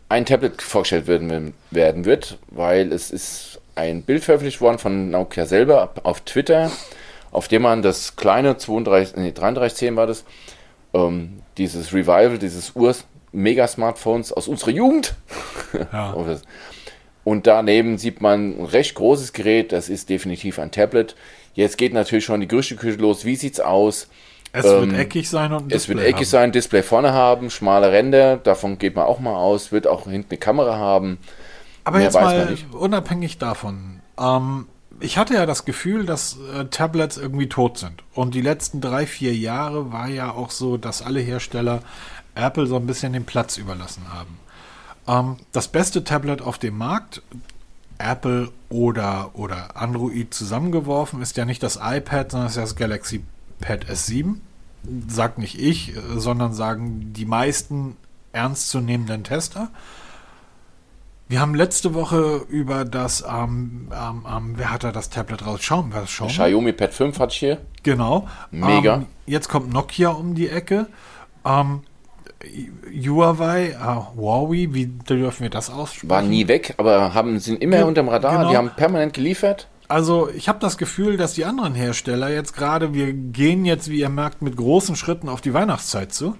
ein 0.08 0.26
Tablet 0.26 0.60
vorgestellt 0.62 1.06
werden, 1.08 1.54
werden 1.70 2.04
wird, 2.04 2.38
weil 2.48 2.92
es 2.92 3.10
ist 3.10 3.51
ein 3.74 4.02
Bild 4.02 4.24
veröffentlicht 4.24 4.60
worden 4.60 4.78
von 4.78 5.10
Nokia 5.10 5.46
selber 5.46 5.92
auf 6.02 6.20
Twitter, 6.22 6.70
auf 7.30 7.48
dem 7.48 7.62
man 7.62 7.82
das 7.82 8.16
kleine 8.16 8.56
32, 8.56 9.16
nee, 9.16 9.32
3310 9.32 9.96
war 9.96 10.06
das, 10.06 10.24
ähm, 10.94 11.40
dieses 11.58 11.92
Revival, 11.92 12.38
dieses 12.38 12.74
Ur-Mega-Smartphones 12.76 14.32
aus 14.32 14.48
unserer 14.48 14.70
Jugend. 14.70 15.14
Ja. 15.92 16.14
Und 17.24 17.46
daneben 17.46 17.98
sieht 17.98 18.20
man 18.20 18.58
ein 18.60 18.64
recht 18.64 18.94
großes 18.96 19.32
Gerät, 19.32 19.70
das 19.70 19.88
ist 19.88 20.08
definitiv 20.08 20.58
ein 20.58 20.72
Tablet. 20.72 21.14
Jetzt 21.54 21.78
geht 21.78 21.92
natürlich 21.92 22.24
schon 22.24 22.40
die 22.40 22.48
Gerüchteküche 22.48 22.98
los. 22.98 23.24
Wie 23.24 23.36
sieht's 23.36 23.60
aus? 23.60 24.08
Es 24.52 24.66
Ähm, 24.66 24.90
wird 24.90 25.00
eckig 25.00 25.30
sein 25.30 25.52
und 25.52 25.66
ein 25.66 25.70
Es 25.70 25.88
wird 25.88 26.00
eckig 26.00 26.16
haben. 26.16 26.24
sein, 26.24 26.52
Display 26.52 26.82
vorne 26.82 27.12
haben, 27.12 27.48
schmale 27.50 27.92
Ränder, 27.92 28.36
davon 28.38 28.78
geht 28.78 28.96
man 28.96 29.06
auch 29.06 29.20
mal 29.20 29.36
aus, 29.36 29.72
wird 29.72 29.86
auch 29.86 30.04
hinten 30.04 30.30
eine 30.30 30.38
Kamera 30.38 30.76
haben. 30.76 31.18
Aber 31.84 31.98
Mehr 31.98 32.06
jetzt 32.06 32.14
mal 32.14 32.56
unabhängig 32.72 33.38
davon. 33.38 34.00
Ähm, 34.18 34.66
ich 35.00 35.18
hatte 35.18 35.34
ja 35.34 35.46
das 35.46 35.64
Gefühl, 35.64 36.06
dass 36.06 36.38
äh, 36.54 36.66
Tablets 36.66 37.16
irgendwie 37.16 37.48
tot 37.48 37.78
sind. 37.78 38.02
Und 38.14 38.34
die 38.34 38.40
letzten 38.40 38.80
drei, 38.80 39.06
vier 39.06 39.34
Jahre 39.34 39.92
war 39.92 40.08
ja 40.08 40.30
auch 40.30 40.50
so, 40.50 40.76
dass 40.76 41.02
alle 41.02 41.20
Hersteller 41.20 41.80
Apple 42.34 42.66
so 42.66 42.76
ein 42.76 42.86
bisschen 42.86 43.12
den 43.12 43.24
Platz 43.24 43.56
überlassen 43.56 44.04
haben. 44.12 44.38
Ähm, 45.08 45.36
das 45.50 45.68
beste 45.68 46.04
Tablet 46.04 46.40
auf 46.40 46.58
dem 46.58 46.78
Markt, 46.78 47.22
Apple 47.98 48.50
oder, 48.68 49.30
oder 49.34 49.76
Android 49.76 50.32
zusammengeworfen, 50.32 51.20
ist 51.20 51.36
ja 51.36 51.44
nicht 51.44 51.62
das 51.62 51.78
iPad, 51.82 52.30
sondern 52.30 52.48
ist 52.48 52.56
das 52.56 52.76
Galaxy 52.76 53.24
Pad 53.60 53.86
S7. 53.86 54.36
Sagt 55.08 55.38
nicht 55.38 55.58
ich, 55.58 55.96
äh, 55.96 56.00
sondern 56.16 56.52
sagen 56.52 57.12
die 57.12 57.26
meisten 57.26 57.96
ernstzunehmenden 58.32 59.24
Tester. 59.24 59.70
Wir 61.32 61.40
haben 61.40 61.54
letzte 61.54 61.94
Woche 61.94 62.42
über 62.50 62.84
das, 62.84 63.24
ähm, 63.26 63.88
ähm, 63.90 64.26
ähm, 64.30 64.52
wer 64.56 64.70
hat 64.70 64.84
da 64.84 64.92
das 64.92 65.08
Tablet 65.08 65.46
raus? 65.46 65.60
Schauen 65.62 65.90
wir 65.90 66.02
das 66.02 66.10
Schauen. 66.10 66.28
Xiaomi 66.28 66.74
Pad 66.74 66.92
5 66.92 67.18
hatte 67.18 67.32
ich 67.32 67.38
hier. 67.38 67.58
Genau. 67.82 68.28
Mega. 68.50 68.96
Ähm, 68.96 69.06
jetzt 69.24 69.48
kommt 69.48 69.72
Nokia 69.72 70.10
um 70.10 70.34
die 70.34 70.50
Ecke. 70.50 70.88
Ähm, 71.46 71.84
Huawei, 73.06 73.68
äh, 73.68 73.76
Huawei, 74.14 74.68
wie 74.72 74.84
dürfen 74.84 75.44
wir 75.44 75.48
das 75.48 75.70
aussprechen? 75.70 76.10
War 76.10 76.20
nie 76.20 76.48
weg, 76.48 76.74
aber 76.76 77.14
haben, 77.14 77.38
sind 77.38 77.62
immer 77.62 77.86
unterm 77.86 78.10
Radar. 78.10 78.36
genau. 78.36 78.50
Die 78.50 78.56
haben 78.58 78.70
permanent 78.76 79.14
geliefert. 79.14 79.68
Also 79.88 80.30
ich 80.30 80.48
habe 80.48 80.58
das 80.58 80.78
Gefühl, 80.78 81.16
dass 81.16 81.34
die 81.34 81.44
anderen 81.44 81.74
Hersteller 81.74 82.30
jetzt 82.30 82.54
gerade, 82.54 82.94
wir 82.94 83.12
gehen 83.12 83.64
jetzt, 83.64 83.90
wie 83.90 84.00
ihr 84.00 84.08
merkt, 84.08 84.40
mit 84.40 84.56
großen 84.56 84.96
Schritten 84.96 85.28
auf 85.28 85.40
die 85.42 85.52
Weihnachtszeit 85.52 86.14
zu, 86.14 86.36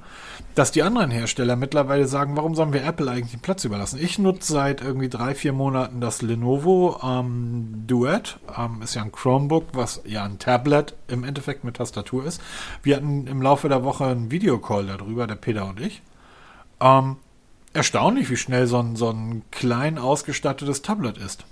dass 0.55 0.73
die 0.73 0.83
anderen 0.83 1.11
Hersteller 1.11 1.57
mittlerweile 1.57 2.07
sagen, 2.07 2.37
warum 2.37 2.55
sollen 2.55 2.73
wir 2.73 2.85
Apple 2.85 3.11
eigentlich 3.11 3.33
den 3.33 3.41
Platz 3.41 3.65
überlassen? 3.65 3.99
Ich 4.01 4.19
nutze 4.19 4.53
seit 4.53 4.81
irgendwie 4.81 5.09
drei, 5.09 5.35
vier 5.35 5.53
Monaten 5.53 6.01
das 6.01 6.23
Lenovo 6.23 6.99
ähm, 7.03 7.85
Duet, 7.87 8.39
ähm, 8.57 8.81
ist 8.83 8.95
ja 8.95 9.03
ein 9.03 9.13
Chromebook, 9.13 9.67
was 9.73 10.03
ja 10.05 10.25
ein 10.25 10.39
Tablet 10.39 10.95
im 11.09 11.25
Endeffekt 11.25 11.65
mit 11.65 11.77
Tastatur 11.77 12.25
ist. 12.25 12.41
Wir 12.83 12.97
hatten 12.97 13.27
im 13.27 13.43
Laufe 13.43 13.69
der 13.69 13.85
Woche 13.85 14.07
einen 14.07 14.31
Videocall 14.31 14.87
darüber, 14.87 15.27
der 15.27 15.37
Peter 15.37 15.69
und 15.69 15.81
ich. 15.81 16.03
Ähm, 16.81 17.17
erstaunlich, 17.73 18.31
wie 18.31 18.37
schnell 18.37 18.67
so 18.67 18.79
ein, 18.79 18.97
so 18.97 19.11
ein 19.11 19.43
klein 19.51 19.99
ausgestattetes 19.99 20.83
Tablet 20.83 21.19
ist. 21.19 21.45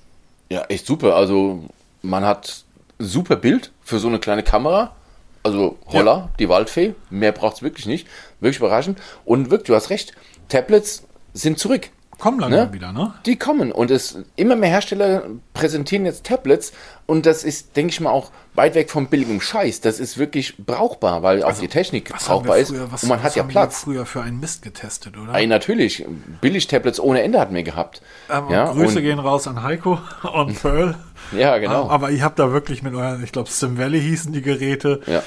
Ja, 0.50 0.62
echt 0.62 0.86
super. 0.86 1.14
Also 1.14 1.64
man 2.02 2.24
hat 2.24 2.64
super 2.98 3.36
Bild 3.36 3.72
für 3.82 3.98
so 3.98 4.08
eine 4.08 4.18
kleine 4.18 4.42
Kamera. 4.42 4.94
Also 5.42 5.78
Holla, 5.86 6.28
die 6.38 6.48
Waldfee. 6.48 6.94
Mehr 7.08 7.32
braucht's 7.32 7.62
wirklich 7.62 7.86
nicht. 7.86 8.06
Wirklich 8.40 8.58
überraschend. 8.58 8.98
Und 9.24 9.50
wirklich, 9.50 9.68
du 9.68 9.74
hast 9.74 9.90
recht. 9.90 10.12
Tablets 10.48 11.04
sind 11.32 11.58
zurück. 11.58 11.90
Kommen 12.20 12.38
langsam 12.38 12.68
Ne? 12.68 12.72
wieder, 12.72 12.92
ne? 12.92 13.14
Die 13.26 13.36
kommen 13.36 13.72
und 13.72 13.90
es 13.90 14.18
immer 14.36 14.54
mehr 14.56 14.70
Hersteller 14.70 15.22
präsentieren 15.54 16.04
jetzt 16.04 16.24
Tablets 16.24 16.72
und 17.06 17.26
das 17.26 17.42
ist, 17.44 17.76
denke 17.76 17.90
ich 17.92 18.00
mal, 18.00 18.10
auch 18.10 18.30
weit 18.54 18.74
weg 18.74 18.90
vom 18.90 19.06
billigen 19.08 19.40
Scheiß. 19.40 19.80
Das 19.80 19.98
ist 19.98 20.18
wirklich 20.18 20.54
brauchbar, 20.58 21.22
weil 21.22 21.42
auch 21.42 21.52
die 21.58 21.68
Technik 21.68 22.12
Also, 22.14 22.26
brauchbar 22.28 22.58
ist 22.58 22.68
früher- 22.70 22.92
was- 22.92 23.02
und 23.02 23.08
man 23.08 23.22
hat 23.22 23.34
ja 23.36 23.42
Platz. 23.42 23.80
früher 23.82 24.06
für 24.06 24.22
einen 24.22 24.38
Mist 24.38 24.62
getestet, 24.62 25.16
oder? 25.16 25.34
Ey, 25.34 25.46
natürlich, 25.46 26.04
Billig-Tablets 26.40 27.00
ohne 27.00 27.22
Ende 27.22 27.40
hatten 27.40 27.54
wir 27.54 27.62
gehabt. 27.62 28.02
Ähm, 28.30 28.44
ja, 28.50 28.72
Grüße 28.72 29.02
gehen 29.02 29.18
raus 29.18 29.48
an 29.48 29.62
Heiko 29.62 29.98
und 30.34 30.60
Pearl. 30.60 30.96
ja, 31.32 31.58
genau. 31.58 31.84
Ähm, 31.84 31.90
aber 31.90 32.10
ich 32.10 32.22
habe 32.22 32.34
da 32.36 32.52
wirklich 32.52 32.82
mit 32.82 32.94
euren, 32.94 33.22
ich 33.24 33.32
glaube, 33.32 33.48
Sim 33.50 33.78
Valley 33.78 34.00
hießen 34.00 34.32
die 34.32 34.42
Geräte. 34.42 35.00
Ja. 35.06 35.22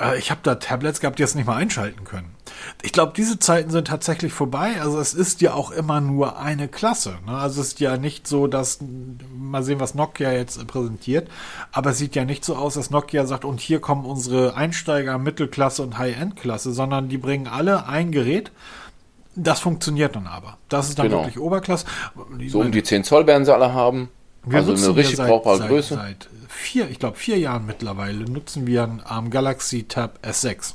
Äh, 0.00 0.18
Ich 0.18 0.30
habe 0.30 0.40
da 0.42 0.54
Tablets 0.56 1.00
gehabt, 1.00 1.18
die 1.18 1.22
es 1.22 1.34
nicht 1.34 1.46
mal 1.46 1.56
einschalten 1.56 2.04
können. 2.04 2.34
Ich 2.82 2.92
glaube, 2.92 3.12
diese 3.16 3.38
Zeiten 3.38 3.70
sind 3.70 3.88
tatsächlich 3.88 4.32
vorbei. 4.32 4.80
Also 4.80 4.98
es 5.00 5.14
ist 5.14 5.40
ja 5.40 5.54
auch 5.54 5.70
immer 5.70 6.00
nur 6.00 6.38
eine 6.38 6.68
Klasse. 6.68 7.18
Ne? 7.26 7.36
Also 7.36 7.60
es 7.60 7.68
ist 7.68 7.80
ja 7.80 7.96
nicht 7.96 8.26
so, 8.26 8.46
dass 8.46 8.78
mal 9.36 9.62
sehen, 9.62 9.80
was 9.80 9.94
Nokia 9.94 10.32
jetzt 10.32 10.64
präsentiert. 10.66 11.28
Aber 11.72 11.90
es 11.90 11.98
sieht 11.98 12.14
ja 12.14 12.24
nicht 12.24 12.44
so 12.44 12.56
aus, 12.56 12.74
dass 12.74 12.90
Nokia 12.90 13.26
sagt, 13.26 13.44
und 13.44 13.60
hier 13.60 13.80
kommen 13.80 14.04
unsere 14.04 14.54
Einsteiger, 14.54 15.18
Mittelklasse 15.18 15.82
und 15.82 15.98
High-End-Klasse, 15.98 16.72
sondern 16.72 17.08
die 17.08 17.18
bringen 17.18 17.46
alle 17.46 17.86
ein 17.86 18.12
Gerät. 18.12 18.52
Das 19.34 19.60
funktioniert 19.60 20.14
dann 20.14 20.26
aber. 20.26 20.58
Das 20.68 20.88
ist 20.90 20.98
dann 20.98 21.08
Genau. 21.08 21.20
wirklich 21.22 21.38
Oberklasse. 21.38 21.86
so 22.48 22.60
um 22.60 22.70
die 22.70 22.82
10 22.82 23.02
Zoll 23.04 23.26
werden 23.26 23.44
sie 23.46 23.54
alle 23.54 23.72
haben. 23.72 24.10
Wir 24.44 24.58
also 24.58 24.72
nutzen 24.72 24.84
eine 24.86 24.96
richtig 24.96 25.18
ja 25.18 25.26
brauchbare 25.26 25.58
seit, 25.58 25.68
Größe. 25.68 25.94
Seit 25.94 26.28
vier, 26.48 26.90
ich 26.90 26.98
glaube 26.98 27.16
vier 27.16 27.38
Jahren 27.38 27.66
mittlerweile 27.66 28.24
nutzen 28.24 28.66
wir 28.66 28.82
einen 28.82 29.00
ARM 29.00 29.30
Galaxy 29.30 29.84
Tab 29.84 30.18
S6. 30.22 30.74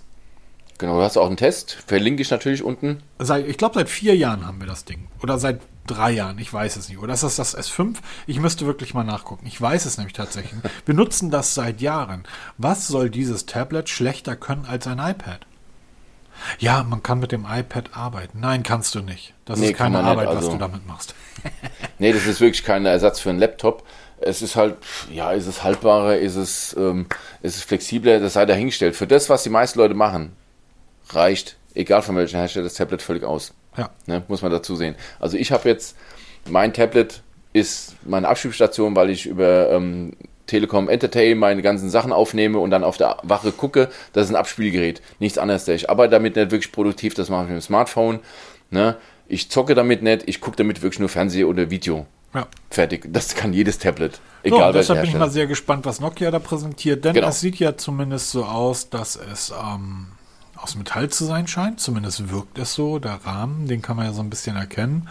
Genau, 0.77 0.97
du 0.97 1.03
hast 1.03 1.17
auch 1.17 1.25
einen 1.27 1.37
Test. 1.37 1.73
Verlinke 1.87 2.21
ich 2.21 2.29
natürlich 2.29 2.63
unten. 2.63 3.01
Seit, 3.19 3.47
ich 3.47 3.57
glaube, 3.57 3.75
seit 3.75 3.89
vier 3.89 4.15
Jahren 4.15 4.45
haben 4.45 4.59
wir 4.59 4.67
das 4.67 4.85
Ding. 4.85 5.07
Oder 5.23 5.39
seit 5.39 5.59
drei 5.87 6.11
Jahren, 6.11 6.37
ich 6.37 6.53
weiß 6.53 6.75
es 6.77 6.87
nicht. 6.87 6.99
Oder 6.99 7.13
ist 7.15 7.23
das 7.23 7.37
das 7.37 7.57
S5? 7.57 7.95
Ich 8.27 8.39
müsste 8.39 8.65
wirklich 8.67 8.93
mal 8.93 9.03
nachgucken. 9.03 9.47
Ich 9.47 9.59
weiß 9.59 9.85
es 9.85 9.97
nämlich 9.97 10.13
tatsächlich. 10.13 10.53
Wir 10.85 10.93
nutzen 10.93 11.31
das 11.31 11.55
seit 11.55 11.81
Jahren. 11.81 12.25
Was 12.59 12.87
soll 12.87 13.09
dieses 13.09 13.47
Tablet 13.47 13.89
schlechter 13.89 14.35
können 14.35 14.65
als 14.65 14.85
ein 14.85 14.99
iPad? 14.99 15.47
Ja, 16.59 16.83
man 16.83 17.01
kann 17.01 17.19
mit 17.19 17.31
dem 17.31 17.47
iPad 17.49 17.97
arbeiten. 17.97 18.39
Nein, 18.39 18.61
kannst 18.61 18.93
du 18.93 18.99
nicht. 19.01 19.33
Das 19.45 19.59
Nee, 19.59 19.69
ist 19.71 19.77
keine 19.77 19.93
man 19.97 20.03
nicht, 20.05 20.11
Arbeit, 20.11 20.27
was 20.27 20.35
also- 20.37 20.51
du 20.51 20.57
damit 20.59 20.85
machst. 20.85 21.15
Nee, 21.99 22.13
das 22.13 22.27
ist 22.27 22.41
wirklich 22.41 22.63
kein 22.63 22.85
Ersatz 22.85 23.19
für 23.19 23.31
einen 23.31 23.39
Laptop. 23.39 23.83
Es 24.19 24.43
ist 24.43 24.55
halt, 24.55 24.75
ja, 25.11 25.31
ist 25.31 25.47
es 25.47 25.63
haltbarer, 25.63 26.17
ist 26.17 26.35
es, 26.35 26.75
ähm, 26.77 27.07
ist 27.41 27.55
es 27.55 27.63
flexibler, 27.63 28.19
das 28.19 28.33
sei 28.33 28.45
dahingestellt. 28.45 28.95
Für 28.95 29.07
das, 29.07 29.29
was 29.29 29.41
die 29.41 29.49
meisten 29.49 29.79
Leute 29.79 29.95
machen, 29.95 30.33
reicht, 31.09 31.57
egal 31.73 32.03
von 32.03 32.15
welchem 32.15 32.39
Hersteller, 32.39 32.65
das 32.65 32.75
Tablet 32.75 33.01
völlig 33.01 33.23
aus. 33.23 33.53
Ja. 33.77 33.89
Ne, 34.05 34.23
muss 34.27 34.41
man 34.41 34.51
dazu 34.51 34.75
sehen. 34.75 34.95
Also 35.19 35.37
ich 35.37 35.51
habe 35.51 35.69
jetzt, 35.69 35.95
mein 36.49 36.73
Tablet 36.73 37.21
ist 37.53 37.95
meine 38.03 38.27
Abspielstation, 38.27 38.95
weil 38.95 39.09
ich 39.09 39.25
über 39.25 39.71
ähm, 39.71 40.13
Telekom 40.47 40.89
Entertain 40.89 41.37
meine 41.37 41.61
ganzen 41.61 41.89
Sachen 41.89 42.11
aufnehme 42.11 42.57
und 42.59 42.71
dann 42.71 42.83
auf 42.83 42.97
der 42.97 43.17
Wache 43.23 43.51
gucke. 43.51 43.89
Das 44.13 44.25
ist 44.25 44.31
ein 44.31 44.35
Abspielgerät, 44.35 45.01
nichts 45.19 45.37
anderes. 45.37 45.67
Ich 45.67 45.89
arbeite 45.89 46.11
damit 46.11 46.35
nicht 46.35 46.51
wirklich 46.51 46.71
produktiv, 46.71 47.13
das 47.13 47.29
mache 47.29 47.43
ich 47.43 47.49
mit 47.49 47.57
dem 47.57 47.61
Smartphone. 47.61 48.19
Ne? 48.71 48.97
Ich 49.27 49.49
zocke 49.49 49.75
damit 49.75 50.01
nicht, 50.03 50.23
ich 50.27 50.41
gucke 50.41 50.57
damit 50.57 50.81
wirklich 50.81 50.99
nur 50.99 51.09
Fernseh 51.09 51.43
oder 51.43 51.69
Video. 51.69 52.05
Ja. 52.33 52.47
Fertig. 52.69 53.07
Das 53.11 53.35
kann 53.35 53.53
jedes 53.53 53.79
Tablet. 53.79 54.15
So, 54.15 54.19
Egal 54.43 54.59
welcher 54.59 54.77
deshalb 54.79 55.01
bin 55.01 55.09
ich 55.09 55.17
mal 55.17 55.29
sehr 55.29 55.47
gespannt, 55.47 55.85
was 55.85 55.99
Nokia 55.99 56.29
da 56.31 56.39
präsentiert, 56.39 57.03
denn 57.03 57.13
Genau. 57.13 57.27
es 57.29 57.39
sieht 57.39 57.57
ja 57.57 57.75
zumindest 57.77 58.31
so 58.31 58.45
aus, 58.45 58.89
dass 58.89 59.15
es 59.15 59.51
ähm, 59.51 60.07
aus 60.57 60.75
Metall 60.75 61.09
zu 61.09 61.25
sein 61.25 61.47
scheint. 61.47 61.79
Zumindest 61.79 62.29
wirkt 62.29 62.57
es 62.57 62.73
so. 62.73 62.99
Der 62.99 63.25
Rahmen, 63.25 63.67
den 63.67 63.81
kann 63.81 63.95
man 63.95 64.05
ja 64.05 64.13
so 64.13 64.21
ein 64.21 64.29
bisschen 64.29 64.55
erkennen. 64.55 65.07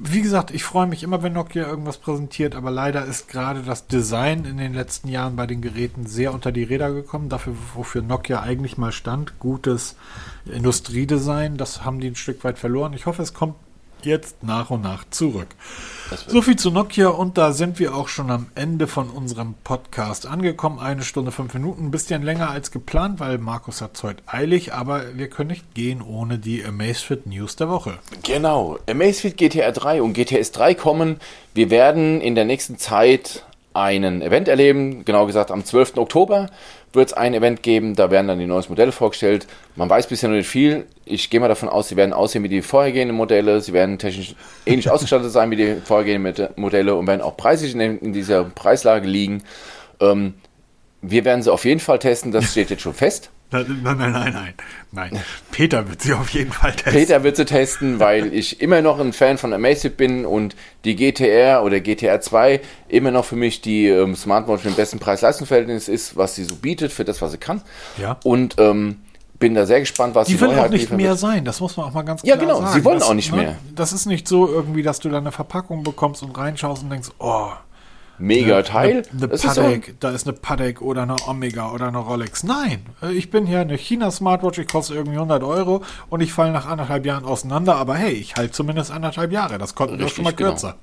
Wie 0.00 0.22
gesagt, 0.22 0.50
ich 0.50 0.64
freue 0.64 0.86
mich 0.86 1.02
immer, 1.02 1.22
wenn 1.22 1.34
Nokia 1.34 1.66
irgendwas 1.66 1.98
präsentiert, 1.98 2.54
aber 2.54 2.70
leider 2.70 3.04
ist 3.04 3.28
gerade 3.28 3.62
das 3.62 3.86
Design 3.86 4.44
in 4.44 4.58
den 4.58 4.74
letzten 4.74 5.08
Jahren 5.08 5.36
bei 5.36 5.46
den 5.46 5.60
Geräten 5.60 6.06
sehr 6.06 6.32
unter 6.32 6.52
die 6.52 6.64
Räder 6.64 6.92
gekommen. 6.92 7.28
Dafür, 7.28 7.54
wofür 7.74 8.02
Nokia 8.02 8.40
eigentlich 8.40 8.78
mal 8.78 8.92
stand, 8.92 9.38
gutes 9.38 9.96
Industriedesign, 10.46 11.56
das 11.56 11.84
haben 11.84 12.00
die 12.00 12.08
ein 12.08 12.16
Stück 12.16 12.44
weit 12.44 12.58
verloren. 12.58 12.92
Ich 12.92 13.06
hoffe, 13.06 13.22
es 13.22 13.34
kommt 13.34 13.56
jetzt 14.04 14.42
nach 14.42 14.70
und 14.70 14.82
nach 14.82 15.04
zurück. 15.10 15.48
So 16.28 16.40
viel 16.40 16.56
zu 16.56 16.70
Nokia 16.70 17.08
und 17.08 17.36
da 17.36 17.52
sind 17.52 17.80
wir 17.80 17.94
auch 17.94 18.06
schon 18.06 18.30
am 18.30 18.46
Ende 18.54 18.86
von 18.86 19.10
unserem 19.10 19.54
Podcast 19.64 20.26
angekommen. 20.26 20.78
Eine 20.78 21.02
Stunde, 21.02 21.32
fünf 21.32 21.52
Minuten, 21.54 21.86
ein 21.86 21.90
bisschen 21.90 22.22
länger 22.22 22.50
als 22.50 22.70
geplant, 22.70 23.18
weil 23.18 23.38
Markus 23.38 23.80
hat 23.80 23.96
es 23.96 24.04
heute 24.04 24.22
eilig, 24.26 24.72
aber 24.72 25.16
wir 25.16 25.28
können 25.28 25.50
nicht 25.50 25.74
gehen 25.74 26.02
ohne 26.02 26.38
die 26.38 26.64
Amazfit 26.64 27.26
News 27.26 27.56
der 27.56 27.68
Woche. 27.68 27.98
Genau. 28.22 28.78
Amazfit 28.88 29.36
GTR 29.36 29.72
3 29.72 30.02
und 30.02 30.12
GTS 30.12 30.52
3 30.52 30.74
kommen. 30.74 31.18
Wir 31.54 31.70
werden 31.70 32.20
in 32.20 32.36
der 32.36 32.44
nächsten 32.44 32.78
Zeit 32.78 33.44
einen 33.76 34.22
Event 34.22 34.48
erleben. 34.48 35.04
Genau 35.04 35.26
gesagt, 35.26 35.50
am 35.50 35.64
12. 35.64 35.98
Oktober 35.98 36.50
wird 36.92 37.08
es 37.08 37.12
ein 37.12 37.34
Event 37.34 37.62
geben. 37.62 37.94
Da 37.94 38.10
werden 38.10 38.28
dann 38.28 38.38
die 38.38 38.46
neuen 38.46 38.64
Modelle 38.68 38.92
vorgestellt. 38.92 39.46
Man 39.76 39.90
weiß 39.90 40.06
bisher 40.06 40.28
noch 40.28 40.36
nicht 40.36 40.48
viel. 40.48 40.86
Ich 41.08 41.30
gehe 41.30 41.38
mal 41.38 41.48
davon 41.48 41.68
aus, 41.68 41.88
sie 41.88 41.96
werden 41.96 42.12
aussehen 42.12 42.42
wie 42.42 42.48
die 42.48 42.62
vorhergehenden 42.62 43.16
Modelle. 43.16 43.60
Sie 43.60 43.72
werden 43.72 43.98
technisch 43.98 44.34
ähnlich 44.66 44.90
ausgestattet 44.90 45.30
sein 45.30 45.50
wie 45.50 45.56
die 45.56 45.76
vorhergehenden 45.76 46.48
Modelle 46.56 46.96
und 46.96 47.06
werden 47.06 47.22
auch 47.22 47.36
preislich 47.36 47.74
in, 47.74 47.80
in 47.80 48.12
dieser 48.12 48.44
Preislage 48.44 49.06
liegen. 49.06 49.44
Ähm, 50.00 50.34
wir 51.02 51.24
werden 51.24 51.42
sie 51.42 51.52
auf 51.52 51.64
jeden 51.64 51.80
Fall 51.80 52.00
testen. 52.00 52.32
Das 52.32 52.50
steht 52.50 52.70
jetzt 52.70 52.82
schon 52.82 52.94
fest. 52.94 53.30
Nein, 53.52 53.80
nein, 53.84 53.96
nein, 53.96 54.32
nein, 54.32 54.54
nein. 54.90 55.22
Peter 55.52 55.88
wird 55.88 56.02
sie 56.02 56.12
auf 56.14 56.30
jeden 56.30 56.50
Fall 56.50 56.72
testen. 56.72 56.92
Peter 56.92 57.22
wird 57.22 57.36
sie 57.36 57.44
testen, 57.44 58.00
weil 58.00 58.34
ich 58.34 58.60
immer 58.60 58.82
noch 58.82 58.98
ein 58.98 59.12
Fan 59.12 59.38
von 59.38 59.52
Amazfit 59.52 59.96
bin 59.96 60.26
und 60.26 60.56
die 60.84 60.96
GTR 60.96 61.62
oder 61.62 61.78
GTR 61.78 62.20
2 62.20 62.60
immer 62.88 63.12
noch 63.12 63.24
für 63.24 63.36
mich 63.36 63.60
die 63.60 63.86
ähm, 63.86 64.16
Smartwatch 64.16 64.64
mit 64.64 64.74
dem 64.74 64.76
besten 64.76 64.98
Preis-Leistungs-Verhältnis 64.98 65.86
ist, 65.86 66.16
was 66.16 66.34
sie 66.34 66.42
so 66.42 66.56
bietet 66.56 66.90
für 66.90 67.04
das, 67.04 67.22
was 67.22 67.30
sie 67.30 67.38
kann. 67.38 67.62
Ja. 67.98 68.18
Und 68.24 68.56
ähm, 68.58 68.96
bin 69.38 69.54
da 69.54 69.66
sehr 69.66 69.80
gespannt, 69.80 70.14
was 70.14 70.28
Die 70.28 70.34
sie 70.34 70.40
will 70.40 70.48
neu 70.48 70.60
auch 70.60 70.68
nicht 70.68 70.90
mehr 70.90 71.10
wird. 71.10 71.18
sein, 71.18 71.44
das 71.44 71.60
muss 71.60 71.76
man 71.76 71.86
auch 71.86 71.92
mal 71.92 72.02
ganz 72.02 72.22
Ja, 72.22 72.36
klar 72.36 72.46
genau, 72.46 72.60
sagen. 72.60 72.72
sie 72.72 72.84
wollen 72.84 72.98
das, 72.98 73.08
auch 73.08 73.14
nicht 73.14 73.30
ne, 73.32 73.38
mehr. 73.38 73.56
Das 73.74 73.92
ist 73.92 74.06
nicht 74.06 74.26
so 74.28 74.48
irgendwie, 74.48 74.82
dass 74.82 75.00
du 75.00 75.08
da 75.08 75.18
eine 75.18 75.32
Verpackung 75.32 75.82
bekommst 75.82 76.22
und 76.22 76.36
reinschaust 76.36 76.82
und 76.82 76.90
denkst, 76.90 77.10
oh, 77.18 77.50
Mega 78.18 78.62
Teil. 78.62 78.90
Eine, 78.90 79.02
eine 79.10 79.28
Das 79.28 79.44
ist 79.44 79.54
Patek, 79.54 80.00
da 80.00 80.10
ist 80.10 80.26
eine 80.26 80.36
Patek 80.36 80.80
oder 80.80 81.02
eine 81.02 81.16
Omega 81.26 81.70
oder 81.72 81.88
eine 81.88 81.98
Rolex. 81.98 82.44
Nein, 82.44 82.86
äh, 83.02 83.12
ich 83.12 83.30
bin 83.30 83.46
hier 83.46 83.60
eine 83.60 83.76
China-Smartwatch, 83.76 84.58
ich 84.58 84.68
koste 84.68 84.94
irgendwie 84.94 85.16
100 85.16 85.42
Euro 85.42 85.82
und 86.08 86.22
ich 86.22 86.32
falle 86.32 86.52
nach 86.52 86.66
anderthalb 86.66 87.04
Jahren 87.04 87.24
auseinander, 87.24 87.76
aber 87.76 87.94
hey, 87.94 88.12
ich 88.12 88.36
halte 88.36 88.52
zumindest 88.52 88.90
anderthalb 88.90 89.32
Jahre. 89.32 89.58
Das 89.58 89.74
konnten 89.74 89.98
wir 89.98 90.08
schon 90.08 90.24
mal 90.24 90.32
genau. 90.32 90.50
kürzer. 90.50 90.76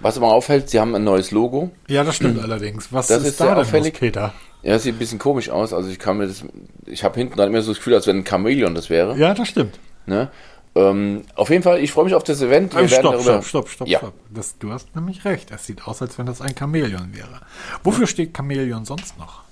Was 0.00 0.16
aber 0.16 0.32
auffällt, 0.32 0.70
sie 0.70 0.80
haben 0.80 0.94
ein 0.94 1.04
neues 1.04 1.30
Logo. 1.30 1.70
Ja, 1.88 2.04
das 2.04 2.16
stimmt 2.16 2.38
allerdings. 2.42 2.92
Was 2.92 3.08
Das 3.08 3.22
ist, 3.22 3.28
ist 3.28 3.40
da 3.40 3.44
sehr 3.46 3.54
denn 3.54 3.64
auffällig. 3.64 3.92
los, 3.94 4.00
Peter? 4.00 4.32
Ja, 4.62 4.72
das 4.74 4.82
sieht 4.82 4.94
ein 4.94 4.98
bisschen 4.98 5.18
komisch 5.18 5.50
aus. 5.50 5.72
Also 5.72 5.88
ich 5.88 5.98
kann 5.98 6.18
mir 6.18 6.26
das, 6.26 6.44
ich 6.86 7.04
habe 7.04 7.14
hinten 7.18 7.36
dann 7.36 7.48
immer 7.48 7.62
so 7.62 7.70
das 7.70 7.78
Gefühl, 7.78 7.94
als 7.94 8.06
wenn 8.06 8.18
ein 8.18 8.26
Chamäleon 8.26 8.74
das 8.74 8.90
wäre. 8.90 9.16
Ja, 9.16 9.34
das 9.34 9.48
stimmt. 9.48 9.78
Ne? 10.06 10.30
Ähm, 10.74 11.22
auf 11.34 11.50
jeden 11.50 11.62
Fall, 11.62 11.80
ich 11.80 11.92
freue 11.92 12.04
mich 12.04 12.14
auf 12.14 12.24
das 12.24 12.42
Event. 12.42 12.74
Wir 12.74 12.82
Äh, 12.82 12.88
stopp, 12.88 13.02
darüber- 13.14 13.22
stopp, 13.42 13.44
stopp, 13.44 13.68
stopp, 13.68 13.88
Ja. 13.88 13.98
stopp. 13.98 14.14
Das, 14.30 14.58
du 14.58 14.72
hast 14.72 14.94
nämlich 14.94 15.24
recht. 15.24 15.50
Es 15.50 15.66
sieht 15.66 15.86
aus, 15.86 16.02
als 16.02 16.18
wenn 16.18 16.26
das 16.26 16.40
ein 16.40 16.54
Chamäleon 16.56 17.14
wäre. 17.16 17.40
Wofür 17.84 18.06
steht 18.06 18.36
Chamäleon 18.36 18.84
sonst 18.84 19.18
noch? 19.18 19.42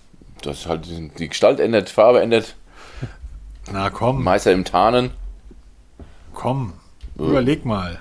Das 0.43 0.59
ist 0.61 0.67
halt 0.67 0.87
die 1.19 1.29
Gestalt 1.29 1.59
ändert, 1.61 1.89
Farbe 1.89 2.21
ändert, 2.21 2.55
Na 3.73 3.91
komm, 3.91 4.23
Meister 4.23 4.53
im 4.53 4.65
Tarnen, 4.65 5.11
komm. 6.35 6.75
Überleg 7.19 7.65
mal. 7.65 7.99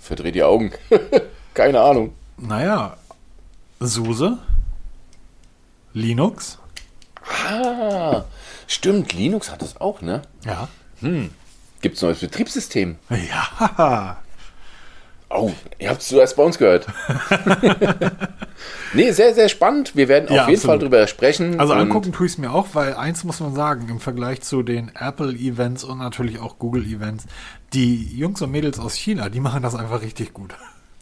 verdreht 0.00 0.34
die 0.36 0.44
Augen. 0.44 0.70
Keine 1.54 1.80
Ahnung. 1.80 2.12
Naja, 2.36 2.96
SUSE, 3.80 4.38
Linux, 5.92 6.58
Ah, 7.48 8.24
stimmt, 8.66 9.12
Linux 9.14 9.50
hat 9.50 9.62
das 9.62 9.80
auch, 9.80 10.02
ne? 10.02 10.22
ja. 10.44 10.68
Gibt 11.80 11.96
es 11.96 12.02
neues 12.02 12.20
Betriebssystem? 12.20 12.96
Ja, 13.10 14.18
Oh, 15.30 15.50
ihr 15.78 15.88
habt 15.90 16.00
es 16.00 16.08
zuerst 16.08 16.36
bei 16.36 16.42
uns 16.44 16.58
gehört. 16.58 16.86
nee, 18.94 19.10
sehr, 19.10 19.34
sehr 19.34 19.48
spannend. 19.48 19.96
Wir 19.96 20.06
werden 20.08 20.32
Ja, 20.32 20.42
auf 20.44 20.48
jeden 20.48 20.58
absolut. 20.60 20.62
Fall 20.62 20.78
drüber 20.78 21.06
sprechen. 21.08 21.58
also 21.58 21.72
angucken 21.72 22.12
tue 22.12 22.26
ich 22.26 22.32
es 22.32 22.38
mir 22.38 22.52
auch, 22.52 22.68
weil 22.74 22.94
eins 22.94 23.24
muss 23.24 23.40
man 23.40 23.54
sagen, 23.54 23.88
im 23.88 23.98
Vergleich 24.00 24.42
zu 24.42 24.62
den 24.62 24.92
Apple-Events 24.94 25.82
und 25.84 25.98
natürlich 25.98 26.38
auch 26.38 26.58
Google-Events, 26.58 27.24
die 27.72 28.16
Jungs 28.16 28.40
und 28.42 28.50
Mädels 28.52 28.78
aus 28.78 28.94
China, 28.94 29.28
die 29.28 29.40
machen 29.40 29.62
das 29.62 29.74
einfach 29.74 30.02
richtig 30.02 30.32
gut. 30.34 30.54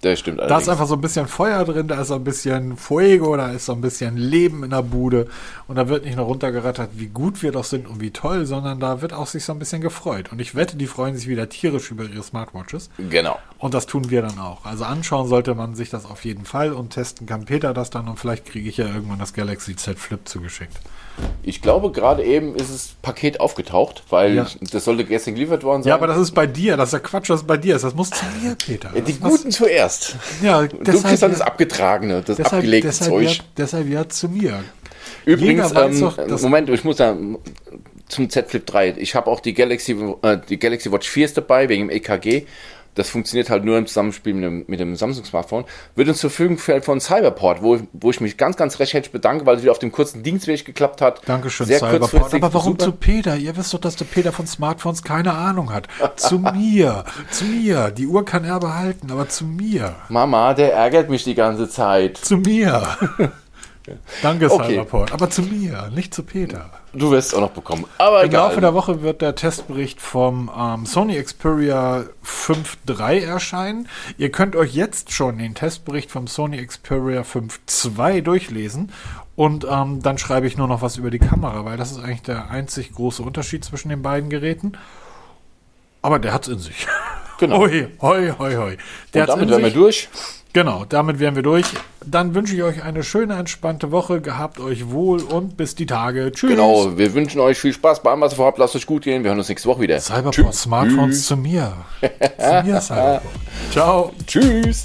Das 0.03 0.19
stimmt 0.19 0.41
Da 0.41 0.45
ist 0.45 0.51
allerdings. 0.51 0.69
einfach 0.69 0.87
so 0.89 0.95
ein 0.95 1.01
bisschen 1.01 1.29
Feuer 1.29 1.65
drin, 1.65 1.87
da 1.87 2.01
ist 2.01 2.09
so 2.09 2.17
ein 2.17 2.25
bisschen 2.25 2.77
Fuego, 2.77 3.37
da 3.37 3.53
ist 3.53 3.67
so 3.67 3.73
ein 3.73 3.81
bisschen 3.81 4.17
Leben 4.17 4.65
in 4.65 4.71
der 4.71 4.83
Bude. 4.83 5.29
Und 5.69 5.77
da 5.77 5.89
wird 5.89 6.05
nicht 6.05 6.17
nur 6.17 6.27
runtergerattert, 6.27 6.91
wie 6.95 7.07
gut 7.07 7.41
wir 7.43 7.53
doch 7.53 7.63
sind 7.63 7.87
und 7.87 8.01
wie 8.01 8.11
toll, 8.11 8.45
sondern 8.45 8.81
da 8.81 9.01
wird 9.01 9.13
auch 9.13 9.29
sich 9.29 9.45
so 9.45 9.53
ein 9.53 9.61
bisschen 9.61 9.81
gefreut. 9.81 10.33
Und 10.33 10.41
ich 10.41 10.57
wette, 10.57 10.77
die 10.77 10.89
freuen 10.89 11.17
sich 11.17 11.29
wieder 11.29 11.49
tierisch 11.49 11.93
über 11.93 12.05
ihre 12.05 12.23
Smartwatches. 12.23 12.91
Genau. 12.99 13.39
Und 13.59 13.75
das 13.75 13.87
tun 13.87 14.11
wir 14.11 14.23
dann 14.23 14.41
auch. 14.41 14.65
Also 14.67 14.85
anschauen 14.85 15.29
sollte 15.29 15.55
man 15.55 15.77
sich 15.77 15.89
das 15.89 16.05
auf 16.05 16.25
jeden 16.25 16.47
Fall 16.47 16.73
und 16.73 16.91
testen 16.91 17.29
kann 17.29 17.45
Peter 17.45 17.73
das 17.73 17.91
dann 17.91 18.09
und 18.09 18.19
vielleicht 18.19 18.45
kriege 18.45 18.69
ich 18.69 18.79
ja 18.79 18.87
irgendwann 18.87 19.21
das 19.21 19.35
Galaxy 19.35 19.77
Z 19.77 20.01
Flip 20.01 20.21
zugeschickt. 20.29 20.77
Ich 21.45 21.61
glaube, 21.61 21.91
gerade 21.91 22.23
eben 22.25 22.55
ist 22.55 22.73
das 22.73 22.91
Paket 23.03 23.41
aufgetaucht, 23.41 24.05
weil 24.11 24.35
Ja. 24.37 24.47
das 24.61 24.85
sollte 24.85 25.05
gestern 25.05 25.35
geliefert 25.35 25.65
worden 25.65 25.83
sein. 25.83 25.89
Ja, 25.91 25.95
aber 25.97 26.07
das 26.07 26.19
ist 26.19 26.33
bei 26.33 26.47
dir, 26.47 26.77
das 26.77 26.91
ist 26.91 26.93
ja 26.93 26.99
Quatsch, 27.01 27.31
was 27.31 27.43
bei 27.45 27.57
dir 27.57 27.77
ist. 27.77 27.83
Das 27.83 27.95
muss 27.95 28.11
zu 28.11 28.25
mir, 28.41 28.55
Peter. 28.55 28.91
Die 28.95 29.01
Das- 29.01 29.23
was- 29.23 29.31
Guten 29.39 29.51
zuerst. 29.51 30.17
Ja, 30.43 30.63
du 30.63 30.79
kriegst 31.01 31.23
dann 31.23 31.33
das 31.33 31.41
Abgetragene, 31.41 32.23
das 32.23 32.37
deshalb, 32.37 32.53
abgelegte 32.55 32.89
deshalb, 32.89 33.11
Zeug. 33.11 33.29
Ja, 33.39 33.45
deshalb 33.57 33.89
ja 33.89 34.09
zu 34.09 34.29
mir. 34.29 34.63
Übrigens, 35.25 35.73
ähm, 35.77 36.01
doch, 36.01 36.41
Moment, 36.43 36.69
ich 36.71 36.85
muss 36.85 36.97
sagen, 36.99 37.39
zum 38.09 38.29
Z 38.29 38.49
Flip 38.51 38.65
3. 38.65 38.95
Ich 38.99 39.15
habe 39.15 39.29
auch 39.31 39.41
die 39.41 39.55
Galaxy, 39.55 39.97
äh, 40.23 40.39
die 40.49 40.59
Galaxy 40.59 40.93
Watch 40.93 41.09
4 41.09 41.25
ist 41.25 41.37
dabei, 41.37 41.69
wegen 41.69 41.89
dem 41.89 41.91
EKG. 41.97 42.47
Das 42.95 43.09
funktioniert 43.09 43.49
halt 43.51 43.65
nur 43.65 43.79
im 43.79 43.87
Zusammenspiel 43.87 44.35
mit 44.35 44.45
dem, 44.45 44.65
mit 44.67 44.81
dem 44.81 44.97
Samsung-Smartphone. 44.97 45.65
Wird 45.97 46.09
uns 46.09 46.19
zur 46.19 46.31
Verfügung 46.31 46.57
gestellt 46.57 46.85
von 46.85 47.01
Cyberport, 47.01 47.63
wo, 47.63 47.79
wo 47.93 48.11
ich 48.11 48.21
mich 48.21 48.37
ganz, 48.37 48.57
ganz 48.57 48.79
recht 48.79 48.93
herzlich 48.93 49.13
bedanke, 49.13 49.47
weil 49.47 49.57
es 49.57 49.63
wieder 49.63 49.73
auf 49.73 49.79
dem 49.79 49.93
kurzen 49.93 50.23
Dienstweg 50.23 50.65
geklappt 50.65 51.01
hat. 51.01 51.23
Dankeschön, 51.27 51.67
Sehr 51.67 51.79
Cyberport. 51.79 52.35
Aber 52.35 52.55
warum 52.55 52.73
super. 52.73 52.85
zu 52.85 52.93
Peter? 52.93 53.37
Ihr 53.37 53.57
wisst 53.57 53.73
doch, 53.73 53.81
dass 53.81 53.97
der 53.97 54.05
Peter 54.05 54.33
von 54.33 54.47
Smartphones 54.47 55.03
keine 55.03 55.33
Ahnung 55.33 55.73
hat. 55.73 55.89
zu 56.17 56.39
mir. 56.55 57.05
Zu 57.31 57.45
mir. 57.45 57.91
Die 57.91 58.07
Uhr 58.07 58.25
kann 58.25 58.45
er 58.45 58.61
behalten, 58.61 59.11
aber 59.11 59.29
zu 59.29 59.45
mir. 59.45 59.95
Mama, 60.09 60.55
der 60.55 60.75
ärgert 60.75 61.09
mich 61.09 61.25
die 61.25 61.35
ganze 61.35 61.69
Zeit. 61.69 62.19
Zu 62.19 62.39
mir. 62.39 62.83
Danke, 64.23 64.51
Okay. 64.51 64.71
Cyberport. 64.75 65.13
Aber 65.13 65.31
zu 65.31 65.43
mir, 65.43 65.91
nicht 65.95 66.15
zu 66.15 66.23
Peter. 66.23 66.71
Du 66.93 67.11
wirst 67.11 67.29
es 67.29 67.35
auch 67.35 67.41
noch 67.41 67.51
bekommen. 67.51 67.85
Aber 67.99 68.23
Im 68.23 68.31
Laufe 68.31 68.53
egal. 68.53 68.61
der 68.61 68.75
Woche 68.75 69.03
wird 69.03 69.23
der 69.23 69.35
Testbericht 69.35 70.01
vom 70.01 70.51
ähm, 70.57 70.85
Sony 70.87 71.23
Xperia 71.23 72.05
5.3 72.25 73.21
erscheinen. 73.25 73.89
Ihr 74.19 74.31
könnt 74.31 74.57
euch 74.57 74.75
jetzt 74.75 75.13
schon 75.13 75.39
den 75.39 75.55
Testbericht 75.55 76.11
vom 76.11 76.27
Sony 76.27 76.65
Xperia 76.65 77.23
5.2 77.23 78.21
durchlesen. 78.21 78.93
Und 79.35 79.67
ähm, 79.69 80.03
dann 80.03 80.19
schreibe 80.19 80.47
ich 80.47 80.59
nur 80.59 80.69
noch 80.69 80.83
was 80.83 80.99
über 80.99 81.11
die 81.11 81.19
Kamera, 81.19 81.65
weil 81.65 81.79
das 81.79 81.91
ist 81.91 81.99
eigentlich 81.99 82.23
der 82.23 82.51
einzig 82.51 82.93
große 82.93 83.23
Unterschied 83.23 83.65
zwischen 83.65 83.89
den 83.89 84.03
beiden 84.03 84.29
Geräten. 84.29 84.73
Aber 86.03 86.19
der 86.19 86.35
hat's 86.35 86.49
in 86.49 86.59
sich. 86.59 86.87
Genau. 87.39 87.59
Hoi, 87.61 87.89
hoi, 88.01 88.33
hoi, 88.39 88.55
hoi. 88.55 88.77
Der 89.15 89.23
Und 89.23 89.29
damit 89.31 89.49
wären 89.49 89.63
wir 89.65 89.71
durch. 89.71 90.09
Genau, 90.53 90.85
damit 90.87 91.19
wären 91.19 91.35
wir 91.35 91.43
durch. 91.43 91.65
Dann 92.05 92.35
wünsche 92.35 92.55
ich 92.55 92.63
euch 92.63 92.83
eine 92.83 93.03
schöne, 93.03 93.35
entspannte 93.35 93.91
Woche. 93.91 94.21
Gehabt 94.21 94.61
euch 94.61 94.91
wohl 94.91 95.23
und 95.23 95.57
bis 95.57 95.75
die 95.75 95.87
Tage. 95.87 96.31
Tschüss. 96.33 96.51
Genau, 96.51 96.99
wir 96.99 97.15
wünschen 97.15 97.41
euch 97.41 97.59
viel 97.59 97.73
Spaß 97.73 98.03
bei 98.03 98.11
allem, 98.11 98.21
was 98.21 98.35
ihr 98.35 98.37
vorhabt. 98.37 98.59
Lasst 98.59 98.77
euch 98.77 98.87
gut 98.87 99.05
gehen. 99.05 99.23
Wir 99.23 99.31
hören 99.31 99.39
uns 99.39 99.49
nächste 99.49 99.69
Woche 99.69 99.81
wieder. 99.81 99.99
Cyberport 99.99 100.55
Smartphones 100.55 101.27
zu 101.27 101.37
mir. 101.37 101.73
zu 102.01 102.63
mir, 102.65 102.81
Cyberport. 102.81 103.23
Ciao. 103.71 104.13
Tschüss. 104.27 104.83